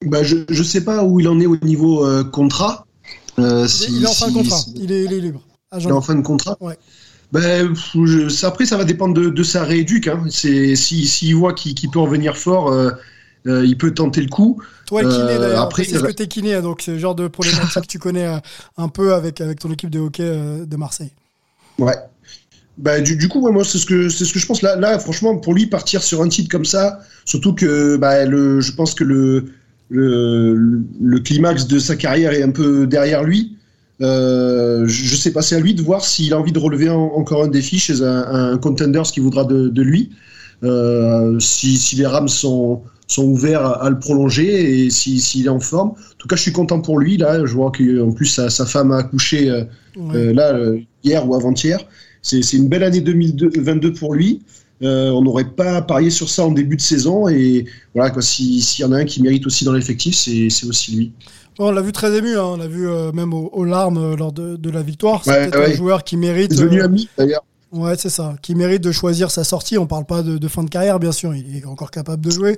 Bah, 0.04 0.22
je 0.22 0.36
ne 0.48 0.62
sais 0.62 0.84
pas 0.84 1.04
où 1.04 1.20
il 1.20 1.28
en 1.28 1.40
est 1.40 1.46
au 1.46 1.56
niveau 1.56 2.04
euh, 2.04 2.22
contrat. 2.24 2.86
Euh, 3.38 3.60
il, 3.60 3.64
est, 3.64 3.68
si- 3.68 3.96
il 3.96 4.02
est 4.04 4.06
en 4.06 4.12
fin 4.12 4.28
de 4.28 4.34
contrat, 4.34 4.56
si- 4.58 4.72
il, 4.76 4.92
est, 4.92 5.04
il 5.04 5.12
est 5.12 5.20
libre. 5.20 5.40
Agent 5.70 5.88
il 5.88 5.92
est 5.92 5.96
en 5.96 6.00
fin 6.02 6.14
de 6.14 6.22
contrat. 6.22 6.56
Ouais. 6.60 6.78
Ben, 7.32 7.74
je- 7.74 8.28
ça, 8.28 8.48
après, 8.48 8.66
ça 8.66 8.76
va 8.76 8.84
dépendre 8.84 9.14
de, 9.14 9.30
de 9.30 9.42
sa 9.42 9.64
rééduque. 9.64 10.08
Hein. 10.08 10.24
C'est 10.30 10.76
si 10.76 11.06
s'il 11.06 11.34
voit 11.34 11.54
qu'il 11.54 11.74
qu'il 11.74 11.90
peut 11.90 11.98
revenir 11.98 12.36
fort, 12.36 12.68
euh, 12.70 12.90
il 13.46 13.76
peut 13.78 13.92
tenter 13.94 14.20
le 14.20 14.28
coup. 14.28 14.60
Toi, 14.86 15.02
kiné 15.02 15.14
Euh, 15.14 15.38
d'ailleurs, 15.38 15.62
après, 15.62 15.84
c'est 15.84 15.98
ce 15.98 16.02
que 16.04 16.12
t'es 16.12 16.26
kiné, 16.26 16.54
hein, 16.54 16.62
donc 16.62 16.82
c'est 16.82 16.92
le 16.92 16.98
genre 16.98 17.14
de 17.14 17.28
problématique 17.28 17.82
que 17.82 17.86
tu 17.86 17.98
connais 17.98 18.26
euh, 18.26 18.38
un 18.76 18.88
peu 18.88 19.14
avec, 19.14 19.40
avec 19.40 19.58
ton 19.60 19.70
équipe 19.70 19.90
de 19.90 19.98
hockey 20.00 20.22
euh, 20.24 20.64
de 20.66 20.76
Marseille. 20.76 21.12
Ouais. 21.78 21.94
Bah, 22.78 23.00
du, 23.00 23.16
du 23.16 23.28
coup, 23.28 23.40
ouais, 23.40 23.52
moi, 23.52 23.64
c'est 23.64 23.78
ce 23.78 23.86
que 23.86 24.08
c'est 24.08 24.24
ce 24.26 24.32
que 24.34 24.38
je 24.38 24.46
pense. 24.46 24.60
Là, 24.62 24.76
là, 24.76 24.98
franchement, 24.98 25.36
pour 25.38 25.54
lui 25.54 25.66
partir 25.66 26.02
sur 26.02 26.20
un 26.22 26.28
titre 26.28 26.50
comme 26.50 26.64
ça, 26.66 27.00
surtout 27.24 27.54
que 27.54 27.96
bah, 27.96 28.24
le, 28.26 28.60
je 28.60 28.72
pense 28.72 28.94
que 28.94 29.04
le 29.04 29.46
le, 29.88 30.82
le 31.00 31.18
climax 31.20 31.66
de 31.68 31.78
sa 31.78 31.94
carrière 31.96 32.32
est 32.32 32.42
un 32.42 32.50
peu 32.50 32.86
derrière 32.86 33.22
lui. 33.24 33.56
Euh, 34.02 34.84
je 34.86 35.16
sais 35.16 35.32
pas, 35.32 35.40
c'est 35.40 35.54
à 35.56 35.60
lui 35.60 35.74
de 35.74 35.80
voir 35.82 36.04
s'il 36.04 36.34
a 36.34 36.38
envie 36.38 36.52
de 36.52 36.58
relever 36.58 36.90
en- 36.90 37.12
encore 37.14 37.44
un 37.44 37.48
défi 37.48 37.78
chez 37.78 38.02
un, 38.02 38.24
un 38.52 38.58
contender, 38.58 39.02
ce 39.04 39.12
qui 39.12 39.20
voudra 39.20 39.44
de, 39.44 39.68
de 39.68 39.82
lui. 39.82 40.10
Euh, 40.64 41.38
si, 41.40 41.78
si 41.78 41.96
les 41.96 42.06
Rams 42.06 42.28
sont, 42.28 42.82
sont 43.06 43.24
ouverts 43.24 43.62
à, 43.64 43.84
à 43.84 43.90
le 43.90 43.98
prolonger 43.98 44.84
et 44.86 44.90
si- 44.90 45.20
s'il 45.20 45.46
est 45.46 45.48
en 45.50 45.60
forme. 45.60 45.90
En 45.90 45.94
tout 46.18 46.28
cas, 46.28 46.36
je 46.36 46.42
suis 46.42 46.52
content 46.52 46.80
pour 46.80 46.98
lui. 46.98 47.16
Là, 47.16 47.44
je 47.46 47.52
vois 47.54 47.70
qu'en 47.72 48.12
plus 48.12 48.26
sa, 48.26 48.50
sa 48.50 48.66
femme 48.66 48.92
a 48.92 48.98
accouché 48.98 49.50
euh, 49.50 49.64
Ouais. 49.96 50.16
euh, 50.16 50.32
là 50.34 50.54
euh, 50.54 50.78
hier 51.04 51.26
ou 51.28 51.34
avant-hier. 51.34 51.78
C'est 52.22 52.42
c'est 52.42 52.56
une 52.58 52.68
belle 52.68 52.82
année 52.82 53.00
2022 53.00 53.92
pour 53.94 54.14
lui. 54.14 54.42
Euh, 54.82 55.08
on 55.10 55.22
n'aurait 55.22 55.44
pas 55.56 55.80
parié 55.80 56.10
sur 56.10 56.28
ça 56.28 56.44
en 56.44 56.50
début 56.52 56.76
de 56.76 56.82
saison 56.82 57.28
et 57.28 57.64
voilà 57.94 58.10
quoi. 58.10 58.20
si- 58.22 58.60
S'il 58.60 58.84
y 58.84 58.88
en 58.88 58.92
a 58.92 58.98
un 58.98 59.04
qui 59.06 59.22
mérite 59.22 59.46
aussi 59.46 59.64
dans 59.64 59.72
l'effectif, 59.72 60.14
c'est 60.14 60.50
c'est 60.50 60.66
aussi 60.66 60.96
lui. 60.96 61.12
Bon, 61.58 61.68
on 61.68 61.70
l'a 61.70 61.80
vu 61.80 61.92
très 61.92 62.14
ému, 62.14 62.36
hein, 62.36 62.42
on 62.44 62.56
l'a 62.58 62.66
vu 62.68 62.86
euh, 62.86 63.10
même 63.12 63.32
aux, 63.32 63.48
aux 63.54 63.64
larmes 63.64 63.96
euh, 63.96 64.16
lors 64.16 64.32
de, 64.32 64.56
de 64.56 64.70
la 64.70 64.82
victoire. 64.82 65.22
C'est 65.24 65.54
Ouais, 65.56 65.70
un 65.72 65.72
joueur 65.74 66.04
qui 66.04 66.18
mérite. 66.18 66.50
Devenu 66.54 66.82
euh, 66.82 66.84
ami 66.84 67.08
d'ailleurs. 67.16 67.44
Ouais, 67.72 67.96
c'est 67.96 68.10
ça. 68.10 68.36
Qui 68.42 68.54
mérite 68.54 68.82
de 68.82 68.92
choisir 68.92 69.30
sa 69.30 69.42
sortie. 69.42 69.76
On 69.76 69.86
parle 69.86 70.04
pas 70.04 70.22
de, 70.22 70.48
fin 70.48 70.62
de 70.62 70.70
carrière, 70.70 70.98
bien 71.00 71.12
sûr. 71.12 71.34
Il 71.34 71.56
est 71.56 71.66
encore 71.66 71.90
capable 71.90 72.24
de 72.24 72.30
jouer. 72.30 72.56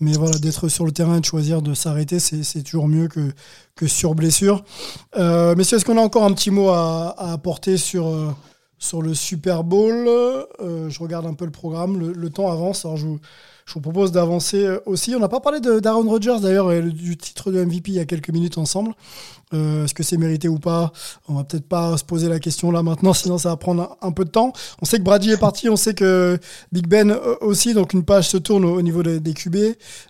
Mais 0.00 0.12
voilà, 0.12 0.38
d'être 0.38 0.68
sur 0.68 0.84
le 0.84 0.92
terrain 0.92 1.16
et 1.16 1.20
de 1.20 1.24
choisir 1.24 1.62
de 1.62 1.72
s'arrêter, 1.72 2.18
c'est 2.20 2.62
toujours 2.62 2.86
mieux 2.86 3.08
que, 3.08 3.32
que 3.74 3.86
sur 3.86 4.14
blessure. 4.14 4.62
Euh, 5.16 5.54
messieurs, 5.56 5.78
est-ce 5.78 5.84
qu'on 5.84 5.96
a 5.96 6.02
encore 6.02 6.24
un 6.24 6.32
petit 6.34 6.50
mot 6.50 6.68
à, 6.68 7.14
apporter 7.32 7.78
sur, 7.78 8.08
euh, 8.08 8.30
sur 8.78 9.00
le 9.00 9.14
Super 9.14 9.64
Bowl? 9.64 10.06
Euh, 10.06 10.90
Je 10.90 11.00
regarde 11.00 11.26
un 11.26 11.34
peu 11.34 11.46
le 11.46 11.52
programme. 11.52 11.98
Le, 11.98 12.30
temps 12.30 12.52
avance. 12.52 12.84
Alors, 12.84 12.98
je 12.98 13.08
je 13.70 13.74
vous 13.74 13.80
propose 13.80 14.10
d'avancer 14.10 14.64
euh, 14.64 14.80
aussi. 14.84 15.14
On 15.14 15.20
n'a 15.20 15.28
pas 15.28 15.38
parlé 15.38 15.60
d'Aaron 15.60 16.02
Rodgers, 16.02 16.38
d'ailleurs, 16.42 16.72
et 16.72 16.82
du 16.82 17.16
titre 17.16 17.52
de 17.52 17.64
MVP 17.64 17.92
il 17.92 17.94
y 17.94 18.00
a 18.00 18.04
quelques 18.04 18.30
minutes 18.30 18.58
ensemble. 18.58 18.94
Euh, 19.54 19.84
Est-ce 19.84 19.94
que 19.94 20.02
c'est 20.02 20.16
mérité 20.16 20.48
ou 20.48 20.58
pas? 20.58 20.92
On 21.28 21.34
va 21.34 21.44
peut-être 21.44 21.68
pas 21.68 21.96
se 21.96 22.02
poser 22.02 22.28
la 22.28 22.40
question 22.40 22.72
là 22.72 22.82
maintenant, 22.82 23.14
sinon 23.14 23.38
ça 23.38 23.50
va 23.50 23.56
prendre 23.56 23.96
un, 24.02 24.10
peu 24.10 24.24
de 24.24 24.30
temps. 24.30 24.52
On 24.82 24.86
sait 24.86 24.98
que 24.98 25.04
Brady 25.04 25.30
est 25.30 25.36
parti, 25.36 25.68
on 25.68 25.76
sait 25.76 25.94
que 25.94 26.36
Big 26.72 26.88
Ben 26.88 27.12
euh, 27.12 27.36
aussi, 27.42 27.72
donc 27.72 27.92
une 27.92 28.04
page 28.04 28.28
se 28.28 28.38
tourne 28.38 28.64
au, 28.64 28.76
au 28.76 28.82
niveau 28.82 29.04
des, 29.04 29.20
QB. 29.34 29.56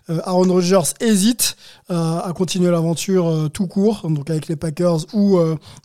Aaron 0.09 0.51
Rodgers 0.51 0.93
hésite 0.99 1.55
à 1.89 2.31
continuer 2.35 2.71
l'aventure 2.71 3.49
tout 3.53 3.67
court, 3.67 4.09
donc 4.09 4.29
avec 4.29 4.47
les 4.47 4.55
Packers 4.55 5.05
ou, 5.13 5.39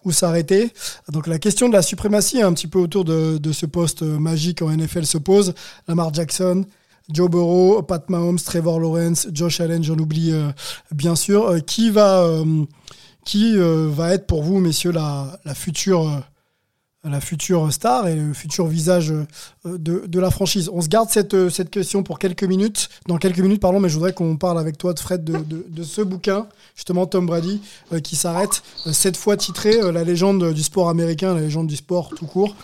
ou 0.04 0.12
s'arrêter. 0.12 0.72
Donc 1.12 1.26
la 1.26 1.38
question 1.38 1.68
de 1.68 1.74
la 1.74 1.82
suprématie 1.82 2.40
un 2.40 2.52
petit 2.54 2.68
peu 2.68 2.78
autour 2.78 3.04
de, 3.04 3.52
ce 3.52 3.66
poste 3.66 4.02
magique 4.02 4.62
en 4.62 4.70
NFL 4.70 5.04
se 5.04 5.18
pose. 5.18 5.54
Lamar 5.88 6.14
Jackson, 6.14 6.64
Joe 7.12 7.30
Burrow, 7.30 7.82
Pat 7.82 8.08
Mahomes, 8.10 8.38
Trevor 8.38 8.80
Lawrence, 8.80 9.28
Josh 9.32 9.60
Allen, 9.60 9.82
j'en 9.84 9.98
oublie 9.98 10.32
euh, 10.32 10.50
bien 10.92 11.14
sûr. 11.14 11.46
Euh, 11.46 11.58
qui 11.60 11.90
va 11.90 12.22
euh, 12.22 12.64
qui 13.24 13.56
va 13.58 14.14
être 14.14 14.28
pour 14.28 14.44
vous, 14.44 14.60
messieurs, 14.60 14.92
la, 14.92 15.40
future 15.52 16.22
la 17.02 17.20
future 17.20 17.72
star 17.72 18.06
et 18.06 18.14
le 18.14 18.32
futur 18.32 18.68
visage 18.68 19.12
de, 19.64 20.06
de 20.06 20.20
la 20.20 20.30
franchise? 20.30 20.70
On 20.72 20.80
se 20.80 20.86
garde 20.86 21.10
cette, 21.10 21.48
cette 21.48 21.70
question 21.70 22.04
pour 22.04 22.20
quelques 22.20 22.44
minutes, 22.44 22.88
dans 23.08 23.16
quelques 23.16 23.40
minutes, 23.40 23.60
pardon, 23.60 23.80
mais 23.80 23.88
je 23.88 23.94
voudrais 23.94 24.12
qu'on 24.12 24.36
parle 24.36 24.60
avec 24.60 24.78
toi, 24.78 24.94
de 24.94 25.00
Fred, 25.00 25.24
de, 25.24 25.42
de, 25.44 25.82
ce 25.82 26.02
bouquin, 26.02 26.46
justement 26.76 27.06
Tom 27.06 27.26
Brady, 27.26 27.60
qui 28.04 28.14
s'arrête, 28.14 28.62
cette 28.92 29.16
fois 29.16 29.36
titré 29.36 29.90
La 29.90 30.04
légende 30.04 30.52
du 30.52 30.62
sport 30.62 30.88
américain, 30.88 31.34
la 31.34 31.40
légende 31.40 31.66
du 31.66 31.74
sport 31.74 32.10
tout 32.10 32.26
court, 32.26 32.54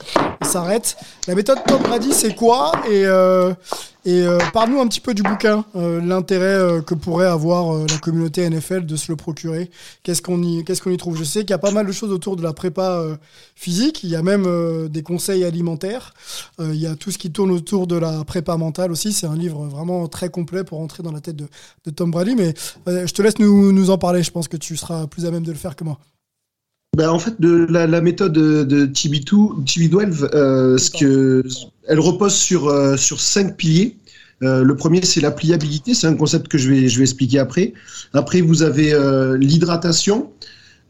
s'arrête. 0.43 0.97
La 1.27 1.35
méthode 1.35 1.59
Tom 1.67 1.83
Brady, 1.83 2.13
c'est 2.13 2.37
quoi? 2.37 2.71
Et 4.05 4.23
euh, 4.23 4.39
parle-nous 4.53 4.81
un 4.81 4.89
petit 4.89 5.01
peu 5.01 5.15
du 5.15 5.23
bouquin, 5.23 5.65
euh, 5.77 6.01
l'intérêt 6.01 6.45
euh, 6.47 6.83
que 6.83 6.95
pourrait 6.95 7.27
avoir 7.27 7.75
euh, 7.75 7.87
la 7.89 7.99
communauté 7.99 8.49
NFL 8.49 8.85
de 8.85 8.97
se 8.97 9.13
le 9.13 9.17
procurer. 9.17 9.71
Qu'est-ce 10.03 10.23
qu'on 10.23 10.43
y, 10.43 10.59
y 10.59 10.97
trouve? 10.97 11.17
Je 11.17 11.23
sais 11.23 11.41
qu'il 11.41 11.51
y 11.51 11.55
a 11.55 11.59
pas 11.59 11.71
mal 11.71 11.87
de 11.87 11.93
choses 11.93 12.11
autour 12.11 12.35
de 12.35 12.43
la 12.43 12.53
prépa 12.53 12.99
euh, 12.99 13.17
physique. 13.55 14.03
Il 14.03 14.11
y 14.11 14.17
a 14.17 14.23
même 14.23 14.45
euh, 14.47 14.89
des 14.89 15.03
conseils 15.05 15.45
alimentaires. 15.45 16.15
Il 16.59 16.75
y 16.75 16.87
a 16.87 16.97
tout 16.97 17.11
ce 17.11 17.19
qui 17.19 17.31
tourne 17.31 17.51
autour 17.51 17.87
de 17.87 17.97
la 17.97 18.25
prépa 18.25 18.57
mentale 18.57 18.91
aussi. 18.91 19.13
C'est 19.13 19.27
un 19.27 19.37
livre 19.37 19.67
vraiment 19.67 20.09
très 20.09 20.31
complet 20.31 20.65
pour 20.65 20.81
entrer 20.81 21.03
dans 21.03 21.13
la 21.13 21.21
tête 21.21 21.37
de, 21.37 21.47
de 21.85 21.91
Tom 21.91 22.11
Brady. 22.11 22.35
Mais 22.35 22.55
je 22.87 23.13
te 23.13 23.23
laisse 23.23 23.39
nous, 23.39 23.73
nous 23.73 23.91
en 23.91 23.99
parler. 23.99 24.23
Je 24.23 24.31
pense 24.31 24.49
que 24.49 24.57
tu 24.57 24.77
seras 24.77 25.07
plus 25.07 25.27
à 25.27 25.31
même 25.31 25.45
de 25.45 25.53
le 25.53 25.59
faire 25.59 25.77
que 25.77 25.85
moi. 25.85 25.99
Ben, 26.95 27.09
en 27.09 27.19
fait, 27.19 27.41
de 27.41 27.67
la, 27.71 27.87
la 27.87 28.03
méthode 28.03 28.35
de, 28.35 28.65
de 28.65 28.85
TB2, 28.85 29.65
TB12, 29.65 30.29
euh, 30.35 30.77
ce 30.77 30.91
que, 30.91 31.43
elle 31.89 32.01
repose 32.01 32.35
sur, 32.35 32.69
euh, 32.69 32.99
sur 32.99 33.19
cinq 33.21 33.57
piliers. 33.57 33.97
Euh, 34.43 34.63
le 34.63 34.77
premier, 34.77 35.03
c'est 35.03 35.23
la 35.23 35.31
pliabilité. 35.31 35.95
C'est 35.95 36.07
un 36.07 36.15
concept 36.15 36.49
que 36.49 36.59
je 36.59 36.69
vais, 36.69 36.89
je 36.91 36.99
vais 36.99 37.05
expliquer 37.05 37.39
après. 37.39 37.73
Après, 38.13 38.43
vous 38.43 38.63
avez 38.63 38.93
euh, 38.93 39.39
l'hydratation, 39.39 40.33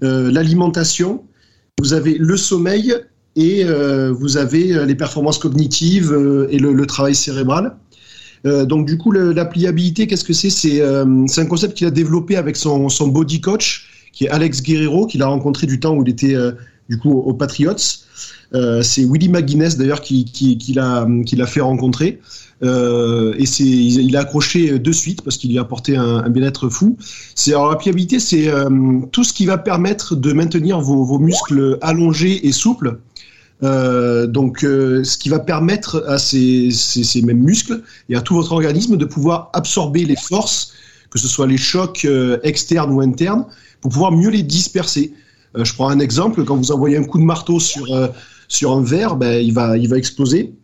euh, 0.02 0.32
l'alimentation, 0.32 1.22
vous 1.80 1.92
avez 1.92 2.14
le 2.18 2.36
sommeil 2.36 2.94
et 3.36 3.64
euh, 3.64 4.10
vous 4.12 4.36
avez 4.38 4.84
les 4.84 4.96
performances 4.96 5.38
cognitives 5.38 6.12
et 6.50 6.58
le, 6.58 6.72
le 6.72 6.86
travail 6.86 7.14
cérébral. 7.14 7.76
Euh, 8.46 8.64
donc 8.64 8.86
du 8.86 8.98
coup, 8.98 9.12
le- 9.12 9.32
la 9.32 9.44
pliabilité, 9.44 10.06
qu'est-ce 10.06 10.24
que 10.24 10.32
c'est? 10.32 10.50
C'est 10.50 10.80
euh, 10.80 11.26
c'est 11.28 11.40
un 11.42 11.46
concept 11.46 11.76
qu'il 11.76 11.86
a 11.86 11.90
développé 11.90 12.36
avec 12.36 12.56
son, 12.56 12.88
son 12.88 13.08
body 13.08 13.40
coach, 13.40 13.88
qui 14.12 14.26
est 14.26 14.28
Alex 14.28 14.62
Guerrero, 14.62 15.06
qu'il 15.06 15.22
a 15.22 15.26
rencontré 15.26 15.66
du 15.66 15.80
temps 15.80 15.94
où 15.94 16.02
il 16.02 16.10
était 16.10 16.34
euh, 16.34 16.52
du 16.88 16.98
coup 16.98 17.10
aux 17.10 17.34
Patriots. 17.34 17.74
Euh, 18.54 18.82
c'est 18.82 19.04
Willie 19.04 19.30
McGuinness 19.30 19.78
d'ailleurs 19.78 20.02
qui, 20.02 20.26
qui, 20.26 20.58
qui 20.58 20.74
l'a 20.74 21.46
fait 21.46 21.60
rencontrer. 21.60 22.20
Euh, 22.62 23.34
et 23.38 23.46
c'est 23.46 23.64
il, 23.64 24.16
a 24.16 24.20
accroché 24.20 24.78
de 24.78 24.92
suite 24.92 25.22
parce 25.22 25.36
qu'il 25.36 25.50
lui 25.50 25.58
a 25.58 25.62
apporté 25.62 25.96
un, 25.96 26.28
bien-être 26.28 26.68
fou. 26.68 26.96
C'est 27.34 27.52
alors 27.52 27.70
la 27.70 27.76
pliabilité, 27.76 28.20
c'est 28.20 28.48
tout 29.10 29.24
ce 29.24 29.32
qui 29.32 29.46
va 29.46 29.58
permettre 29.58 30.14
de 30.14 30.32
maintenir 30.32 30.80
vos, 30.80 31.02
vos 31.02 31.18
muscles 31.18 31.78
allongés 31.80 32.46
et 32.46 32.52
souples. 32.52 32.98
Donc, 33.62 34.58
ce 34.60 35.18
qui 35.18 35.28
va 35.28 35.38
permettre 35.38 36.04
à 36.06 36.18
ces, 36.18 36.70
ces, 36.70 37.22
mêmes 37.22 37.42
muscles 37.42 37.82
et 38.10 38.16
à 38.16 38.20
tout 38.20 38.34
votre 38.34 38.52
organisme 38.52 38.96
de 38.96 39.06
pouvoir 39.06 39.50
absorber 39.54 40.04
les 40.04 40.16
forces, 40.16 40.72
que 41.10 41.18
ce 41.18 41.26
soit 41.26 41.46
les 41.46 41.56
chocs 41.56 42.06
externes 42.44 42.92
ou 42.92 43.00
internes, 43.00 43.46
pour 43.82 43.90
pouvoir 43.90 44.12
mieux 44.12 44.30
les 44.30 44.42
disperser. 44.42 45.12
Euh, 45.56 45.64
je 45.64 45.74
prends 45.74 45.90
un 45.90 45.98
exemple, 45.98 46.44
quand 46.44 46.56
vous 46.56 46.72
envoyez 46.72 46.96
un 46.96 47.04
coup 47.04 47.18
de 47.18 47.24
marteau 47.24 47.60
sur, 47.60 47.92
euh, 47.94 48.08
sur 48.48 48.72
un 48.72 48.82
verre, 48.82 49.16
ben, 49.16 49.42
il, 49.42 49.52
va, 49.52 49.76
il 49.76 49.88
va 49.88 49.98
exploser. 49.98 50.54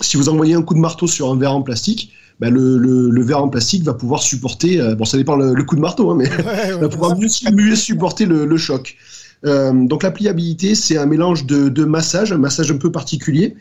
Si 0.00 0.16
vous 0.16 0.28
envoyez 0.28 0.54
un 0.54 0.62
coup 0.62 0.74
de 0.74 0.78
marteau 0.78 1.08
sur 1.08 1.28
un 1.30 1.36
verre 1.36 1.54
en 1.54 1.62
plastique, 1.62 2.12
ben, 2.38 2.50
le, 2.54 2.78
le, 2.78 3.10
le 3.10 3.22
verre 3.24 3.42
en 3.42 3.48
plastique 3.48 3.82
va 3.82 3.94
pouvoir 3.94 4.22
supporter, 4.22 4.80
euh, 4.80 4.94
bon 4.94 5.04
ça 5.04 5.16
dépend 5.16 5.34
le, 5.34 5.54
le 5.54 5.64
coup 5.64 5.74
de 5.74 5.80
marteau, 5.80 6.10
hein, 6.12 6.16
mais 6.16 6.28
va 6.80 6.88
pouvoir 6.88 7.18
mieux, 7.18 7.26
mieux 7.52 7.74
supporter 7.74 8.26
le, 8.26 8.56
choc. 8.56 8.96
Donc 9.42 10.02
la 10.02 10.10
pliabilité, 10.10 10.74
c'est 10.74 10.98
un 10.98 11.06
mélange 11.06 11.46
de, 11.46 11.68
de 11.68 11.84
massage, 11.84 12.32
un 12.32 12.38
massage 12.38 12.70
un 12.70 12.76
peu 12.76 12.92
particulier, 12.92 13.56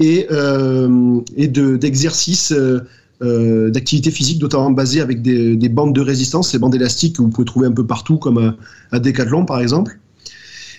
et, 0.00 0.26
euh, 0.30 1.20
et 1.36 1.48
de- 1.48 1.76
d'exercices, 1.76 2.52
euh, 2.52 2.80
euh, 3.22 3.70
d'activités 3.70 4.10
physiques, 4.10 4.40
notamment 4.40 4.70
basées 4.70 5.00
avec 5.00 5.22
des, 5.22 5.56
des 5.56 5.68
bandes 5.68 5.94
de 5.94 6.00
résistance, 6.00 6.50
ces 6.52 6.58
bandes 6.58 6.74
élastiques 6.74 7.16
que 7.16 7.22
vous 7.22 7.28
pouvez 7.28 7.44
trouver 7.44 7.66
un 7.66 7.72
peu 7.72 7.86
partout, 7.86 8.16
comme 8.18 8.38
à, 8.38 8.56
à 8.92 9.00
Decathlon 9.00 9.44
par 9.44 9.60
exemple. 9.60 9.98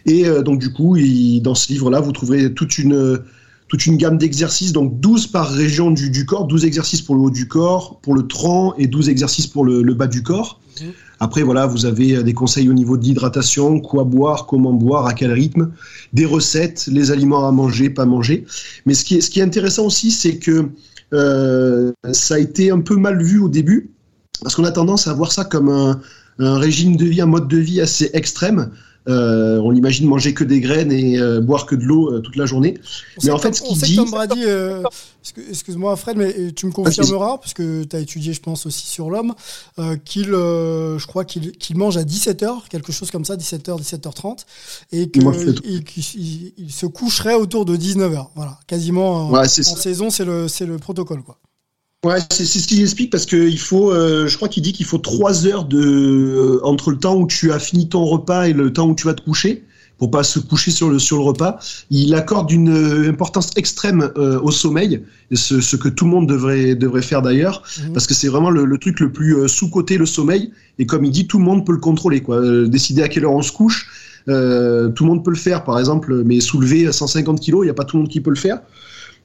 Et 0.06 0.26
euh, 0.26 0.42
donc 0.42 0.60
du 0.60 0.72
coup, 0.72 0.96
il- 0.98 1.42
dans 1.42 1.56
ce 1.56 1.72
livre-là, 1.72 2.00
vous 2.00 2.12
trouverez 2.12 2.54
toute 2.54 2.78
une, 2.78 3.20
toute 3.68 3.86
une 3.86 3.98
gamme 3.98 4.18
d'exercices, 4.18 4.72
donc 4.72 5.00
12 5.00 5.28
par 5.28 5.50
région 5.50 5.92
du, 5.92 6.10
du 6.10 6.26
corps, 6.26 6.48
12 6.48 6.66
exercices 6.66 7.02
pour 7.02 7.16
le 7.16 7.22
haut 7.22 7.30
du 7.32 7.48
corps, 7.48 8.00
pour 8.02 8.16
le 8.16 8.26
tronc, 8.28 8.74
et 8.78 8.88
12 8.88 9.10
exercices 9.10 9.48
pour 9.48 9.66
le, 9.66 9.82
le 9.84 9.94
bas 9.94 10.08
du 10.08 10.24
corps. 10.24 10.60
Après, 11.22 11.42
voilà, 11.44 11.66
vous 11.68 11.86
avez 11.86 12.16
euh, 12.16 12.24
des 12.24 12.34
conseils 12.34 12.70
au 12.70 12.74
niveau 12.74 12.96
de 12.96 13.04
l'hydratation, 13.04 13.82
quoi 13.82 14.06
boire, 14.06 14.46
comment 14.46 14.72
boire, 14.72 15.06
à 15.06 15.14
quel 15.14 15.34
rythme, 15.34 15.72
des 16.14 16.26
recettes, 16.26 16.88
les 16.90 17.12
aliments 17.12 17.46
à 17.46 17.52
manger, 17.52 17.90
pas 17.90 18.06
manger. 18.06 18.46
Mais 18.86 18.94
ce 18.94 19.04
qui 19.04 19.16
est, 19.18 19.22
ce 19.22 19.30
qui 19.30 19.42
est 19.42 19.44
intéressant 19.44 19.86
aussi, 19.86 20.12
c'est 20.12 20.38
que 20.38 20.70
ça 21.12 22.36
a 22.36 22.40
été 22.40 22.72
un 22.72 22.82
peu 22.82 22.96
mal 22.96 23.22
vu 23.22 23.40
au 23.40 23.50
début, 23.50 23.92
parce 24.42 24.56
qu'on 24.56 24.66
a 24.66 24.72
tendance 24.72 25.08
à 25.08 25.14
voir 25.14 25.32
ça 25.32 25.46
comme 25.46 25.70
un, 25.70 26.02
un 26.40 26.58
régime 26.58 26.96
de 26.96 27.06
vie, 27.06 27.22
un 27.22 27.26
mode 27.26 27.48
de 27.48 27.58
vie 27.58 27.82
assez 27.82 28.10
extrême. 28.14 28.72
Euh, 29.08 29.60
on 29.60 29.72
l'imagine 29.72 30.06
manger 30.08 30.34
que 30.34 30.44
des 30.44 30.60
graines 30.60 30.92
et 30.92 31.18
euh, 31.18 31.40
boire 31.42 31.66
que 31.66 31.74
de 31.76 31.84
l'eau 31.84 32.14
euh, 32.14 32.20
toute 32.20 32.36
la 32.36 32.46
journée. 32.46 32.78
On 33.18 33.26
Mais 33.26 33.32
en 33.32 33.38
fait, 33.40 33.54
ce 33.56 33.62
qu'il 33.64 33.78
dit, 33.78 33.96
Tom 33.96 34.12
Brady, 34.12 34.42
excu- 35.24 35.50
excuse-moi 35.50 35.96
Fred, 35.96 36.18
mais 36.18 36.52
tu 36.52 36.66
me 36.66 36.72
confirmeras, 36.72 37.38
parce 37.38 37.54
que 37.54 37.84
tu 37.84 37.96
as 37.96 38.00
étudié, 38.00 38.34
je 38.34 38.42
pense, 38.42 38.66
aussi 38.66 38.86
sur 38.88 39.10
l'homme, 39.10 39.34
qu'il, 40.06 40.26
je 40.26 41.08
crois 41.08 41.26
qu'il 41.26 41.78
mange 41.78 41.98
à 41.98 42.04
17h, 42.04 42.68
quelque 42.70 42.92
chose 42.92 43.10
comme 43.10 43.26
ça, 43.26 43.36
17h, 43.36 43.82
17h30, 43.82 44.40
et 44.92 45.10
qu'il 45.10 45.24
il, 45.64 46.54
il 46.58 46.72
se 46.72 46.86
coucherait 46.86 47.36
autour 47.36 47.66
de 47.66 47.76
19h. 47.78 48.28
Voilà, 48.36 48.60
quasiment 48.68 49.28
en, 49.28 49.32
Ouais, 49.32 49.48
saison, 49.48 50.10
c'est 50.10 50.26
le, 50.26 50.48
c'est 50.48 50.66
le 50.66 50.78
protocole. 50.78 51.24
Quoi. 51.24 51.38
Ouais, 52.06 52.20
c'est 52.32 52.46
c'est 52.46 52.60
ce 52.60 52.68
qu'il 52.68 52.80
explique 52.82 53.12
parce 53.12 53.26
qu'il 53.26 53.60
faut, 53.60 53.92
euh, 53.92 54.26
je 54.28 54.36
crois 54.38 54.48
qu'il 54.48 54.64
dit 54.64 54.72
qu'il 54.72 54.86
faut 54.86 55.00
trois 55.00 55.46
heures 55.46 55.66
de 55.66 55.78
euh, 55.82 56.60
entre 56.66 56.92
le 56.92 56.98
temps 56.98 57.18
où 57.18 57.28
tu 57.28 57.52
as 57.52 57.60
fini 57.60 57.90
ton 57.90 58.06
repas 58.06 58.48
et 58.48 58.54
le 58.54 58.72
temps 58.72 58.88
où 58.88 58.96
tu 58.96 59.06
vas 59.06 59.14
te 59.14 59.22
coucher, 59.22 59.66
pour 59.98 60.10
pas 60.10 60.24
se 60.24 60.40
coucher 60.40 60.72
sur 60.72 60.90
le 60.90 60.98
sur 60.98 61.18
le 61.18 61.24
repas. 61.24 61.60
Il 61.90 62.16
accorde 62.16 62.52
une 62.52 62.70
euh, 62.70 63.10
importance 63.10 63.50
extrême 63.58 64.12
euh, 64.18 64.40
au 64.40 64.50
sommeil, 64.50 65.04
ce, 65.34 65.60
ce, 65.60 65.76
que 65.76 65.90
tout 65.90 66.06
le 66.06 66.12
monde 66.12 66.30
devrait 66.30 66.74
devrait 66.74 67.02
faire 67.02 67.22
d'ailleurs, 67.22 67.64
Mhm. 67.78 67.92
parce 67.92 68.08
que 68.08 68.14
c'est 68.14 68.30
vraiment 68.30 68.50
le, 68.50 68.64
le 68.64 68.78
truc 68.78 69.02
le 69.02 69.12
plus 69.12 69.36
euh, 69.36 69.50
sous 69.50 69.70
coté 69.70 69.98
le 69.98 70.06
sommeil. 70.06 70.54
Et 70.78 70.86
comme 70.86 71.04
il 71.04 71.12
dit, 71.12 71.28
tout 71.28 71.38
le 71.38 71.44
monde 71.44 71.66
peut 71.66 71.74
le 71.74 71.80
contrôler, 71.80 72.22
quoi. 72.22 72.38
Euh, 72.38 72.68
décider 72.70 73.02
à 73.04 73.10
quelle 73.10 73.26
heure 73.26 73.34
on 73.34 73.42
se 73.42 73.52
couche, 73.52 73.90
euh, 74.30 74.88
tout 74.88 75.04
le 75.04 75.10
monde 75.10 75.26
peut 75.26 75.32
le 75.32 75.36
faire. 75.38 75.66
Par 75.66 75.78
exemple, 75.78 76.24
mais 76.24 76.40
soulever 76.40 76.90
150 76.94 77.42
kilos, 77.42 77.64
il 77.64 77.66
n'y 77.66 77.72
a 77.72 77.74
pas 77.74 77.84
tout 77.84 77.98
le 77.98 78.04
monde 78.04 78.12
qui 78.12 78.22
peut 78.22 78.30
le 78.30 78.38
faire. 78.38 78.62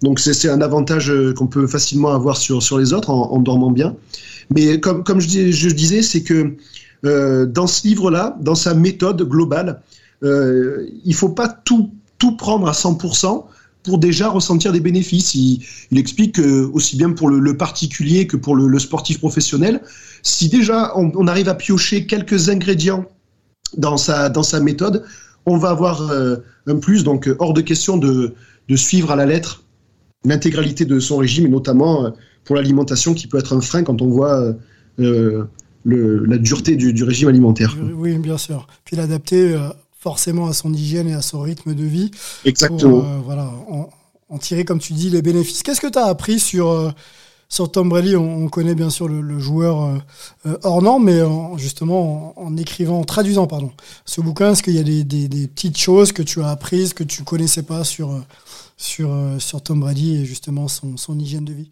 Donc 0.05 0.21
c'est 0.21 0.51
un 0.51 0.61
avantage 0.61 1.11
euh, 1.11 1.33
qu'on 1.33 1.47
peut 1.47 1.67
facilement 1.67 2.13
avoir 2.13 2.37
sur 2.37 2.63
sur 2.63 2.79
les 2.79 2.93
autres 2.93 3.11
en, 3.11 3.39
dormant 3.41 3.71
bien. 3.71 3.97
Mais 4.55 4.79
comme 4.79 5.03
comme 5.03 5.19
je, 5.19 5.27
dis- 5.27 5.53
je 5.53 5.71
disais, 5.71 6.03
c'est 6.03 6.23
que 6.23 6.57
euh, 7.07 7.47
dans 7.47 7.67
ce 7.67 7.87
livre-là, 7.89 8.37
dans 8.41 8.55
sa 8.55 8.75
méthode 8.75 9.23
globale, 9.23 9.81
euh, 10.23 10.87
il 11.05 11.15
faut 11.15 11.31
pas 11.31 11.49
tout, 11.49 11.91
tout 12.19 12.37
prendre 12.37 12.69
à 12.69 12.73
100% 12.73 13.45
pour 13.83 13.99
déjà 13.99 14.29
ressentir 14.29 14.73
des 14.73 14.81
bénéfices. 14.81 15.35
Il, 15.35 15.63
explique 15.99 16.37
que, 16.37 16.65
aussi 16.73 16.97
bien 16.97 17.11
pour 17.13 17.29
le, 17.29 17.57
particulier 17.57 18.27
que 18.27 18.37
pour 18.37 18.57
le, 18.57 18.79
sportif 18.79 19.19
professionnel, 19.19 19.83
si 20.23 20.49
déjà 20.49 20.93
on, 20.97 21.27
arrive 21.27 21.51
à 21.51 21.55
piocher 21.55 22.07
quelques 22.07 22.49
ingrédients 22.49 23.05
dans 23.77 23.99
sa, 23.99 24.31
dans 24.31 24.43
sa 24.43 24.61
méthode, 24.61 25.05
on 25.45 25.59
va 25.59 25.71
avoir 25.71 26.11
un 26.67 26.77
plus. 26.77 27.05
Donc, 27.05 27.29
hors 27.39 27.53
de 27.53 27.61
question 27.61 27.99
de, 27.99 28.35
de 28.71 28.77
suivre 28.77 29.11
à 29.11 29.17
la 29.17 29.27
lettre 29.27 29.64
l'intégralité 30.25 30.85
de 30.85 30.99
son 31.01 31.19
régime, 31.19 31.47
et 31.47 31.51
notamment 31.51 32.07
euh, 32.07 32.11
pour 32.45 32.57
l'alimentation 32.57 33.15
qui 33.15 33.27
peut 33.27 33.39
être 33.39 33.55
un 33.57 33.61
frein 33.61 33.83
quand 33.83 34.03
on 34.03 34.09
voit 34.09 34.55
euh, 35.01 35.45
le, 35.85 36.25
la 36.25 36.39
dureté 36.39 36.77
du, 36.77 36.93
du 36.93 37.05
régime 37.05 37.29
alimentaire. 37.29 37.77
Oui, 37.97 38.17
bien 38.19 38.39
sûr. 38.39 38.67
Puis 38.85 38.97
l'adapter 38.97 39.55
euh, 39.55 39.69
forcément 39.99 40.47
à 40.49 40.53
son 40.53 40.73
hygiène 40.73 41.09
et 41.09 41.15
à 41.15 41.23
son 41.23 41.41
rythme 41.41 41.75
de 41.75 41.85
vie. 41.85 42.11
Exactement. 42.45 43.01
Pour, 43.01 43.05
voilà, 43.25 43.51
en, 43.71 43.91
en 44.29 44.39
tirer, 44.39 44.65
comme 44.65 44.79
tu 44.79 44.93
dis, 44.93 45.11
les 45.11 45.23
bénéfices. 45.23 45.63
Qu'est-ce 45.63 45.81
que 45.81 45.87
tu 45.91 45.99
as 45.99 46.07
appris 46.07 46.39
sur, 46.41 46.93
sur 47.49 47.71
Tom 47.71 47.89
Brady? 47.89 48.17
On, 48.17 48.45
on 48.45 48.49
connaît 48.49 48.75
bien 48.75 48.91
sûr 48.91 49.09
le, 49.09 49.21
le 49.21 49.39
joueur 49.39 50.01
euh, 50.47 50.57
hors 50.63 50.83
norme, 50.83 51.05
mais 51.05 51.23
en- 51.23 51.57
justement 51.59 52.35
en, 52.39 52.47
en 52.47 52.57
écrivant, 52.57 53.01
en 53.01 53.05
traduisant 53.05 53.47
pardon, 53.47 53.71
ce 54.05 54.21
bouquin, 54.21 54.53
est-ce 54.53 54.63
qu'il 54.63 54.75
y 54.75 54.79
a 54.79 54.83
des, 54.83 55.05
des- 55.05 55.29
des 55.29 55.49
petites 55.49 55.79
choses 55.79 56.13
que 56.13 56.23
tu 56.23 56.41
as 56.43 56.49
apprises, 56.49 56.95
que 56.95 57.05
tu 57.05 57.23
connaissais 57.23 57.63
pas 57.63 57.85
sur, 57.85 58.23
sur, 58.77 59.13
euh, 59.13 59.39
sur 59.39 59.63
Tom 59.63 59.81
Brady 59.81 60.17
et 60.17 60.25
justement 60.25 60.69
son, 60.69 60.97
son 60.97 61.19
hygiène 61.19 61.45
de 61.45 61.53
vie 61.53 61.71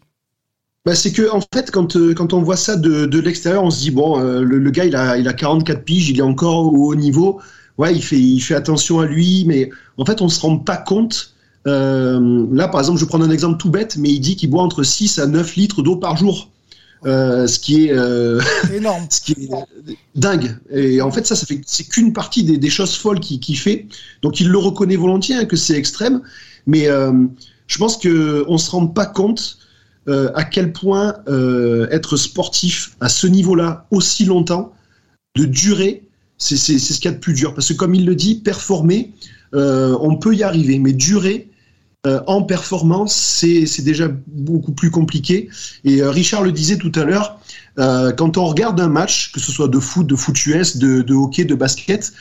Bah, 0.85 0.95
c'est 0.95 1.13
que 1.13 1.29
en 1.31 1.39
fait, 1.53 1.71
quand, 1.71 1.95
euh, 1.95 2.13
quand 2.13 2.33
on 2.33 2.41
voit 2.41 2.57
ça 2.57 2.75
de, 2.75 3.05
de 3.05 3.19
l'extérieur, 3.19 3.63
on 3.63 3.69
se 3.69 3.79
dit 3.79 3.91
bon, 3.91 4.19
euh, 4.19 4.41
le, 4.41 4.59
le 4.59 4.71
gars 4.71 4.83
il 4.85 4.95
a, 4.95 5.17
il 5.17 5.27
a 5.29 5.33
44 5.33 5.83
piges, 5.85 6.09
il 6.09 6.19
est 6.19 6.21
encore 6.21 6.73
au 6.73 6.91
haut 6.91 6.95
niveau. 6.95 7.39
Ouais, 7.77 7.95
il 7.95 8.03
fait, 8.03 8.19
il 8.19 8.39
fait 8.41 8.53
attention 8.55 8.99
à 8.99 9.05
lui, 9.05 9.45
mais 9.47 9.69
en 9.97 10.05
fait, 10.05 10.21
on 10.21 10.27
se 10.29 10.39
rend 10.41 10.57
pas 10.59 10.77
compte. 10.77 11.33
Euh, 11.67 12.45
là, 12.51 12.67
par 12.67 12.81
exemple, 12.81 12.99
je 12.99 13.05
prends 13.05 13.21
un 13.21 13.31
exemple 13.31 13.57
tout 13.57 13.69
bête, 13.69 13.95
mais 13.97 14.09
il 14.09 14.19
dit 14.19 14.35
qu'il 14.35 14.49
boit 14.49 14.61
entre 14.61 14.83
6 14.83 15.19
à 15.19 15.25
9 15.25 15.55
litres 15.55 15.81
d'eau 15.81 15.95
par 15.95 16.17
jour. 16.17 16.51
Ce 17.05 17.59
qui 17.59 17.85
est 17.87 17.93
énorme, 18.67 19.07
ce 19.09 19.21
qui 19.21 19.33
est 19.33 19.49
dingue. 20.15 20.57
Et 20.71 21.01
en 21.01 21.11
fait, 21.11 21.25
ça, 21.25 21.35
ça 21.35 21.45
fait 21.45 21.61
c'est 21.65 21.85
qu'une 21.85 22.13
partie 22.13 22.43
des, 22.43 22.57
des 22.57 22.69
choses 22.69 22.95
folles 22.95 23.19
qu'il 23.19 23.39
qu'il 23.39 23.57
fait. 23.57 23.87
Donc, 24.21 24.39
il 24.39 24.49
le 24.49 24.57
reconnaît 24.57 24.95
volontiers 24.95 25.35
hein, 25.35 25.45
que 25.45 25.55
c'est 25.55 25.75
extrême, 25.75 26.21
mais 26.67 26.87
euh, 26.87 27.11
je 27.67 27.77
pense 27.77 27.97
que 27.97 28.45
on 28.47 28.57
se 28.57 28.71
rend 28.71 28.87
pas 28.87 29.05
compte 29.05 29.57
euh, 30.07 30.31
à 30.35 30.43
quel 30.43 30.73
point 30.73 31.15
euh, 31.27 31.87
être 31.91 32.17
sportif 32.17 32.95
à 32.99 33.09
ce 33.09 33.27
niveau-là 33.27 33.87
aussi 33.91 34.25
longtemps, 34.25 34.73
de 35.35 35.45
durer, 35.45 36.03
c'est 36.37 36.57
ce 36.57 36.99
qu'il 36.99 37.05
y 37.05 37.07
a 37.07 37.11
de 37.11 37.19
plus 37.19 37.33
dur. 37.33 37.53
Parce 37.53 37.69
que 37.69 37.73
comme 37.73 37.95
il 37.95 38.05
le 38.05 38.15
dit, 38.15 38.35
performer, 38.35 39.13
on 39.53 40.17
peut 40.17 40.35
y 40.35 40.43
arriver, 40.43 40.77
mais 40.77 40.93
durer 40.93 41.49
en 42.05 42.43
performance, 42.43 43.15
c'est 43.15 43.81
déjà 43.81 44.09
beaucoup 44.27 44.73
plus 44.73 44.91
compliqué. 44.91 45.49
Et 45.85 46.03
Richard 46.03 46.43
le 46.43 46.51
disait 46.51 46.77
tout 46.77 46.91
à 46.95 47.03
l'heure, 47.03 47.39
quand 47.77 48.37
on 48.37 48.45
regarde 48.45 48.79
un 48.79 48.89
match, 48.89 49.31
que 49.31 49.39
ce 49.39 49.51
soit 49.51 49.69
de 49.69 49.79
foot, 49.79 50.05
de 50.05 50.15
foot 50.15 50.45
US, 50.45 50.77
de, 50.77 51.01
de 51.01 51.13
hockey, 51.13 51.45
de 51.45 51.55
basket, 51.55 52.13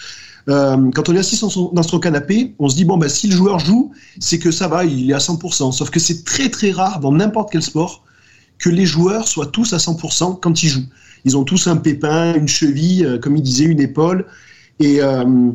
euh, 0.48 0.90
quand 0.92 1.08
on 1.08 1.14
est 1.14 1.18
assis 1.18 1.40
dans 1.40 1.82
son, 1.82 2.00
canapé, 2.00 2.54
on 2.58 2.68
se 2.68 2.74
dit 2.74 2.84
bon 2.84 2.98
bah 2.98 3.08
si 3.08 3.28
le 3.28 3.36
joueur 3.36 3.58
joue, 3.58 3.92
c'est 4.18 4.38
que 4.38 4.50
ça 4.50 4.68
va, 4.68 4.84
il 4.84 5.10
est 5.10 5.14
à 5.14 5.18
100%. 5.18 5.72
Sauf 5.72 5.90
que 5.90 6.00
c'est 6.00 6.24
très 6.24 6.48
très 6.48 6.72
rare 6.72 7.00
dans 7.00 7.12
n'importe 7.12 7.50
quel 7.52 7.62
sport 7.62 8.04
que 8.58 8.68
les 8.68 8.86
joueurs 8.86 9.28
soient 9.28 9.46
tous 9.46 9.72
à 9.72 9.76
100% 9.76 10.40
quand 10.40 10.62
ils 10.62 10.68
jouent. 10.68 10.86
Ils 11.24 11.36
ont 11.36 11.44
tous 11.44 11.68
un 11.68 11.76
pépin, 11.76 12.34
une 12.34 12.48
cheville, 12.48 13.04
euh, 13.04 13.18
comme 13.18 13.36
il 13.36 13.42
disait, 13.42 13.64
une 13.64 13.80
épaule, 13.80 14.26
et 14.80 15.00
euh, 15.00 15.52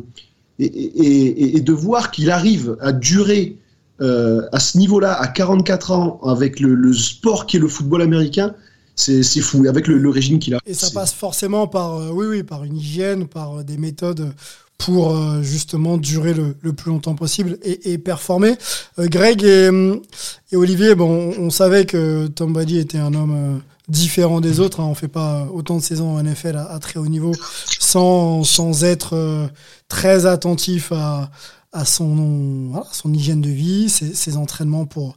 et, 0.58 1.60
de 1.60 1.72
voir 1.72 2.10
qu'il 2.10 2.30
arrive 2.30 2.76
à 2.80 2.90
durer 2.90 3.56
à 4.00 4.58
ce 4.58 4.76
niveau-là, 4.76 5.14
à 5.14 5.28
44 5.28 5.92
ans, 5.92 6.20
avec 6.24 6.58
le, 6.58 6.92
sport 6.92 7.46
qui 7.46 7.58
est 7.58 7.60
le 7.60 7.68
football 7.68 8.02
américain, 8.02 8.54
c'est 8.96 9.22
fou, 9.40 9.64
avec 9.68 9.86
le, 9.86 10.10
régime 10.10 10.40
qu'il 10.40 10.56
a. 10.56 10.58
Et 10.66 10.74
ça 10.74 10.90
passe 10.90 11.12
forcément 11.12 11.68
par, 11.68 12.12
oui, 12.12 12.26
oui, 12.26 12.42
par 12.42 12.64
une 12.64 12.76
hygiène, 12.76 13.28
par 13.28 13.62
des 13.62 13.76
méthodes 13.76 14.32
pour 14.78 15.10
euh, 15.10 15.42
justement 15.42 15.98
durer 15.98 16.32
le, 16.32 16.56
le 16.62 16.72
plus 16.72 16.90
longtemps 16.90 17.16
possible 17.16 17.58
et, 17.62 17.92
et 17.92 17.98
performer. 17.98 18.54
Euh, 18.98 19.08
Greg 19.08 19.42
et, 19.42 19.68
hum, 19.68 20.00
et 20.52 20.56
Olivier, 20.56 20.94
bon, 20.94 21.34
on, 21.36 21.50
savait 21.50 21.84
que 21.84 22.28
Tom 22.28 22.52
Brady 22.52 22.78
était 22.78 22.98
un 22.98 23.12
homme 23.12 23.34
euh, 23.36 23.58
différent 23.88 24.40
des 24.40 24.60
autres. 24.60 24.80
Hein. 24.80 24.86
On 24.88 24.94
fait 24.94 25.08
pas 25.08 25.46
autant 25.52 25.76
de 25.76 25.82
saisons 25.82 26.16
en 26.16 26.22
NFL 26.22 26.56
à, 26.56 26.78
très 26.78 27.00
haut 27.00 27.08
niveau 27.08 27.32
sans, 27.80 28.44
sans 28.44 28.84
être 28.84 29.14
euh, 29.14 29.48
très 29.88 30.26
attentif 30.26 30.92
à, 30.92 31.30
à 31.72 31.84
son, 31.84 32.84
son 32.92 33.12
hygiène 33.12 33.40
de 33.40 33.50
vie, 33.50 33.90
ses 33.90 34.36
entraînements 34.36 34.86
pour, 34.86 35.16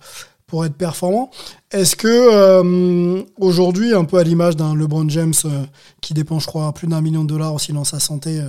pour 0.51 0.65
être 0.65 0.75
performant. 0.75 1.31
Est-ce 1.71 1.95
que 1.95 2.09
euh, 2.09 3.23
aujourd'hui, 3.39 3.93
un 3.93 4.03
peu 4.03 4.17
à 4.17 4.23
l'image 4.23 4.57
d'un 4.57 4.75
LeBron 4.75 5.07
James 5.07 5.33
euh, 5.45 5.63
qui 6.01 6.13
dépense, 6.13 6.43
je 6.43 6.47
crois, 6.47 6.73
plus 6.73 6.89
d'un 6.89 6.99
million 6.99 7.23
de 7.23 7.29
dollars 7.29 7.53
aussi 7.53 7.71
dans 7.71 7.85
sa 7.85 8.01
santé 8.01 8.41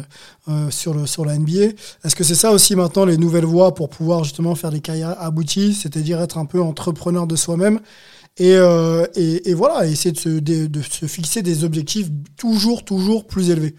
euh, 0.48 0.68
sur, 0.70 0.94
le, 0.94 1.06
sur 1.06 1.24
la 1.24 1.38
NBA, 1.38 1.74
est-ce 2.02 2.16
que 2.16 2.24
c'est 2.24 2.34
ça 2.34 2.50
aussi 2.50 2.74
maintenant 2.74 3.04
les 3.04 3.18
nouvelles 3.18 3.44
voies 3.44 3.72
pour 3.72 3.88
pouvoir 3.88 4.24
justement 4.24 4.56
faire 4.56 4.72
des 4.72 4.80
carrières 4.80 5.14
abouties, 5.22 5.74
c'est-à-dire 5.74 6.20
être 6.20 6.38
un 6.38 6.44
peu 6.44 6.60
entrepreneur 6.60 7.28
de 7.28 7.36
soi-même 7.36 7.78
et, 8.36 8.56
et, 9.14 9.50
et 9.50 9.54
voilà, 9.54 9.86
essayer 9.86 10.10
de 10.10 10.18
se, 10.18 10.28
de, 10.28 10.66
de 10.66 10.82
se 10.82 11.06
fixer 11.06 11.42
des 11.42 11.62
objectifs 11.62 12.08
toujours, 12.36 12.84
toujours 12.84 13.28
plus 13.28 13.50
élevés? 13.50 13.76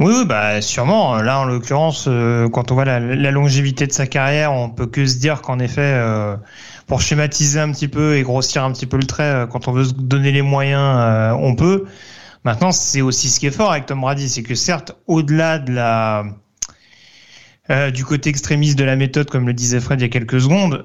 Oui, 0.00 0.14
oui, 0.16 0.24
bah 0.24 0.62
sûrement. 0.62 1.20
Là, 1.20 1.40
en 1.40 1.44
l'occurrence, 1.44 2.06
euh, 2.08 2.48
quand 2.48 2.72
on 2.72 2.74
voit 2.74 2.86
la, 2.86 3.00
la 3.00 3.30
longévité 3.30 3.86
de 3.86 3.92
sa 3.92 4.06
carrière, 4.06 4.50
on 4.50 4.70
peut 4.70 4.86
que 4.86 5.04
se 5.04 5.18
dire 5.18 5.42
qu'en 5.42 5.58
effet, 5.58 5.82
euh, 5.82 6.36
pour 6.86 7.02
schématiser 7.02 7.60
un 7.60 7.70
petit 7.70 7.86
peu 7.86 8.16
et 8.16 8.22
grossir 8.22 8.64
un 8.64 8.72
petit 8.72 8.86
peu 8.86 8.96
le 8.96 9.04
trait, 9.04 9.24
euh, 9.24 9.46
quand 9.46 9.68
on 9.68 9.72
veut 9.72 9.84
se 9.84 9.92
donner 9.92 10.32
les 10.32 10.40
moyens, 10.40 11.36
on 11.38 11.54
peut. 11.54 11.84
Maintenant, 12.44 12.72
c'est 12.72 13.02
aussi 13.02 13.28
ce 13.28 13.38
qui 13.40 13.46
est 13.46 13.50
fort 13.50 13.72
avec 13.72 13.84
Tom 13.84 14.00
Brady, 14.00 14.30
c'est 14.30 14.42
que 14.42 14.54
certes, 14.54 14.96
au-delà 15.06 15.58
de 15.58 15.72
la 15.72 16.24
du 17.94 18.04
côté 18.04 18.30
extrémiste 18.30 18.76
de 18.78 18.84
la 18.84 18.96
méthode, 18.96 19.30
comme 19.30 19.46
le 19.46 19.52
disait 19.54 19.78
Fred 19.78 20.00
il 20.00 20.02
y 20.02 20.06
a 20.06 20.08
quelques 20.08 20.40
secondes, 20.40 20.82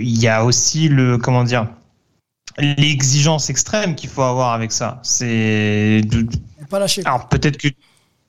il 0.00 0.18
y 0.20 0.26
a 0.26 0.44
aussi 0.44 0.88
le 0.88 1.16
comment 1.16 1.44
dire 1.44 1.68
l'exigence 2.58 3.50
extrême 3.50 3.94
qu'il 3.94 4.10
faut 4.10 4.22
avoir 4.22 4.52
avec 4.52 4.72
ça. 4.72 4.98
C'est 5.02 6.00
Pas 6.68 6.80
lâcher. 6.80 7.02
alors 7.04 7.28
peut-être 7.28 7.58
que 7.58 7.68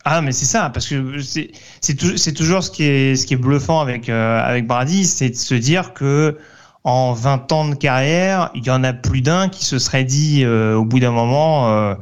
ah 0.09 0.21
mais 0.21 0.31
c'est 0.31 0.45
ça 0.45 0.69
parce 0.69 0.87
que 0.87 1.19
c'est 1.21 1.51
c'est 1.81 1.95
tou- 1.95 2.17
c'est 2.17 2.33
toujours 2.33 2.63
ce 2.63 2.71
qui 2.71 2.83
est 2.83 3.15
ce 3.15 3.25
qui 3.25 3.33
est 3.33 3.37
bluffant 3.37 3.79
avec 3.81 4.09
euh, 4.09 4.39
avec 4.41 4.65
Brady, 4.67 5.05
c'est 5.05 5.29
de 5.29 5.35
se 5.35 5.55
dire 5.55 5.93
que 5.93 6.37
en 6.83 7.13
20 7.13 7.51
ans 7.51 7.67
de 7.67 7.75
carrière, 7.75 8.49
il 8.55 8.65
y 8.65 8.69
en 8.71 8.83
a 8.83 8.93
plus 8.93 9.21
d'un 9.21 9.49
qui 9.49 9.65
se 9.65 9.79
serait 9.79 10.05
dit 10.05 10.43
euh, 10.45 10.75
au 10.75 10.85
bout 10.85 10.99
d'un 10.99 11.11
moment 11.11 11.69
euh, 11.69 11.95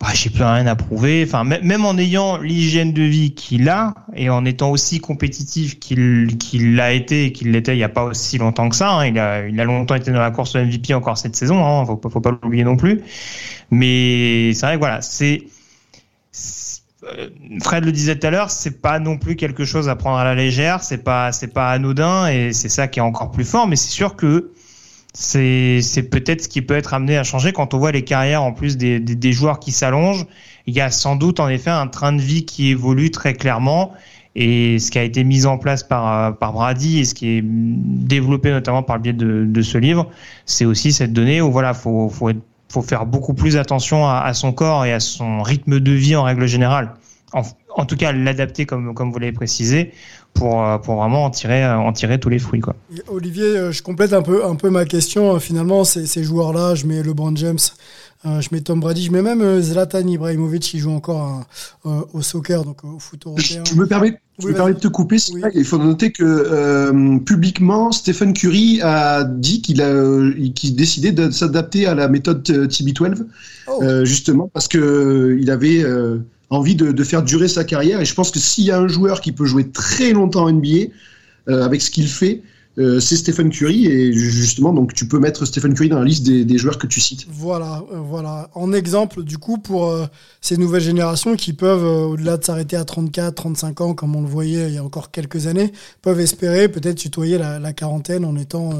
bah, 0.00 0.08
j'ai 0.14 0.30
plus 0.30 0.44
rien 0.44 0.66
à 0.66 0.76
prouver. 0.76 1.24
Enfin, 1.26 1.44
mê- 1.44 1.62
même 1.62 1.84
en 1.86 1.96
ayant 1.98 2.38
l'hygiène 2.38 2.92
de 2.92 3.02
vie 3.02 3.34
qu'il 3.34 3.68
a 3.70 3.94
et 4.14 4.30
en 4.30 4.44
étant 4.44 4.70
aussi 4.70 5.00
compétitif 5.00 5.78
qu'il 5.80 6.38
qu'il 6.38 6.76
l'a 6.76 6.92
été 6.92 7.26
et 7.26 7.32
qu'il 7.32 7.52
l'était 7.52 7.76
il 7.76 7.80
y 7.80 7.84
a 7.84 7.88
pas 7.90 8.04
aussi 8.04 8.38
longtemps 8.38 8.68
que 8.70 8.76
ça. 8.76 8.90
hein. 8.92 9.06
Il 9.06 9.18
a 9.18 9.48
il 9.48 9.60
a 9.60 9.64
longtemps 9.64 9.94
été 9.96 10.12
dans 10.12 10.20
la 10.20 10.30
course 10.32 10.56
au 10.56 10.60
MVP 10.60 10.94
encore 10.94 11.18
cette 11.18 11.36
saison. 11.36 11.64
Hein, 11.64 11.86
faut 11.86 12.00
faut 12.10 12.20
pas 12.20 12.32
l'oublier 12.42 12.64
non 12.64 12.76
plus. 12.76 13.02
Mais 13.70 14.52
c'est 14.54 14.66
vrai 14.66 14.74
que 14.76 14.80
voilà, 14.80 15.02
c'est 15.02 15.44
Fred 17.62 17.84
le 17.84 17.92
disait 17.92 18.18
tout 18.18 18.26
à 18.26 18.30
l'heure, 18.30 18.50
c'est 18.50 18.80
pas 18.80 18.98
non 18.98 19.18
plus 19.18 19.36
quelque 19.36 19.64
chose 19.64 19.88
à 19.88 19.96
prendre 19.96 20.18
à 20.18 20.24
la 20.24 20.34
légère, 20.34 20.82
c'est 20.82 21.04
pas 21.04 21.32
c'est 21.32 21.52
pas 21.52 21.70
anodin 21.70 22.28
et 22.28 22.52
c'est 22.52 22.68
ça 22.68 22.88
qui 22.88 22.98
est 22.98 23.02
encore 23.02 23.30
plus 23.30 23.44
fort. 23.44 23.66
Mais 23.68 23.76
c'est 23.76 23.90
sûr 23.90 24.16
que 24.16 24.52
c'est 25.14 25.80
c'est 25.82 26.04
peut-être 26.04 26.42
ce 26.42 26.48
qui 26.48 26.62
peut 26.62 26.74
être 26.74 26.94
amené 26.94 27.16
à 27.16 27.24
changer 27.24 27.52
quand 27.52 27.74
on 27.74 27.78
voit 27.78 27.92
les 27.92 28.02
carrières 28.02 28.42
en 28.42 28.52
plus 28.52 28.76
des, 28.76 29.00
des, 29.00 29.32
joueurs 29.32 29.60
qui 29.60 29.72
s'allongent. 29.72 30.26
Il 30.66 30.74
y 30.74 30.80
a 30.80 30.90
sans 30.90 31.16
doute 31.16 31.40
en 31.40 31.48
effet 31.48 31.70
un 31.70 31.86
train 31.86 32.12
de 32.12 32.20
vie 32.20 32.44
qui 32.44 32.68
évolue 32.70 33.10
très 33.10 33.34
clairement 33.34 33.92
et 34.34 34.78
ce 34.78 34.90
qui 34.90 34.98
a 34.98 35.02
été 35.02 35.24
mis 35.24 35.46
en 35.46 35.58
place 35.58 35.82
par 35.82 36.12
euh, 36.12 36.32
par 36.32 36.52
Brady 36.52 36.98
et 37.00 37.04
ce 37.04 37.14
qui 37.14 37.28
est 37.38 37.42
développé 37.42 38.50
notamment 38.50 38.82
par 38.82 38.96
le 38.96 39.02
biais 39.02 39.12
de, 39.12 39.44
de 39.46 39.62
ce 39.62 39.78
livre, 39.78 40.10
c'est 40.44 40.64
aussi 40.64 40.92
cette 40.92 41.12
donnée 41.12 41.40
où 41.40 41.50
voilà 41.50 41.72
faut 41.72 42.08
faut 42.08 42.28
être 42.30 42.42
faut 42.68 42.82
faire 42.82 43.06
beaucoup 43.06 43.34
plus 43.34 43.56
attention 43.56 44.08
à, 44.08 44.32
son 44.34 44.52
corps 44.52 44.84
et 44.84 44.92
à 44.92 45.00
son 45.00 45.42
rythme 45.42 45.80
de 45.80 45.92
vie 45.92 46.16
en 46.16 46.24
règle 46.24 46.46
générale. 46.46 46.94
en, 47.32 47.84
tout 47.84 47.96
cas 47.96 48.12
l'adapter 48.12 48.66
comme, 48.66 48.94
comme 48.94 49.12
vous 49.12 49.18
l'avez 49.18 49.32
précisé 49.32 49.92
pour, 50.36 50.62
euh, 50.62 50.78
pour 50.78 50.96
vraiment 50.96 51.24
en 51.24 51.30
tirer, 51.30 51.64
euh, 51.64 51.76
en 51.76 51.92
tirer 51.92 52.20
tous 52.20 52.28
les 52.28 52.38
fruits. 52.38 52.60
Quoi. 52.60 52.76
Olivier, 53.08 53.44
euh, 53.44 53.72
je 53.72 53.82
complète 53.82 54.12
un 54.12 54.22
peu, 54.22 54.44
un 54.44 54.54
peu 54.54 54.70
ma 54.70 54.84
question. 54.84 55.38
Finalement, 55.40 55.84
ces, 55.84 56.06
ces 56.06 56.22
joueurs-là, 56.22 56.74
je 56.74 56.86
mets 56.86 57.02
LeBron 57.02 57.34
James, 57.36 57.58
je 58.24 58.48
mets 58.52 58.60
Tom 58.60 58.80
Brady, 58.80 59.04
je 59.04 59.12
mets 59.12 59.22
même 59.22 59.40
euh, 59.40 59.60
Zlatan 59.60 60.06
Ibrahimovic 60.06 60.62
qui 60.62 60.78
joue 60.78 60.90
encore 60.90 61.20
à- 61.22 61.46
euh, 61.88 62.00
au 62.12 62.22
soccer, 62.22 62.64
donc 62.64 62.82
au 62.84 62.98
foot 62.98 63.22
européen. 63.26 63.62
je 63.68 63.74
me 63.74 63.86
permets, 63.86 64.18
je 64.38 64.46
Oui, 64.46 64.52
me 64.52 64.56
permets 64.56 64.74
de 64.74 64.78
te 64.80 64.88
couper. 64.88 65.16
Oui. 65.32 65.42
Il 65.54 65.64
faut 65.64 65.78
noter 65.78 66.10
que 66.12 66.24
euh, 66.24 67.18
publiquement, 67.18 67.92
Stephen 67.92 68.32
Curry 68.32 68.80
a 68.82 69.22
dit 69.24 69.62
qu'il 69.62 69.80
a, 69.82 69.86
euh, 69.86 70.32
qu'il 70.54 70.74
décidait 70.76 71.12
de 71.12 71.30
s'adapter 71.30 71.86
à 71.86 71.94
la 71.94 72.08
méthode 72.08 72.48
euh, 72.50 72.66
TB12, 72.66 73.26
Oh. 73.68 73.82
euh, 73.82 74.04
justement 74.04 74.48
parce 74.54 74.68
que 74.68 74.78
euh, 74.78 75.38
il 75.40 75.50
avait 75.50 75.82
euh, 75.82 76.18
envie 76.50 76.76
de, 76.76 76.92
de 76.92 77.04
faire 77.04 77.22
durer 77.22 77.48
sa 77.48 77.64
carrière. 77.64 78.00
Et 78.00 78.04
je 78.04 78.14
pense 78.14 78.30
que 78.30 78.38
s'il 78.38 78.64
y 78.64 78.70
a 78.70 78.78
un 78.78 78.86
joueur 78.88 79.20
qui 79.20 79.32
peut 79.32 79.44
jouer 79.46 79.68
très 79.68 80.12
longtemps 80.12 80.44
en 80.44 80.52
NBA 80.52 80.92
euh, 81.48 81.64
avec 81.64 81.82
ce 81.82 81.90
qu'il 81.90 82.06
fait, 82.06 82.42
euh, 82.78 83.00
c'est 83.00 83.16
Stephen 83.16 83.50
Curry. 83.50 83.86
Et 83.86 84.12
justement, 84.12 84.72
donc 84.72 84.94
tu 84.94 85.08
peux 85.08 85.18
mettre 85.18 85.44
Stephen 85.44 85.74
Curry 85.74 85.88
dans 85.88 85.98
la 85.98 86.04
liste 86.04 86.24
des, 86.24 86.58
joueurs 86.58 86.78
que 86.78 86.86
tu 86.86 87.00
cites. 87.00 87.26
Voilà, 87.28 87.82
euh, 87.92 87.98
voilà. 87.98 88.50
En 88.54 88.72
exemple, 88.72 89.22
du 89.22 89.38
coup, 89.38 89.58
pour 89.58 89.86
euh, 89.86 90.06
ces 90.40 90.56
nouvelles 90.56 90.82
générations 90.82 91.36
qui 91.36 91.52
peuvent, 91.52 91.84
au-delà 91.84 92.36
de 92.36 92.44
s'arrêter 92.44 92.76
à 92.76 92.84
34, 92.84 93.34
35 93.34 93.80
ans, 93.80 93.94
comme 93.94 94.14
on 94.16 94.22
le 94.22 94.28
voyait 94.28 94.68
il 94.68 94.74
y 94.74 94.78
a 94.78 94.84
encore 94.84 95.10
quelques 95.10 95.46
années, 95.46 95.72
peuvent 96.02 96.20
espérer 96.20 96.68
peut-être 96.68 96.96
tutoyer 96.96 97.38
la, 97.38 97.72
quarantaine 97.72 98.24
en 98.24 98.36
étant 98.36 98.70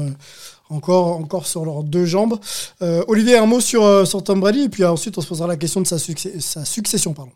encore, 0.69 1.17
encore 1.17 1.45
sur 1.45 1.65
leurs 1.65 1.83
deux 1.83 2.05
jambes. 2.05 2.39
Olivier, 2.81 3.37
un 3.37 3.45
mot 3.45 3.59
sur, 3.59 4.07
sur 4.07 4.23
Tom 4.23 4.39
Brady, 4.39 4.61
et 4.63 4.69
puis 4.69 4.83
ensuite 4.83 5.17
on 5.17 5.21
se 5.21 5.27
posera 5.27 5.47
la 5.47 5.57
question 5.57 5.81
de 5.81 5.87
sa, 5.87 5.97
succès- 5.97 6.39
sa 6.39 6.65
succession, 6.65 7.13
pardon. 7.13 7.31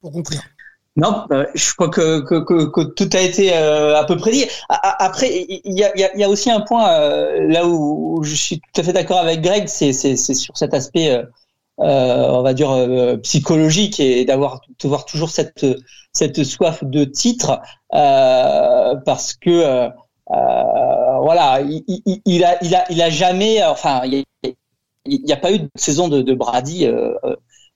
Pour 0.00 0.12
conclure. 0.12 0.42
Non, 0.96 1.26
euh, 1.32 1.44
je 1.54 1.72
crois 1.74 1.88
que, 1.88 2.20
que, 2.20 2.36
que, 2.44 2.66
que 2.66 2.80
tout 2.82 3.08
a 3.14 3.20
été 3.20 3.52
euh, 3.56 3.96
à 3.98 4.04
peu 4.04 4.16
près 4.16 4.30
dit. 4.30 4.44
A- 4.68 4.74
a- 4.90 5.04
Après, 5.04 5.28
il 5.64 5.72
y 5.76 5.82
a, 5.82 5.96
y, 5.98 6.04
a, 6.04 6.16
y 6.16 6.22
a 6.22 6.28
aussi 6.28 6.50
un 6.52 6.60
point 6.60 6.88
euh, 6.92 7.48
là 7.48 7.66
où, 7.66 8.18
où 8.20 8.22
je 8.22 8.34
suis 8.36 8.60
tout 8.60 8.80
à 8.80 8.84
fait 8.84 8.92
d'accord 8.92 9.18
avec 9.18 9.40
Greg, 9.40 9.66
c'est 9.66 9.92
c'est- 9.92 10.14
c'est 10.16 10.34
sur 10.34 10.56
cet 10.56 10.72
aspect, 10.72 11.20
on 11.78 12.42
va 12.42 12.54
dire 12.54 12.70
psychologique 13.22 13.98
et 14.00 14.24
d'avoir 14.24 14.60
de 14.80 14.88
voir 14.88 15.04
toujours 15.04 15.30
cette 15.30 15.66
cette 16.12 16.44
soif 16.44 16.84
de 16.84 17.02
titre 17.04 17.60
euh, 17.92 18.94
parce 19.04 19.34
que 19.34 19.88
voilà, 20.28 21.60
il, 21.62 21.82
il, 21.88 22.20
il 22.24 22.44
a 22.44 22.62
il 22.64 22.74
a 22.74 22.84
il 22.90 23.02
a 23.02 23.10
jamais, 23.10 23.64
enfin, 23.64 24.02
il 24.04 24.24
n'y 25.24 25.32
a, 25.32 25.36
pas 25.36 25.52
eu 25.52 25.58
de 25.58 25.68
saison 25.74 26.08
de, 26.08 26.22
de 26.22 26.34
Brady 26.34 26.86
euh, 26.86 27.14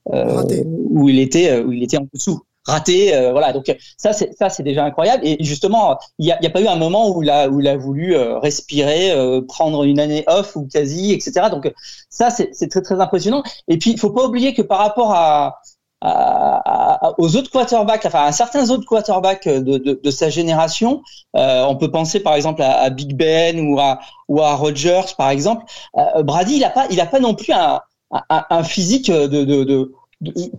où 0.05 1.09
il 1.09 1.19
était 1.19 1.59
où 1.59 1.71
il 1.71 1.83
était 1.83 1.97
en 1.97 2.07
dessous 2.13 2.41
raté 2.65 3.15
euh, 3.15 3.31
voilà. 3.31 3.53
Donc 3.53 3.75
ça 3.97 4.13
c'est 4.13 4.33
ça 4.37 4.49
c'est 4.49 4.63
déjà 4.63 4.83
incroyable. 4.85 5.25
Et 5.25 5.43
justement 5.43 5.97
il 6.19 6.27
y 6.27 6.31
a, 6.31 6.39
a 6.43 6.49
pas 6.49 6.61
eu 6.61 6.67
un 6.67 6.75
moment 6.75 7.09
où 7.15 7.23
il 7.23 7.29
a 7.29 7.49
où 7.49 7.59
il 7.59 7.67
a 7.67 7.77
voulu 7.77 8.15
euh, 8.15 8.37
respirer 8.39 9.11
euh, 9.11 9.41
prendre 9.41 9.83
une 9.83 9.99
année 9.99 10.23
off 10.27 10.55
ou 10.55 10.67
quasi 10.67 11.13
etc 11.13 11.47
donc 11.51 11.71
ça 12.09 12.29
c'est 12.29 12.67
très 12.69 12.81
très 12.81 12.99
impressionnant. 13.01 13.43
Et 13.67 13.77
puis 13.77 13.91
il 13.91 13.99
faut 13.99 14.11
pas 14.11 14.25
oublier 14.25 14.53
que 14.53 14.61
par 14.61 14.79
rapport 14.79 15.13
à 15.13 15.59
à- 16.01 17.13
aux 17.17 17.35
autres 17.35 17.51
quarterbacks, 17.51 18.05
enfin 18.05 18.23
à 18.25 18.31
certains 18.31 18.69
autres 18.69 18.85
quarterbacks 18.85 19.47
de, 19.47 19.77
de, 19.77 19.99
de 20.01 20.11
sa 20.11 20.29
génération, 20.29 21.01
euh, 21.35 21.63
on 21.65 21.75
peut 21.75 21.91
penser 21.91 22.21
par 22.21 22.35
exemple 22.35 22.61
à, 22.61 22.89
Big 22.89 23.15
Ben 23.15 23.59
ou 23.59 23.79
à 23.79 23.99
ou 24.29 24.41
à 24.41 24.55
Rodgers 24.55 25.01
par 25.17 25.29
exemple. 25.29 25.65
Euh, 25.97 26.23
Brady, 26.23 26.55
il 26.57 26.63
a 26.63 26.69
pas, 26.69 26.87
il 26.89 27.01
a 27.01 27.05
pas 27.05 27.19
non 27.19 27.35
plus 27.35 27.51
un, 27.53 27.81
un, 28.29 28.45
un 28.49 28.63
physique 28.63 29.11
de, 29.11 29.27
de, 29.27 29.63
de 29.63 29.91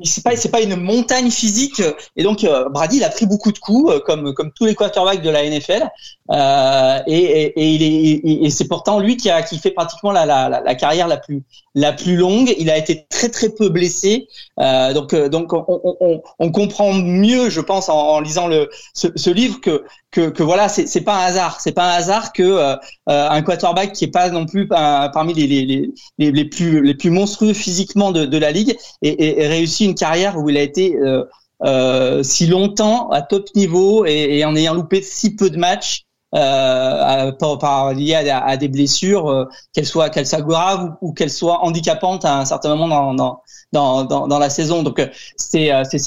c'est 0.04 0.24
pas 0.24 0.36
c'est 0.36 0.50
pas 0.50 0.62
une 0.62 0.76
montagne 0.76 1.30
physique. 1.30 1.82
Et 2.16 2.22
donc 2.22 2.44
euh, 2.44 2.68
Brady 2.70 2.96
il 2.96 3.04
a 3.04 3.11
pris 3.11 3.26
beaucoup 3.26 3.52
de 3.52 3.58
coups 3.58 3.92
euh, 3.92 4.00
comme 4.00 4.32
comme 4.32 4.52
tous 4.52 4.64
les 4.64 4.74
quarterbacks 4.74 5.22
de 5.22 5.30
la 5.30 5.48
NFL 5.48 5.88
euh, 6.30 7.00
et, 7.06 7.16
et, 7.16 7.61
et 7.61 7.74
il 7.74 7.82
est 7.82 8.44
et, 8.46 8.50
c'est 8.50 8.68
pourtant 8.68 9.00
lui 9.00 9.16
qui 9.16 9.28
a 9.28 9.42
qui 9.42 9.58
fait 9.58 9.72
pratiquement 9.72 10.12
la, 10.12 10.24
la, 10.24 10.48
la, 10.48 10.74
carrière 10.74 11.08
la 11.08 11.18
plus 11.18 11.42
la 11.74 11.92
plus 11.92 12.16
longue. 12.16 12.54
Il 12.58 12.70
a 12.70 12.78
été 12.78 13.06
très 13.11 13.28
très 13.28 13.50
peu 13.50 13.68
blessé. 13.68 14.28
Euh, 14.58 14.94
donc 14.94 15.12
euh, 15.12 15.28
donc 15.28 15.52
on, 15.52 15.64
on, 15.68 15.96
on, 16.00 16.22
on 16.38 16.52
comprend 16.52 16.92
mieux 16.94 17.50
je 17.50 17.61
pense 17.61 17.88
en, 17.88 17.98
en 17.98 18.20
lisant 18.20 18.48
le 18.48 18.70
ce, 18.94 19.08
ce 19.14 19.30
livre 19.30 19.61
que 19.61 19.84
que, 20.11 20.30
que 20.30 20.42
voilà 20.42 20.68
c'est 20.68 21.00
pas 21.02 21.16
un 21.22 21.26
hasard. 21.26 21.61
C'est 21.61 21.72
pas 21.72 21.92
un 21.92 21.96
hasard 21.96 22.32
que 22.32 22.42
euh, 22.42 22.76
un 23.06 23.42
quarterback 23.42 23.92
qui 23.92 24.04
est 24.04 24.11
pas 24.11 24.30
non 24.30 24.46
plus 24.46 24.62
euh, 24.72 25.08
parmi 25.08 25.34
les 25.34 25.46
les, 25.46 25.90
les 26.18 26.32
les 26.32 26.44
plus 26.44 26.82
les 26.82 26.94
plus 26.94 27.11
monstrueux 27.11 27.52
physiquement 27.52 28.12
de, 28.12 28.24
de 28.24 28.38
la 28.38 28.50
ligue 28.50 28.76
et 29.02 29.46
réussi 29.46 29.84
une 29.84 29.94
carrière 29.94 30.36
où 30.38 30.48
il 30.48 30.56
a 30.56 30.62
été 30.62 30.96
euh, 30.96 31.24
euh, 31.64 32.22
si 32.22 32.46
longtemps 32.46 33.11
à 33.11 33.22
top 33.22 33.48
niveau 33.54 34.06
et, 34.06 34.38
et 34.38 34.44
en 34.44 34.56
ayant 34.56 34.74
loupé 34.74 35.02
si 35.02 35.36
peu 35.36 35.50
de 35.50 35.58
matchs 35.58 36.04
euh, 36.35 37.33
par, 37.33 37.59
par 37.59 37.93
liées 37.93 38.14
à, 38.14 38.45
à, 38.45 38.57
des 38.57 38.68
blessures, 38.68 39.28
euh, 39.28 39.45
qu'elles 39.72 39.87
soient 39.87 40.11
qu'elles 40.11 40.26
graves 40.43 40.97
ou, 41.01 41.09
ou 41.09 41.12
qu'elles 41.12 41.31
soient 41.31 41.64
handicapantes 41.64 42.24
à 42.24 42.39
un 42.39 42.45
certain 42.45 42.74
moment 42.74 43.14
dans 43.14 43.43
dans 43.72 44.05
dans, 44.05 44.28
dans, 44.28 44.39
la 44.39 44.51
saison. 44.51 44.83
Donc 44.83 45.01
c'est 45.37 45.70
c'est 45.85 46.01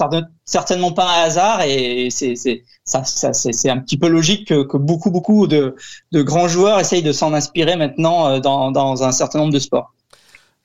certainement 0.45 0.91
pas 0.91 1.05
un 1.05 1.24
hasard 1.24 1.61
et 1.61 2.09
c'est 2.09 2.36
c'est 2.36 2.63
ça, 2.86 3.03
ça 3.03 3.34
c'est 3.34 3.69
un 3.69 3.78
petit 3.78 3.97
peu 3.97 4.07
logique 4.07 4.47
que, 4.47 4.63
que 4.63 4.78
beaucoup 4.78 5.11
beaucoup 5.11 5.47
de 5.47 5.76
de 6.11 6.21
grands 6.21 6.47
joueurs 6.47 6.80
essayent 6.80 7.03
de 7.03 7.13
s'en 7.13 7.34
inspirer 7.34 7.76
maintenant 7.76 8.39
dans 8.39 8.71
dans 8.71 9.03
un 9.03 9.11
certain 9.11 9.39
nombre 9.39 9.53
de 9.53 9.59
sports. 9.59 9.93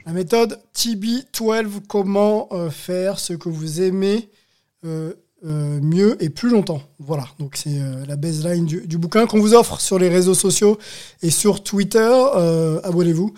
La 0.09 0.15
méthode 0.15 0.59
TB12, 0.75 1.87
comment 1.87 2.49
euh, 2.53 2.71
faire 2.71 3.19
ce 3.19 3.35
que 3.35 3.51
vous 3.51 3.83
aimez 3.83 4.31
euh, 4.87 5.13
euh, 5.47 5.79
mieux 5.81 6.21
et 6.21 6.31
plus 6.31 6.51
longtemps. 6.51 6.83
Voilà, 6.99 7.29
donc 7.39 7.55
c'est 7.55 7.79
euh, 7.79 8.05
la 8.09 8.17
baseline 8.17 8.67
du, 8.67 8.99
bouquin 8.99 9.25
qu'on 9.27 9.39
vous 9.39 9.55
offre 9.55 9.81
sur 9.81 9.97
les 9.97 10.09
réseaux 10.09 10.35
sociaux 10.35 10.79
et 11.23 11.31
sur 11.31 11.63
Twitter. 11.63 12.11
Euh, 12.35 12.81
abonnez-vous 12.83 13.33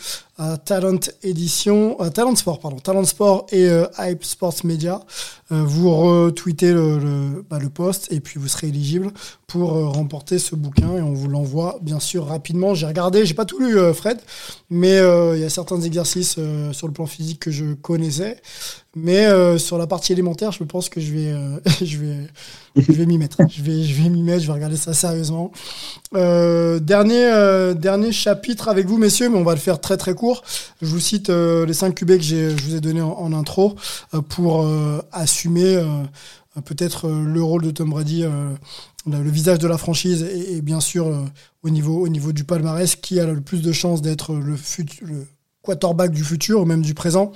Talent 0.64 2.36
Sport, 2.36 2.60
pardon, 2.60 2.78
Talent 2.78 3.04
Sport 3.04 3.46
et 3.52 3.68
euh, 3.68 3.86
Hype 3.98 4.24
Sports 4.24 4.64
Media. 4.64 5.00
Euh, 5.52 5.62
vous 5.64 5.94
retweetez 5.94 6.72
le, 6.72 6.98
le, 6.98 7.44
bah, 7.48 7.58
le, 7.58 7.68
post 7.68 8.10
et 8.10 8.20
puis 8.20 8.40
vous 8.40 8.48
serez 8.48 8.68
éligible 8.68 9.10
pour 9.46 9.76
euh, 9.76 9.88
remporter 9.88 10.38
ce 10.38 10.54
bouquin 10.54 10.96
et 10.96 11.02
on 11.02 11.12
vous 11.12 11.28
l'envoie 11.28 11.78
bien 11.82 12.00
sûr 12.00 12.26
rapidement. 12.26 12.74
J'ai 12.74 12.86
regardé, 12.86 13.26
j'ai 13.26 13.34
pas 13.34 13.44
tout 13.44 13.58
lu, 13.58 13.78
Fred, 13.92 14.18
mais 14.70 14.96
il 14.98 15.40
y 15.40 15.44
a 15.44 15.50
certains 15.50 15.80
exercices 15.80 16.38
sur 16.72 16.86
le 16.86 16.92
plan 16.92 17.06
physique 17.06 17.40
que 17.40 17.50
je 17.50 17.74
connaissais. 17.74 18.40
Mais 18.96 19.58
sur 19.58 19.78
la 19.78 19.86
partie 19.86 20.12
élémentaire, 20.12 20.52
je 20.52 20.64
pense 20.64 20.88
que 20.88 21.00
je 21.00 21.12
vais, 21.12 21.34
je 22.76 22.92
vais 22.92 23.06
m'y 23.06 23.18
mettre. 23.18 23.38
Je 23.48 23.62
vais, 23.62 23.82
je 23.82 24.02
vais 24.02 24.08
m'y 24.08 24.22
mettre. 24.22 24.42
Je 24.42 24.46
vais 24.46 24.52
regarder 24.52 24.76
ça 24.76 24.94
sérieusement. 24.94 25.52
Euh, 26.14 26.78
dernier, 26.78 27.74
dernier 27.76 28.12
chapitre 28.12 28.68
avec 28.68 28.86
vous, 28.86 28.98
messieurs, 28.98 29.28
mais 29.28 29.38
on 29.38 29.44
va 29.44 29.54
le 29.54 29.60
faire 29.60 29.80
très 29.80 29.96
très 29.96 30.14
court. 30.14 30.42
Je 30.82 30.86
vous 30.86 31.00
cite 31.00 31.30
euh, 31.30 31.66
les 31.66 31.74
cinq 31.74 31.94
QB 31.94 32.16
que 32.16 32.22
je 32.22 32.64
vous 32.64 32.76
ai 32.76 32.80
donné 32.80 33.02
en, 33.02 33.32
intro 33.32 33.74
euh, 34.14 34.20
pour 34.20 34.66
assumer 35.12 35.76
euh, 35.76 36.04
peut-être 36.64 37.08
le 37.08 37.42
rôle 37.42 37.62
de 37.62 37.70
Tom 37.70 37.90
Brady, 37.90 38.24
le 39.06 39.30
visage 39.30 39.58
de 39.58 39.68
la 39.68 39.78
franchise 39.78 40.22
et, 40.22 40.56
et 40.56 40.62
bien 40.62 40.80
sûr 40.80 41.08
au 41.62 41.70
niveau, 41.70 42.00
au 42.00 42.08
niveau 42.08 42.32
du 42.32 42.44
palmarès, 42.44 42.96
qui 42.96 43.20
a 43.20 43.26
le 43.26 43.40
plus 43.40 43.62
de 43.62 43.72
chances 43.72 44.02
d'être 44.02 44.34
le, 44.34 44.56
le 45.02 45.26
quarterback 45.62 46.10
du 46.10 46.24
futur 46.24 46.60
ou 46.60 46.64
même 46.64 46.82
du 46.82 46.94
présent 46.94 47.32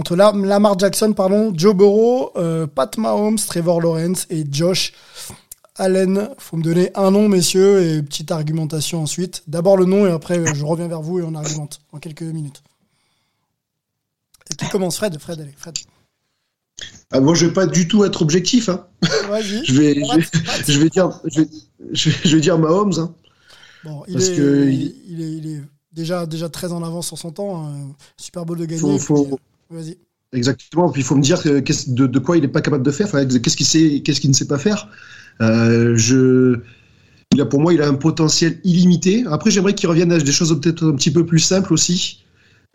entre 0.00 0.16
Lamar 0.16 0.78
Jackson, 0.78 1.12
pardon, 1.12 1.52
Joe 1.54 1.74
Burrow, 1.74 2.32
euh, 2.36 2.66
Pat 2.66 2.96
Mahomes, 2.96 3.36
Trevor 3.36 3.82
Lawrence 3.82 4.26
et 4.30 4.44
Josh 4.50 4.94
Allen. 5.76 6.30
Faut 6.38 6.56
me 6.56 6.62
donner 6.62 6.90
un 6.94 7.10
nom, 7.10 7.28
messieurs, 7.28 7.82
et 7.82 8.02
petite 8.02 8.32
argumentation 8.32 9.02
ensuite. 9.02 9.42
D'abord 9.46 9.76
le 9.76 9.84
nom 9.84 10.06
et 10.06 10.10
après 10.10 10.42
je 10.54 10.64
reviens 10.64 10.88
vers 10.88 11.02
vous 11.02 11.18
et 11.18 11.22
on 11.22 11.34
argumente 11.34 11.82
en 11.92 11.98
quelques 11.98 12.22
minutes. 12.22 12.62
Et 14.50 14.56
qui 14.56 14.70
commence 14.70 14.96
Fred, 14.96 15.18
Fred, 15.18 15.38
allez, 15.38 15.54
Fred. 15.54 15.76
Ah, 17.12 17.20
moi, 17.20 17.34
je 17.34 17.44
vais 17.46 17.52
pas 17.52 17.66
du 17.66 17.86
tout 17.86 18.02
être 18.04 18.22
objectif. 18.22 18.70
Hein. 18.70 18.86
je, 19.02 19.50
vais, 19.50 19.64
je, 19.64 19.74
vais, 19.74 19.94
je, 20.66 20.78
vais, 20.78 20.88
dire, 20.88 21.20
je 21.26 21.42
vais, 21.42 22.16
je 22.24 22.36
vais 22.36 22.40
dire 22.40 22.58
Mahomes. 22.58 22.94
Hein. 22.96 23.14
Bon, 23.84 24.02
il, 24.08 24.16
est, 24.16 24.34
que 24.34 24.70
il... 24.70 24.94
Il, 25.08 25.20
est, 25.20 25.32
il, 25.32 25.46
est, 25.46 25.62
déjà, 25.92 26.24
déjà 26.24 26.48
très 26.48 26.72
en 26.72 26.82
avance 26.82 27.08
sur 27.08 27.18
son 27.18 27.32
temps. 27.32 27.66
Hein. 27.66 27.94
Super 28.16 28.46
Bowl 28.46 28.58
de 28.58 28.64
gagner. 28.64 28.98
Faut, 28.98 28.98
faut... 28.98 29.38
Vas-y. 29.70 29.98
Exactement. 30.32 30.90
Puis 30.90 31.02
il 31.02 31.04
faut 31.04 31.16
me 31.16 31.22
dire 31.22 31.42
de, 31.42 32.06
de, 32.06 32.18
quoi 32.18 32.36
il 32.36 32.42
n'est 32.42 32.48
pas 32.48 32.60
capable 32.60 32.84
de 32.84 32.90
faire. 32.90 33.06
Enfin, 33.06 33.24
qu'est-ce 33.26 33.56
qu'il 33.56 33.66
sait, 33.66 34.00
qu'est-ce 34.04 34.20
qu'il 34.20 34.30
ne 34.30 34.34
sait 34.34 34.46
pas 34.46 34.58
faire. 34.58 34.88
Euh, 35.40 35.96
je, 35.96 36.60
il 37.32 37.40
a 37.40 37.46
pour 37.46 37.60
moi, 37.60 37.74
il 37.74 37.82
a 37.82 37.88
un 37.88 37.94
potentiel 37.94 38.60
illimité. 38.62 39.24
Après, 39.28 39.50
j'aimerais 39.50 39.74
qu'il 39.74 39.88
revienne 39.88 40.12
à 40.12 40.18
des 40.18 40.32
choses 40.32 40.58
peut-être 40.60 40.86
un 40.86 40.94
petit 40.94 41.10
peu 41.10 41.26
plus 41.26 41.40
simples 41.40 41.72
aussi. 41.72 42.24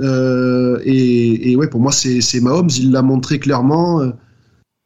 Euh, 0.01 0.80
et, 0.84 1.51
et, 1.51 1.55
ouais, 1.55 1.69
pour 1.69 1.80
moi, 1.80 1.93
c'est, 1.93 2.19
c'est 2.19 2.41
Mahomes. 2.41 2.69
Il 2.77 2.91
l'a 2.91 3.01
montré 3.01 3.39
clairement. 3.39 4.01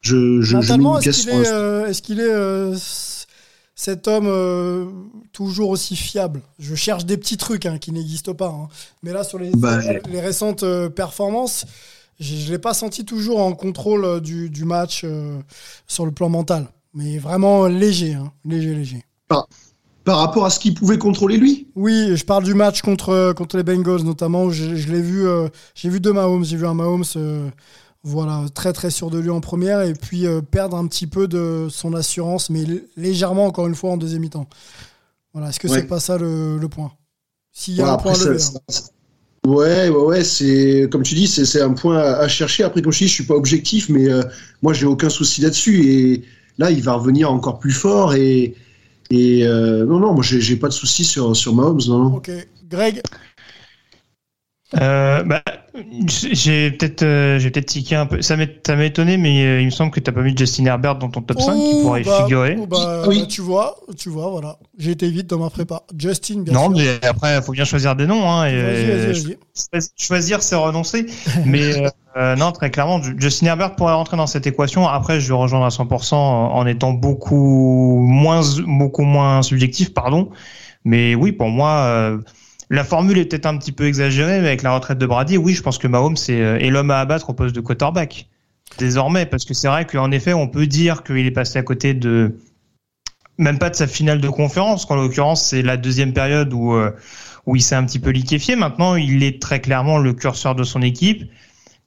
Je, 0.02 0.42
je, 0.42 0.56
Mentalement, 0.56 1.02
je 1.02 1.10
est-ce 1.10 1.24
qu'il 1.24 1.32
est, 1.32 1.52
euh, 1.52 1.88
est-ce 1.88 2.02
qu'il 2.02 2.20
est 2.20 2.74
cet 3.80 4.10
homme 4.10 4.28
euh, 4.28 4.86
toujours 5.32 5.70
aussi 5.70 5.96
fiable? 5.96 6.42
Je 6.60 6.76
cherche 6.76 7.06
des 7.06 7.16
petits 7.16 7.38
trucs 7.38 7.66
hein, 7.66 7.78
qui 7.78 7.94
n'existent 7.94 8.34
pas. 8.34 8.50
Hein. 8.50 8.68
Mais 9.04 9.14
là, 9.14 9.24
sur 9.24 9.40
les, 9.40 9.52
bah, 9.52 9.80
les 10.10 10.20
récentes 10.20 10.64
euh, 10.64 10.90
performances, 10.90 11.66
je 12.20 12.46
ne 12.48 12.52
l'ai 12.52 12.60
pas 12.60 12.74
senti 12.74 13.06
toujours 13.06 13.40
en 13.40 13.54
contrôle 13.54 14.06
euh, 14.06 14.20
du, 14.20 14.50
du 14.50 14.66
match 14.66 15.02
euh, 15.04 15.40
sur 15.88 16.06
le 16.06 16.12
plan 16.12 16.30
mental. 16.30 16.68
Mais 16.94 17.18
vraiment 17.20 17.68
léger, 17.68 18.14
hein. 18.16 18.32
léger, 18.46 18.74
léger. 18.74 19.04
Par, 19.28 19.48
par 20.04 20.18
rapport 20.18 20.46
à 20.46 20.50
ce 20.50 20.60
qu'il 20.60 20.74
pouvait 20.74 20.98
contrôler 20.98 21.38
lui? 21.38 21.68
Oui, 21.76 22.16
je 22.18 22.26
parle 22.26 22.44
du 22.44 22.54
match 22.56 22.82
contre, 22.82 23.34
contre 23.34 23.58
les 23.58 23.64
Bengals 23.64 24.04
notamment. 24.04 24.46
où 24.46 24.52
Je, 24.52 24.76
je 24.76 24.92
l'ai 24.92 25.02
vu, 25.02 25.28
euh, 25.28 25.50
j'ai 25.76 25.90
vu 25.90 26.00
deux 26.00 26.14
Mahomes. 26.14 26.44
J'ai 26.44 26.58
vu 26.58 26.66
un 26.66 26.74
Mahomes 26.74 27.04
euh, 27.16 27.50
voilà, 28.04 28.46
très 28.56 28.74
très 28.74 28.90
sûr 28.90 29.10
de 29.12 29.20
lui 29.20 29.30
en 29.30 29.40
première 29.42 29.82
et 29.82 29.94
puis 29.94 30.26
euh, 30.26 30.42
perdre 30.42 30.78
un 30.78 30.88
petit 30.88 31.06
peu 31.06 31.28
de 31.28 31.68
son 31.70 31.94
assurance, 31.94 32.50
mais 32.50 32.64
légèrement 32.98 33.46
encore 33.46 33.68
une 33.68 33.76
fois 33.76 33.92
en 33.92 33.98
deuxième 33.98 34.22
mi-temps. 34.22 34.48
Voilà, 35.34 35.50
est-ce 35.50 35.60
que 35.60 35.68
Ouais. 35.68 35.82
c'est 35.82 35.88
pas 35.88 36.00
ça 36.00 36.18
le, 36.18 36.58
le 36.58 36.70
point? 36.70 36.92
S'il 37.52 37.76
y 37.76 37.82
a 37.82 37.84
Voilà, 37.84 38.00
un 38.00 38.02
point 38.02 38.14
à 38.14 38.18
lever. 38.18 38.40
ça- 38.40 38.54
hein. 38.56 38.62
ça- 38.68 38.90
Ouais, 39.46 39.90
ouais, 39.90 40.04
ouais, 40.04 40.24
c'est 40.24 40.88
comme 40.92 41.04
tu 41.04 41.16
dis, 41.16 41.28
c'est 41.28 41.62
un 41.62 41.74
point 41.74 41.98
à, 41.98 42.18
à 42.20 42.28
chercher. 42.28 42.64
Après, 42.64 42.82
comme 42.82 42.92
je 42.92 43.00
dis, 43.00 43.08
je 43.08 43.14
suis 43.14 43.24
pas 43.26 43.36
objectif, 43.36 43.88
mais 43.90 44.10
euh, 44.10 44.22
moi, 44.62 44.74
j'ai 44.74 44.86
aucun 44.86 45.10
souci 45.10 45.42
là-dessus. 45.42 45.86
Et 45.86 46.24
là, 46.58 46.72
il 46.72 46.84
va 46.84 46.94
revenir 46.94 47.32
encore 47.32 47.58
plus 47.60 47.72
fort. 47.72 48.14
Et, 48.16 48.56
et 49.12 49.48
euh, 49.48 49.86
non, 49.86 50.00
non, 50.00 50.14
moi, 50.14 50.24
j'ai 50.24 50.42
j'ai 50.42 50.58
pas 50.58 50.68
de 50.70 50.74
souci 50.74 51.06
sur 51.06 51.36
sur 51.36 51.56
Mahomes, 51.56 51.82
non, 51.88 52.00
non. 52.00 52.18
Ok, 52.18 52.30
Greg, 52.64 53.02
Euh, 54.76 55.24
bah, 55.24 55.44
j'ai 56.08 56.72
peut-être 56.72 57.04
euh, 57.04 57.40
j'ai 57.40 57.52
peut-être 57.52 57.68
tiqué 57.68 57.96
un 57.96 58.06
peu. 58.06 58.22
Ça 58.22 58.36
m'a 58.38 58.86
étonné, 58.86 59.18
mais 59.18 59.44
euh, 59.46 59.62
il 59.62 59.66
me 59.66 59.70
semble 59.72 59.92
que 59.92 60.00
t'as 60.00 60.12
pas 60.12 60.22
mis 60.22 60.36
Justin 60.38 60.66
Herbert 60.66 60.96
dans 60.98 61.10
ton 61.10 61.22
top 61.22 61.40
5 61.42 61.54
qui 61.56 61.82
pourrait 61.82 62.04
bah, 62.04 62.22
figurer. 62.24 62.58
oh, 62.60 62.66
bah, 62.68 63.04
Oui. 63.08 63.20
bah, 63.22 63.26
tu 63.28 63.42
vois, 63.42 63.76
tu 63.98 64.10
vois, 64.10 64.30
voilà. 64.30 64.58
J'ai 64.78 64.92
été 64.92 65.10
vite 65.10 65.28
dans 65.28 65.40
ma 65.40 65.50
prépa. 65.50 65.84
Justin, 65.98 66.42
bien 66.42 66.54
Non, 66.54 66.74
sûr. 66.76 66.86
mais 67.02 67.06
après, 67.08 67.36
il 67.38 67.42
faut 67.42 67.52
bien 67.52 67.66
choisir 67.66 67.96
des 67.96 68.08
noms. 68.08 68.30
Hein, 68.30 68.46
et- 68.48 68.62
vas-y, 68.62 68.86
cho- 69.16 69.24
vas-y. 69.28 69.38
choisi- 69.72 69.90
Choisir, 69.98 70.42
c'est 70.44 70.56
renoncer. 70.56 71.06
mais 71.46 71.78
euh, 71.78 71.90
euh, 72.18 72.36
non, 72.36 72.52
très 72.52 72.72
clairement, 72.72 73.02
Ju- 73.02 73.16
Justin 73.18 73.48
Herbert 73.48 73.76
pourrait 73.76 73.94
rentrer 73.94 74.18
dans 74.18 74.28
cette 74.28 74.48
équation. 74.48 74.88
Après, 74.88 75.20
je 75.20 75.28
vais 75.28 75.34
rejoindre 75.40 75.66
à 75.66 75.70
100% 75.70 76.16
en 76.16 76.56
en 76.56 76.66
étant 76.68 76.92
beaucoup 76.94 77.98
moins, 78.02 78.42
beaucoup 78.68 79.04
moins 79.04 79.42
subjectif, 79.42 79.94
pardon. 79.94 80.30
Mais 80.86 81.14
oui, 81.16 81.32
pour 81.34 81.50
moi, 81.50 81.70
euh, 81.88 82.18
la 82.70 82.84
formule 82.84 83.18
est 83.18 83.26
peut-être 83.26 83.48
un 83.48 83.58
petit 83.58 83.72
peu 83.72 83.86
exagérée, 83.86 84.40
mais 84.42 84.48
avec 84.48 84.62
la 84.62 84.74
retraite 84.74 84.98
de 84.98 85.06
Brady, 85.06 85.38
oui, 85.38 85.54
je 85.54 85.62
pense 85.62 85.78
que 85.78 85.88
Mahomes 85.88 86.18
est, 86.28 86.42
euh, 86.42 86.70
l'homme 86.70 86.92
à 86.92 87.00
abattre 87.00 87.30
au 87.30 87.34
poste 87.34 87.56
de 87.56 87.62
quarterback. 87.62 88.28
Désormais, 88.78 89.26
parce 89.26 89.46
que 89.46 89.54
c'est 89.54 89.68
vrai 89.68 89.86
qu'en 89.86 90.12
effet, 90.12 90.34
on 90.34 90.48
peut 90.48 90.68
dire 90.68 91.04
qu'il 91.04 91.26
est 91.26 91.32
passé 91.32 91.58
à 91.58 91.64
côté 91.64 91.96
de, 91.96 92.38
même 93.40 93.58
pas 93.58 93.72
de 93.72 93.76
sa 93.76 93.88
finale 93.88 94.22
de 94.22 94.30
conférence, 94.30 94.86
qu'en 94.86 94.96
l'occurrence, 94.96 95.44
c'est 95.44 95.64
la 95.64 95.78
deuxième 95.78 96.14
période 96.14 96.54
où, 96.54 96.74
euh, 96.74 96.92
où 97.48 97.56
il 97.56 97.62
s'est 97.62 97.76
un 97.76 97.86
petit 97.86 98.00
peu 98.00 98.12
liquéfié. 98.12 98.56
Maintenant, 98.56 98.96
il 98.96 99.24
est 99.24 99.42
très 99.42 99.60
clairement 99.62 99.98
le 99.98 100.14
curseur 100.14 100.54
de 100.54 100.64
son 100.64 100.84
équipe. 100.84 101.30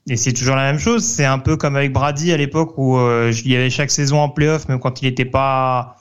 Et 0.09 0.17
c'est 0.17 0.33
toujours 0.33 0.57
la 0.57 0.65
même 0.65 0.81
chose. 0.81 1.05
C'est 1.05 1.25
un 1.25 1.39
peu 1.39 1.57
comme 1.57 1.77
avec 1.77 1.93
Brady 1.93 2.33
à 2.33 2.37
l'époque 2.37 2.77
où 2.77 2.99
euh, 2.99 3.33
il 3.45 3.53
y 3.53 3.55
avait 3.55 3.71
chaque 3.71 3.93
saison 3.93 4.19
en 4.19 4.29
playoff, 4.29 4.69
même 4.69 4.81
quand 4.81 5.01
il 5.01 5.07
était 5.07 5.25
pas, 5.25 5.97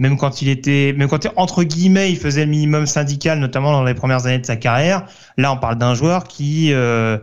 même 0.00 0.16
quand 0.16 0.40
il 0.40 0.48
était, 0.48 0.94
même 0.96 1.08
quand 1.08 1.26
entre 1.36 1.62
guillemets, 1.62 2.10
il 2.10 2.16
faisait 2.16 2.46
le 2.46 2.50
minimum 2.50 2.86
syndical, 2.86 3.38
notamment 3.38 3.70
dans 3.70 3.84
les 3.84 3.94
premières 3.94 4.24
années 4.26 4.38
de 4.38 4.46
sa 4.46 4.56
carrière. 4.56 5.04
Là, 5.36 5.52
on 5.52 5.58
parle 5.58 5.76
d'un 5.76 5.94
joueur 5.94 6.24
qui 6.24 6.72
euh, 6.72 7.18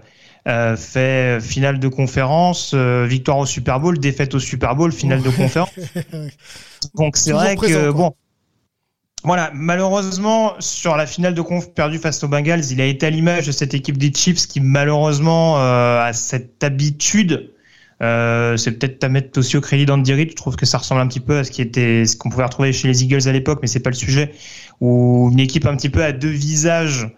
euh, 0.47 0.77
fait 0.77 1.41
finale 1.41 1.79
de 1.79 1.87
conférence, 1.87 2.73
euh, 2.75 3.07
victoire 3.09 3.39
au 3.39 3.47
Super 3.47 3.79
Bowl, 3.79 3.97
défaite 3.97 4.35
au 4.35 4.39
Super 4.39 4.75
Bowl, 4.75 4.91
finale 4.91 5.23
de 5.23 5.29
conférence. 5.31 5.71
Donc 6.95 7.17
c'est 7.17 7.31
vrai 7.31 7.55
présent, 7.55 7.79
que 7.79 7.89
quoi. 7.89 7.93
bon. 7.93 8.15
Voilà, 9.23 9.49
malheureusement, 9.55 10.53
sur 10.59 10.95
la 10.95 11.07
finale 11.07 11.33
de 11.33 11.41
conf 11.41 11.73
perdue 11.73 11.97
face 11.97 12.23
aux 12.23 12.27
Bengals, 12.27 12.63
il 12.71 12.79
a 12.79 12.85
été 12.85 13.07
à 13.07 13.09
l'image 13.09 13.47
de 13.47 13.51
cette 13.51 13.73
équipe 13.73 13.97
des 13.97 14.13
Chiefs 14.13 14.45
qui 14.45 14.61
malheureusement 14.61 15.57
a 15.57 16.11
cette 16.13 16.63
habitude. 16.63 17.51
Euh, 18.01 18.57
c'est 18.57 18.73
peut-être 18.73 19.03
à 19.03 19.09
mettre 19.09 19.39
aussi 19.39 19.57
au 19.57 19.61
crédit 19.61 19.85
d'Andy 19.85 20.13
Reid. 20.13 20.31
Je 20.31 20.35
trouve 20.35 20.55
que 20.55 20.65
ça 20.65 20.77
ressemble 20.77 21.01
un 21.01 21.07
petit 21.07 21.19
peu 21.19 21.39
à 21.39 21.43
ce 21.43 21.51
qui 21.51 21.61
était, 21.61 22.05
ce 22.05 22.15
qu'on 22.15 22.29
pouvait 22.29 22.43
retrouver 22.43 22.73
chez 22.73 22.87
les 22.87 23.03
Eagles 23.03 23.27
à 23.27 23.31
l'époque, 23.31 23.59
mais 23.61 23.67
c'est 23.67 23.79
pas 23.79 23.89
le 23.89 23.95
sujet. 23.95 24.33
Où 24.81 25.29
une 25.31 25.39
équipe 25.39 25.65
un 25.65 25.75
petit 25.75 25.89
peu 25.89 26.03
à 26.03 26.11
deux 26.11 26.29
visages. 26.29 27.09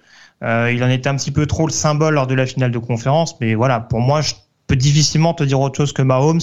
Euh, 0.42 0.72
il 0.74 0.84
en 0.84 0.90
était 0.90 1.10
un 1.10 1.16
petit 1.16 1.32
peu 1.32 1.46
trop 1.46 1.68
le 1.68 1.74
symbole 1.74 2.14
lors 2.14 2.28
de 2.28 2.34
la 2.34 2.46
finale 2.46 2.72
de 2.72 2.78
conférence, 2.80 3.36
mais 3.42 3.56
voilà, 3.56 3.82
pour 3.82 4.00
moi, 4.00 4.22
je 4.22 4.36
peux 4.68 4.78
difficilement 4.78 5.34
te 5.34 5.44
dire 5.44 5.60
autre 5.60 5.76
chose 5.76 5.92
que 5.92 6.02
Mahomes, 6.02 6.40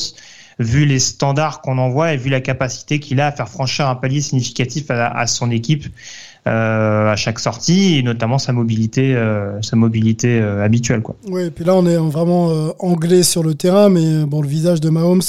vu 0.59 0.85
les 0.85 0.99
standards 0.99 1.63
qu'on 1.63 1.79
envoie 1.79 2.13
et 2.13 2.19
vu 2.19 2.29
la 2.29 2.43
capacité 2.43 3.01
qu'il 3.01 3.23
a 3.23 3.29
à 3.29 3.33
faire 3.33 3.49
franchir 3.49 3.89
un 3.89 3.95
palier 3.95 4.21
significatif 4.21 4.91
à 4.91 5.27
son 5.27 5.51
équipe 5.51 5.87
euh, 6.47 7.11
à 7.11 7.17
chaque 7.17 7.39
sortie, 7.39 7.97
et 7.97 8.03
notamment 8.03 8.39
sa 8.39 8.53
mobilité, 8.53 9.15
euh, 9.15 9.61
sa 9.63 9.77
mobilité 9.77 10.41
euh, 10.41 10.65
habituelle, 10.65 11.03
quoi. 11.03 11.17
Oui, 11.29 11.45
et 11.45 11.51
puis 11.51 11.65
là, 11.65 11.75
on 11.75 11.85
est 11.87 11.97
vraiment 11.97 12.49
anglais 12.79 13.23
sur 13.23 13.43
le 13.43 13.55
terrain, 13.55 13.89
mais 13.89 14.25
bon, 14.25 14.41
le 14.43 14.49
visage 14.49 14.81
de 14.81 14.89
Mahomes 14.91 15.23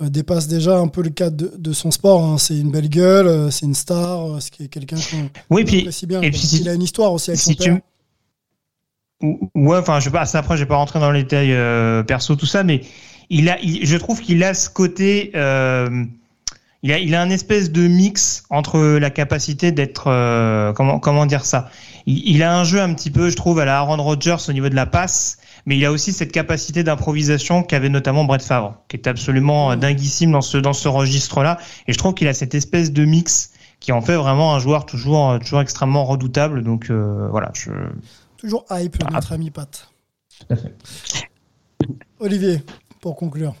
dépasse 0.00 0.48
déjà 0.48 0.78
un 0.78 0.88
peu 0.88 1.02
le 1.02 1.10
cadre 1.10 1.36
de, 1.36 1.52
de 1.56 1.72
son 1.72 1.90
sport. 1.92 2.24
hein. 2.24 2.36
C'est 2.38 2.58
une 2.58 2.70
belle 2.72 2.88
gueule, 2.88 3.52
c'est 3.52 3.66
une 3.66 3.74
star, 3.74 4.40
c'est 4.40 4.68
quelqu'un 4.68 4.96
qu'on 4.96 5.28
Oui, 5.50 5.64
puis 5.64 5.80
apprécie 5.80 6.06
bien. 6.06 6.20
et 6.22 6.30
puis 6.30 6.40
si- 6.40 6.60
il 6.60 6.68
a 6.68 6.74
une 6.74 6.82
histoire 6.82 7.12
aussi 7.12 7.30
avec 7.30 7.40
si 7.40 7.52
son 7.54 7.62
père. 7.64 7.74
tu 9.20 9.26
Ou- 9.26 9.48
ouais 9.54 9.76
enfin 9.76 10.00
je 10.00 10.06
sais 10.06 10.10
pas 10.10 10.24
après 10.36 10.56
je 10.56 10.62
vais 10.64 10.68
pas 10.68 10.74
rentrer 10.74 10.98
dans 10.98 11.12
les 11.12 11.22
détails 11.22 11.52
euh, 11.52 12.02
perso 12.02 12.34
tout 12.34 12.46
ça 12.46 12.64
mais 12.64 12.80
il 13.30 13.48
a 13.48 13.60
il- 13.60 13.86
je 13.86 13.96
trouve 13.96 14.20
qu'il 14.20 14.42
a 14.42 14.52
ce 14.52 14.68
côté 14.68 15.30
euh, 15.36 16.04
il 16.82 16.92
a 16.92 16.98
il 16.98 17.14
a 17.14 17.22
un 17.22 17.30
espèce 17.30 17.70
de 17.70 17.86
mix 17.86 18.44
entre 18.50 18.78
la 18.98 19.10
capacité 19.10 19.72
d'être 19.72 20.08
euh, 20.08 20.72
comment 20.72 20.98
comment 20.98 21.26
dire 21.26 21.44
ça? 21.44 21.68
Il, 22.06 22.18
il 22.28 22.42
a 22.42 22.56
un 22.56 22.64
jeu 22.64 22.80
un 22.80 22.92
petit 22.94 23.10
peu 23.10 23.30
je 23.30 23.36
trouve 23.36 23.58
à 23.60 23.64
la 23.64 23.78
Aaron 23.78 24.02
Rodgers 24.02 24.36
au 24.48 24.52
niveau 24.52 24.68
de 24.68 24.74
la 24.74 24.86
passe 24.86 25.38
mais 25.64 25.76
il 25.76 25.84
a 25.84 25.92
aussi 25.92 26.12
cette 26.12 26.32
capacité 26.32 26.82
d'improvisation 26.82 27.62
qu'avait 27.62 27.88
notamment 27.88 28.24
Brett 28.24 28.42
Favre 28.42 28.76
qui 28.88 28.96
est 28.96 29.06
absolument 29.06 29.70
euh, 29.72 29.76
dinguissime 29.76 30.32
dans 30.32 30.40
ce 30.40 30.58
dans 30.58 30.72
ce 30.72 30.88
registre 30.88 31.42
là 31.42 31.58
et 31.86 31.92
je 31.92 31.98
trouve 31.98 32.14
qu'il 32.14 32.28
a 32.28 32.34
cette 32.34 32.54
espèce 32.54 32.92
de 32.92 33.04
mix 33.04 33.52
qui 33.80 33.92
en 33.92 34.00
fait 34.02 34.16
vraiment 34.16 34.54
un 34.54 34.58
joueur 34.58 34.86
toujours 34.86 35.38
toujours 35.40 35.60
extrêmement 35.60 36.04
redoutable 36.04 36.62
donc 36.64 36.90
euh, 36.90 37.28
voilà 37.30 37.50
je 37.54 37.70
Toujours 38.36 38.64
hype, 38.72 38.96
Ah. 39.06 39.12
notre 39.12 39.30
ami 39.32 39.52
Pat. 39.52 39.88
Tout 40.40 40.46
à 40.52 40.56
fait. 40.56 40.74
Olivier, 42.18 42.60
pour 43.00 43.14
conclure. 43.14 43.54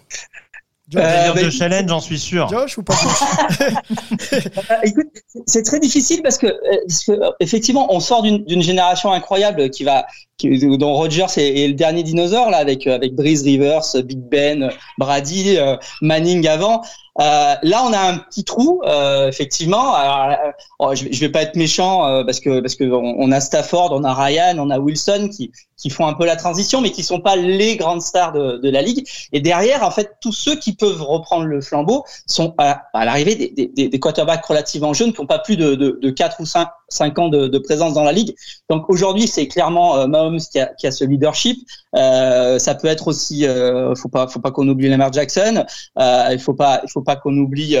Josh, 0.92 1.02
bah, 1.02 1.42
de 1.42 1.50
challenge, 1.50 1.88
j'en 1.88 2.00
suis 2.00 2.18
sûr. 2.18 2.48
Josh 2.48 2.78
ou 2.78 2.82
pas 2.82 2.94
Josh 2.94 3.72
Euh, 4.70 4.74
écoute, 4.84 5.06
c'est 5.46 5.62
très 5.62 5.80
difficile 5.80 6.22
parce 6.22 6.38
que, 6.38 6.46
euh, 6.46 6.76
parce 6.86 7.04
que, 7.04 7.12
euh, 7.12 7.30
effectivement, 7.40 7.92
on 7.94 8.00
sort 8.00 8.22
d'une 8.22 8.44
d'une 8.44 8.62
génération 8.62 9.12
incroyable 9.12 9.70
qui 9.70 9.84
va, 9.84 10.06
qui, 10.38 10.58
dont 10.78 10.94
Rogers 10.94 11.26
est, 11.36 11.64
est 11.64 11.68
le 11.68 11.74
dernier 11.74 12.02
dinosaure 12.02 12.50
là, 12.50 12.58
avec 12.58 12.86
euh, 12.86 12.94
avec 12.94 13.14
Breeze 13.14 13.42
Rivers, 13.42 13.82
Big 14.04 14.18
Ben, 14.18 14.70
Brady, 14.98 15.56
euh, 15.58 15.76
Manning 16.00 16.46
avant. 16.46 16.82
Euh, 17.20 17.54
là, 17.62 17.84
on 17.84 17.92
a 17.92 17.98
un 18.00 18.16
petit 18.18 18.42
trou, 18.42 18.80
euh, 18.86 19.28
effectivement. 19.28 19.92
Alors, 19.94 20.30
euh, 20.46 20.50
oh, 20.78 20.94
je, 20.94 21.04
je 21.10 21.20
vais 21.20 21.28
pas 21.28 21.42
être 21.42 21.56
méchant 21.56 22.06
euh, 22.06 22.24
parce 22.24 22.40
que 22.40 22.60
parce 22.60 22.74
que 22.74 22.84
on, 22.84 23.30
a 23.32 23.40
Stafford, 23.40 23.92
on 23.92 24.02
a 24.02 24.14
Ryan, 24.14 24.56
on 24.58 24.70
a 24.70 24.78
Wilson 24.78 25.28
qui 25.30 25.52
qui 25.76 25.90
font 25.90 26.06
un 26.06 26.14
peu 26.14 26.24
la 26.24 26.36
transition, 26.36 26.80
mais 26.80 26.90
qui 26.90 27.02
sont 27.02 27.20
pas 27.20 27.36
les 27.36 27.76
grandes 27.76 28.00
stars 28.00 28.32
de, 28.32 28.56
de 28.58 28.70
la 28.70 28.80
ligue. 28.82 29.06
Et 29.32 29.40
derrière, 29.40 29.82
en 29.82 29.90
fait, 29.90 30.12
tous 30.22 30.32
ceux 30.32 30.54
qui 30.56 30.74
peuvent 30.74 31.02
reprendre 31.02 31.44
le 31.44 31.60
flambeau 31.60 32.04
sont 32.26 32.54
à, 32.56 32.84
à 32.94 33.04
l'arrivée 33.04 33.34
des, 33.34 33.48
des, 33.50 33.66
des- 33.66 33.88
des 33.88 34.00
quarterbacks 34.00 34.44
relativement 34.46 34.94
jeunes 34.94 35.12
qui 35.12 35.20
n'ont 35.20 35.26
pas 35.26 35.40
plus 35.40 35.56
de, 35.56 35.74
de, 35.74 35.98
de 36.00 36.10
4 36.10 36.40
ou 36.40 36.46
5, 36.46 36.68
5 36.92 37.18
ans 37.18 37.28
de, 37.28 37.58
présence 37.58 37.94
dans 37.94 38.04
la 38.04 38.12
ligue. 38.12 38.34
Donc 38.68 38.88
aujourd'hui, 38.88 39.28
c'est 39.28 39.46
clairement 39.46 39.96
euh, 39.96 40.06
Mahomes 40.06 40.40
qui 40.50 40.58
a, 40.58 40.90
ce 40.90 41.04
leadership. 41.04 41.58
Euh, 41.94 42.58
ça 42.58 42.74
peut 42.74 42.88
être 42.88 43.08
aussi, 43.08 43.46
euh, 43.46 43.94
faut 43.94 44.08
pas, 44.08 44.26
faut 44.26 44.40
pas 44.40 44.50
qu'on 44.50 44.66
oublie 44.68 44.88
Lamar 44.88 45.12
Jackson. 45.12 45.64
Euh, 45.98 46.28
il 46.32 46.38
faut 46.38 46.54
pas, 46.54 46.80
il 46.84 46.90
faut 46.90 47.02
pas 47.02 47.16
qu'on 47.16 47.36
oublie 47.36 47.76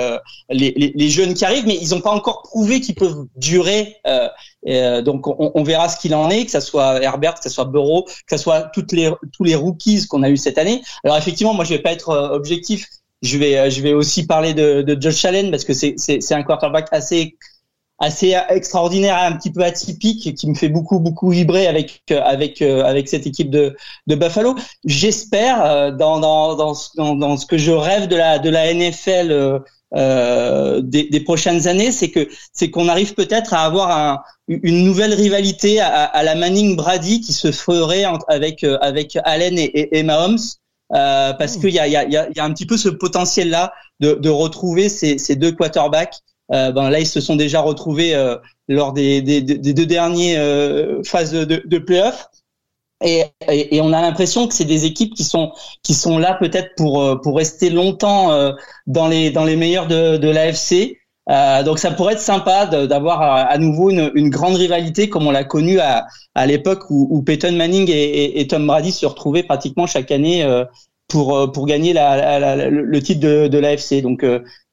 les, 0.50 1.08
jeunes 1.08 1.34
qui 1.34 1.44
arrivent, 1.44 1.66
mais 1.66 1.78
ils 1.80 1.90
n'ont 1.90 2.00
pas 2.00 2.10
encore 2.10 2.42
prouvé 2.42 2.80
qu'ils 2.80 2.94
peuvent 2.94 3.26
durer. 3.36 3.96
Donc 5.04 5.26
on, 5.26 5.62
verra 5.62 5.88
ce 5.88 5.98
qu'il 5.98 6.14
en 6.14 6.30
est, 6.30 6.44
que 6.44 6.50
ça 6.50 6.60
soit 6.60 7.02
Herbert, 7.02 7.34
que 7.34 7.42
ça 7.42 7.50
soit 7.50 7.64
Burrow, 7.64 8.04
que 8.04 8.12
ça 8.28 8.38
soit 8.38 8.70
les 8.92 9.10
tous 9.32 9.44
les 9.44 9.54
rookies 9.54 10.06
qu'on 10.06 10.22
a 10.22 10.30
eu 10.30 10.36
cette 10.36 10.58
année. 10.58 10.82
Alors 11.04 11.16
effectivement, 11.16 11.54
moi 11.54 11.64
je 11.64 11.74
vais 11.74 11.82
pas 11.82 11.92
être 11.92 12.30
objectif. 12.32 12.86
Je 13.22 13.38
vais 13.38 13.70
je 13.70 13.80
vais 13.82 13.92
aussi 13.92 14.26
parler 14.26 14.52
de, 14.52 14.82
de 14.82 15.00
Josh 15.00 15.24
Allen 15.24 15.50
parce 15.50 15.64
que 15.64 15.72
c'est 15.72 16.32
un 16.32 16.42
quarterback 16.42 16.88
assez 16.90 17.36
assez 18.02 18.34
extraordinaire, 18.50 19.16
un 19.16 19.32
petit 19.36 19.50
peu 19.52 19.62
atypique, 19.62 20.34
qui 20.34 20.48
me 20.48 20.54
fait 20.54 20.68
beaucoup 20.68 20.98
beaucoup 21.00 21.30
vibrer 21.30 21.66
avec 21.68 22.02
euh, 22.10 22.20
avec 22.24 22.60
euh, 22.62 22.84
avec 22.84 23.08
cette 23.08 23.26
équipe 23.26 23.50
de 23.50 23.76
de 24.08 24.14
Buffalo. 24.16 24.54
J'espère 24.84 25.64
euh, 25.64 25.90
dans 25.92 26.18
dans 26.20 26.56
dans 26.56 26.74
ce- 26.74 26.90
dans 26.96 27.14
dans 27.14 27.36
ce 27.36 27.46
que 27.46 27.58
je 27.58 27.70
rêve 27.72 28.08
de 28.08 28.16
la 28.16 28.38
de 28.38 28.50
la 28.50 28.72
NFL 28.74 29.60
euh, 29.94 30.80
des, 30.82 31.04
des 31.08 31.20
prochaines 31.20 31.68
années, 31.68 31.92
c'est 31.92 32.10
que 32.10 32.28
c'est 32.52 32.70
qu'on 32.70 32.88
arrive 32.88 33.14
peut-être 33.14 33.52
à 33.54 33.64
avoir 33.64 33.90
un, 33.90 34.20
une 34.48 34.84
nouvelle 34.84 35.12
rivalité 35.14 35.80
à, 35.80 36.04
à 36.04 36.22
la 36.22 36.34
Manning 36.34 36.76
Brady 36.76 37.20
qui 37.20 37.32
se 37.32 37.52
ferait 37.52 38.04
avec 38.28 38.64
avec 38.64 39.18
Allen 39.24 39.58
et, 39.58 39.64
et, 39.64 39.98
et 39.98 40.02
Mahomes. 40.02 40.38
Euh, 40.94 41.32
parce 41.34 41.56
qu'il 41.56 41.70
y 41.70 41.78
a, 41.78 41.86
il 41.86 41.92
y, 41.92 41.96
a, 41.96 42.04
y 42.06 42.16
a 42.18 42.28
il 42.28 42.36
y 42.36 42.40
a 42.40 42.44
un 42.44 42.52
petit 42.52 42.66
peu 42.66 42.76
ce 42.76 42.90
potentiel 42.90 43.48
là 43.48 43.72
de, 44.00 44.12
de 44.14 44.28
retrouver 44.28 44.88
ces, 44.90 45.16
ces 45.18 45.36
deux 45.36 45.52
quarterbacks. 45.52 46.16
Euh, 46.52 46.70
ben 46.72 46.90
là, 46.90 47.00
ils 47.00 47.06
se 47.06 47.20
sont 47.20 47.36
déjà 47.36 47.60
retrouvés 47.60 48.14
euh, 48.14 48.36
lors 48.68 48.92
des, 48.92 49.22
des, 49.22 49.40
des 49.42 49.72
deux 49.74 49.86
derniers 49.86 50.36
euh, 50.38 51.02
phases 51.04 51.32
de, 51.32 51.44
de, 51.64 51.78
playoffs. 51.78 52.26
Et, 53.04 53.24
et, 53.48 53.76
et 53.76 53.80
on 53.80 53.92
a 53.92 54.00
l'impression 54.00 54.46
que 54.46 54.54
c'est 54.54 54.64
des 54.64 54.84
équipes 54.84 55.14
qui 55.14 55.24
sont 55.24 55.52
qui 55.82 55.92
sont 55.94 56.18
là 56.18 56.34
peut-être 56.34 56.70
pour 56.76 57.20
pour 57.20 57.36
rester 57.36 57.68
longtemps 57.70 58.30
dans 58.86 59.08
les 59.08 59.30
dans 59.30 59.44
les 59.44 59.56
meilleurs 59.56 59.88
de, 59.88 60.18
de 60.18 60.28
l'AFC. 60.28 60.98
Euh, 61.30 61.62
donc 61.64 61.78
ça 61.80 61.90
pourrait 61.92 62.14
être 62.14 62.20
sympa 62.20 62.66
d'avoir 62.66 63.22
à, 63.22 63.56
nouveau 63.58 63.90
une, 63.90 64.10
une 64.14 64.28
grande 64.28 64.54
rivalité 64.56 65.08
comme 65.08 65.26
on 65.26 65.30
l'a 65.30 65.44
connu 65.44 65.78
à, 65.80 66.06
à 66.34 66.46
l'époque 66.46 66.90
où, 66.90 67.06
où 67.10 67.22
Peyton 67.22 67.52
Manning 67.52 67.88
et, 67.90 68.40
et- 68.40 68.46
Tom 68.48 68.66
Brady 68.66 68.90
se 68.92 69.06
retrouvaient 69.06 69.44
pratiquement 69.44 69.86
chaque 69.86 70.10
année 70.12 70.44
pour 71.08 71.50
pour 71.52 71.66
gagner 71.66 71.92
la, 71.92 72.16
la- 72.38 72.56
la- 72.56 72.70
le 72.70 73.02
titre 73.02 73.20
de, 73.20 73.48
de 73.48 73.58
l'AFC. 73.58 74.00
Donc 74.02 74.24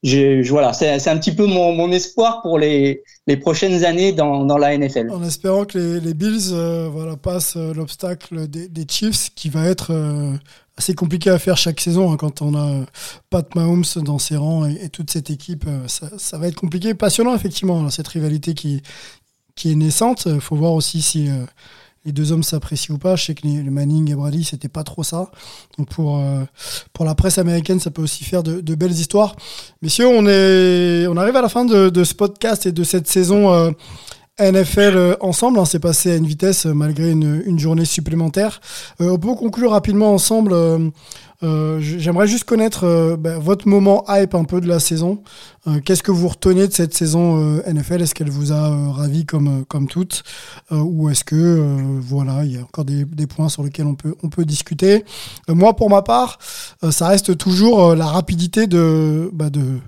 je, 0.02 0.50
voilà, 0.50 0.72
c'est 0.72 1.08
un 1.10 1.18
petit 1.18 1.34
peu 1.34 1.46
mon, 1.46 1.92
espoir 1.92 2.42
pour 2.42 2.58
les 2.58 3.04
les 3.28 3.36
prochaines 3.36 3.84
années 3.84 4.14
dans 4.14 4.46
dans 4.46 4.58
la 4.58 4.78
NFL. 4.78 5.12
En 5.12 5.24
espérant 5.24 5.66
que 5.66 6.00
les, 6.00 6.14
Bills 6.14 6.52
euh, 6.54 6.88
voilà, 6.90 7.18
passent 7.18 7.58
euh, 7.58 7.74
l'obstacle 7.74 8.48
des, 8.48 8.86
Chiefs, 8.90 9.30
qui 9.36 9.50
va 9.50 9.66
être 9.68 9.92
euh, 9.92 10.34
assez 10.78 10.94
compliqué 10.94 11.30
à 11.30 11.38
faire 11.38 11.58
chaque 11.58 11.82
saison 11.82 12.12
hein, 12.12 12.18
quand 12.18 12.42
on 12.42 12.56
a 12.56 12.86
Pat 13.30 13.54
Mahomes 13.56 13.84
dans 13.98 14.20
ses 14.20 14.38
rangs 14.38 14.66
et, 14.66 14.88
toute 14.88 15.12
cette 15.12 15.30
équipe. 15.30 15.66
ça, 15.88 16.38
va 16.38 16.48
être 16.48 16.56
compliqué, 16.56 16.94
passionnant 16.94 17.36
effectivement, 17.36 17.90
cette 17.90 18.08
rivalité 18.08 18.54
qui, 18.54 18.82
qui 19.56 19.72
est 19.74 19.76
naissante. 19.76 20.28
Il 20.28 20.40
faut 20.40 20.56
voir 20.56 20.74
aussi 20.74 21.02
si 21.02 21.30
les 22.06 22.12
deux 22.12 22.32
hommes 22.32 22.44
s'apprécient 22.44 22.96
ou 22.96 22.98
pas. 22.98 23.16
Je 23.16 23.26
sais 23.26 23.36
que 23.36 23.46
les, 23.46 23.62
le 23.62 23.72
Manning 23.72 24.12
et 24.12 24.16
Brady, 24.16 24.44
c'était 24.44 24.70
pas 24.70 24.84
trop 24.84 25.04
ça. 25.04 25.32
Donc 25.78 25.90
pour, 25.90 26.18
euh, 26.18 26.44
pour 26.94 27.06
la 27.06 27.16
presse 27.16 27.38
américaine, 27.38 27.80
ça 27.80 27.92
peut 27.92 28.02
aussi 28.02 28.24
faire 28.24 28.44
de, 28.44 28.76
belles 28.76 28.92
histoires. 28.92 29.36
Messieurs, 29.82 30.08
on, 30.08 30.26
est, 30.28 31.08
on 31.08 31.18
arrive 31.18 31.36
à 31.36 31.42
la 31.42 31.50
fin 31.50 31.66
de, 31.66 31.90
de 31.90 32.04
ce 32.04 32.14
podcast 32.14 32.66
et 32.66 32.72
de 32.72 32.84
cette 32.84 33.08
saison 33.08 33.54
euh, 33.54 33.72
NFL 34.40 34.96
euh, 34.96 35.16
ensemble. 35.20 35.60
hein. 35.60 35.66
C'est 35.66 35.80
passé 35.80 36.12
à 36.12 36.16
une 36.16 36.26
vitesse 36.26 36.66
euh, 36.66 36.74
malgré 36.74 37.12
une, 37.12 37.60
journée 37.60 37.86
supplémentaire. 37.86 38.62
Euh, 39.02 39.12
on 39.12 39.18
peut 39.18 39.34
conclure 39.36 39.72
rapidement 39.72 40.14
ensemble. 40.14 40.54
euh, 40.54 40.90
euh, 41.44 41.80
J'aimerais 41.80 42.28
juste 42.28 42.44
connaître 42.44 43.16
ben, 43.18 43.40
votre 43.40 43.68
moment 43.68 44.04
hype 44.10 44.36
un 44.36 44.44
peu 44.44 44.60
de 44.62 44.68
la 44.68 44.80
saison. 44.80 45.22
Qu'est-ce 45.86 46.02
que 46.02 46.12
vous 46.12 46.28
retenez 46.28 46.68
de 46.68 46.74
cette 46.74 46.94
saison 46.96 47.62
NFL 47.68 48.02
Est-ce 48.02 48.16
qu'elle 48.16 48.30
vous 48.30 48.52
a 48.52 48.92
ravi 48.92 49.26
comme, 49.26 49.66
comme 49.66 49.88
toutes? 49.88 50.24
Ou 50.72 51.10
est-ce 51.10 51.24
que 51.24 52.00
voilà, 52.02 52.44
il 52.44 52.54
y 52.54 52.58
a 52.58 52.62
encore 52.62 52.86
des, 52.86 53.06
points 53.28 53.50
sur 53.50 53.64
lesquels 53.64 53.86
on 53.86 53.94
peut, 53.94 54.16
on 54.24 54.30
peut 54.30 54.46
discuter? 54.46 55.06
Moi, 55.48 55.76
pour 55.76 55.90
ma 55.90 56.02
part, 56.02 56.40
ça 56.90 57.08
reste 57.08 57.38
toujours 57.38 57.94
la 57.94 58.08
rapidité 58.08 58.66
de, 58.66 59.30
bah, 59.32 59.52
de, 59.52 59.80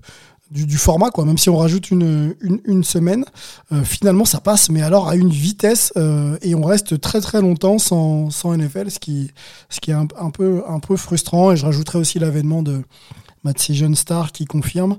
du, 0.52 0.66
du 0.66 0.78
format, 0.78 1.10
quoi. 1.12 1.26
Même 1.26 1.38
si 1.38 1.50
on 1.50 1.58
rajoute 1.58 1.90
une, 1.92 2.36
une, 2.42 2.60
une 2.66 2.84
semaine, 2.84 3.26
euh, 3.72 3.84
finalement 3.84 4.26
ça 4.26 4.40
passe, 4.42 4.70
mais 4.70 4.82
alors 4.82 5.08
à 5.10 5.16
une 5.16 5.30
vitesse 5.30 5.94
euh, 5.98 6.38
et 6.42 6.54
on 6.56 6.62
reste 6.64 7.00
très 7.02 7.22
très 7.22 7.42
longtemps 7.42 7.78
sans, 7.80 8.30
sans 8.30 8.56
NFL, 8.56 8.92
ce 8.92 9.00
qui, 9.00 9.32
ce 9.70 9.80
qui 9.80 9.92
est 9.92 9.96
un, 9.96 10.08
un 10.20 10.30
peu, 10.30 10.62
un 10.68 10.80
peu 10.80 10.98
frustrant. 10.98 11.52
Et 11.52 11.58
je 11.58 11.66
rajouterai 11.66 11.98
aussi 12.00 12.20
l'avènement 12.20 12.62
de 12.64 12.82
bah, 13.44 13.54
ces 13.56 13.74
jeunes 13.74 13.96
stars 13.96 14.32
qui 14.34 14.46
confirment. 14.46 14.98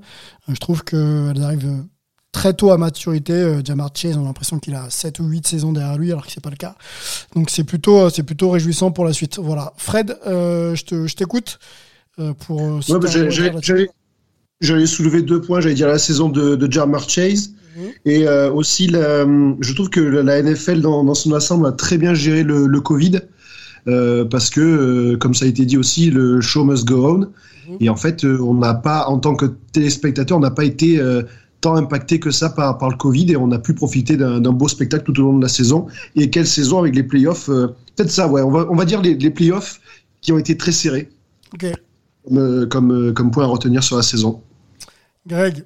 Euh, 0.48 0.54
je 0.54 0.58
trouve 0.58 0.82
qu'elles 0.84 1.42
arrivent 1.42 1.66
euh, 1.68 1.82
très 2.32 2.54
tôt 2.54 2.70
à 2.70 2.78
maturité. 2.78 3.34
Euh, 3.34 3.60
Jamar 3.62 3.90
Chase, 3.94 4.16
on 4.16 4.22
a 4.22 4.24
l'impression 4.24 4.58
qu'il 4.58 4.74
a 4.74 4.88
7 4.88 5.20
ou 5.20 5.24
8 5.26 5.46
saisons 5.46 5.72
derrière 5.72 5.98
lui, 5.98 6.10
alors 6.12 6.24
que 6.26 6.32
c'est 6.32 6.40
pas 6.42 6.50
le 6.50 6.56
cas. 6.56 6.76
Donc 7.36 7.50
c'est 7.50 7.64
plutôt, 7.64 8.08
c'est 8.10 8.22
plutôt 8.22 8.48
réjouissant 8.50 8.90
pour 8.90 9.04
la 9.04 9.12
suite. 9.12 9.38
Voilà. 9.38 9.74
Fred, 9.76 10.16
euh, 10.26 10.74
je 10.74 10.84
te- 10.84 11.06
je 11.06 11.14
t'écoute 11.14 11.58
euh, 12.18 12.32
pour. 12.32 12.60
euh, 12.62 12.80
Ouais, 12.94 12.98
bah, 13.00 13.08
J'allais 14.62 14.86
soulever 14.86 15.20
deux 15.22 15.40
points. 15.40 15.60
J'allais 15.60 15.74
dire 15.74 15.88
la 15.88 15.98
saison 15.98 16.28
de, 16.30 16.56
de 16.56 16.72
Jamar 16.72 17.08
Chase 17.08 17.52
Mhm. 17.74 17.88
et 18.04 18.28
euh, 18.28 18.52
aussi, 18.52 18.86
la, 18.86 19.24
je 19.60 19.72
trouve 19.72 19.88
que 19.88 20.00
la 20.00 20.42
NFL 20.42 20.82
dans, 20.82 21.04
dans 21.04 21.14
son 21.14 21.32
ensemble 21.32 21.66
a 21.66 21.72
très 21.72 21.96
bien 21.96 22.12
géré 22.12 22.42
le, 22.42 22.66
le 22.66 22.80
Covid. 22.82 23.20
euh, 23.88 24.24
parce 24.26 24.50
que, 24.50 24.60
euh, 24.60 25.16
comme 25.16 25.32
ça 25.34 25.46
a 25.46 25.48
été 25.48 25.64
dit 25.64 25.76
aussi, 25.78 26.10
le 26.10 26.40
show 26.42 26.64
must 26.64 26.84
go 26.84 27.08
on. 27.08 27.18
Mhm. 27.18 27.76
Et 27.80 27.88
en 27.88 27.96
fait, 27.96 28.24
on 28.24 28.54
n'a 28.54 28.74
pas, 28.74 29.06
en 29.06 29.18
tant 29.18 29.34
que 29.34 29.46
téléspectateur, 29.72 30.36
on 30.36 30.40
n'a 30.40 30.50
pas 30.50 30.64
été 30.64 31.00
tant 31.62 31.76
impacté 31.76 32.20
que 32.20 32.30
ça 32.30 32.50
par, 32.50 32.76
par 32.76 32.90
le 32.90 32.96
Covid 32.96 33.32
et 33.32 33.36
on 33.36 33.50
a 33.52 33.58
pu 33.58 33.72
profiter 33.72 34.16
d'un 34.18 34.40
beau 34.52 34.68
spectacle 34.68 35.04
tout 35.04 35.18
au 35.20 35.24
long 35.24 35.38
de 35.38 35.42
la 35.42 35.48
saison. 35.48 35.86
Et 36.16 36.28
quelle 36.28 36.46
saison 36.46 36.78
avec 36.78 36.94
les 36.94 37.04
playoffs 37.04 37.46
Peut-être 37.46 38.10
ça, 38.10 38.28
ouais. 38.28 38.42
On 38.42 38.50
va, 38.50 38.66
on 38.70 38.74
va 38.76 38.84
dire 38.84 39.00
les, 39.00 39.14
les 39.14 39.30
playoffs 39.30 39.80
qui 40.20 40.30
ont 40.32 40.38
été 40.38 40.56
très 40.56 40.72
serrés 40.72 41.08
Ok. 41.54 41.72
comme, 42.28 42.68
comme, 42.68 43.14
comme 43.14 43.30
point 43.30 43.44
à 43.44 43.46
retenir 43.46 43.82
sur 43.82 43.96
la 43.96 44.02
saison. 44.02 44.42
Greg, 45.26 45.64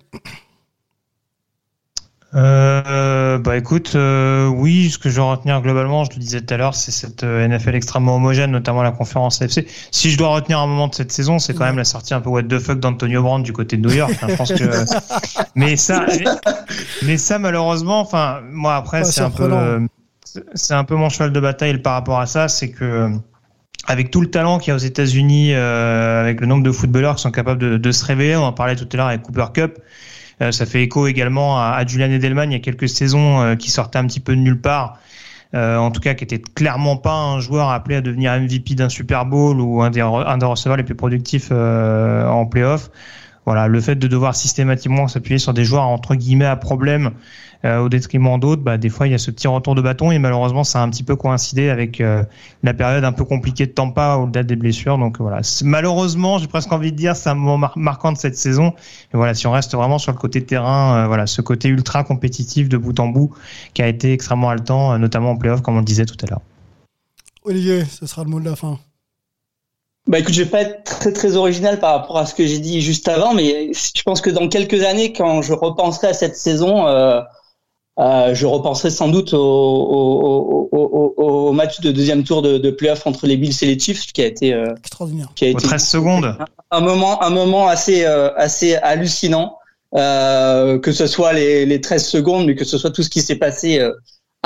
Euh, 2.35 3.39
bah 3.39 3.57
écoute, 3.57 3.93
euh, 3.95 4.47
oui, 4.47 4.91
ce 4.91 4.99
que 4.99 5.09
je 5.09 5.17
vais 5.17 5.23
retenir 5.23 5.63
globalement, 5.63 6.05
je 6.05 6.11
le 6.11 6.19
disais 6.19 6.43
tout 6.43 6.53
à 6.53 6.59
l'heure, 6.59 6.75
c'est 6.75 6.91
cette 6.91 7.25
euh, 7.25 7.49
NFL 7.49 7.75
extrêmement 7.75 8.17
homogène, 8.17 8.51
notamment 8.51 8.83
la 8.83 8.91
conférence 8.91 9.41
AFC. 9.41 9.67
Si 9.91 10.11
je 10.11 10.19
dois 10.19 10.29
retenir 10.29 10.59
un 10.59 10.67
moment 10.67 10.89
de 10.89 10.95
cette 10.95 11.13
saison, 11.13 11.39
c'est 11.39 11.55
quand 11.55 11.65
même 11.65 11.79
la 11.79 11.85
sortie 11.85 12.13
un 12.13 12.21
peu 12.21 12.29
what 12.29 12.43
the 12.43 12.59
fuck 12.59 12.79
d'Antonio 12.79 13.23
Brown 13.23 13.43
du 13.43 13.55
côté 13.55 13.79
de 13.79 13.89
New 13.89 13.95
York. 13.95 14.13
hein, 14.21 14.27
je 14.29 14.35
pense 14.35 14.53
que, 14.53 14.65
mais 15.55 15.77
ça, 15.77 16.05
mais 17.05 17.17
ça 17.17 17.39
malheureusement, 17.39 18.01
enfin 18.01 18.41
moi 18.51 18.77
après 18.77 19.05
c'est 19.05 19.23
un 19.23 19.31
peu, 19.31 19.51
c'est 20.55 20.75
un 20.75 20.85
peu 20.85 20.97
mon 20.97 21.09
cheval 21.09 21.33
de 21.33 21.41
bataille 21.41 21.79
par 21.79 21.95
rapport 21.95 22.21
à 22.21 22.27
ça, 22.27 22.49
c'est 22.49 22.71
que 22.71 23.11
avec 23.87 24.11
tout 24.11 24.21
le 24.21 24.31
talent 24.31 24.59
qu'il 24.59 24.71
y 24.71 24.73
a 24.73 24.75
aux 24.75 24.79
États-Unis, 24.79 25.55
euh, 25.55 26.21
avec 26.21 26.41
le 26.41 26.47
nombre 26.47 26.63
de 26.63 26.73
footballeurs 26.73 27.17
qui 27.17 27.23
sont 27.23 27.31
capables 27.31 27.61
de, 27.61 27.77
de 27.77 27.93
se 27.93 28.05
révéler, 28.05 28.37
on 28.37 28.45
en 28.45 28.53
parlait 28.53 28.77
tout 28.77 28.89
à 28.93 28.97
l'heure 28.97 29.07
avec 29.07 29.23
Cooper 29.23 29.47
Cup. 29.55 29.79
Euh, 30.43 30.53
ça 30.53 30.67
fait 30.67 30.83
écho 30.83 31.07
également 31.07 31.59
à, 31.59 31.83
Julian 31.87 32.11
Edelman 32.11 32.51
il 32.51 32.55
y 32.55 32.57
a 32.57 32.61
quelques 32.61 32.91
saisons 32.91 33.41
euh, 33.41 33.55
qui 33.55 33.71
sortait 33.71 33.99
un 33.99 34.07
petit 34.07 34.21
peu 34.21 34.37
de 34.37 34.41
nulle 34.41 34.61
part. 34.61 34.99
Euh, 35.55 35.77
en 35.77 35.91
tout 35.91 36.01
cas, 36.01 36.15
qui 36.15 36.25
était 36.25 36.41
clairement 36.41 36.97
pas 36.97 37.15
un 37.15 37.41
joueur 37.41 37.71
appelé 37.71 37.97
à 37.97 38.01
devenir 38.01 38.33
MVP 38.39 38.75
d'un 38.75 38.89
Super 38.89 39.25
Bowl 39.25 39.61
ou 39.61 39.83
un 39.83 39.91
des, 39.91 40.01
un 40.01 40.39
des 40.39 40.47
receveurs 40.47 40.77
les 40.77 40.83
plus 40.83 40.95
productifs 40.95 41.49
euh, 41.53 42.27
en 42.27 42.47
playoff. 42.47 42.91
Voilà, 43.47 43.69
le 43.69 43.81
fait 43.81 43.95
de 43.95 44.09
devoir 44.09 44.35
systématiquement 44.35 45.07
s'appuyer 45.07 45.39
sur 45.39 45.55
des 45.55 45.65
joueurs 45.65 45.85
entre 45.85 46.17
guillemets 46.17 46.47
à 46.47 46.57
problème 46.57 47.13
euh, 47.65 47.79
au 47.79 47.89
détriment 47.89 48.39
d'autres, 48.41 48.63
bah, 48.63 48.77
des 48.77 48.89
fois 48.89 49.07
il 49.07 49.13
y 49.13 49.15
a 49.15 49.19
ce 49.19 49.31
petit 49.31 49.47
retour 49.47 49.77
de 49.77 49.81
bâton 49.81 50.11
et 50.11 50.19
malheureusement 50.19 50.65
ça 50.65 50.81
a 50.81 50.83
un 50.83 50.91
petit 50.91 51.05
peu 51.05 51.15
coïncidé 51.15 51.71
avec 51.71 52.01
euh, 52.01 52.25
la 52.65 52.75
période 52.75 53.05
un 53.05 53.13
peu 53.13 53.25
compliquée 53.25 53.67
de 53.67 53.71
Tampa 53.71 54.17
au-delà 54.17 54.43
des 54.43 54.57
blessures. 54.57 54.99
Donc 54.99 55.21
voilà, 55.21 55.41
malheureusement, 55.63 56.39
j'ai 56.39 56.49
presque 56.49 56.73
envie 56.73 56.91
de 56.91 56.97
dire 56.97 57.15
c'est 57.15 57.31
un 57.31 57.35
moment 57.35 57.57
mar- 57.57 57.79
marquant 57.79 58.11
de 58.11 58.19
cette 58.19 58.37
saison. 58.37 58.75
Et 59.15 59.17
voilà, 59.17 59.33
si 59.33 59.47
on 59.47 59.53
reste 59.53 59.75
vraiment 59.75 59.99
sur 59.99 60.11
le 60.11 60.19
côté 60.19 60.45
terrain, 60.45 61.05
euh, 61.05 61.07
voilà, 61.07 61.27
ce 61.27 61.41
côté 61.41 61.69
ultra 61.69 62.03
compétitif 62.03 62.69
de 62.69 62.77
bout 62.77 62.99
en 62.99 63.07
bout 63.07 63.33
qui 63.75 63.83
a 63.83 63.87
été 63.87 64.13
extrêmement 64.13 64.51
haletant, 64.51 64.99
notamment 64.99 65.31
en 65.31 65.37
playoff 65.37 65.63
comme 65.63 65.77
on 65.77 65.79
le 65.79 65.85
disait 65.85 66.05
tout 66.05 66.17
à 66.25 66.27
l'heure. 66.29 66.43
Olivier, 67.45 67.85
ce 67.85 68.07
sera 68.07 68.25
le 68.25 68.31
mot 68.31 68.41
de 68.41 68.45
la 68.45 68.57
fin. 68.57 68.79
Bah 70.07 70.21
écoute, 70.21 70.35
je 70.35 70.43
vais 70.45 70.49
pas 70.49 70.61
être 70.63 70.85
très 70.85 71.13
très 71.13 71.35
original 71.37 71.81
par 71.81 71.99
rapport 71.99 72.19
à 72.19 72.27
ce 72.27 72.35
que 72.35 72.47
j'ai 72.47 72.61
dit 72.61 72.81
juste 72.81 73.09
avant, 73.09 73.35
mais 73.35 73.73
je 73.73 74.03
pense 74.03 74.21
que 74.21 74.31
dans 74.31 74.49
quelques 74.49 74.85
années, 74.85 75.13
quand 75.13 75.43
je 75.43 75.53
repenserai 75.53 76.09
à 76.09 76.15
cette 76.15 76.37
saison, 76.37 76.87
euh, 76.87 77.21
euh, 77.99 78.35
je 78.35 78.47
repenserai 78.47 78.91
sans 78.91 79.09
doute 79.09 79.33
au, 79.35 79.39
au, 79.41 80.69
au, 80.71 81.15
au, 81.17 81.49
au 81.49 81.53
match 81.53 81.81
de 81.81 81.91
deuxième 81.91 82.23
tour 82.23 82.43
de, 82.43 82.59
de 82.59 82.71
playoff 82.71 83.07
entre 83.07 83.27
les 83.27 83.37
Bills 83.37 83.57
et 83.63 83.67
les 83.67 83.79
Chiefs, 83.79 84.13
qui 84.13 84.23
a 84.23 84.27
été 84.27 84.53
euh, 84.53 84.75
Extraordinaire. 84.77 85.29
qui 85.35 85.47
a 85.47 85.49
été 85.49 85.67
13 85.67 85.85
secondes. 85.85 86.37
un 86.71 86.81
moment 86.81 87.23
un 87.23 87.31
moment 87.31 87.67
assez 87.67 88.05
euh, 88.05 88.33
assez 88.37 88.77
hallucinant, 88.77 89.59
euh, 89.95 90.79
que 90.79 90.93
ce 90.93 91.07
soit 91.07 91.33
les, 91.33 91.67
les 91.67 91.81
13 91.81 92.07
secondes, 92.07 92.47
mais 92.47 92.55
que 92.55 92.65
ce 92.65 92.79
soit 92.79 92.91
tout 92.91 93.03
ce 93.03 93.11
qui 93.11 93.23
s'est 93.23 93.37
passé 93.37 93.81
euh, 93.81 93.93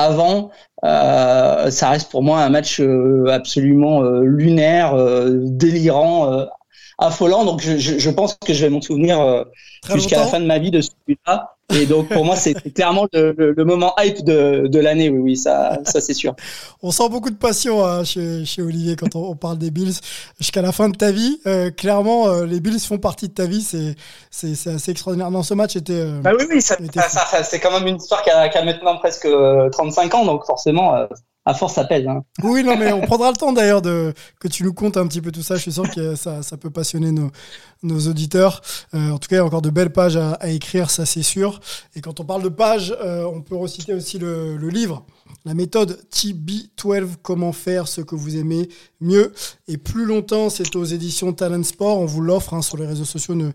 avant. 0.02 0.51
Euh, 0.85 1.70
ça 1.70 1.90
reste 1.90 2.10
pour 2.10 2.22
moi 2.22 2.40
un 2.43 2.48
match 2.51 2.81
euh, 2.81 3.27
absolument 3.31 4.02
euh, 4.02 4.22
lunaire, 4.24 4.94
euh, 4.94 5.31
délirant, 5.43 6.32
euh, 6.32 6.47
affolant. 6.98 7.44
Donc 7.44 7.60
je, 7.60 7.77
je, 7.78 7.98
je 7.98 8.10
pense 8.10 8.35
que 8.35 8.52
je 8.55 8.64
vais 8.64 8.70
m'en 8.70 8.81
souvenir 8.81 9.20
euh, 9.20 9.44
jusqu'à 9.94 10.18
la 10.18 10.27
fin 10.27 10.40
de 10.40 10.47
ma 10.47 10.59
vie 10.59 10.70
de 10.70 10.81
celui-là. 10.81 11.56
Et 11.75 11.87
donc 11.87 12.09
pour 12.09 12.25
moi 12.25 12.37
c'est 12.37 12.55
clairement 12.75 13.07
le, 13.13 13.35
le, 13.37 13.53
le 13.53 13.65
moment 13.65 13.95
hype 13.99 14.25
de, 14.25 14.67
de 14.67 14.79
l'année. 14.81 15.09
Oui, 15.11 15.19
oui, 15.21 15.37
ça, 15.37 15.79
ça 15.85 16.01
c'est 16.01 16.15
sûr. 16.15 16.35
On 16.83 16.91
sent 16.91 17.09
beaucoup 17.11 17.31
de 17.31 17.37
passion 17.37 17.85
hein, 17.85 18.05
chez, 18.05 18.45
chez 18.45 18.63
Olivier 18.63 18.97
quand 18.97 19.15
on, 19.15 19.31
on 19.31 19.37
parle 19.37 19.59
des 19.59 19.71
Bills. 19.71 19.95
Jusqu'à 20.39 20.63
la 20.63 20.73
fin 20.73 20.89
de 20.89 20.97
ta 20.97 21.11
vie, 21.13 21.41
euh, 21.47 21.71
clairement, 21.71 22.29
euh, 22.29 22.47
les 22.47 22.61
Bills 22.61 22.81
font 22.81 22.99
partie 22.99 23.29
de 23.29 23.35
ta 23.35 23.45
vie. 23.45 23.61
C'est, 23.63 23.95
c'est, 24.31 24.55
c'est 24.55 24.71
assez 24.71 24.91
extraordinaire. 24.93 25.31
Non, 25.31 25.43
ce 25.43 25.55
match 25.55 25.77
était. 25.77 25.93
euh, 25.93 26.21
Bah 26.23 26.33
oui, 26.39 26.45
oui, 26.51 26.63
ça, 26.63 26.77
ça- 26.95 27.09
ça- 27.09 27.43
c'est 27.45 27.61
quand 27.61 27.71
même 27.73 27.87
une 27.87 27.97
histoire 27.97 28.23
qui 28.23 28.31
a, 28.31 28.49
qui 28.49 28.57
a 28.59 28.65
maintenant 28.65 28.97
presque 28.97 29.27
euh, 29.27 29.69
35 29.71 30.15
ans, 30.15 30.25
donc 30.25 30.45
forcément, 30.47 30.95
euh, 30.97 31.07
force, 31.55 31.74
ça 31.74 31.85
pèse. 31.85 32.06
Hein. 32.06 32.24
Oui, 32.43 32.62
non, 32.64 32.77
mais 32.77 32.93
on 32.93 33.01
prendra 33.01 33.31
le 33.31 33.36
temps 33.36 33.52
d'ailleurs 33.52 33.82
de 33.82 34.12
que 34.40 34.48
tu 34.48 34.64
nous 34.64 34.72
comptes 34.72 34.97
un 34.97 35.06
petit 35.06 35.20
peu 35.20 35.32
tout 35.32 35.43
ça. 35.43 35.56
Je 35.56 35.62
suis 35.62 35.72
sûr 35.72 35.89
que 35.90 36.14
ça, 36.14 36.43
peut 36.60 36.70
passionner 36.70 37.12
nos, 37.12 38.09
auditeurs. 38.09 38.60
Euh, 38.94 39.10
en 39.10 39.18
tout 39.18 39.28
cas, 39.28 39.36
il 39.36 39.39
y 39.39 39.43
a 39.43 39.44
encore 39.44 39.62
de 39.62 39.70
belles 39.70 39.93
pages 39.93 40.16
à, 40.16 40.39
écrire, 40.48 40.90
ça 40.90 41.06
c'est 41.06 41.22
sûr. 41.22 41.60
Et 41.94 42.01
quand 42.01 42.20
on 42.20 42.24
parle 42.24 42.43
de 42.43 42.48
pages, 42.48 42.94
euh, 43.02 43.24
on 43.24 43.40
peut 43.43 43.56
reciter 43.56 43.94
aussi 43.94 44.18
le 44.18 44.56
livre, 44.68 45.05
la 45.44 45.55
méthode 45.55 45.98
TB12, 46.12 47.09
comment 47.23 47.52
faire 47.52 47.89
ce 47.89 48.01
que 48.01 48.15
vous 48.15 48.36
aimez 48.36 48.69
mieux 49.01 49.32
et 49.69 49.78
plus 49.78 50.05
longtemps. 50.05 50.51
C'est 50.51 50.77
aux 50.77 50.85
éditions 50.85 51.32
Talent 51.32 51.62
Sport. 51.62 51.98
On 51.98 52.07
vous 52.07 52.20
l'offre 52.20 52.55
hein, 52.55 52.62
sur 52.62 52.77
les 52.77 52.86
réseaux 52.86 53.05
sociaux. 53.05 53.35
Ne, 53.35 53.51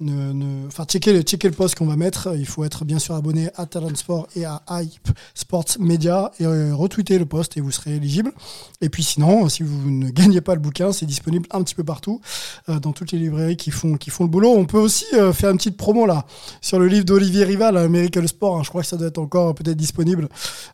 ne, 0.00 0.32
ne- 0.32 0.66
enfin, 0.66 0.84
checkez 0.84 1.12
le, 1.12 1.18
le 1.20 1.50
post 1.54 1.74
qu'on 1.74 1.86
va 1.86 1.96
mettre. 1.96 2.34
Il 2.36 2.46
faut 2.46 2.64
être 2.64 2.84
bien 2.84 2.98
sûr 2.98 3.14
abonné 3.14 3.50
à 3.56 3.66
Talent 3.66 3.94
Sport 3.94 4.28
et 4.36 4.44
à 4.44 4.62
Hype 4.70 5.08
Sports 5.34 5.76
Media 5.78 6.32
et 6.40 6.46
euh, 6.46 6.72
le 7.18 7.24
post 7.26 7.56
et 7.56 7.60
vous 7.60 7.70
serez 7.70 7.96
éligible. 7.96 8.32
Et 8.80 8.88
puis 8.88 9.02
sinon, 9.02 9.48
si 9.48 9.62
vous 9.62 9.90
ne 9.90 10.10
gagnez 10.10 10.40
pas 10.40 10.54
le 10.54 10.60
bouquin, 10.60 10.92
c'est 10.92 11.06
disponible 11.06 11.46
un 11.50 11.62
petit 11.62 11.74
peu 11.74 11.84
partout, 11.84 12.20
euh, 12.68 12.78
dans 12.78 12.92
toutes 12.92 13.12
les 13.12 13.18
librairies 13.18 13.56
qui 13.56 13.70
font, 13.70 13.96
le 14.24 14.30
boulot. 14.30 14.50
On 14.56 14.64
peut 14.66 14.78
aussi 14.78 15.06
euh, 15.14 15.32
faire 15.32 15.50
une 15.50 15.56
petite 15.56 15.76
promo 15.76 16.06
là 16.06 16.26
sur 16.60 16.78
le 16.78 16.86
livre 16.88 17.04
d'Olivier 17.04 17.44
Rival, 17.44 17.76
American 17.76 18.26
Sport. 18.26 18.58
hein. 18.58 18.62
Je 18.62 18.68
crois 18.70 18.82
que 18.82 18.88
ça 18.88 18.96
doit 18.96 19.08
être 19.08 19.18
encore 19.18 19.54
peut-être 19.54 19.76
disponible. 19.76 20.28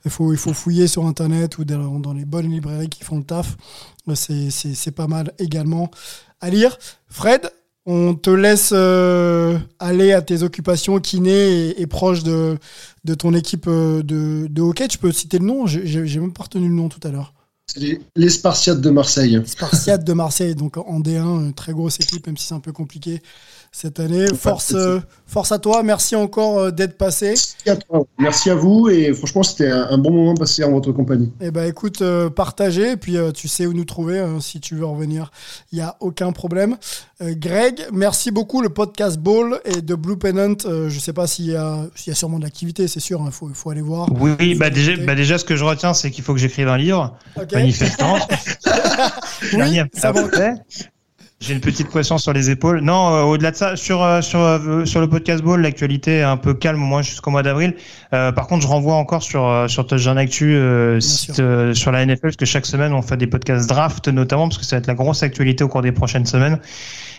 Il 0.05 0.11
faut 0.11 0.33
fouiller 0.51 0.89
sur 0.89 1.07
Internet 1.07 1.59
ou 1.59 1.65
dans, 1.65 2.01
dans 2.01 2.13
les 2.13 2.25
bonnes 2.25 2.51
librairies 2.51 2.89
qui 2.89 3.05
font 3.05 3.19
le 3.19 3.25
taf. 3.25 3.57
Euh, 4.09 4.15
C'est, 4.15 4.91
pas 4.91 5.07
mal 5.07 5.33
également 5.39 5.91
à 6.41 6.51
lire. 6.51 6.77
Fred, 7.09 7.51
on 7.87 8.15
te 8.15 8.31
laisse 8.31 8.71
euh, 8.73 9.59
aller 9.79 10.13
à 10.13 10.23
tes 10.23 10.43
occupations 10.43 10.99
kiné 11.01 11.69
et, 11.69 11.83
et 11.83 11.87
proche 11.87 12.23
de, 12.23 12.59
de 13.05 13.15
ton 13.15 13.35
équipe 13.35 13.67
euh, 13.69 14.03
de, 14.03 14.47
de 14.49 14.63
hockey. 14.63 14.89
Tu 14.89 14.99
peux 14.99 15.13
citer 15.13 15.39
le 15.39 15.47
nom 15.47 15.67
J'ai, 15.67 16.19
même 16.19 16.33
pas 16.33 16.45
retenu 16.45 16.69
le 16.69 16.75
nom 16.75 16.89
tout 16.89 17.07
à 17.07 17.11
l'heure. 17.11 17.35
Les, 17.77 18.01
les 18.17 18.29
Spartiates 18.29 18.81
de 18.81 18.91
Marseille. 18.91 19.41
Spartiate 19.47 20.05
de 20.05 20.13
Marseille, 20.13 20.55
donc 20.55 20.77
en 20.77 21.01
D1, 21.01 21.47
une 21.47 21.55
très 21.55 21.73
grosse 21.73 22.01
équipe, 22.01 22.27
même 22.27 22.37
si 22.37 22.47
c'est 22.49 22.55
un 22.55 22.61
peu 22.61 22.73
compliqué 22.73 23.23
cette 23.75 23.99
année. 24.01 24.27
Force, 24.39 24.75
euh, 24.75 25.01
force 25.27 25.51
à 25.51 25.59
toi, 25.59 25.83
merci 25.83 26.15
encore 26.15 26.59
euh, 26.59 26.71
d'être 26.71 26.99
passé. 26.99 27.29
Merci 27.29 27.71
à 27.71 27.77
toi. 27.77 28.05
Merci 28.19 28.51
à 28.51 28.55
vous 28.55 28.91
et 28.91 29.13
franchement 29.15 29.43
c'était 29.43 29.71
un, 29.71 29.97
bon 29.99 30.11
moment 30.13 30.35
passé 30.35 30.63
en 30.63 30.71
votre 30.71 30.93
compagnie. 30.93 31.33
Eh 31.41 31.51
ben 31.51 31.67
écoute, 31.67 32.03
euh, 32.03 32.29
partagez, 32.29 32.93
et 32.93 32.97
puis 32.99 33.17
euh, 33.17 33.33
tu 33.33 33.49
sais 33.49 33.65
où 33.67 33.73
nous 33.73 33.87
trouver 33.87 34.21
hein, 34.21 34.39
si 34.41 34.61
tu 34.61 34.77
veux 34.77 34.85
revenir. 34.85 35.31
Il 35.73 35.77
n'y 35.77 35.83
a 35.83 35.97
aucun 36.01 36.33
problème. 36.33 36.77
Euh, 37.23 37.33
Greg, 37.37 37.81
merci 37.93 38.31
beaucoup. 38.31 38.61
Le 38.61 38.69
podcast 38.69 39.17
Ball 39.19 39.59
et 39.65 39.81
de 39.81 39.95
Blue 39.95 40.19
Pennant, 40.19 40.55
euh, 40.67 40.91
je 40.91 40.99
sais 41.01 41.15
pas 41.15 41.27
s'il 41.27 41.47
y, 41.47 41.57
a- 41.57 41.87
s'il 41.95 42.11
y 42.11 42.13
a 42.13 42.17
sûrement 42.17 42.39
de 42.39 42.45
l'activité, 42.45 42.89
c'est 42.89 43.01
sûr, 43.01 43.23
il 43.25 43.33
faut, 43.33 43.49
faut 43.55 43.71
aller 43.71 43.81
voir. 43.81 44.09
Oui, 44.21 44.33
oui, 44.39 44.55
bah 44.55 44.69
déjà, 44.69 44.93
bah 44.99 45.15
déjà, 45.15 45.39
ce 45.39 45.45
que 45.45 45.57
je 45.57 45.65
retiens, 45.65 45.95
c'est 45.95 46.11
qu'il 46.11 46.23
faut 46.23 46.35
que 46.35 46.41
j'écrive 46.41 46.69
un 46.69 46.77
livre, 46.77 47.17
Ok. 47.41 47.53
manifestement. 47.53 48.19
Oui, 49.55 49.79
ça. 49.95 50.13
J'ai 51.43 51.55
une 51.55 51.61
petite 51.61 51.89
pression 51.89 52.19
sur 52.19 52.33
les 52.33 52.51
épaules. 52.51 52.83
Non, 52.83 53.13
euh, 53.13 53.23
au-delà 53.23 53.51
de 53.51 53.57
ça, 53.57 53.75
sur 53.75 54.01
euh, 54.01 54.21
sur 54.23 54.39
euh, 54.39 54.85
sur 54.85 55.01
le 55.01 55.09
podcast 55.09 55.43
ball, 55.43 55.61
l'actualité 55.61 56.19
est 56.19 56.23
un 56.23 56.37
peu 56.37 56.55
calme 56.55 56.81
au 56.81 56.87
moins 56.87 57.03
jusqu'au 57.03 57.33
mois 57.33 57.43
d'avril. 57.43 57.75
Euh, 58.15 58.31
par 58.31 58.47
contre, 58.47 58.63
je 58.63 58.69
renvoie 58.69 58.95
encore 58.95 59.25
sur 59.25 59.49
euh, 59.49 59.67
sur 59.67 59.85
Touchdown 59.85 60.19
Actu 60.19 60.55
euh, 60.55 61.01
site, 61.01 61.41
euh, 61.41 61.75
sur 61.75 61.91
la 61.91 62.07
NFL 62.07 62.21
parce 62.23 62.37
que 62.37 62.45
chaque 62.45 62.65
semaine 62.65 62.93
on 62.93 63.03
fait 63.03 63.17
des 63.17 63.27
podcasts 63.27 63.69
draft 63.69 64.07
notamment 64.07 64.47
parce 64.47 64.59
que 64.59 64.65
ça 64.65 64.77
va 64.77 64.79
être 64.79 64.87
la 64.87 64.95
grosse 64.95 65.25
actualité 65.25 65.65
au 65.65 65.69
cours 65.69 65.83
des 65.83 65.91
prochaines 65.91 66.27
semaines. 66.27 66.61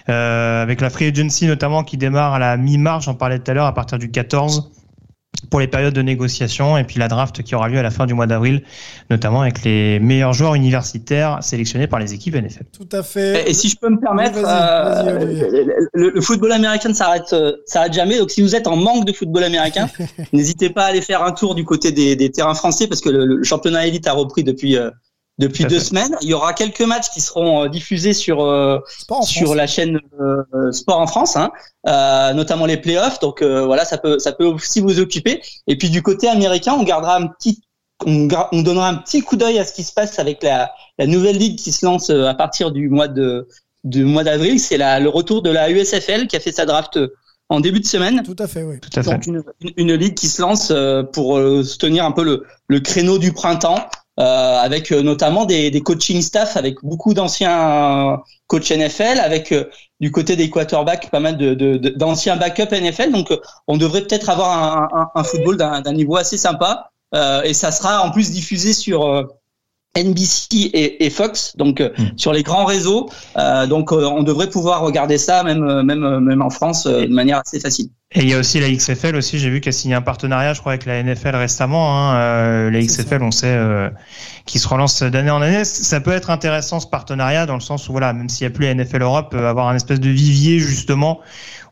Euh, 0.08 0.64
avec 0.64 0.80
la 0.80 0.90
free 0.90 1.08
agency 1.08 1.45
notamment 1.45 1.84
qui 1.84 1.98
démarre 1.98 2.34
à 2.34 2.40
la 2.40 2.56
mi-mars, 2.56 3.04
j'en 3.04 3.16
parlais 3.16 3.40
tout 3.40 3.52
à 3.52 3.54
l'heure 3.54 3.66
à 3.66 3.74
partir 3.74 4.00
du 4.00 4.10
14 4.10 4.72
pour 5.49 5.60
les 5.60 5.68
périodes 5.68 5.93
de 5.93 6.01
négociation 6.01 6.77
et 6.77 6.84
puis 6.84 6.99
la 6.99 7.07
draft 7.07 7.43
qui 7.43 7.55
aura 7.55 7.68
lieu 7.68 7.77
à 7.77 7.84
la 7.84 7.91
fin 7.91 8.05
du 8.05 8.14
mois 8.14 8.27
d'avril, 8.27 8.64
notamment 9.10 9.41
avec 9.41 9.64
les 9.64 9.99
meilleurs 9.99 10.34
joueurs 10.34 10.55
universitaires 10.55 11.39
sélectionnés 11.41 11.88
par 11.88 11.99
les 11.99 12.14
équipes 12.14 12.35
NFL. 12.35 12.64
Tout 12.72 12.89
à 12.91 13.03
fait. 13.03 13.49
Et 13.49 13.53
si 13.53 13.69
je 13.69 13.77
peux 13.77 13.89
me 13.89 13.99
permettre, 13.99 14.39
euh, 14.43 15.84
le, 15.93 16.22
football 16.22 16.51
américain 16.53 16.89
ne 16.89 16.93
s'arrête, 16.93 17.34
euh, 17.34 17.53
s'arrête 17.65 17.93
jamais. 17.93 18.18
Donc, 18.18 18.31
si 18.31 18.41
vous 18.41 18.55
êtes 18.55 18.68
en 18.68 18.76
manque 18.76 19.05
de 19.05 19.14
football 19.14 19.43
américain, 19.43 19.89
n'hésitez 20.34 20.69
pas 20.69 20.85
à 20.85 20.88
aller 20.88 21.01
faire 21.01 21.23
un 21.23 21.31
tour 21.31 21.55
du 21.55 21.65
côté 21.65 21.91
des, 21.91 22.15
des 22.15 22.31
terrains 22.31 22.55
français 22.55 22.88
parce 22.88 23.01
que 23.01 23.10
le, 23.10 23.26
le 23.26 23.43
championnat 23.43 23.85
élite 23.85 24.07
a 24.07 24.14
repris 24.14 24.43
depuis 24.43 24.77
euh, 24.77 24.89
depuis 25.39 25.65
deux 25.65 25.80
fait. 25.80 25.85
semaines. 25.85 26.15
Il 26.22 26.30
y 26.30 26.34
aura 26.34 26.53
quelques 26.53 26.81
matchs 26.81 27.10
qui 27.14 27.22
seront 27.22 27.64
euh, 27.64 27.68
diffusés 27.69 28.14
sur 28.14 28.43
euh, 28.43 28.80
sur 29.22 29.47
France. 29.47 29.55
la 29.55 29.68
chaîne 29.68 29.99
euh, 30.22 30.72
Sport 30.72 30.99
en 30.99 31.07
France, 31.07 31.35
hein, 31.35 31.51
euh, 31.88 32.34
notamment 32.34 32.65
les 32.65 32.77
playoffs. 32.77 33.19
Donc 33.19 33.41
euh, 33.41 33.65
voilà, 33.65 33.85
ça 33.85 33.97
peut 33.97 34.19
ça 34.19 34.31
peut 34.31 34.45
aussi 34.45 34.80
vous 34.81 34.99
occuper. 34.99 35.41
Et 35.68 35.77
puis 35.77 35.89
du 35.89 36.01
côté 36.01 36.27
américain, 36.27 36.76
on 36.80 36.84
gardera 36.84 37.18
un 37.18 37.27
petit 37.27 37.61
on, 38.05 38.27
on 38.51 38.61
donnera 38.61 38.89
un 38.89 38.95
petit 38.95 39.22
coup 39.22 39.35
d'œil 39.35 39.60
à 39.60 39.65
ce 39.65 39.73
qui 39.73 39.84
se 39.84 39.93
passe 39.93 40.19
avec 40.19 40.43
la, 40.43 40.72
la 40.97 41.07
nouvelle 41.07 41.38
ligue 41.38 41.57
qui 41.57 41.72
se 41.72 41.85
lance 41.85 42.10
euh, 42.10 42.26
à 42.26 42.34
partir 42.35 42.72
du 42.72 42.89
mois 42.89 43.07
de 43.07 43.47
du 43.84 44.05
mois 44.05 44.23
d'avril. 44.23 44.60
C'est 44.60 44.77
la 44.77 44.99
le 44.99 45.10
retour 45.10 45.41
de 45.41 45.49
la 45.49 45.69
USFL 45.69 46.27
qui 46.27 46.35
a 46.35 46.39
fait 46.39 46.51
sa 46.51 46.65
draft 46.65 46.99
en 47.49 47.60
début 47.60 47.80
de 47.80 47.85
semaine. 47.85 48.23
Tout 48.23 48.35
à 48.39 48.47
fait, 48.47 48.64
oui. 48.64 48.80
Tout 48.80 48.99
à 48.99 49.03
fait. 49.03 49.11
Donc 49.11 49.27
une, 49.27 49.43
une, 49.61 49.73
une 49.77 49.93
ligue 49.93 50.15
qui 50.15 50.27
se 50.27 50.41
lance 50.41 50.72
euh, 50.72 51.03
pour 51.03 51.38
euh, 51.38 51.64
se 51.64 51.77
tenir 51.77 52.05
un 52.05 52.11
peu 52.11 52.23
le, 52.23 52.45
le 52.68 52.80
créneau 52.80 53.18
du 53.19 53.31
printemps, 53.34 53.80
euh, 54.19 54.57
avec 54.60 54.91
euh, 54.91 55.02
notamment 55.02 55.45
des, 55.45 55.72
des 55.72 55.81
coaching 55.81 56.22
staff, 56.22 56.56
avec 56.57 56.76
beaucoup 56.84 57.14
d'anciens 57.14 58.19
coachs 58.48 58.72
NFL, 58.72 59.19
avec 59.19 59.52
euh, 59.52 59.65
du 59.99 60.11
côté 60.11 60.35
des 60.35 60.49
quarterbacks 60.49 61.10
pas 61.10 61.19
mal 61.19 61.38
de, 61.38 61.53
de- 61.53 61.77
de- 61.77 61.90
d'anciens 61.90 62.35
backup 62.38 62.72
NFL. 62.72 63.11
Donc 63.11 63.31
euh, 63.31 63.38
on 63.68 63.77
devrait 63.77 64.02
peut-être 64.02 64.30
avoir 64.30 64.52
un, 64.52 64.88
un, 65.02 65.10
un 65.15 65.23
football 65.23 65.57
d'un, 65.57 65.81
niveau 65.94 66.15
assez 66.18 66.38
sympa, 66.38 66.90
et 67.44 67.53
ça 67.53 67.72
sera 67.72 68.02
en 68.03 68.10
plus 68.11 68.31
diffusé 68.31 68.73
sur 68.73 69.27
NBC 69.95 70.48
et, 70.74 71.06
et 71.06 71.10
Fox, 71.10 71.56
donc 71.57 71.80
euh, 71.80 71.90
Hmm. 71.98 72.18
sur 72.18 72.34
les 72.34 72.44
grands 72.44 72.65
réseaux. 72.65 73.10
Euh, 73.38 73.68
donc 73.68 73.91
euh, 73.91 74.06
on 74.06 74.24
devrait 74.24 74.49
pouvoir 74.49 74.82
regarder 74.82 75.18
ça 75.18 75.44
même 75.44 75.64
euh, 75.64 75.84
même 75.84 76.03
euh, 76.03 76.20
même 76.20 76.41
en 76.41 76.49
France 76.49 76.88
euh, 76.88 77.02
de 77.06 77.14
manière 77.14 77.40
assez 77.40 77.60
facile. 77.60 77.90
Et 78.15 78.22
il 78.22 78.30
y 78.30 78.34
a 78.36 78.40
aussi 78.40 78.60
la 78.60 78.70
XFL 78.70 79.15
aussi, 79.15 79.40
j'ai 79.40 79.49
vu 79.49 79.60
qu'elle 79.60 79.74
a 79.74 79.78
signé 79.78 79.95
un 79.95 80.02
partenariat, 80.02 80.53
je 80.53 80.60
crois, 80.60 80.74
avec 80.74 80.86
la 80.86 81.02
NFL 81.02 81.36
récemment. 81.36 81.98
Hein, 81.98 82.15
euh, 82.15 82.70
la 82.70 82.80
XFL, 82.80 83.24
on 83.24 83.32
sait, 83.32 83.48
euh, 83.48 83.90
qui 84.45 84.60
se 84.60 84.68
relance 84.68 85.02
d'année 85.02 85.32
en 85.32 85.41
année. 85.41 85.65
Ça 85.65 85.99
peut 85.99 86.11
être 86.11 86.30
intéressant 86.30 86.80
ce 86.80 86.86
partenariat 86.86 87.48
dans 87.48 87.56
le 87.56 87.60
sens 87.60 87.90
où, 87.90 87.91
voilà, 87.91 88.14
même 88.14 88.30
s'il 88.30 88.45
n'y 88.48 88.53
a 88.53 88.56
plus 88.56 88.65
la 88.65 88.76
NFL 88.76 89.02
Europe, 89.02 89.34
euh, 89.34 89.49
avoir 89.49 89.68
un 89.68 89.76
espèce 89.76 89.99
de 89.99 90.10
vivier 90.10 90.60
justement 90.60 91.22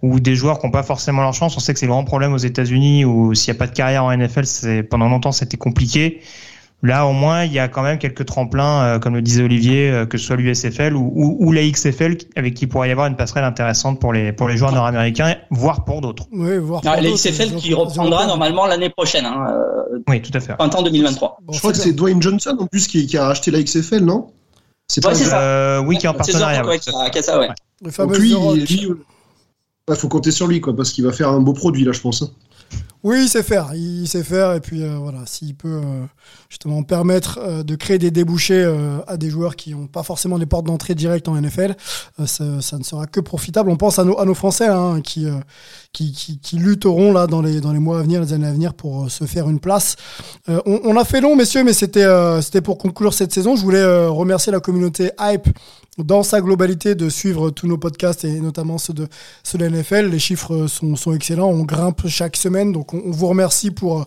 où 0.02 0.20
des 0.20 0.34
joueurs 0.34 0.58
qui 0.58 0.66
n'ont 0.66 0.72
pas 0.72 0.82
forcément 0.82 1.22
leur 1.22 1.36
chance. 1.36 1.56
On 1.58 1.60
sait 1.60 1.74
que 1.74 1.80
c'est 1.80 1.86
le 1.86 1.92
grand 1.92 2.06
problème 2.06 2.34
aux 2.34 2.38
États-Unis 2.38 3.06
où 3.06 3.36
s'il 3.36 3.54
n'y 3.54 3.58
a 3.58 3.60
pas 3.60 3.68
de 3.68 3.76
carrière 3.76 4.04
en 4.04 4.12
NFL, 4.12 4.48
c'est 4.48 4.82
pendant 4.82 5.10
longtemps 5.10 5.32
c'était 5.32 5.58
compliqué. 5.58 6.22
Là, 6.84 7.06
au 7.06 7.14
moins, 7.14 7.44
il 7.44 7.54
y 7.54 7.60
a 7.60 7.68
quand 7.68 7.84
même 7.84 8.00
quelques 8.00 8.26
tremplins, 8.26 8.82
euh, 8.84 9.00
comme 9.00 9.14
le 9.14 9.22
disait 9.22 9.44
Olivier, 9.44 9.92
euh, 9.92 10.06
que 10.08 10.18
ce 10.18 10.26
soit 10.26 10.36
l'USFL 10.36 10.96
ou, 10.96 11.12
ou, 11.14 11.38
ou 11.40 11.52
la 11.52 11.62
XFL, 11.70 12.18
avec 12.36 12.56
qui 12.56 12.66
pourrait 12.66 12.90
y 12.90 12.92
avoir 12.92 13.06
une 13.06 13.16
passerelle 13.16 13.44
intéressante 13.44 14.00
pour 14.00 14.14
les 14.14 14.34
pour 14.34 14.48
les 14.50 14.58
joueurs 14.58 14.72
nord-américains, 14.72 15.36
voire 15.52 15.86
pour 15.86 16.02
d'autres. 16.02 16.26
Oui, 16.32 16.58
voir 16.58 16.84
Non, 16.84 16.94
pour 16.94 17.02
la 17.04 17.12
XFL 17.12 17.56
qui 17.56 17.74
reprendra 17.76 18.26
normalement 18.26 18.66
l'année 18.66 18.90
prochaine, 18.90 19.26
hein, 19.26 19.46
euh, 19.94 20.00
Oui, 20.08 20.22
tout 20.24 20.32
à 20.36 20.40
fait. 20.40 20.56
printemps 20.56 20.82
2023. 20.82 21.38
Bon, 21.44 21.54
Je 21.54 21.60
crois 21.60 21.72
que 21.72 21.78
c'est 21.78 21.94
Dwayne 21.94 22.20
Johnson 22.22 22.58
en 22.60 22.66
plus 22.66 22.88
qui, 22.88 23.06
qui 23.06 23.16
a 23.18 23.26
racheté 23.28 23.52
la 23.52 23.62
XFL, 23.62 24.00
non? 24.04 24.32
C'est 24.88 25.06
Ouais, 25.06 25.14
c'est 25.14 25.26
ça. 25.26 25.40
Euh, 25.40 25.84
oui, 25.86 25.98
qui 26.00 26.06
est 26.08 26.10
en 26.10 26.14
C'est 26.14 26.18
partenariat. 26.34 26.66
Ouais, 26.66 26.76
a- 26.78 27.10
qui 27.12 27.20
a 27.20 27.22
ça, 27.22 27.40
ouais. 27.40 27.48
Le 27.82 27.86
Donc 27.86 27.94
fameux 27.94 28.18
lui, 28.18 28.32
The 28.32 28.36
Rock. 28.36 28.56
lui, 28.58 28.88
il 29.90 29.96
faut 29.96 30.08
compter 30.08 30.32
sur 30.32 30.48
lui, 30.48 30.60
quoi, 30.62 30.76
parce 30.76 30.92
qu'il 30.92 31.06
va 31.06 31.12
faire 31.14 31.30
un 31.30 31.40
beau 31.40 31.54
produit, 31.54 31.84
là, 31.84 31.92
je 31.92 32.00
pense. 32.02 32.24
Oui, 33.04 33.24
il 33.24 33.30
sait 33.30 33.42
faire, 33.42 33.72
il 33.74 34.08
sait 34.08 34.24
faire, 34.24 34.54
et 34.54 34.60
puis 34.60 34.84
euh, 34.84 34.98
voilà, 34.98 35.20
s'il 35.26 35.56
peut 35.56 35.82
euh, 35.84 36.06
justement 36.50 36.84
permettre 36.84 37.40
euh, 37.42 37.64
de 37.64 37.76
créer 37.76 37.98
des 37.98 38.12
débouchés 38.12 38.64
euh, 38.64 39.00
à 39.08 39.18
des 39.18 39.32
joueurs 39.32 39.56
qui 39.56 39.72
n'ont 39.74 39.88
pas 39.88 40.04
forcément 40.04 40.38
des 40.38 40.46
portes 40.46 40.68
d'entrée 40.68 40.94
directes 40.94 41.28
en 41.28 41.36
NFL, 41.36 41.76
euh, 42.20 42.28
ça, 42.28 42.62
ça 42.62 42.78
ne 42.78 42.84
sera 42.84 43.08
que 43.08 43.20
profitable. 43.20 43.72
On 43.72 43.76
pense 43.76 43.98
à 43.98 44.04
nos, 44.04 44.20
à 44.20 44.26
nos 44.26 44.36
Français 44.36 44.68
hein, 44.68 45.02
qui, 45.04 45.26
euh, 45.26 45.34
qui, 45.94 46.12
qui, 46.12 46.38
qui 46.40 46.58
lutteront 46.58 47.12
là 47.12 47.26
dans 47.26 47.42
les, 47.42 47.60
dans 47.60 47.74
les 47.74 47.80
mois 47.80 48.00
à 48.00 48.02
venir, 48.04 48.22
les 48.22 48.34
années 48.34 48.48
à 48.48 48.54
venir 48.54 48.76
pour 48.76 49.10
se 49.10 49.26
faire 49.26 49.50
une 49.50 49.60
place. 49.60 49.96
On, 50.48 50.82
on 50.84 50.96
a 50.96 51.04
fait 51.04 51.22
long, 51.22 51.36
messieurs, 51.36 51.64
mais 51.64 51.74
c'était 51.74 52.06
c'était 52.42 52.62
pour 52.62 52.78
conclure 52.78 53.14
cette 53.14 53.34
saison. 53.34 53.56
Je 53.56 53.64
voulais 53.64 53.84
remercier 54.08 54.52
la 54.52 54.60
communauté 54.60 55.12
Hype 55.20 55.48
dans 55.98 56.24
sa 56.24 56.40
globalité 56.40 56.96
de 56.96 57.10
suivre 57.10 57.50
tous 57.50 57.68
nos 57.68 57.78
podcasts 57.78 58.24
et 58.24 58.40
notamment 58.40 58.78
ceux 58.78 58.94
de, 58.94 59.08
ceux 59.44 59.58
de 59.58 59.68
NFL. 59.68 60.06
Les 60.08 60.20
chiffres 60.20 60.68
sont, 60.68 60.96
excellents. 61.14 61.50
On 61.50 61.64
grimpe 61.64 62.08
chaque 62.08 62.38
semaine. 62.38 62.72
Donc, 62.72 62.94
on, 62.94 63.12
vous 63.12 63.28
remercie 63.28 63.72
pour 63.72 64.00
euh, 64.00 64.04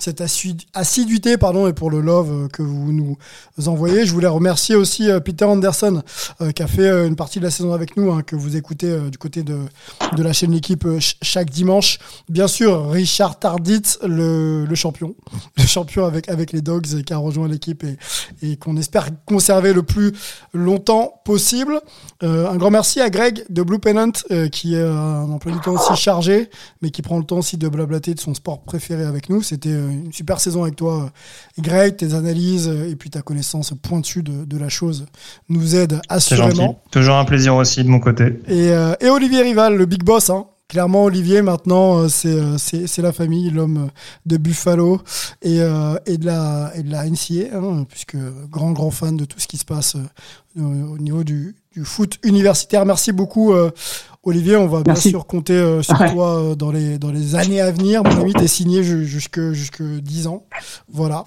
cette 0.00 0.20
assiduité 0.20 1.36
pardon, 1.36 1.68
et 1.68 1.72
pour 1.72 1.90
le 1.92 2.00
love 2.00 2.32
euh, 2.32 2.48
que 2.48 2.62
vous 2.62 2.92
nous 2.92 3.16
envoyez. 3.66 4.04
Je 4.04 4.12
voulais 4.12 4.26
remercier 4.26 4.74
aussi 4.74 5.08
euh, 5.08 5.20
Peter 5.20 5.44
Anderson 5.44 6.02
qui 6.54 6.62
a 6.62 6.66
fait 6.66 6.88
une 7.06 7.14
partie 7.16 7.38
de 7.38 7.44
la 7.44 7.50
saison 7.50 7.72
avec 7.72 7.96
nous, 7.96 8.10
hein, 8.10 8.22
que 8.22 8.34
vous 8.36 8.56
écoutez 8.56 9.10
du 9.10 9.18
côté 9.18 9.42
de, 9.42 9.58
de 10.16 10.22
la 10.22 10.32
chaîne 10.32 10.52
L'équipe 10.52 10.82
ch- 10.84 11.16
chaque 11.22 11.50
dimanche. 11.50 11.98
Bien 12.28 12.48
sûr, 12.48 12.90
Richard 12.90 13.38
Tardit, 13.38 13.82
le, 14.04 14.64
le 14.64 14.74
champion. 14.74 15.14
Le 15.56 15.64
champion 15.66 16.04
avec, 16.04 16.28
avec 16.28 16.52
les 16.52 16.62
Dogs 16.62 17.02
qui 17.04 17.12
a 17.12 17.18
rejoint 17.18 17.48
l'équipe 17.48 17.84
et, 17.84 17.96
et 18.42 18.56
qu'on 18.56 18.76
espère 18.76 19.08
conserver 19.26 19.72
le 19.72 19.82
plus 19.82 20.12
longtemps 20.52 21.20
possible. 21.28 21.78
Euh, 22.22 22.48
un 22.48 22.56
grand 22.56 22.70
merci 22.70 23.02
à 23.02 23.10
Greg 23.10 23.44
de 23.50 23.62
Blue 23.62 23.78
Pennant 23.78 24.12
euh, 24.30 24.48
qui 24.48 24.74
a 24.74 24.90
un 24.90 25.30
emploi 25.30 25.52
du 25.52 25.60
temps 25.60 25.72
aussi 25.74 25.94
chargé, 25.94 26.48
mais 26.80 26.88
qui 26.88 27.02
prend 27.02 27.18
le 27.18 27.24
temps 27.24 27.36
aussi 27.36 27.58
de 27.58 27.68
blablater 27.68 28.14
de 28.14 28.20
son 28.20 28.32
sport 28.32 28.62
préféré 28.62 29.04
avec 29.04 29.28
nous. 29.28 29.42
C'était 29.42 29.68
euh, 29.68 29.90
une 29.90 30.10
super 30.10 30.40
saison 30.40 30.62
avec 30.62 30.76
toi, 30.76 31.04
euh, 31.04 31.62
Greg. 31.62 31.96
Tes 31.98 32.14
analyses 32.14 32.66
euh, 32.66 32.90
et 32.90 32.96
puis 32.96 33.10
ta 33.10 33.20
connaissance 33.20 33.74
pointue 33.82 34.22
de, 34.22 34.46
de 34.46 34.56
la 34.56 34.70
chose 34.70 35.04
nous 35.50 35.76
aident 35.76 36.00
assurément. 36.08 36.80
Toujours 36.90 37.16
un 37.16 37.26
plaisir 37.26 37.54
aussi 37.56 37.84
de 37.84 37.88
mon 37.88 38.00
côté. 38.00 38.40
Et, 38.48 38.70
euh, 38.70 38.94
et 39.00 39.10
Olivier 39.10 39.42
Rival, 39.42 39.76
le 39.76 39.84
big 39.84 40.04
boss, 40.04 40.30
hein. 40.30 40.46
Clairement, 40.68 41.04
Olivier, 41.04 41.40
maintenant, 41.40 42.00
euh, 42.00 42.08
c'est 42.08 42.28
euh, 42.28 43.02
la 43.02 43.12
famille, 43.12 43.48
l'homme 43.48 43.86
euh, 43.86 43.90
de 44.26 44.36
Buffalo 44.36 45.00
et, 45.40 45.62
euh, 45.62 45.96
et, 46.04 46.18
de 46.18 46.26
la, 46.26 46.72
et 46.74 46.82
de 46.82 46.90
la 46.90 47.06
NCA, 47.08 47.56
hein, 47.56 47.86
puisque 47.88 48.18
grand, 48.50 48.72
grand 48.72 48.90
fan 48.90 49.16
de 49.16 49.24
tout 49.24 49.40
ce 49.40 49.48
qui 49.48 49.56
se 49.56 49.64
passe 49.64 49.94
euh, 49.94 50.04
au 50.60 50.94
au 50.94 50.98
niveau 50.98 51.24
du, 51.24 51.56
du 51.72 51.84
foot 51.84 52.18
universitaire. 52.24 52.84
Merci 52.86 53.12
beaucoup, 53.12 53.52
euh, 53.52 53.70
Olivier. 54.24 54.56
On 54.56 54.66
va 54.68 54.82
bien 54.82 54.94
sûr 54.96 55.26
compter 55.26 55.52
euh, 55.54 55.82
sur 55.82 56.00
Ouais. 56.00 56.12
toi 56.12 56.36
euh, 56.42 56.54
dans, 56.54 56.70
les, 56.70 56.98
dans 56.98 57.10
les 57.12 57.34
années 57.34 57.60
à 57.60 57.70
venir. 57.70 58.02
Mon 58.04 58.20
ami, 58.20 58.32
t'es 58.32 58.48
signé 58.48 58.82
ju- 58.82 59.06
jusque, 59.06 59.40
jusque 59.52 59.82
10 59.82 60.26
ans. 60.26 60.44
Voilà. 60.90 61.24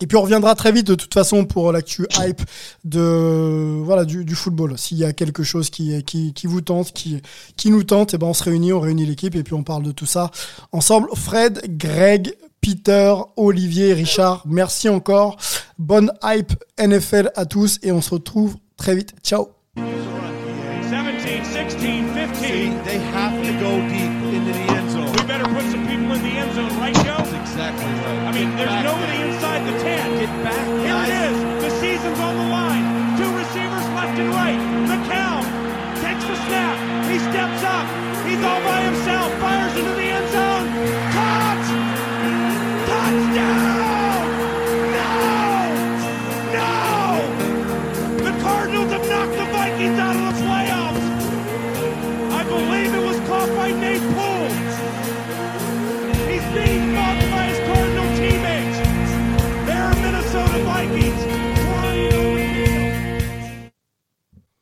Et 0.00 0.06
puis 0.08 0.16
on 0.16 0.22
reviendra 0.22 0.56
très 0.56 0.72
vite 0.72 0.88
de 0.88 0.96
toute 0.96 1.14
façon 1.14 1.44
pour 1.44 1.70
l'actu 1.70 2.06
hype 2.18 2.42
de 2.84 3.80
voilà 3.84 4.04
du, 4.04 4.24
du 4.24 4.34
football. 4.34 4.76
S'il 4.76 4.98
y 4.98 5.04
a 5.04 5.12
quelque 5.12 5.44
chose 5.44 5.70
qui, 5.70 6.02
qui, 6.02 6.32
qui 6.32 6.46
vous 6.48 6.60
tente, 6.60 6.92
qui, 6.92 7.22
qui 7.56 7.70
nous 7.70 7.84
tente, 7.84 8.12
et 8.14 8.18
ben 8.18 8.26
on 8.26 8.34
se 8.34 8.42
réunit, 8.42 8.72
on 8.72 8.80
réunit 8.80 9.06
l'équipe 9.06 9.36
et 9.36 9.44
puis 9.44 9.54
on 9.54 9.62
parle 9.62 9.84
de 9.84 9.92
tout 9.92 10.06
ça 10.06 10.30
ensemble. 10.72 11.08
Fred, 11.14 11.62
Greg, 11.78 12.34
Peter, 12.62 13.14
Olivier, 13.36 13.92
Richard, 13.92 14.44
merci 14.46 14.88
encore. 14.88 15.36
Bonne 15.78 16.12
hype 16.24 16.52
NFL 16.78 17.30
à 17.34 17.44
tous 17.44 17.78
et 17.82 17.92
on 17.92 18.00
se 18.00 18.10
retrouve 18.10 18.56
très 18.76 18.94
vite. 18.94 19.14
Ciao. 19.22 19.61